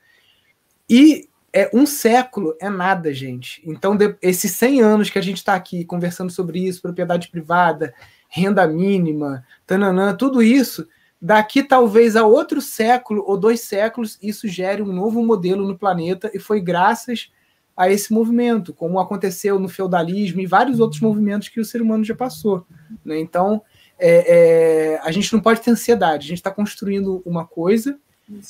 E 0.89 1.29
é 1.53 1.71
um 1.73 1.87
século 1.87 2.55
é 2.61 2.69
nada, 2.69 3.15
gente. 3.15 3.63
Então, 3.65 3.97
de, 3.97 4.15
esses 4.21 4.53
100 4.53 4.83
anos 4.83 5.11
que 5.11 5.19
a 5.19 5.23
gente 5.23 5.39
está 5.39 5.55
aqui 5.55 5.85
conversando 5.87 6.31
sobre 6.31 6.67
isso, 6.67 6.83
propriedade 6.83 7.29
privada, 7.29 7.95
renda 8.29 8.67
mínima, 8.67 9.43
tananã, 9.67 10.15
tudo 10.15 10.43
isso, 10.43 10.87
daqui 11.21 11.63
talvez 11.63 12.15
a 12.15 12.27
outro 12.27 12.61
século 12.61 13.25
ou 13.27 13.39
dois 13.39 13.61
séculos, 13.63 14.19
isso 14.23 14.47
gere 14.47 14.83
um 14.83 14.93
novo 14.93 15.25
modelo 15.25 15.67
no 15.67 15.79
planeta, 15.79 16.31
e 16.35 16.39
foi 16.39 16.61
graças 16.61 17.31
a 17.77 17.91
esse 17.91 18.13
movimento, 18.13 18.73
como 18.73 18.99
aconteceu 18.99 19.59
no 19.59 19.69
feudalismo 19.69 20.41
e 20.41 20.47
vários 20.47 20.81
outros 20.81 21.01
movimentos 21.01 21.49
que 21.49 21.61
o 21.61 21.65
ser 21.65 21.83
humano 21.83 22.05
já 22.05 22.15
passou. 22.15 22.67
Né? 23.05 23.21
Então, 23.21 23.61
é, 23.99 24.95
é, 24.95 25.01
a 25.03 25.11
gente 25.11 25.33
não 25.33 25.41
pode 25.41 25.61
ter 25.61 25.71
ansiedade, 25.71 26.27
a 26.27 26.29
gente 26.29 26.39
está 26.39 26.51
construindo 26.51 27.23
uma 27.25 27.47
coisa 27.47 27.99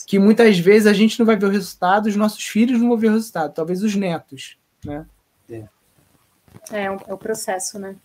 que 0.07 0.19
muitas 0.19 0.59
vezes 0.59 0.87
a 0.87 0.93
gente 0.93 1.19
não 1.19 1.27
vai 1.27 1.37
ver 1.37 1.47
o 1.47 1.51
resultado, 1.51 2.07
os 2.07 2.17
nossos 2.17 2.45
filhos 2.45 2.81
não 2.81 2.89
vão 2.89 2.97
ver 2.97 3.09
o 3.09 3.13
resultado, 3.13 3.53
talvez 3.53 3.83
os 3.83 3.95
netos. 3.95 4.57
Né? 4.85 5.05
É, 5.51 5.65
é, 6.71 6.91
o, 6.91 6.99
é 7.07 7.13
o 7.13 7.19
processo, 7.19 7.79
né? 7.79 7.97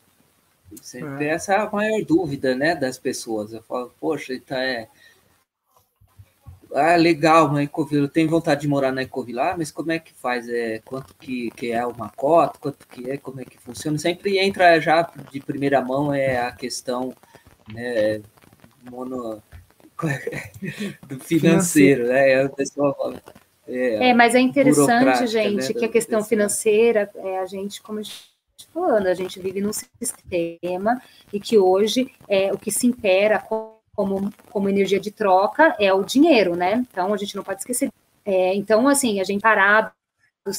Sempre 0.82 1.26
é. 1.26 1.30
essa 1.30 1.54
é 1.54 1.58
a 1.58 1.70
maior 1.70 2.04
dúvida 2.06 2.56
né, 2.56 2.76
das 2.76 2.98
pessoas. 2.98 3.52
Eu 3.54 3.62
falo, 3.64 3.94
poxa, 4.00 4.34
então 4.34 4.58
é, 4.58 4.88
ah, 6.74 6.96
legal, 6.96 7.48
uma 7.48 7.64
ecovila, 7.64 8.06
eu 8.06 8.10
tenho 8.10 8.30
vontade 8.30 8.62
de 8.62 8.68
morar 8.68 8.92
na 8.92 9.02
ecovila, 9.02 9.52
ah, 9.52 9.56
mas 9.58 9.72
como 9.72 9.92
é 9.92 10.00
que 10.00 10.14
faz? 10.14 10.48
É, 10.48 10.80
quanto 10.86 11.14
que, 11.16 11.52
que 11.52 11.72
é 11.72 11.86
uma 11.86 12.10
cota, 12.10 12.58
quanto 12.60 12.88
que 12.88 13.10
é, 13.10 13.18
como 13.18 13.42
é 13.42 13.46
que 13.46 13.58
funciona? 13.58 13.98
Sempre 13.98 14.40
entra 14.40 14.80
já 14.80 15.10
de 15.32 15.40
primeira 15.40 15.82
mão 15.82 16.14
é 16.14 16.40
a 16.40 16.52
questão 16.52 17.14
né, 17.74 18.22
mono, 18.90 19.42
do 21.08 21.20
financeiro, 21.20 22.08
né? 22.08 22.44
A 22.44 22.50
pessoa 22.50 22.94
fala, 22.94 23.22
é, 23.68 24.10
é, 24.10 24.14
mas 24.14 24.36
é 24.36 24.40
interessante, 24.40 25.22
né, 25.22 25.28
gente, 25.28 25.74
né, 25.74 25.80
que 25.80 25.86
a 25.86 25.90
questão 25.90 26.24
financeira, 26.24 27.10
é, 27.16 27.40
a 27.40 27.46
gente, 27.46 27.82
como 27.82 28.00
a 28.00 28.02
gente 28.04 28.32
falando, 28.74 29.08
a 29.08 29.14
gente 29.14 29.40
vive 29.40 29.62
num 29.62 29.72
sistema 29.74 31.02
e 31.32 31.40
que 31.40 31.58
hoje 31.58 32.12
é 32.28 32.52
o 32.52 32.58
que 32.58 32.72
se 32.72 32.88
impera 32.88 33.40
como, 34.02 34.34
como 34.50 34.68
energia 34.68 35.00
de 35.00 35.12
troca 35.12 35.76
é 35.80 35.94
o 35.94 36.04
dinheiro, 36.04 36.56
né? 36.56 36.84
Então 36.90 37.14
a 37.14 37.18
gente 37.18 37.36
não 37.36 37.44
pode 37.44 37.60
esquecer. 37.60 37.92
É, 38.26 38.56
então, 38.56 38.88
assim, 38.88 39.22
a 39.22 39.24
gente 39.24 39.42
parados 39.42 39.94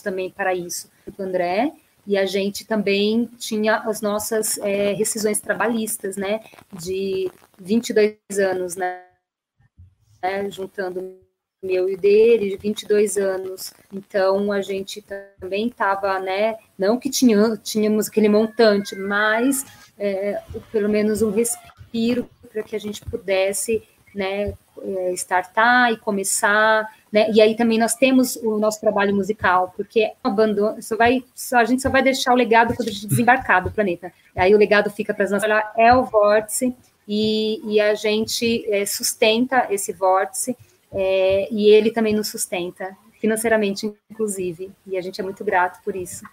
também 0.01 0.31
para 0.31 0.55
isso, 0.55 0.89
o 1.19 1.23
André, 1.23 1.73
e 2.06 2.16
a 2.16 2.24
gente 2.24 2.64
também 2.64 3.27
tinha 3.39 3.78
as 3.78 4.01
nossas 4.01 4.59
é, 4.59 4.93
rescisões 4.93 5.40
trabalhistas, 5.40 6.16
né? 6.16 6.40
De 6.73 7.32
22 7.59 8.16
anos, 8.39 8.77
né? 8.77 9.02
né 10.23 10.48
juntando 10.48 11.19
meu 11.64 11.89
e 11.89 11.97
dele, 11.97 12.51
de 12.51 12.56
22 12.56 13.16
anos. 13.16 13.73
Então, 13.93 14.52
a 14.52 14.60
gente 14.60 15.02
também 15.02 15.66
estava, 15.66 16.20
né? 16.20 16.59
Não 16.78 16.97
que 16.97 17.10
tinha, 17.10 17.56
tínhamos 17.56 18.09
aquele 18.09 18.28
montante, 18.28 18.94
mas 18.94 19.64
é, 19.98 20.40
pelo 20.70 20.89
menos 20.89 21.23
um 21.23 21.31
respiro 21.31 22.28
para 22.52 22.62
que 22.62 22.76
a 22.76 22.80
gente 22.80 23.00
pudesse 23.04 23.82
né, 24.14 24.52
é, 24.82 25.12
startar 25.12 25.92
e 25.92 25.96
começar, 25.96 26.86
né? 27.10 27.30
E 27.32 27.40
aí 27.40 27.56
também 27.56 27.78
nós 27.78 27.94
temos 27.94 28.36
o 28.36 28.58
nosso 28.58 28.80
trabalho 28.80 29.14
musical, 29.14 29.72
porque 29.76 30.12
abandono, 30.22 30.80
só 30.82 30.96
vai, 30.96 31.24
só, 31.34 31.58
a 31.58 31.64
gente 31.64 31.82
só 31.82 31.90
vai 31.90 32.02
deixar 32.02 32.32
o 32.32 32.36
legado 32.36 32.74
quando 32.74 32.88
a 32.88 32.92
gente 32.92 33.06
desembarcar 33.06 33.62
do 33.64 33.70
planeta. 33.70 34.12
Aí 34.36 34.54
o 34.54 34.58
legado 34.58 34.90
fica 34.90 35.14
para 35.14 35.24
as 35.24 35.30
nossas, 35.30 35.50
é 35.76 35.94
o 35.94 36.04
vórtice 36.04 36.74
e, 37.06 37.60
e 37.64 37.80
a 37.80 37.94
gente 37.94 38.64
é, 38.68 38.84
sustenta 38.86 39.66
esse 39.70 39.92
vórtice 39.92 40.56
é, 40.92 41.48
e 41.50 41.68
ele 41.68 41.90
também 41.90 42.14
nos 42.14 42.28
sustenta 42.28 42.96
financeiramente, 43.20 43.92
inclusive. 44.10 44.70
E 44.86 44.96
a 44.96 45.00
gente 45.00 45.20
é 45.20 45.24
muito 45.24 45.44
grato 45.44 45.82
por 45.84 45.94
isso. 45.94 46.24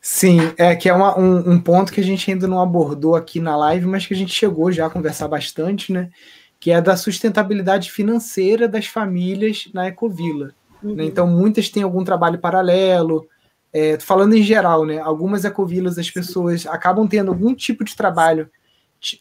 Sim, 0.00 0.38
é 0.56 0.74
que 0.74 0.88
é 0.88 0.94
uma, 0.94 1.18
um, 1.18 1.52
um, 1.52 1.60
ponto 1.60 1.92
que 1.92 2.00
a 2.00 2.04
gente 2.04 2.30
ainda 2.30 2.48
não 2.48 2.60
abordou 2.60 3.14
aqui 3.14 3.38
na 3.38 3.54
live, 3.54 3.86
mas 3.86 4.06
que 4.06 4.14
a 4.14 4.16
gente 4.16 4.32
chegou 4.32 4.72
já 4.72 4.86
a 4.86 4.90
conversar 4.90 5.28
bastante, 5.28 5.92
né? 5.92 6.10
Que 6.58 6.70
é 6.70 6.80
da 6.80 6.96
sustentabilidade 6.96 7.90
financeira 7.92 8.66
das 8.66 8.86
famílias 8.86 9.68
na 9.74 9.88
Ecovila. 9.88 10.46
Né? 10.46 10.52
Uhum. 10.82 10.94
Né? 10.94 11.04
Então, 11.04 11.26
muitas 11.26 11.68
têm 11.68 11.82
algum 11.82 12.02
trabalho 12.02 12.38
paralelo. 12.38 13.26
É, 13.72 14.00
falando 14.00 14.34
em 14.34 14.42
geral, 14.42 14.86
né? 14.86 14.98
Algumas 14.98 15.44
ecovilas 15.44 15.98
as 15.98 16.10
pessoas 16.10 16.66
acabam 16.66 17.06
tendo 17.06 17.30
algum 17.30 17.54
tipo 17.54 17.84
de 17.84 17.94
trabalho. 17.94 18.50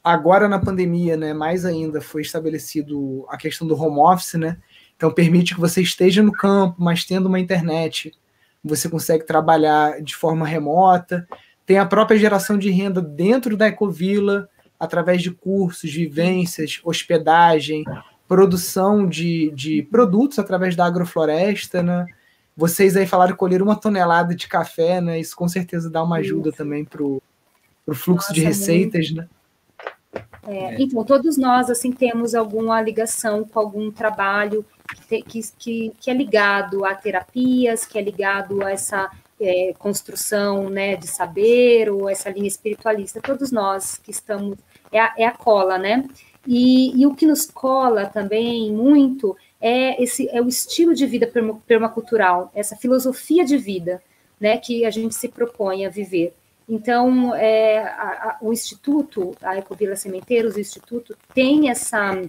Agora 0.01 0.47
na 0.47 0.59
pandemia, 0.59 1.17
né? 1.17 1.33
Mais 1.33 1.65
ainda 1.65 1.99
foi 1.99 2.21
estabelecido 2.21 3.25
a 3.29 3.37
questão 3.37 3.67
do 3.67 3.79
home 3.79 3.99
office, 3.99 4.35
né? 4.35 4.57
Então 4.95 5.11
permite 5.11 5.53
que 5.53 5.61
você 5.61 5.81
esteja 5.81 6.23
no 6.23 6.31
campo, 6.31 6.77
mas 6.79 7.03
tendo 7.03 7.27
uma 7.27 7.39
internet 7.39 8.13
você 8.63 8.89
consegue 8.89 9.25
trabalhar 9.25 10.01
de 10.01 10.15
forma 10.15 10.45
remota. 10.45 11.27
Tem 11.65 11.77
a 11.77 11.85
própria 11.85 12.17
geração 12.17 12.57
de 12.57 12.69
renda 12.69 13.01
dentro 13.01 13.55
da 13.55 13.67
Ecovila, 13.67 14.49
através 14.79 15.21
de 15.21 15.31
cursos, 15.31 15.91
vivências, 15.91 16.79
hospedagem, 16.83 17.83
produção 18.27 19.07
de, 19.07 19.51
de 19.51 19.83
produtos 19.83 20.39
através 20.39 20.75
da 20.75 20.85
agrofloresta, 20.85 21.83
né? 21.83 22.05
Vocês 22.55 22.95
aí 22.97 23.07
falaram 23.07 23.35
colher 23.35 23.61
uma 23.61 23.75
tonelada 23.75 24.35
de 24.35 24.47
café, 24.47 24.99
né? 24.99 25.19
Isso 25.19 25.35
com 25.35 25.47
certeza 25.47 25.89
dá 25.89 26.03
uma 26.03 26.17
ajuda 26.17 26.51
também 26.51 26.83
para 26.85 27.03
o 27.03 27.21
fluxo 27.87 28.29
Nossa, 28.29 28.33
de 28.33 28.41
receitas, 28.41 29.09
muito. 29.11 29.21
né? 29.21 29.27
É, 30.47 30.81
então, 30.81 31.03
todos 31.03 31.37
nós, 31.37 31.69
assim, 31.69 31.91
temos 31.91 32.33
alguma 32.33 32.81
ligação 32.81 33.43
com 33.43 33.59
algum 33.59 33.91
trabalho 33.91 34.65
que, 35.07 35.23
que, 35.57 35.93
que 35.99 36.11
é 36.11 36.13
ligado 36.13 36.85
a 36.85 36.95
terapias, 36.95 37.85
que 37.85 37.97
é 37.97 38.01
ligado 38.01 38.63
a 38.63 38.71
essa 38.71 39.09
é, 39.39 39.73
construção 39.77 40.69
né, 40.69 40.95
de 40.95 41.07
saber, 41.07 41.89
ou 41.89 42.09
essa 42.09 42.29
linha 42.29 42.47
espiritualista. 42.47 43.21
Todos 43.21 43.51
nós 43.51 43.97
que 43.97 44.11
estamos, 44.11 44.57
é 44.91 44.99
a, 44.99 45.13
é 45.17 45.25
a 45.25 45.31
cola, 45.31 45.77
né? 45.77 46.07
E, 46.47 46.99
e, 46.99 47.05
o 47.05 47.13
que 47.13 47.25
nos 47.25 47.45
cola 47.45 48.05
também 48.05 48.71
muito 48.71 49.35
é 49.61 50.01
esse 50.01 50.29
é 50.29 50.41
o 50.41 50.47
estilo 50.47 50.95
de 50.95 51.05
vida 51.05 51.29
permacultural, 51.67 52.49
essa 52.55 52.77
filosofia 52.77 53.43
de 53.43 53.57
vida, 53.57 54.01
né, 54.39 54.57
que 54.57 54.85
a 54.85 54.89
gente 54.89 55.13
se 55.13 55.27
propõe 55.27 55.85
a 55.85 55.89
viver. 55.89 56.33
Então, 56.67 57.35
é, 57.35 57.79
a, 57.79 57.83
a, 57.83 58.37
o 58.41 58.53
Instituto, 58.53 59.35
a 59.41 59.57
Ecovila 59.57 59.95
Sementeiros, 59.95 60.55
o 60.55 60.59
Instituto, 60.59 61.17
tem 61.33 61.69
essa, 61.69 62.21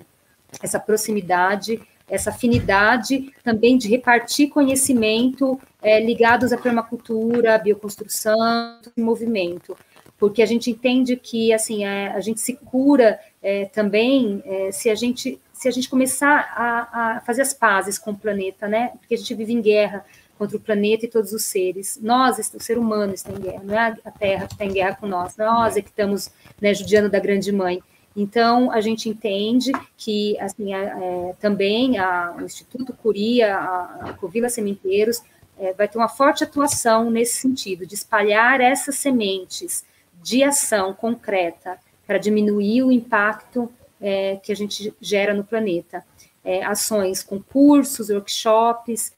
essa 0.60 0.80
proximidade, 0.80 1.80
essa 2.10 2.30
afinidade 2.30 3.32
também 3.42 3.78
de 3.78 3.88
repartir 3.88 4.50
conhecimento 4.50 5.58
é, 5.80 6.00
ligados 6.00 6.52
à 6.52 6.58
permacultura, 6.58 7.54
à 7.54 7.58
bioconstrução, 7.58 8.80
movimento, 8.98 9.76
porque 10.18 10.42
a 10.42 10.46
gente 10.46 10.70
entende 10.70 11.16
que 11.16 11.52
assim 11.52 11.84
a, 11.84 11.90
é, 11.90 12.08
a 12.08 12.20
gente 12.20 12.40
se 12.40 12.54
cura 12.54 13.18
é, 13.42 13.64
também 13.66 14.42
é, 14.44 14.70
se 14.72 14.90
a 14.90 14.94
gente 14.94 15.40
se 15.52 15.68
a 15.68 15.70
gente 15.70 15.90
começar 15.90 16.54
a, 16.56 17.16
a 17.16 17.20
fazer 17.20 17.42
as 17.42 17.52
pazes 17.52 17.98
com 17.98 18.12
o 18.12 18.16
planeta, 18.16 18.66
né? 18.66 18.92
Porque 18.98 19.14
a 19.14 19.18
gente 19.18 19.34
vive 19.34 19.52
em 19.52 19.60
guerra, 19.60 20.06
contra 20.40 20.56
o 20.56 20.60
planeta 20.60 21.04
e 21.04 21.08
todos 21.08 21.34
os 21.34 21.44
seres. 21.44 21.98
Nós, 22.00 22.38
o 22.54 22.58
ser 22.58 22.78
humano, 22.78 23.12
está 23.12 23.30
em 23.30 23.38
guerra, 23.38 23.62
não 23.62 23.78
é 23.78 23.94
a 24.02 24.10
Terra 24.10 24.46
que 24.46 24.54
está 24.54 24.64
em 24.64 24.72
guerra 24.72 24.96
com 24.96 25.06
nós, 25.06 25.36
nós 25.36 25.76
é 25.76 25.82
que 25.82 25.90
estamos 25.90 26.30
né, 26.58 26.72
judiando 26.72 27.10
da 27.10 27.18
grande 27.18 27.52
mãe. 27.52 27.82
Então, 28.16 28.70
a 28.72 28.80
gente 28.80 29.08
entende 29.08 29.72
que, 29.96 30.38
assim, 30.40 30.74
é, 30.74 31.34
também 31.40 31.98
a, 31.98 32.34
o 32.36 32.42
Instituto 32.42 32.92
Curia, 32.92 33.56
a, 33.56 34.10
a 34.10 34.12
Covila 34.14 34.48
Sementeiros, 34.48 35.22
é, 35.58 35.72
vai 35.74 35.86
ter 35.86 35.98
uma 35.98 36.08
forte 36.08 36.42
atuação 36.42 37.10
nesse 37.10 37.34
sentido, 37.34 37.86
de 37.86 37.94
espalhar 37.94 38.60
essas 38.60 38.96
sementes 38.96 39.84
de 40.22 40.42
ação 40.42 40.92
concreta 40.92 41.78
para 42.06 42.18
diminuir 42.18 42.82
o 42.82 42.90
impacto 42.90 43.70
é, 44.00 44.36
que 44.42 44.50
a 44.50 44.56
gente 44.56 44.92
gera 45.00 45.32
no 45.32 45.44
planeta. 45.44 46.04
É, 46.42 46.64
ações 46.64 47.22
com 47.22 47.40
cursos, 47.40 48.08
workshops, 48.08 49.12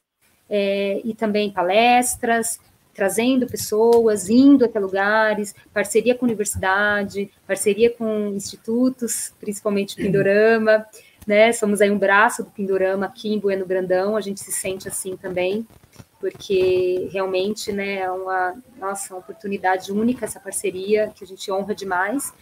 é, 0.49 1.01
e 1.03 1.15
também 1.15 1.49
palestras, 1.49 2.59
trazendo 2.93 3.47
pessoas, 3.47 4.29
indo 4.29 4.65
até 4.65 4.79
lugares, 4.79 5.55
parceria 5.73 6.15
com 6.15 6.25
universidade, 6.25 7.31
parceria 7.47 7.89
com 7.89 8.27
institutos, 8.29 9.33
principalmente 9.39 9.95
Pindorama, 9.95 10.85
né? 11.25 11.51
Somos 11.51 11.81
aí 11.81 11.89
um 11.89 11.97
braço 11.97 12.43
do 12.43 12.51
Pindorama 12.51 13.05
aqui 13.05 13.33
em 13.33 13.39
Bueno 13.39 13.65
Brandão, 13.65 14.15
a 14.15 14.21
gente 14.21 14.39
se 14.39 14.51
sente 14.51 14.87
assim 14.87 15.17
também, 15.17 15.65
porque 16.19 17.09
realmente, 17.11 17.71
né, 17.71 17.99
é 17.99 18.11
uma, 18.11 18.55
nossa, 18.79 19.13
uma 19.13 19.19
oportunidade 19.19 19.91
única 19.91 20.25
essa 20.25 20.39
parceria, 20.39 21.11
que 21.15 21.23
a 21.23 21.27
gente 21.27 21.51
honra 21.51 21.75
demais. 21.75 22.33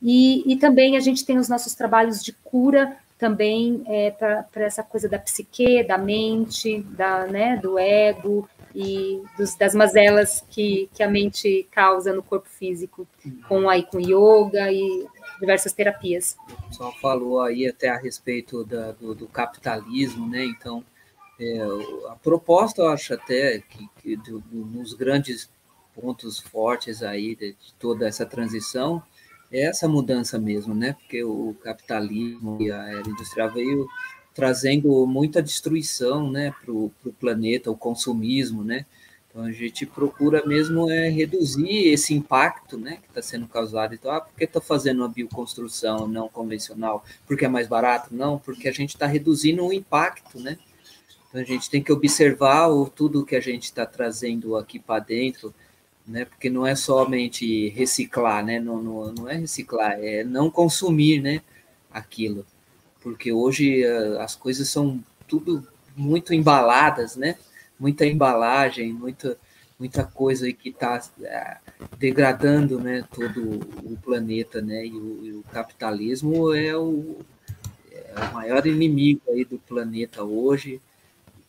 E, 0.00 0.42
e 0.50 0.56
também 0.56 0.96
a 0.96 1.00
gente 1.00 1.24
tem 1.24 1.38
os 1.38 1.48
nossos 1.48 1.74
trabalhos 1.74 2.22
de 2.22 2.32
cura 2.32 2.96
também 3.18 3.82
é, 3.86 4.10
para 4.10 4.64
essa 4.64 4.82
coisa 4.82 5.08
da 5.08 5.18
psique, 5.18 5.82
da 5.84 5.96
mente, 5.96 6.82
da, 6.82 7.26
né, 7.26 7.56
do 7.56 7.78
ego 7.78 8.48
e 8.74 9.22
dos, 9.38 9.54
das 9.54 9.74
mazelas 9.74 10.44
que, 10.50 10.90
que 10.92 11.02
a 11.02 11.08
mente 11.08 11.66
causa 11.70 12.12
no 12.12 12.22
corpo 12.22 12.48
físico, 12.48 13.06
com 13.48 13.68
aí 13.70 13.84
com 13.84 13.98
yoga 13.98 14.70
e 14.70 15.06
diversas 15.40 15.72
terapias. 15.72 16.36
Pessoal 16.68 16.92
falou 17.00 17.40
aí 17.40 17.66
até 17.66 17.88
a 17.88 17.96
respeito 17.96 18.64
da, 18.64 18.92
do, 18.92 19.14
do, 19.14 19.26
capitalismo, 19.26 20.28
né? 20.28 20.44
Então, 20.44 20.84
é, 21.40 21.58
a 22.10 22.16
proposta, 22.16 22.82
eu 22.82 22.88
acho 22.88 23.14
até 23.14 23.60
que, 23.60 23.88
que 24.02 24.16
do, 24.16 24.40
do, 24.40 24.66
nos 24.66 24.92
grandes 24.92 25.50
pontos 25.94 26.38
fortes 26.38 27.02
aí 27.02 27.34
de, 27.34 27.52
de 27.52 27.72
toda 27.78 28.06
essa 28.06 28.26
transição 28.26 29.02
essa 29.50 29.88
mudança 29.88 30.38
mesmo, 30.38 30.74
né? 30.74 30.94
Porque 30.94 31.22
o 31.22 31.54
capitalismo 31.62 32.58
e 32.60 32.70
a 32.70 32.88
era 32.88 33.08
industrial 33.08 33.52
veio 33.52 33.86
trazendo 34.34 35.06
muita 35.06 35.42
destruição, 35.42 36.30
né, 36.30 36.54
para 36.62 36.70
o 36.70 36.92
planeta, 37.18 37.70
o 37.70 37.76
consumismo, 37.76 38.62
né? 38.62 38.84
Então 39.30 39.44
a 39.44 39.50
gente 39.50 39.86
procura 39.86 40.44
mesmo 40.46 40.90
é 40.90 41.08
reduzir 41.08 41.88
esse 41.88 42.12
impacto, 42.14 42.76
né, 42.76 42.98
que 43.02 43.08
está 43.08 43.22
sendo 43.22 43.46
causado. 43.46 43.94
Então, 43.94 44.10
ah, 44.10 44.20
por 44.20 44.34
que 44.34 44.44
está 44.44 44.60
fazendo 44.60 44.98
uma 45.00 45.08
bioconstrução 45.08 46.06
não 46.06 46.28
convencional? 46.28 47.04
Porque 47.26 47.44
é 47.44 47.48
mais 47.48 47.66
barato? 47.66 48.14
Não, 48.14 48.38
porque 48.38 48.68
a 48.68 48.72
gente 48.72 48.90
está 48.90 49.06
reduzindo 49.06 49.64
o 49.64 49.72
impacto, 49.72 50.38
né? 50.38 50.58
Então 51.28 51.40
a 51.40 51.44
gente 51.44 51.68
tem 51.70 51.82
que 51.82 51.92
observar 51.92 52.68
o, 52.68 52.88
tudo 52.88 53.24
que 53.24 53.36
a 53.36 53.40
gente 53.40 53.64
está 53.64 53.84
trazendo 53.86 54.56
aqui 54.56 54.78
para 54.78 55.02
dentro 55.02 55.54
né? 56.06 56.24
Porque 56.24 56.48
não 56.48 56.66
é 56.66 56.74
somente 56.74 57.68
reciclar, 57.70 58.44
né? 58.44 58.60
Não, 58.60 58.82
não, 58.82 59.12
não 59.12 59.28
é 59.28 59.34
reciclar, 59.34 59.98
é 59.98 60.22
não 60.22 60.50
consumir, 60.50 61.20
né? 61.20 61.42
Aquilo. 61.90 62.46
Porque 63.02 63.32
hoje 63.32 63.84
uh, 63.86 64.20
as 64.20 64.36
coisas 64.36 64.68
são 64.68 65.02
tudo 65.26 65.66
muito 65.96 66.32
embaladas, 66.32 67.16
né? 67.16 67.36
Muita 67.78 68.06
embalagem, 68.06 68.92
muita, 68.92 69.36
muita 69.78 70.04
coisa 70.04 70.50
que 70.52 70.70
está 70.70 71.02
eh, 71.22 71.58
degradando, 71.98 72.78
né? 72.80 73.04
Todo 73.12 73.60
o 73.84 73.98
planeta, 74.02 74.60
né? 74.60 74.86
E 74.86 74.92
o, 74.92 75.24
e 75.24 75.32
o 75.32 75.42
capitalismo 75.52 76.54
é 76.54 76.76
o, 76.76 77.18
é 77.90 78.30
o, 78.30 78.34
maior 78.34 78.66
inimigo 78.66 79.22
aí 79.28 79.44
do 79.44 79.58
planeta 79.58 80.22
hoje, 80.22 80.80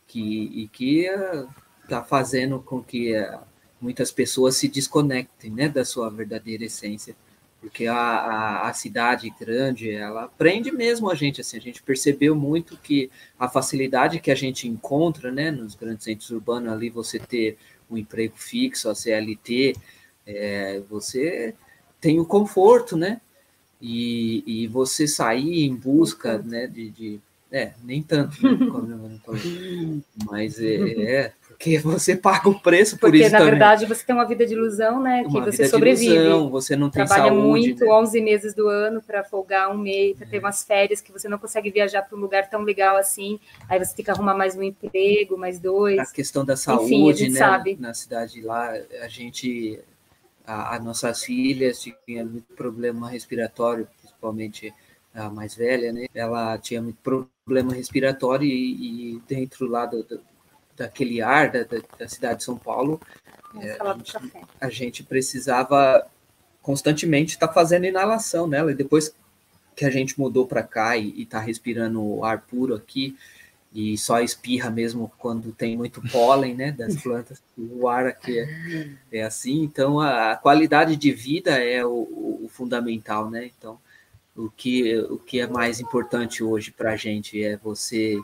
que, 0.06 0.20
e 0.20 0.68
que 0.68 1.06
está 1.84 2.00
uh, 2.00 2.04
fazendo 2.04 2.60
com 2.60 2.82
que 2.82 3.14
muitas 3.80 4.10
pessoas 4.10 4.56
se 4.56 4.68
desconectem 4.68 5.50
né, 5.50 5.68
da 5.68 5.84
sua 5.84 6.10
verdadeira 6.10 6.64
essência, 6.64 7.14
porque 7.60 7.86
a, 7.86 7.94
a, 7.94 8.68
a, 8.68 8.74
cidade 8.74 9.32
grande, 9.38 9.90
ela 9.90 10.28
prende 10.28 10.70
mesmo 10.70 11.10
a 11.10 11.14
gente, 11.14 11.40
assim, 11.40 11.56
a 11.56 11.60
gente 11.60 11.82
percebeu 11.82 12.34
muito 12.34 12.76
que 12.76 13.10
a 13.38 13.48
facilidade 13.48 14.20
que 14.20 14.30
a 14.30 14.34
gente 14.34 14.68
encontra, 14.68 15.32
né, 15.32 15.50
nos 15.50 15.74
grandes 15.74 16.04
centros 16.04 16.30
urbanos, 16.30 16.72
ali 16.72 16.88
você 16.88 17.18
ter 17.18 17.56
um 17.90 17.96
emprego 17.96 18.34
fixo, 18.36 18.88
a 18.88 18.94
CLT, 18.94 19.74
é, 20.26 20.80
você 20.88 21.54
tem 22.00 22.20
o 22.20 22.24
conforto, 22.24 22.96
né, 22.96 23.20
e, 23.80 24.44
e 24.46 24.66
você 24.66 25.06
sair 25.06 25.64
em 25.64 25.74
busca, 25.74 26.38
né, 26.38 26.66
de, 26.66 26.90
de 26.90 27.20
é, 27.50 27.72
nem 27.82 28.02
tanto, 28.02 28.40
né, 28.42 29.20
mas 30.26 30.60
é, 30.60 30.74
é 31.02 31.32
porque 31.58 31.76
você 31.78 32.14
paga 32.14 32.48
o 32.48 32.60
preço 32.60 32.96
por 32.96 33.10
porque, 33.10 33.18
isso 33.18 33.32
na 33.32 33.38
também. 33.38 33.50
verdade, 33.50 33.84
você 33.84 34.06
tem 34.06 34.14
uma 34.14 34.24
vida 34.24 34.46
de 34.46 34.54
ilusão, 34.54 35.02
né? 35.02 35.24
Que 35.24 35.28
uma 35.28 35.44
você 35.44 35.66
sobrevive. 35.66 36.14
Ilusão, 36.14 36.50
você 36.50 36.76
não 36.76 36.88
tem 36.88 37.04
Trabalha 37.04 37.30
saúde, 37.30 37.42
muito, 37.42 37.84
né? 37.84 37.90
11 37.90 38.20
meses 38.20 38.54
do 38.54 38.68
ano 38.68 39.02
para 39.02 39.24
folgar 39.24 39.68
um 39.68 39.76
mês, 39.76 40.16
para 40.16 40.28
ter 40.28 40.36
é. 40.36 40.38
umas 40.38 40.62
férias 40.62 41.00
que 41.00 41.10
você 41.10 41.28
não 41.28 41.36
consegue 41.36 41.68
viajar 41.72 42.02
para 42.02 42.16
um 42.16 42.20
lugar 42.20 42.48
tão 42.48 42.62
legal 42.62 42.96
assim. 42.96 43.40
Aí 43.68 43.84
você 43.84 43.92
tem 43.92 44.04
que 44.04 44.10
arrumar 44.12 44.34
mais 44.34 44.56
um 44.56 44.62
emprego, 44.62 45.36
mais 45.36 45.58
dois. 45.58 45.98
A 45.98 46.06
questão 46.06 46.44
da 46.44 46.56
saúde, 46.56 47.24
Enfim, 47.24 47.32
né? 47.32 47.38
Sabe. 47.40 47.76
Na 47.80 47.92
cidade 47.92 48.40
lá, 48.40 48.72
a 49.02 49.08
gente, 49.08 49.80
as 50.46 50.84
nossas 50.84 51.24
filhas 51.24 51.80
tinham 52.06 52.24
muito 52.24 52.54
problema 52.54 53.10
respiratório, 53.10 53.88
principalmente 54.00 54.72
a 55.12 55.28
mais 55.28 55.56
velha, 55.56 55.92
né? 55.92 56.06
Ela 56.14 56.56
tinha 56.56 56.80
muito 56.80 56.98
problema 57.02 57.74
respiratório 57.74 58.46
e, 58.46 59.16
e 59.16 59.22
dentro 59.26 59.66
lá 59.66 59.84
do, 59.84 60.04
do 60.04 60.20
daquele 60.78 61.20
ar 61.20 61.50
da, 61.50 61.64
da, 61.64 61.78
da, 61.98 62.08
cidade 62.08 62.38
de 62.38 62.44
São 62.44 62.56
Paulo, 62.56 63.00
É, 63.60 63.78
a, 63.80 63.94
gente, 63.94 64.16
a, 64.60 64.70
gente, 64.70 65.02
precisava 65.02 66.06
constantemente 66.62 67.34
estar 67.34 67.48
tá 67.48 67.52
fazendo 67.52 67.86
inalação 67.86 68.46
nela, 68.46 68.70
e 68.70 68.74
depois 68.74 69.12
que 69.74 69.84
a 69.84 69.90
gente 69.90 70.18
mudou 70.18 70.46
para 70.46 70.62
cá 70.62 70.96
e 70.96 71.22
está 71.22 71.40
respirando 71.40 72.22
ar 72.22 72.42
puro 72.42 72.74
aqui, 72.74 73.16
e 73.72 73.96
só 73.98 74.20
espirra 74.20 74.70
mesmo 74.70 75.12
quando 75.18 75.52
tem 75.52 75.76
muito 75.76 76.00
pólen, 76.10 76.54
né, 76.54 76.72
das 76.72 76.96
plantas. 77.02 77.42
O 77.56 77.88
ar 77.88 78.06
aqui 78.06 78.38
é, 78.38 78.88
é 79.12 79.22
assim, 79.22 79.62
então 79.62 80.00
a, 80.00 80.32
a, 80.32 80.36
qualidade 80.36 80.96
de 80.96 81.12
vida 81.12 81.52
é 81.52 81.84
o, 81.84 81.90
o, 81.90 82.40
o, 82.44 82.48
fundamental, 82.48 83.30
né? 83.30 83.50
Então, 83.56 83.78
o 84.36 84.50
que, 84.50 84.96
o 84.98 85.18
que 85.18 85.40
é 85.40 85.46
mais 85.46 85.80
importante 85.80 86.42
hoje 86.42 86.70
para 86.70 86.92
a 86.92 86.96
gente 86.96 87.42
é 87.42 87.56
você 87.56 88.18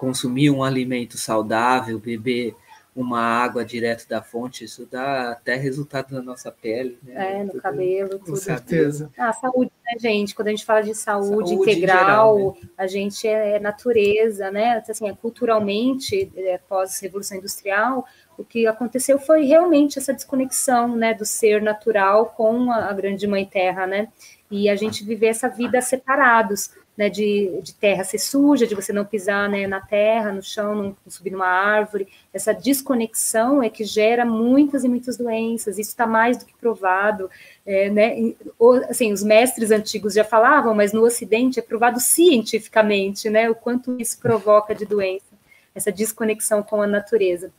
consumir 0.00 0.48
um 0.48 0.64
alimento 0.64 1.18
saudável, 1.18 1.98
beber 1.98 2.56
uma 2.96 3.20
água 3.20 3.62
direto 3.64 4.08
da 4.08 4.22
fonte, 4.22 4.64
isso 4.64 4.88
dá 4.90 5.32
até 5.32 5.56
resultado 5.56 6.14
na 6.14 6.22
nossa 6.22 6.50
pele. 6.50 6.98
Né? 7.02 7.40
É, 7.40 7.44
no 7.44 7.50
tudo, 7.50 7.60
cabelo, 7.60 8.08
tudo. 8.08 8.24
Com 8.30 8.36
certeza. 8.36 9.10
Ah, 9.16 9.30
saúde, 9.34 9.70
né, 9.84 9.98
gente? 10.00 10.34
Quando 10.34 10.48
a 10.48 10.50
gente 10.52 10.64
fala 10.64 10.82
de 10.82 10.94
saúde, 10.94 11.50
saúde 11.50 11.54
integral, 11.54 12.38
geral, 12.38 12.56
né? 12.60 12.68
a 12.78 12.86
gente 12.86 13.28
é 13.28 13.60
natureza, 13.60 14.50
né? 14.50 14.82
Assim, 14.88 15.06
é, 15.06 15.14
culturalmente, 15.14 16.32
é, 16.34 16.58
pós-revolução 16.66 17.36
industrial, 17.36 18.06
o 18.38 18.44
que 18.44 18.66
aconteceu 18.66 19.18
foi 19.18 19.44
realmente 19.44 19.98
essa 19.98 20.14
desconexão, 20.14 20.96
né, 20.96 21.12
do 21.12 21.26
ser 21.26 21.60
natural 21.60 22.32
com 22.34 22.72
a, 22.72 22.86
a 22.88 22.92
grande 22.94 23.26
mãe 23.26 23.44
terra, 23.44 23.86
né? 23.86 24.08
E 24.50 24.68
a 24.70 24.74
gente 24.74 25.04
viver 25.04 25.26
essa 25.26 25.48
vida 25.48 25.80
separados 25.82 26.70
né, 27.00 27.08
de, 27.08 27.58
de, 27.62 27.72
terra 27.72 28.04
ser 28.04 28.18
suja, 28.18 28.66
de 28.66 28.74
você 28.74 28.92
não 28.92 29.06
pisar 29.06 29.48
né, 29.48 29.66
na 29.66 29.80
terra, 29.80 30.32
no 30.32 30.42
chão, 30.42 30.74
não, 30.74 30.96
subir 31.08 31.30
numa 31.30 31.46
árvore. 31.46 32.06
Essa 32.30 32.52
desconexão 32.52 33.62
é 33.62 33.70
que 33.70 33.84
gera 33.84 34.22
muitas 34.26 34.84
e 34.84 34.88
muitas 34.88 35.16
doenças. 35.16 35.78
Isso 35.78 35.88
está 35.88 36.06
mais 36.06 36.36
do 36.36 36.44
que 36.44 36.52
provado. 36.60 37.30
É, 37.64 37.88
né, 37.88 38.34
assim, 38.90 39.14
os 39.14 39.22
mestres 39.22 39.70
antigos 39.70 40.12
já 40.12 40.24
falavam, 40.24 40.74
mas 40.74 40.92
no 40.92 41.02
Ocidente 41.02 41.58
é 41.58 41.62
provado 41.62 41.98
cientificamente 41.98 43.30
né, 43.30 43.48
o 43.48 43.54
quanto 43.54 43.98
isso 43.98 44.20
provoca 44.20 44.74
de 44.74 44.84
doença, 44.84 45.32
essa 45.74 45.90
desconexão 45.90 46.62
com 46.62 46.82
a 46.82 46.86
natureza. 46.86 47.50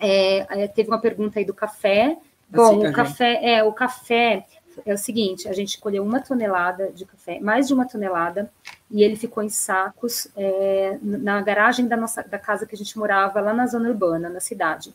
É, 0.00 0.64
é 0.64 0.66
teve 0.66 0.88
uma 0.88 0.98
pergunta 0.98 1.38
aí 1.38 1.44
do 1.44 1.54
café. 1.54 2.16
Bom, 2.48 2.80
assim, 2.80 2.88
o 2.88 2.92
café, 2.92 3.40
é, 3.40 3.62
o 3.62 3.72
café 3.72 4.44
é 4.84 4.94
o 4.94 4.98
seguinte: 4.98 5.48
a 5.48 5.52
gente 5.52 5.78
colheu 5.78 6.02
uma 6.02 6.20
tonelada 6.20 6.90
de 6.92 7.04
café, 7.04 7.40
mais 7.40 7.68
de 7.68 7.74
uma 7.74 7.86
tonelada, 7.86 8.50
e 8.90 9.02
ele 9.02 9.16
ficou 9.16 9.42
em 9.42 9.48
sacos 9.48 10.28
é, 10.36 10.98
na 11.02 11.40
garagem 11.42 11.86
da 11.86 11.96
nossa 11.96 12.22
da 12.22 12.38
casa 12.38 12.66
que 12.66 12.74
a 12.74 12.78
gente 12.78 12.98
morava 12.98 13.40
lá 13.40 13.52
na 13.52 13.66
zona 13.66 13.88
urbana, 13.88 14.28
na 14.28 14.40
cidade. 14.40 14.94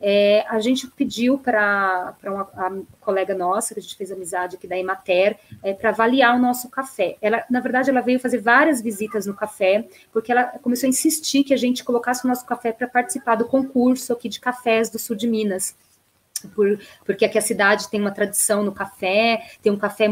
É, 0.00 0.44
a 0.48 0.60
gente 0.60 0.86
pediu 0.86 1.38
para 1.38 2.14
uma 2.24 2.44
colega 3.00 3.34
nossa, 3.34 3.74
que 3.74 3.80
a 3.80 3.82
gente 3.82 3.96
fez 3.96 4.12
amizade 4.12 4.56
aqui 4.56 4.68
da 4.68 4.78
Emater, 4.78 5.36
é, 5.62 5.74
para 5.74 5.90
avaliar 5.90 6.36
o 6.36 6.38
nosso 6.38 6.68
café. 6.68 7.16
Ela, 7.20 7.44
na 7.50 7.58
verdade, 7.60 7.90
ela 7.90 8.00
veio 8.00 8.20
fazer 8.20 8.38
várias 8.38 8.80
visitas 8.80 9.26
no 9.26 9.34
café, 9.34 9.88
porque 10.12 10.30
ela 10.30 10.44
começou 10.44 10.86
a 10.86 10.90
insistir 10.90 11.42
que 11.42 11.52
a 11.52 11.56
gente 11.56 11.82
colocasse 11.82 12.24
o 12.24 12.28
nosso 12.28 12.46
café 12.46 12.70
para 12.70 12.86
participar 12.86 13.34
do 13.34 13.46
concurso 13.46 14.12
aqui 14.12 14.28
de 14.28 14.38
cafés 14.38 14.88
do 14.88 14.98
sul 14.98 15.16
de 15.16 15.26
Minas 15.26 15.74
por, 16.46 16.78
porque 17.04 17.24
aqui 17.24 17.38
a 17.38 17.42
cidade 17.42 17.90
tem 17.90 18.00
uma 18.00 18.10
tradição 18.10 18.62
no 18.62 18.72
café, 18.72 19.42
tem 19.62 19.72
um 19.72 19.76
café, 19.76 20.08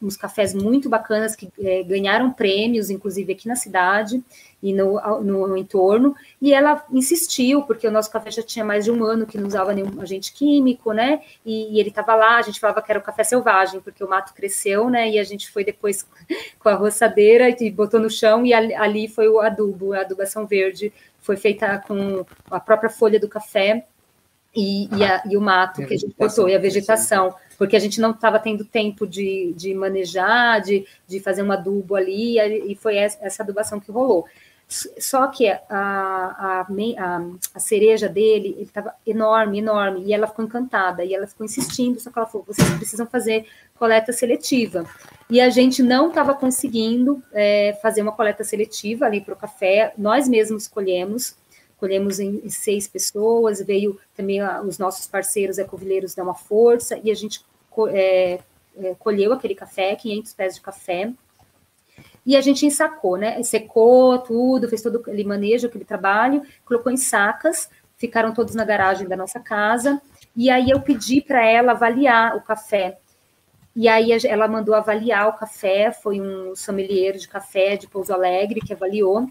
uns 0.00 0.16
cafés 0.16 0.54
muito 0.54 0.88
bacanas 0.88 1.34
que 1.34 1.48
é, 1.58 1.82
ganharam 1.82 2.32
prêmios, 2.32 2.90
inclusive 2.90 3.32
aqui 3.32 3.48
na 3.48 3.56
cidade 3.56 4.22
e 4.62 4.72
no, 4.72 5.00
no, 5.20 5.46
no, 5.48 5.56
entorno, 5.56 6.14
e 6.40 6.52
ela 6.52 6.84
insistiu, 6.90 7.62
porque 7.62 7.86
o 7.86 7.90
nosso 7.90 8.10
café 8.10 8.30
já 8.30 8.42
tinha 8.42 8.64
mais 8.64 8.84
de 8.84 8.90
um 8.90 9.04
ano 9.04 9.26
que 9.26 9.38
não 9.38 9.46
usava 9.46 9.74
nenhum 9.74 10.00
agente 10.00 10.32
químico, 10.32 10.92
né, 10.92 11.20
e, 11.44 11.74
e 11.74 11.80
ele 11.80 11.90
estava 11.90 12.14
lá, 12.14 12.38
a 12.38 12.42
gente 12.42 12.58
falava 12.58 12.80
que 12.82 12.90
era 12.90 12.98
o 12.98 13.02
café 13.02 13.22
selvagem, 13.22 13.80
porque 13.80 14.02
o 14.02 14.08
mato 14.08 14.34
cresceu, 14.34 14.88
né, 14.88 15.10
e 15.10 15.18
a 15.18 15.24
gente 15.24 15.50
foi 15.50 15.62
depois 15.62 16.06
com 16.58 16.68
a 16.68 16.74
roçadeira 16.74 17.54
e 17.62 17.70
botou 17.70 18.00
no 18.00 18.10
chão, 18.10 18.44
e 18.44 18.52
ali, 18.52 18.74
ali 18.74 19.08
foi 19.08 19.28
o 19.28 19.40
adubo, 19.40 19.92
a 19.92 20.00
adubação 20.00 20.46
verde, 20.46 20.92
foi 21.20 21.36
feita 21.36 21.78
com 21.86 22.24
a 22.50 22.60
própria 22.60 22.88
folha 22.88 23.20
do 23.20 23.28
café, 23.28 23.84
e, 24.56 24.88
e, 24.96 25.04
a, 25.04 25.22
e, 25.28 25.36
o 25.36 25.40
mato 25.40 25.86
que 25.86 25.94
a 25.94 25.98
gente 25.98 26.14
botou, 26.18 26.48
e 26.48 26.54
a 26.54 26.58
vegetação, 26.58 27.34
porque 27.58 27.76
a 27.76 27.78
gente 27.78 28.00
não 28.00 28.10
estava 28.10 28.38
tendo 28.38 28.64
tempo 28.64 29.06
de, 29.06 29.52
de 29.56 29.74
manejar, 29.74 30.60
de, 30.60 30.86
de 31.06 31.20
fazer 31.20 31.42
um 31.42 31.52
adubo 31.52 31.94
ali, 31.94 32.38
e 32.38 32.74
foi 32.74 32.96
essa 32.96 33.42
adubação 33.42 33.78
que 33.78 33.92
rolou. 33.92 34.26
Só 34.68 35.28
que 35.28 35.48
a, 35.48 35.60
a, 35.70 36.66
a, 36.66 37.22
a 37.54 37.60
cereja 37.60 38.08
dele, 38.08 38.48
ele 38.56 38.62
estava 38.62 38.94
enorme, 39.06 39.58
enorme, 39.58 40.02
e 40.04 40.12
ela 40.12 40.26
ficou 40.26 40.44
encantada, 40.44 41.04
e 41.04 41.14
ela 41.14 41.26
ficou 41.26 41.44
insistindo, 41.44 42.00
só 42.00 42.10
que 42.10 42.18
ela 42.18 42.26
falou, 42.26 42.44
vocês 42.48 42.68
precisam 42.70 43.06
fazer 43.06 43.46
coleta 43.78 44.12
seletiva. 44.12 44.84
E 45.30 45.40
a 45.40 45.50
gente 45.50 45.82
não 45.84 46.08
estava 46.08 46.34
conseguindo 46.34 47.22
é, 47.32 47.78
fazer 47.80 48.02
uma 48.02 48.12
coleta 48.12 48.42
seletiva 48.42 49.06
ali 49.06 49.20
para 49.20 49.34
o 49.34 49.36
café, 49.36 49.94
nós 49.96 50.28
mesmos 50.28 50.66
colhemos, 50.66 51.36
colhemos 51.78 52.18
em 52.18 52.48
seis 52.48 52.88
pessoas, 52.88 53.60
veio 53.60 53.98
também 54.16 54.40
a, 54.40 54.60
os 54.62 54.78
nossos 54.78 55.06
parceiros 55.06 55.58
ecovileiros 55.58 56.14
dar 56.14 56.22
uma 56.22 56.34
força, 56.34 56.98
e 57.02 57.10
a 57.10 57.14
gente 57.14 57.44
é, 57.90 58.40
é, 58.78 58.94
colheu 58.98 59.32
aquele 59.32 59.54
café, 59.54 59.94
500 59.94 60.32
pés 60.32 60.54
de 60.54 60.60
café, 60.60 61.12
e 62.24 62.36
a 62.36 62.40
gente 62.40 62.66
ensacou, 62.66 63.16
né? 63.16 63.40
Secou 63.42 64.18
tudo, 64.18 64.68
fez 64.68 64.82
todo 64.82 64.98
aquele 64.98 65.22
manejo, 65.22 65.68
aquele 65.68 65.84
trabalho, 65.84 66.42
colocou 66.64 66.90
em 66.90 66.96
sacas, 66.96 67.70
ficaram 67.96 68.34
todos 68.34 68.54
na 68.54 68.64
garagem 68.64 69.06
da 69.06 69.16
nossa 69.16 69.38
casa, 69.38 70.00
e 70.34 70.50
aí 70.50 70.70
eu 70.70 70.80
pedi 70.80 71.20
para 71.20 71.44
ela 71.44 71.72
avaliar 71.72 72.36
o 72.36 72.42
café. 72.42 72.98
E 73.74 73.88
aí 73.88 74.08
ela 74.26 74.48
mandou 74.48 74.74
avaliar 74.74 75.28
o 75.28 75.34
café, 75.34 75.92
foi 75.92 76.20
um 76.20 76.56
sommelier 76.56 77.16
de 77.16 77.28
café 77.28 77.76
de 77.76 77.86
Pouso 77.86 78.12
Alegre 78.12 78.60
que 78.60 78.72
avaliou, 78.72 79.30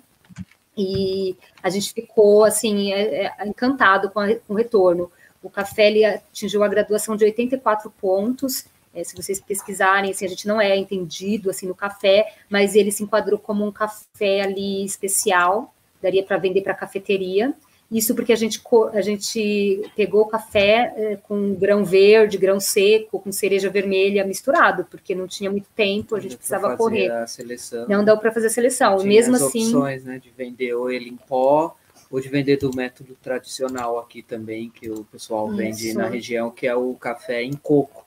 e 0.77 1.38
a 1.61 1.69
gente 1.69 1.93
ficou 1.93 2.43
assim 2.43 2.91
é, 2.91 3.26
é, 3.26 3.47
encantado 3.47 4.10
com, 4.10 4.19
a, 4.19 4.35
com, 4.35 4.53
o 4.53 4.57
retorno. 4.57 5.11
O 5.41 5.49
café 5.49 5.88
ele 5.88 6.03
atingiu 6.03 6.64
a 6.64 6.68
graduação 6.68 7.15
de 7.15 7.23
84 7.23 7.89
pontos. 7.91 8.65
É, 8.93 9.03
se 9.03 9.15
vocês 9.15 9.39
pesquisarem, 9.39 10.11
assim, 10.11 10.26
a 10.26 10.30
gente 10.30 10.47
não 10.47 10.60
é 10.60 10.76
entendido 10.76 11.49
assim 11.49 11.68
no 11.68 11.76
café, 11.76 12.34
mas 12.49 12.76
ele 12.76 12.91
se 12.91 13.03
enquadrou 13.03 13.38
como 13.38 13.65
um 13.65 13.72
café 13.72 14.41
ali 14.41 14.84
especial, 14.84 15.73
daria 16.02 16.23
para 16.23 16.38
vender 16.38 16.61
para 16.61 16.73
cafeteria. 16.73 17.53
Isso 17.91 18.15
porque 18.15 18.33
a 18.33 18.35
gente, 18.35 18.61
a 18.93 19.01
gente 19.01 19.83
pegou 19.95 20.21
o 20.21 20.27
café 20.27 20.93
é, 20.97 21.15
com 21.17 21.53
grão 21.53 21.85
verde, 21.85 22.37
grão 22.37 22.59
seco, 22.59 23.19
com 23.19 23.31
cereja 23.31 23.69
vermelha 23.69 24.25
misturado, 24.25 24.85
porque 24.89 25.13
não 25.13 25.27
tinha 25.27 25.51
muito 25.51 25.67
tempo, 25.75 26.15
a 26.15 26.19
gente 26.19 26.35
precisava 26.35 26.75
correr. 26.75 27.11
A 27.11 27.27
seleção. 27.27 27.87
Não 27.87 28.03
deu 28.03 28.17
para 28.17 28.31
fazer 28.31 28.47
a 28.47 28.49
seleção. 28.49 28.97
Tinha 28.97 29.07
Mesmo 29.07 29.35
as 29.35 29.43
assim. 29.43 29.65
opções 29.65 30.03
né, 30.03 30.17
de 30.17 30.31
vender 30.31 30.73
ou 30.73 30.91
ele 30.91 31.09
em 31.09 31.15
pó, 31.15 31.77
ou 32.09 32.19
de 32.19 32.27
vender 32.27 32.57
do 32.57 32.75
método 32.75 33.15
tradicional 33.21 33.99
aqui 33.99 34.23
também, 34.23 34.69
que 34.69 34.89
o 34.89 35.03
pessoal 35.03 35.47
Isso. 35.47 35.57
vende 35.57 35.93
na 35.93 36.07
região, 36.07 36.49
que 36.49 36.65
é 36.65 36.75
o 36.75 36.93
café 36.95 37.43
em 37.43 37.53
coco. 37.53 38.03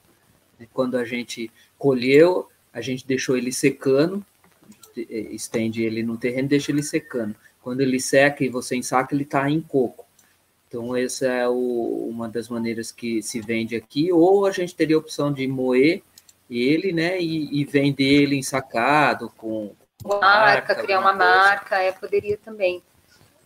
Quando 0.72 0.96
a 0.96 1.04
gente 1.04 1.52
colheu, 1.78 2.48
a 2.72 2.80
gente 2.80 3.06
deixou 3.06 3.36
ele 3.36 3.52
secando, 3.52 4.26
estende 4.96 5.84
ele 5.84 6.02
no 6.02 6.16
terreno, 6.16 6.48
deixa 6.48 6.72
ele 6.72 6.82
secando 6.82 7.36
quando 7.68 7.82
ele 7.82 8.00
seca 8.00 8.42
e 8.42 8.48
você 8.48 8.76
ensaca, 8.76 9.14
ele 9.14 9.24
está 9.24 9.50
em 9.50 9.60
coco. 9.60 10.06
Então, 10.66 10.96
essa 10.96 11.26
é 11.26 11.46
o, 11.46 12.08
uma 12.10 12.26
das 12.26 12.48
maneiras 12.48 12.90
que 12.90 13.20
se 13.20 13.42
vende 13.42 13.76
aqui. 13.76 14.10
Ou 14.10 14.46
a 14.46 14.50
gente 14.50 14.74
teria 14.74 14.96
a 14.96 14.98
opção 14.98 15.30
de 15.30 15.46
moer 15.46 16.00
ele, 16.50 16.94
né, 16.94 17.20
e, 17.20 17.60
e 17.60 17.66
vender 17.66 18.22
ele 18.22 18.36
ensacado 18.36 19.30
com 19.36 19.74
uma 20.02 20.18
marca, 20.18 20.74
criar 20.76 21.00
uma 21.00 21.14
coisa. 21.14 21.30
marca, 21.30 21.76
é, 21.76 21.92
poderia 21.92 22.38
também. 22.38 22.82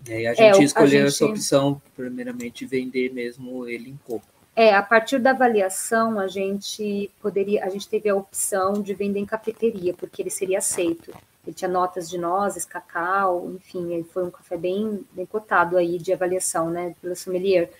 É, 0.08 0.28
a 0.28 0.34
gente 0.34 0.60
é, 0.60 0.62
escolheu 0.62 0.86
a 0.86 1.08
gente... 1.08 1.08
essa 1.08 1.26
opção, 1.26 1.82
primeiramente, 1.96 2.64
vender 2.64 3.12
mesmo 3.12 3.66
ele 3.66 3.90
em 3.90 3.98
coco. 4.06 4.24
É, 4.54 4.72
a 4.72 4.84
partir 4.84 5.18
da 5.18 5.30
avaliação, 5.30 6.20
a 6.20 6.28
gente 6.28 7.10
poderia, 7.20 7.64
a 7.64 7.68
gente 7.68 7.88
teve 7.88 8.08
a 8.08 8.14
opção 8.14 8.74
de 8.74 8.94
vender 8.94 9.18
em 9.18 9.26
cafeteria, 9.26 9.92
porque 9.94 10.22
ele 10.22 10.30
seria 10.30 10.58
aceito. 10.58 11.12
Ele 11.44 11.54
tinha 11.54 11.68
notas 11.68 12.08
de 12.08 12.18
nozes, 12.18 12.64
cacau, 12.64 13.50
enfim, 13.50 14.04
foi 14.12 14.24
um 14.24 14.30
café 14.30 14.56
bem, 14.56 15.04
bem 15.12 15.26
cotado 15.26 15.76
aí 15.76 15.98
de 15.98 16.12
avaliação, 16.12 16.70
né, 16.70 16.94
pelo 17.02 17.16
sommelier. 17.16 17.70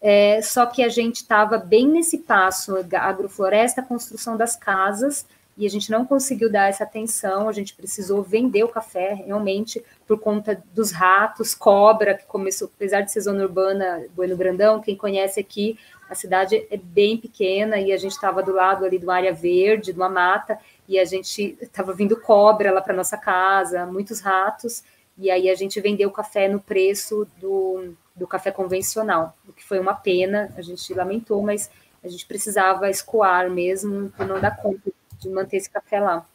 É, 0.00 0.40
só 0.40 0.64
que 0.66 0.82
a 0.84 0.88
gente 0.88 1.16
estava 1.16 1.58
bem 1.58 1.88
nesse 1.88 2.18
passo, 2.18 2.76
agrofloresta, 2.92 3.82
construção 3.82 4.36
das 4.36 4.54
casas, 4.54 5.26
e 5.56 5.66
a 5.66 5.68
gente 5.68 5.90
não 5.90 6.04
conseguiu 6.04 6.48
dar 6.48 6.68
essa 6.68 6.84
atenção, 6.84 7.48
a 7.48 7.52
gente 7.52 7.74
precisou 7.74 8.22
vender 8.22 8.62
o 8.62 8.68
café, 8.68 9.14
realmente, 9.14 9.84
por 10.06 10.20
conta 10.20 10.62
dos 10.72 10.92
ratos, 10.92 11.52
cobra, 11.52 12.14
que 12.14 12.24
começou, 12.26 12.70
apesar 12.72 13.00
de 13.00 13.10
ser 13.10 13.22
zona 13.22 13.42
urbana, 13.42 14.04
Bueno 14.14 14.36
Grandão, 14.36 14.80
quem 14.80 14.96
conhece 14.96 15.40
aqui, 15.40 15.76
a 16.08 16.14
cidade 16.14 16.64
é 16.70 16.76
bem 16.76 17.18
pequena, 17.18 17.80
e 17.80 17.92
a 17.92 17.96
gente 17.96 18.12
estava 18.12 18.40
do 18.40 18.52
lado 18.52 18.84
ali 18.84 19.00
de 19.00 19.04
uma 19.04 19.16
área 19.16 19.32
verde, 19.32 19.92
de 19.92 19.98
uma 19.98 20.08
mata, 20.08 20.56
e 20.88 20.98
a 20.98 21.04
gente 21.04 21.56
estava 21.60 21.92
vindo 21.92 22.18
cobra 22.18 22.72
lá 22.72 22.80
para 22.80 22.94
nossa 22.94 23.16
casa, 23.16 23.86
muitos 23.86 24.20
ratos, 24.20 24.82
e 25.18 25.30
aí 25.30 25.50
a 25.50 25.54
gente 25.54 25.80
vendeu 25.80 26.08
o 26.08 26.12
café 26.12 26.48
no 26.48 26.60
preço 26.60 27.26
do, 27.38 27.92
do 28.16 28.26
café 28.26 28.50
convencional, 28.50 29.36
o 29.46 29.52
que 29.52 29.64
foi 29.64 29.78
uma 29.78 29.94
pena, 29.94 30.52
a 30.56 30.62
gente 30.62 30.94
lamentou, 30.94 31.42
mas 31.42 31.70
a 32.02 32.08
gente 32.08 32.24
precisava 32.26 32.88
escoar 32.88 33.50
mesmo, 33.50 34.10
para 34.10 34.26
não 34.26 34.40
dar 34.40 34.56
conta 34.56 34.90
de 35.18 35.28
manter 35.28 35.58
esse 35.58 35.68
café 35.68 36.00
lá. 36.00 36.26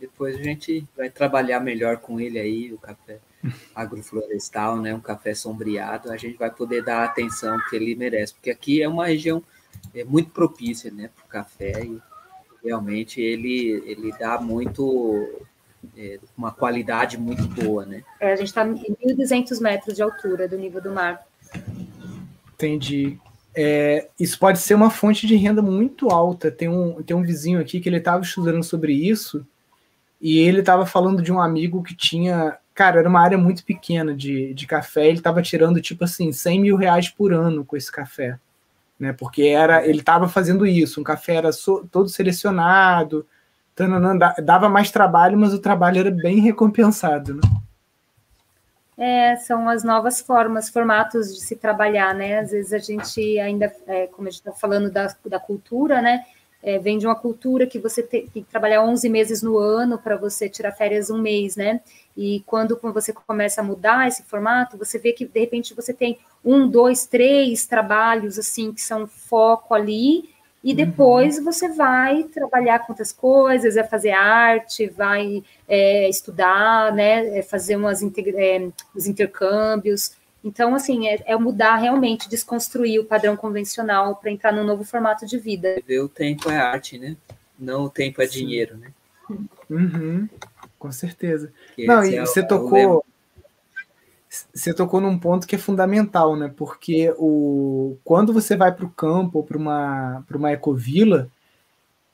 Depois 0.00 0.34
a 0.34 0.42
gente 0.42 0.84
vai 0.96 1.08
trabalhar 1.08 1.60
melhor 1.60 1.98
com 1.98 2.20
ele 2.20 2.38
aí, 2.38 2.72
o 2.72 2.78
café 2.78 3.20
agroflorestal, 3.72 4.76
né? 4.76 4.92
Um 4.92 5.00
café 5.00 5.34
sombreado, 5.34 6.10
a 6.10 6.16
gente 6.16 6.36
vai 6.36 6.50
poder 6.50 6.82
dar 6.82 7.02
a 7.02 7.04
atenção 7.04 7.56
que 7.70 7.76
ele 7.76 7.94
merece, 7.94 8.34
porque 8.34 8.50
aqui 8.50 8.82
é 8.82 8.88
uma 8.88 9.06
região 9.06 9.42
é 9.94 10.04
muito 10.04 10.30
propícia, 10.30 10.90
né, 10.90 11.08
para 11.14 11.24
o 11.24 11.28
café 11.28 11.84
e 11.84 12.00
realmente 12.62 13.20
ele 13.20 13.82
ele 13.86 14.12
dá 14.18 14.40
muito 14.40 15.46
é, 15.96 16.18
uma 16.36 16.50
qualidade 16.50 17.18
muito 17.18 17.46
boa, 17.48 17.84
né? 17.86 18.02
É, 18.20 18.32
a 18.32 18.36
gente 18.36 18.48
está 18.48 18.66
em 18.66 18.74
1.200 18.74 19.60
metros 19.60 19.96
de 19.96 20.02
altura 20.02 20.48
do 20.48 20.58
nível 20.58 20.80
do 20.80 20.90
mar. 20.90 21.24
Entendi. 22.54 23.18
É, 23.54 24.08
isso 24.18 24.38
pode 24.38 24.58
ser 24.58 24.74
uma 24.74 24.90
fonte 24.90 25.26
de 25.26 25.36
renda 25.36 25.62
muito 25.62 26.10
alta. 26.10 26.50
Tem 26.50 26.68
um, 26.68 27.02
tem 27.02 27.16
um 27.16 27.22
vizinho 27.22 27.60
aqui 27.60 27.80
que 27.80 27.88
ele 27.88 27.96
estava 27.96 28.22
estudando 28.22 28.62
sobre 28.62 28.92
isso 28.92 29.46
e 30.20 30.38
ele 30.38 30.60
estava 30.60 30.84
falando 30.84 31.22
de 31.22 31.32
um 31.32 31.40
amigo 31.40 31.82
que 31.82 31.94
tinha. 31.94 32.56
Cara, 32.74 33.00
era 33.00 33.08
uma 33.08 33.20
área 33.20 33.38
muito 33.38 33.64
pequena 33.64 34.14
de, 34.14 34.54
de 34.54 34.66
café. 34.66 35.06
Ele 35.06 35.18
estava 35.18 35.42
tirando, 35.42 35.80
tipo 35.80 36.04
assim, 36.04 36.30
100 36.30 36.60
mil 36.60 36.76
reais 36.76 37.08
por 37.08 37.32
ano 37.32 37.64
com 37.64 37.76
esse 37.76 37.90
café. 37.90 38.38
Né? 38.98 39.12
Porque 39.12 39.42
era 39.42 39.86
ele 39.86 40.00
estava 40.00 40.28
fazendo 40.28 40.66
isso. 40.66 41.00
Um 41.00 41.04
café 41.04 41.36
era 41.36 41.52
so, 41.52 41.86
todo 41.90 42.08
selecionado, 42.08 43.26
tananã, 43.74 44.16
dava 44.42 44.68
mais 44.68 44.90
trabalho, 44.90 45.38
mas 45.38 45.54
o 45.54 45.58
trabalho 45.58 46.00
era 46.00 46.10
bem 46.10 46.40
recompensado. 46.40 47.34
Né? 47.34 47.40
É, 48.96 49.36
são 49.36 49.68
as 49.68 49.84
novas 49.84 50.20
formas, 50.20 50.68
formatos 50.68 51.34
de 51.34 51.40
se 51.40 51.54
trabalhar, 51.54 52.14
né? 52.14 52.40
Às 52.40 52.50
vezes 52.50 52.72
a 52.72 52.78
gente 52.78 53.38
ainda, 53.38 53.72
é, 53.86 54.08
como 54.08 54.26
a 54.26 54.30
gente 54.30 54.40
está 54.40 54.52
falando 54.52 54.90
da, 54.90 55.14
da 55.24 55.38
cultura, 55.38 56.02
né? 56.02 56.24
é, 56.62 56.78
vem 56.78 56.98
de 56.98 57.06
uma 57.06 57.14
cultura 57.14 57.66
que 57.66 57.78
você 57.78 58.02
tem, 58.02 58.26
tem 58.26 58.42
que 58.42 58.50
trabalhar 58.50 58.82
11 58.82 59.08
meses 59.08 59.42
no 59.42 59.58
ano 59.58 59.98
para 59.98 60.16
você 60.16 60.48
tirar 60.48 60.72
férias 60.72 61.10
um 61.10 61.18
mês, 61.18 61.56
né? 61.56 61.80
E 62.20 62.42
quando 62.44 62.76
você 62.82 63.12
começa 63.12 63.60
a 63.60 63.64
mudar 63.64 64.08
esse 64.08 64.24
formato, 64.24 64.76
você 64.76 64.98
vê 64.98 65.12
que 65.12 65.24
de 65.24 65.38
repente 65.38 65.72
você 65.72 65.94
tem 65.94 66.18
um, 66.44 66.66
dois, 66.68 67.06
três 67.06 67.64
trabalhos 67.64 68.40
assim 68.40 68.72
que 68.72 68.80
são 68.80 69.06
foco 69.06 69.72
ali, 69.72 70.28
e 70.64 70.70
uhum. 70.70 70.76
depois 70.76 71.38
uhum. 71.38 71.44
você 71.44 71.68
vai 71.68 72.24
trabalhar 72.24 72.80
com 72.80 72.92
outras 72.92 73.12
coisas, 73.12 73.76
vai 73.76 73.86
fazer 73.86 74.10
arte, 74.10 74.88
vai 74.88 75.44
é, 75.68 76.08
estudar, 76.08 76.92
né? 76.92 77.38
É, 77.38 77.42
fazer 77.42 77.76
umas 77.76 78.02
é, 78.02 78.68
os 78.96 79.06
intercâmbios. 79.06 80.10
Então, 80.42 80.74
assim, 80.74 81.06
é, 81.06 81.22
é, 81.24 81.36
mudar 81.36 81.76
realmente, 81.76 82.28
desconstruir 82.28 82.98
o 82.98 83.04
padrão 83.04 83.36
convencional 83.36 84.16
para 84.16 84.32
entrar 84.32 84.52
num 84.52 84.64
novo 84.64 84.82
formato 84.82 85.24
de 85.24 85.38
vida. 85.38 85.80
O 86.02 86.08
tempo 86.08 86.50
é 86.50 86.56
arte, 86.56 86.98
né? 86.98 87.16
Não 87.56 87.84
o 87.84 87.90
tempo 87.90 88.20
é 88.20 88.26
Sim. 88.26 88.40
dinheiro, 88.40 88.76
né? 88.76 88.90
Uhum, 89.70 90.28
com 90.78 90.92
certeza. 90.92 91.52
Não, 91.76 92.04
e 92.04 92.16
é 92.16 92.20
você 92.20 92.46
tocou. 92.46 93.04
Você 94.54 94.74
tocou 94.74 95.00
num 95.00 95.18
ponto 95.18 95.46
que 95.46 95.54
é 95.54 95.58
fundamental, 95.58 96.36
né? 96.36 96.52
Porque 96.54 97.12
o, 97.16 97.96
quando 98.04 98.32
você 98.32 98.56
vai 98.56 98.70
para 98.70 98.84
o 98.84 98.90
campo 98.90 99.38
ou 99.38 99.44
para 99.44 99.56
uma, 99.56 100.22
uma 100.30 100.52
ecovila, 100.52 101.30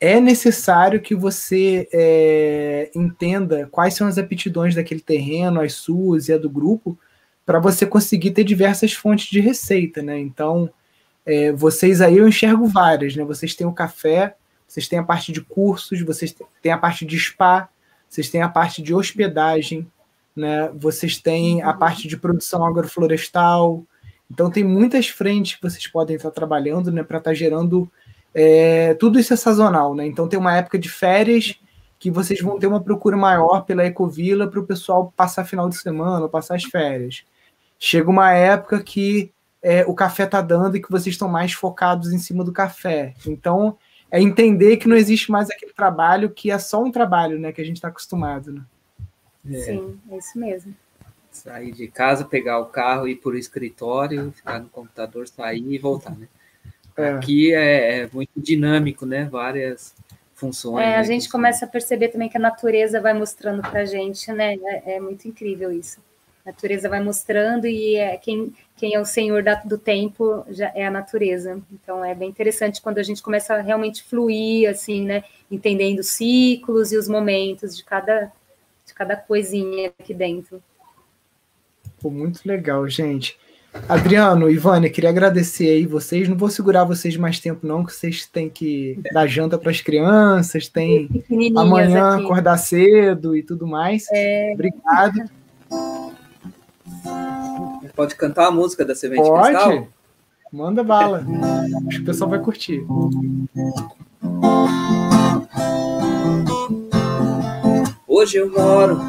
é 0.01 0.21
necessário 0.21 1.01
que 1.01 1.15
você 1.15 1.89
é, 1.93 2.91
entenda 2.95 3.69
quais 3.71 3.95
são 3.95 4.07
as 4.07 4.17
aptidões 4.17 4.77
daquele 4.77 5.01
terreno, 5.01 5.61
as 5.61 5.75
suas 5.75 6.29
e 6.29 6.33
a 6.33 6.39
do 6.39 6.49
grupo, 6.49 6.97
para 7.45 7.59
você 7.59 7.85
conseguir 7.85 8.31
ter 8.31 8.45
diversas 8.45 8.93
fontes 8.93 9.29
de 9.29 9.41
receita, 9.41 10.01
né? 10.01 10.19
Então, 10.19 10.71
é, 11.27 11.53
vocês 11.53 12.01
aí 12.01 12.19
eu 12.19 12.29
enxergo 12.29 12.67
várias, 12.67 13.17
né? 13.17 13.25
Vocês 13.25 13.55
têm 13.55 13.67
o 13.67 13.73
café, 13.73 14.37
vocês 14.69 14.87
têm 14.87 14.99
a 14.99 15.05
parte 15.05 15.33
de 15.33 15.41
cursos, 15.41 16.01
vocês 16.03 16.35
têm 16.63 16.73
a 16.73 16.79
parte 16.79 17.05
de 17.05 17.19
spa, 17.19 17.69
vocês 18.15 18.29
têm 18.29 18.43
a 18.43 18.49
parte 18.49 18.83
de 18.83 18.95
hospedagem, 18.95 19.87
né? 20.35 20.71
Vocês 20.75 21.19
têm 21.19 21.63
a 21.63 21.73
parte 21.73 22.07
de 22.07 22.17
produção 22.17 22.65
agroflorestal. 22.65 23.83
Então, 24.31 24.51
tem 24.51 24.65
muitas 24.65 25.09
frentes 25.09 25.57
que 25.57 25.63
vocês 25.63 25.87
podem 25.87 26.17
estar 26.17 26.31
trabalhando, 26.31 26.93
né? 26.93 27.03
Para 27.03 27.19
estar 27.19 27.31
tá 27.31 27.35
gerando 27.35 27.91
é, 28.35 28.95
tudo 28.95 29.19
isso 29.19 29.33
é 29.33 29.37
sazonal, 29.37 29.95
né? 29.95 30.07
Então, 30.07 30.29
tem 30.29 30.39
uma 30.39 30.57
época 30.57 30.79
de 30.79 30.89
férias 30.89 31.59
que 31.99 32.11
vocês 32.11 32.41
vão 32.41 32.59
ter 32.59 32.67
uma 32.67 32.83
procura 32.83 33.17
maior 33.17 33.63
pela 33.63 33.85
Ecovila 33.85 34.47
para 34.47 34.61
o 34.61 34.67
pessoal 34.67 35.13
passar 35.17 35.45
final 35.45 35.69
de 35.69 35.77
semana 35.77 36.29
passar 36.29 36.55
as 36.57 36.65
férias 36.65 37.25
chega 37.79 38.11
uma 38.11 38.33
época 38.33 38.83
que 38.83 39.31
é, 39.63 39.85
o 39.87 39.95
café 39.95 40.25
está 40.25 40.41
dando 40.41 40.77
e 40.77 40.83
que 40.83 40.91
vocês 40.91 41.15
estão 41.15 41.29
mais 41.29 41.53
focados 41.53 42.13
em 42.13 42.19
cima 42.19 42.43
do 42.43 42.53
café. 42.53 43.15
Então, 43.27 43.77
é 44.15 44.21
entender 44.21 44.77
que 44.77 44.87
não 44.87 44.97
existe 44.97 45.29
mais 45.29 45.51
aquele 45.51 45.73
trabalho 45.73 46.31
que 46.31 46.49
é 46.49 46.57
só 46.57 46.81
um 46.81 46.93
trabalho, 46.93 47.37
né? 47.37 47.51
Que 47.51 47.61
a 47.61 47.65
gente 47.65 47.79
está 47.79 47.89
acostumado, 47.89 48.53
né? 48.53 48.63
É. 49.51 49.59
Sim, 49.59 49.99
é 50.09 50.17
isso 50.17 50.39
mesmo. 50.39 50.73
Sair 51.33 51.73
de 51.73 51.89
casa, 51.89 52.25
pegar 52.25 52.61
o 52.61 52.67
carro, 52.67 53.09
ir 53.09 53.17
para 53.17 53.33
o 53.33 53.37
escritório, 53.37 54.31
ficar 54.31 54.61
no 54.61 54.69
computador, 54.69 55.27
sair 55.27 55.67
e 55.69 55.79
voltar, 55.79 56.17
né? 56.17 56.29
É. 56.97 57.09
Aqui 57.09 57.53
é, 57.53 58.03
é, 58.03 58.11
muito 58.13 58.31
dinâmico, 58.37 59.05
né? 59.05 59.25
Várias 59.25 59.93
funções. 60.33 60.87
É, 60.87 60.91
né? 60.91 60.97
a 60.97 61.03
gente 61.03 61.29
começa 61.29 61.65
a 61.65 61.69
perceber 61.69 62.07
também 62.07 62.29
que 62.29 62.37
a 62.37 62.41
natureza 62.41 63.01
vai 63.01 63.15
mostrando 63.15 63.63
para 63.63 63.81
a 63.81 63.85
gente, 63.85 64.31
né? 64.31 64.55
É, 64.55 64.95
é 64.95 65.01
muito 65.01 65.27
incrível 65.27 65.73
isso. 65.73 65.99
A 66.47 66.51
natureza 66.51 66.89
vai 66.89 67.03
mostrando 67.03 67.67
e 67.67 67.97
é 67.97 68.17
quem, 68.17 68.55
quem 68.77 68.95
é 68.95 69.01
o 69.01 69.05
senhor 69.05 69.43
da, 69.43 69.55
do 69.55 69.79
tempo 69.79 70.45
já 70.49 70.71
é 70.75 70.87
a 70.87 70.91
natureza. 70.91 71.61
Então 71.73 72.05
é 72.05 72.15
bem 72.15 72.29
interessante 72.29 72.83
quando 72.83 72.99
a 72.99 73.03
gente 73.03 73.23
começa 73.23 73.55
a 73.55 73.61
realmente 73.61 74.03
fluir, 74.03 74.69
assim, 74.69 75.05
né? 75.05 75.25
Entendendo 75.51 76.01
os 76.01 76.09
ciclos 76.09 76.93
e 76.93 76.97
os 76.97 77.09
momentos 77.09 77.77
de 77.77 77.85
cada, 77.85 78.33
de 78.87 78.95
cada 78.95 79.17
coisinha 79.17 79.93
aqui 79.99 80.13
dentro. 80.13 80.63
Pô, 82.01 82.11
muito 82.11 82.41
legal, 82.45 82.87
gente. 82.89 83.39
Adriano, 83.89 84.49
Ivânia, 84.49 84.89
queria 84.89 85.11
agradecer 85.11 85.69
aí 85.69 85.87
vocês. 85.87 86.29
Não 86.29 86.37
vou 86.37 86.49
segurar 86.49 86.85
vocês 86.85 87.17
mais 87.17 87.41
tempo, 87.41 87.67
não, 87.67 87.85
que 87.85 87.93
vocês 87.93 88.25
têm 88.27 88.49
que 88.49 88.99
dar 89.13 89.27
janta 89.27 89.59
para 89.59 89.71
as 89.71 89.81
crianças, 89.81 90.69
tem 90.69 91.09
amanhã 91.57 92.15
aqui. 92.15 92.25
acordar 92.25 92.57
cedo 92.57 93.37
e 93.37 93.43
tudo 93.43 93.67
mais. 93.67 94.07
É... 94.13 94.53
Obrigado. 94.55 95.31
Pode 97.95 98.17
cantar 98.17 98.49
a 98.49 98.51
música 98.51 98.85
da 98.85 98.95
Semente 98.95 99.23
Pode. 99.23 99.51
Cristal? 99.51 99.89
Manda 100.53 100.83
bala. 100.83 101.25
Acho 101.89 101.99
que 101.99 102.03
o 102.03 102.07
pessoal 102.07 102.31
vai 102.31 102.41
curtir. 102.41 102.85
Hoje 108.07 108.39
eu 108.39 108.51
moro 108.51 109.01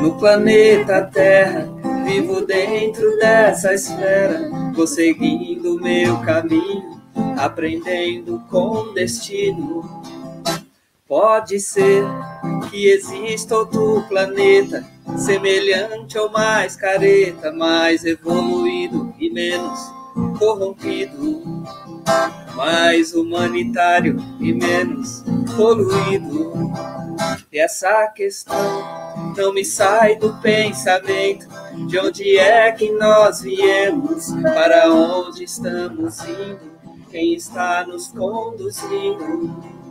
no 0.00 0.18
planeta 0.18 1.02
Terra, 1.02 1.68
vivo 2.04 2.44
dentro 2.44 3.16
dessa 3.18 3.72
esfera, 3.72 4.50
vou 4.74 4.86
seguindo 4.86 5.76
o 5.76 5.80
meu 5.80 6.18
caminho, 6.18 7.00
aprendendo 7.38 8.42
com 8.50 8.92
destino. 8.92 10.02
Pode 11.12 11.60
ser 11.60 12.02
que 12.70 12.86
exista 12.88 13.54
outro 13.54 14.02
planeta 14.08 14.82
semelhante 15.18 16.16
ou 16.16 16.30
mais 16.30 16.74
careta, 16.74 17.52
mais 17.52 18.02
evoluído 18.02 19.14
e 19.18 19.28
menos 19.28 19.78
corrompido, 20.38 21.42
mais 22.56 23.12
humanitário 23.12 24.16
e 24.40 24.54
menos 24.54 25.22
poluído. 25.54 26.72
E 27.52 27.58
essa 27.58 28.06
questão 28.06 28.82
não 29.36 29.52
me 29.52 29.66
sai 29.66 30.16
do 30.16 30.32
pensamento 30.40 31.46
de 31.88 31.98
onde 31.98 32.38
é 32.38 32.72
que 32.72 32.90
nós 32.90 33.42
viemos, 33.42 34.32
para 34.54 34.90
onde 34.90 35.44
estamos 35.44 36.20
indo, 36.20 36.72
quem 37.10 37.34
está 37.34 37.86
nos 37.86 38.08
conduzindo. 38.08 39.81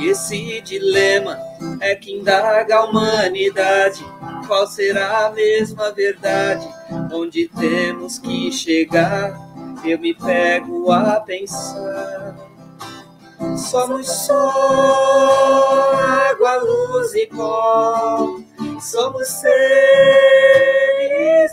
E 0.00 0.08
esse 0.08 0.60
dilema 0.62 1.38
é 1.80 1.94
que 1.94 2.12
indaga 2.12 2.76
a 2.76 2.84
humanidade 2.84 4.04
qual 4.48 4.66
será 4.66 5.26
a 5.26 5.30
mesma 5.30 5.92
verdade? 5.92 6.66
Onde 7.12 7.48
temos 7.48 8.18
que 8.18 8.50
chegar? 8.50 9.38
Eu 9.84 9.98
me 9.98 10.14
pego 10.14 10.90
a 10.90 11.20
pensar. 11.20 12.34
Somos 13.58 14.06
só 14.06 14.48
água, 16.30 16.56
luz 16.56 17.14
e 17.14 17.26
pó. 17.26 18.38
Somos 18.80 19.28
seres 19.28 19.54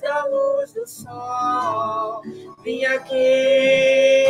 da 0.02 0.26
luz 0.26 0.72
do 0.73 0.88
sol. 0.88 2.22
Vim 2.64 2.86
aqui 2.86 4.26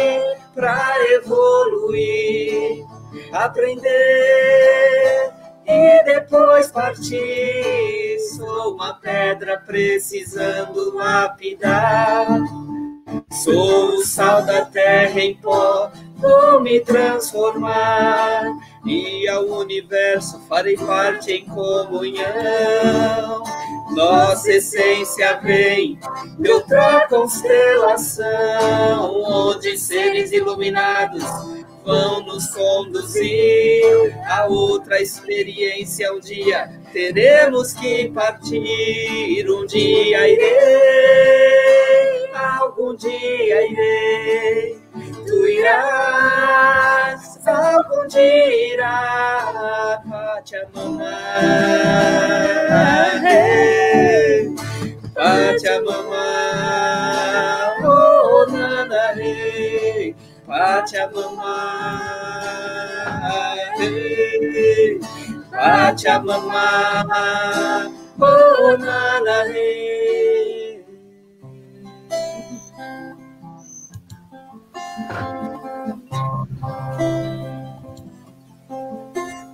pra 0.55 0.95
evoluir, 1.11 2.83
aprender 3.31 3.85
e 5.67 6.03
depois 6.03 6.71
partir. 6.71 8.19
Sou 8.35 8.75
uma 8.75 8.93
pedra 8.95 9.57
precisando 9.65 10.95
lapidar. 10.95 12.27
Sou 13.43 13.95
o 13.95 14.05
sal 14.05 14.43
da 14.43 14.65
terra 14.65 15.19
em 15.19 15.35
pó, 15.35 15.91
vou 16.15 16.61
me 16.61 16.79
transformar. 16.79 18.43
E 18.85 19.27
ao 19.27 19.45
universo 19.45 20.39
farei 20.47 20.77
parte 20.77 21.31
em 21.31 21.45
comunhão. 21.45 23.43
Nossa 23.91 24.51
essência 24.51 25.39
vem 25.41 25.99
de 26.37 26.51
outra 26.51 27.07
constelação, 27.07 28.23
onde 29.25 29.77
seres 29.77 30.31
iluminados 30.31 31.23
vão 31.85 32.25
nos 32.25 32.47
conduzir 32.47 34.17
a 34.27 34.47
outra 34.47 35.01
experiência. 35.01 36.11
Um 36.11 36.19
dia 36.19 36.69
teremos 36.91 37.73
que 37.73 38.09
partir, 38.09 39.45
um 39.49 39.65
dia 39.65 40.27
irei, 40.27 42.27
algum 42.33 42.95
dia 42.95 43.71
irei. 43.71 44.79
Tu 45.27 45.47
irás, 45.47 47.39
algum 47.45 48.07
dia 48.07 48.73
irá, 48.73 50.01
Pachamama, 50.09 51.11
Pachamama, 55.13 56.25
rei. 60.45 60.55
Pachamama, 60.55 61.55
hey, 63.79 64.99
Pachamama, 65.51 66.65
oh 68.19 68.77
nana, 68.77 69.47
hey. 69.51 70.83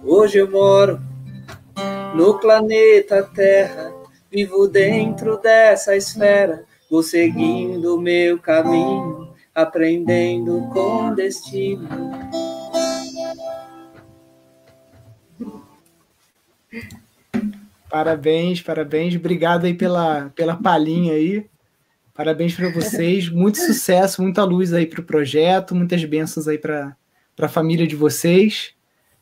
Hoje 0.03 0.39
eu 0.39 0.51
moro 0.51 0.99
no 2.15 2.37
planeta 2.37 3.23
Terra, 3.23 3.93
vivo 4.29 4.67
dentro 4.67 5.37
dessa 5.37 5.95
esfera, 5.95 6.65
vou 6.89 7.01
seguindo 7.01 7.95
o 7.95 8.01
meu 8.01 8.37
caminho 8.37 9.30
aprendendo 9.53 10.69
com 10.73 11.13
destino. 11.13 11.87
Parabéns, 17.89 18.61
parabéns. 18.61 19.15
Obrigado 19.15 19.65
aí 19.65 19.73
pela, 19.73 20.31
pela 20.33 20.55
palhinha 20.55 21.13
aí. 21.13 21.45
Parabéns 22.13 22.55
para 22.55 22.69
vocês. 22.69 23.29
Muito 23.29 23.57
sucesso, 23.57 24.21
muita 24.21 24.43
luz 24.43 24.73
aí 24.73 24.85
para 24.85 25.01
o 25.01 25.03
projeto, 25.03 25.75
muitas 25.75 26.03
bênçãos 26.05 26.47
aí 26.47 26.57
para 26.57 26.95
a 27.39 27.49
família 27.49 27.85
de 27.85 27.95
vocês. 27.95 28.73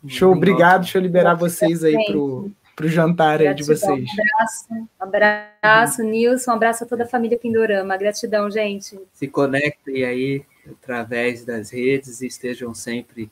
Show, 0.08 0.34
obrigado. 0.34 0.82
Deixa 0.82 0.98
eu 0.98 1.02
liberar 1.02 1.34
vocês 1.34 1.84
aí 1.84 1.96
para 2.06 2.18
o 2.18 2.52
jantar 2.88 3.42
aí 3.42 3.54
de 3.54 3.64
vocês. 3.64 3.84
Um 3.90 5.04
abraço, 5.04 5.52
abraço, 5.62 6.04
Nilson, 6.04 6.52
um 6.52 6.54
abraço 6.54 6.84
a 6.84 6.88
toda 6.88 7.04
a 7.04 7.08
família 7.08 7.38
Pindorama. 7.38 7.98
Gratidão, 7.98 8.50
gente. 8.50 9.00
Se 9.14 9.28
conectem 9.28 10.04
aí 10.04 10.46
através 10.70 11.44
das 11.44 11.72
redes 11.72 12.22
e 12.22 12.28
estejam 12.28 12.74
sempre 12.74 13.30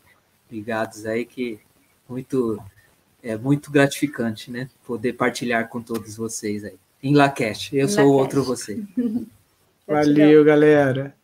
ligados 0.51 1.05
aí, 1.05 1.25
que 1.25 1.59
muito 2.07 2.61
é 3.21 3.35
muito 3.35 3.71
gratificante, 3.71 4.51
né? 4.51 4.69
Poder 4.85 5.13
partilhar 5.13 5.67
com 5.69 5.81
todos 5.81 6.15
vocês 6.15 6.63
aí. 6.63 6.75
Em 7.01 7.13
Laquete, 7.15 7.75
eu 7.75 7.87
sou 7.87 8.05
o 8.05 8.13
outro 8.13 8.43
você. 8.43 8.83
Valeu, 9.87 10.43
galera. 10.43 11.15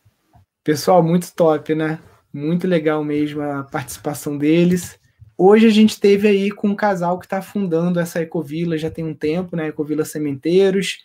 Pessoal, 0.62 1.02
muito 1.02 1.32
top, 1.34 1.74
né? 1.74 1.98
Muito 2.32 2.66
legal 2.66 3.04
mesmo 3.04 3.42
a 3.42 3.62
participação 3.62 4.38
deles. 4.38 4.98
Hoje 5.36 5.66
a 5.66 5.70
gente 5.70 5.98
teve 5.98 6.28
aí 6.28 6.50
com 6.50 6.68
um 6.68 6.76
casal 6.76 7.18
que 7.18 7.26
está 7.26 7.42
fundando 7.42 7.98
essa 7.98 8.20
Ecovila 8.20 8.78
já 8.78 8.90
tem 8.90 9.04
um 9.04 9.14
tempo, 9.14 9.56
né? 9.56 9.68
Ecovila 9.68 10.04
Sementeiros. 10.04 10.98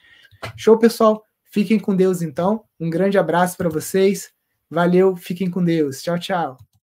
Show, 0.56 0.78
pessoal. 0.78 1.24
Fiquem 1.52 1.80
com 1.80 1.96
Deus 1.96 2.22
então. 2.22 2.64
Um 2.80 2.90
grande 2.90 3.18
abraço 3.18 3.58
para 3.58 3.70
vocês. 3.70 4.32
Valeu, 4.70 5.16
fiquem 5.16 5.50
com 5.50 5.64
Deus. 5.64 6.02
Tchau, 6.02 6.20
tchau. 6.20 6.69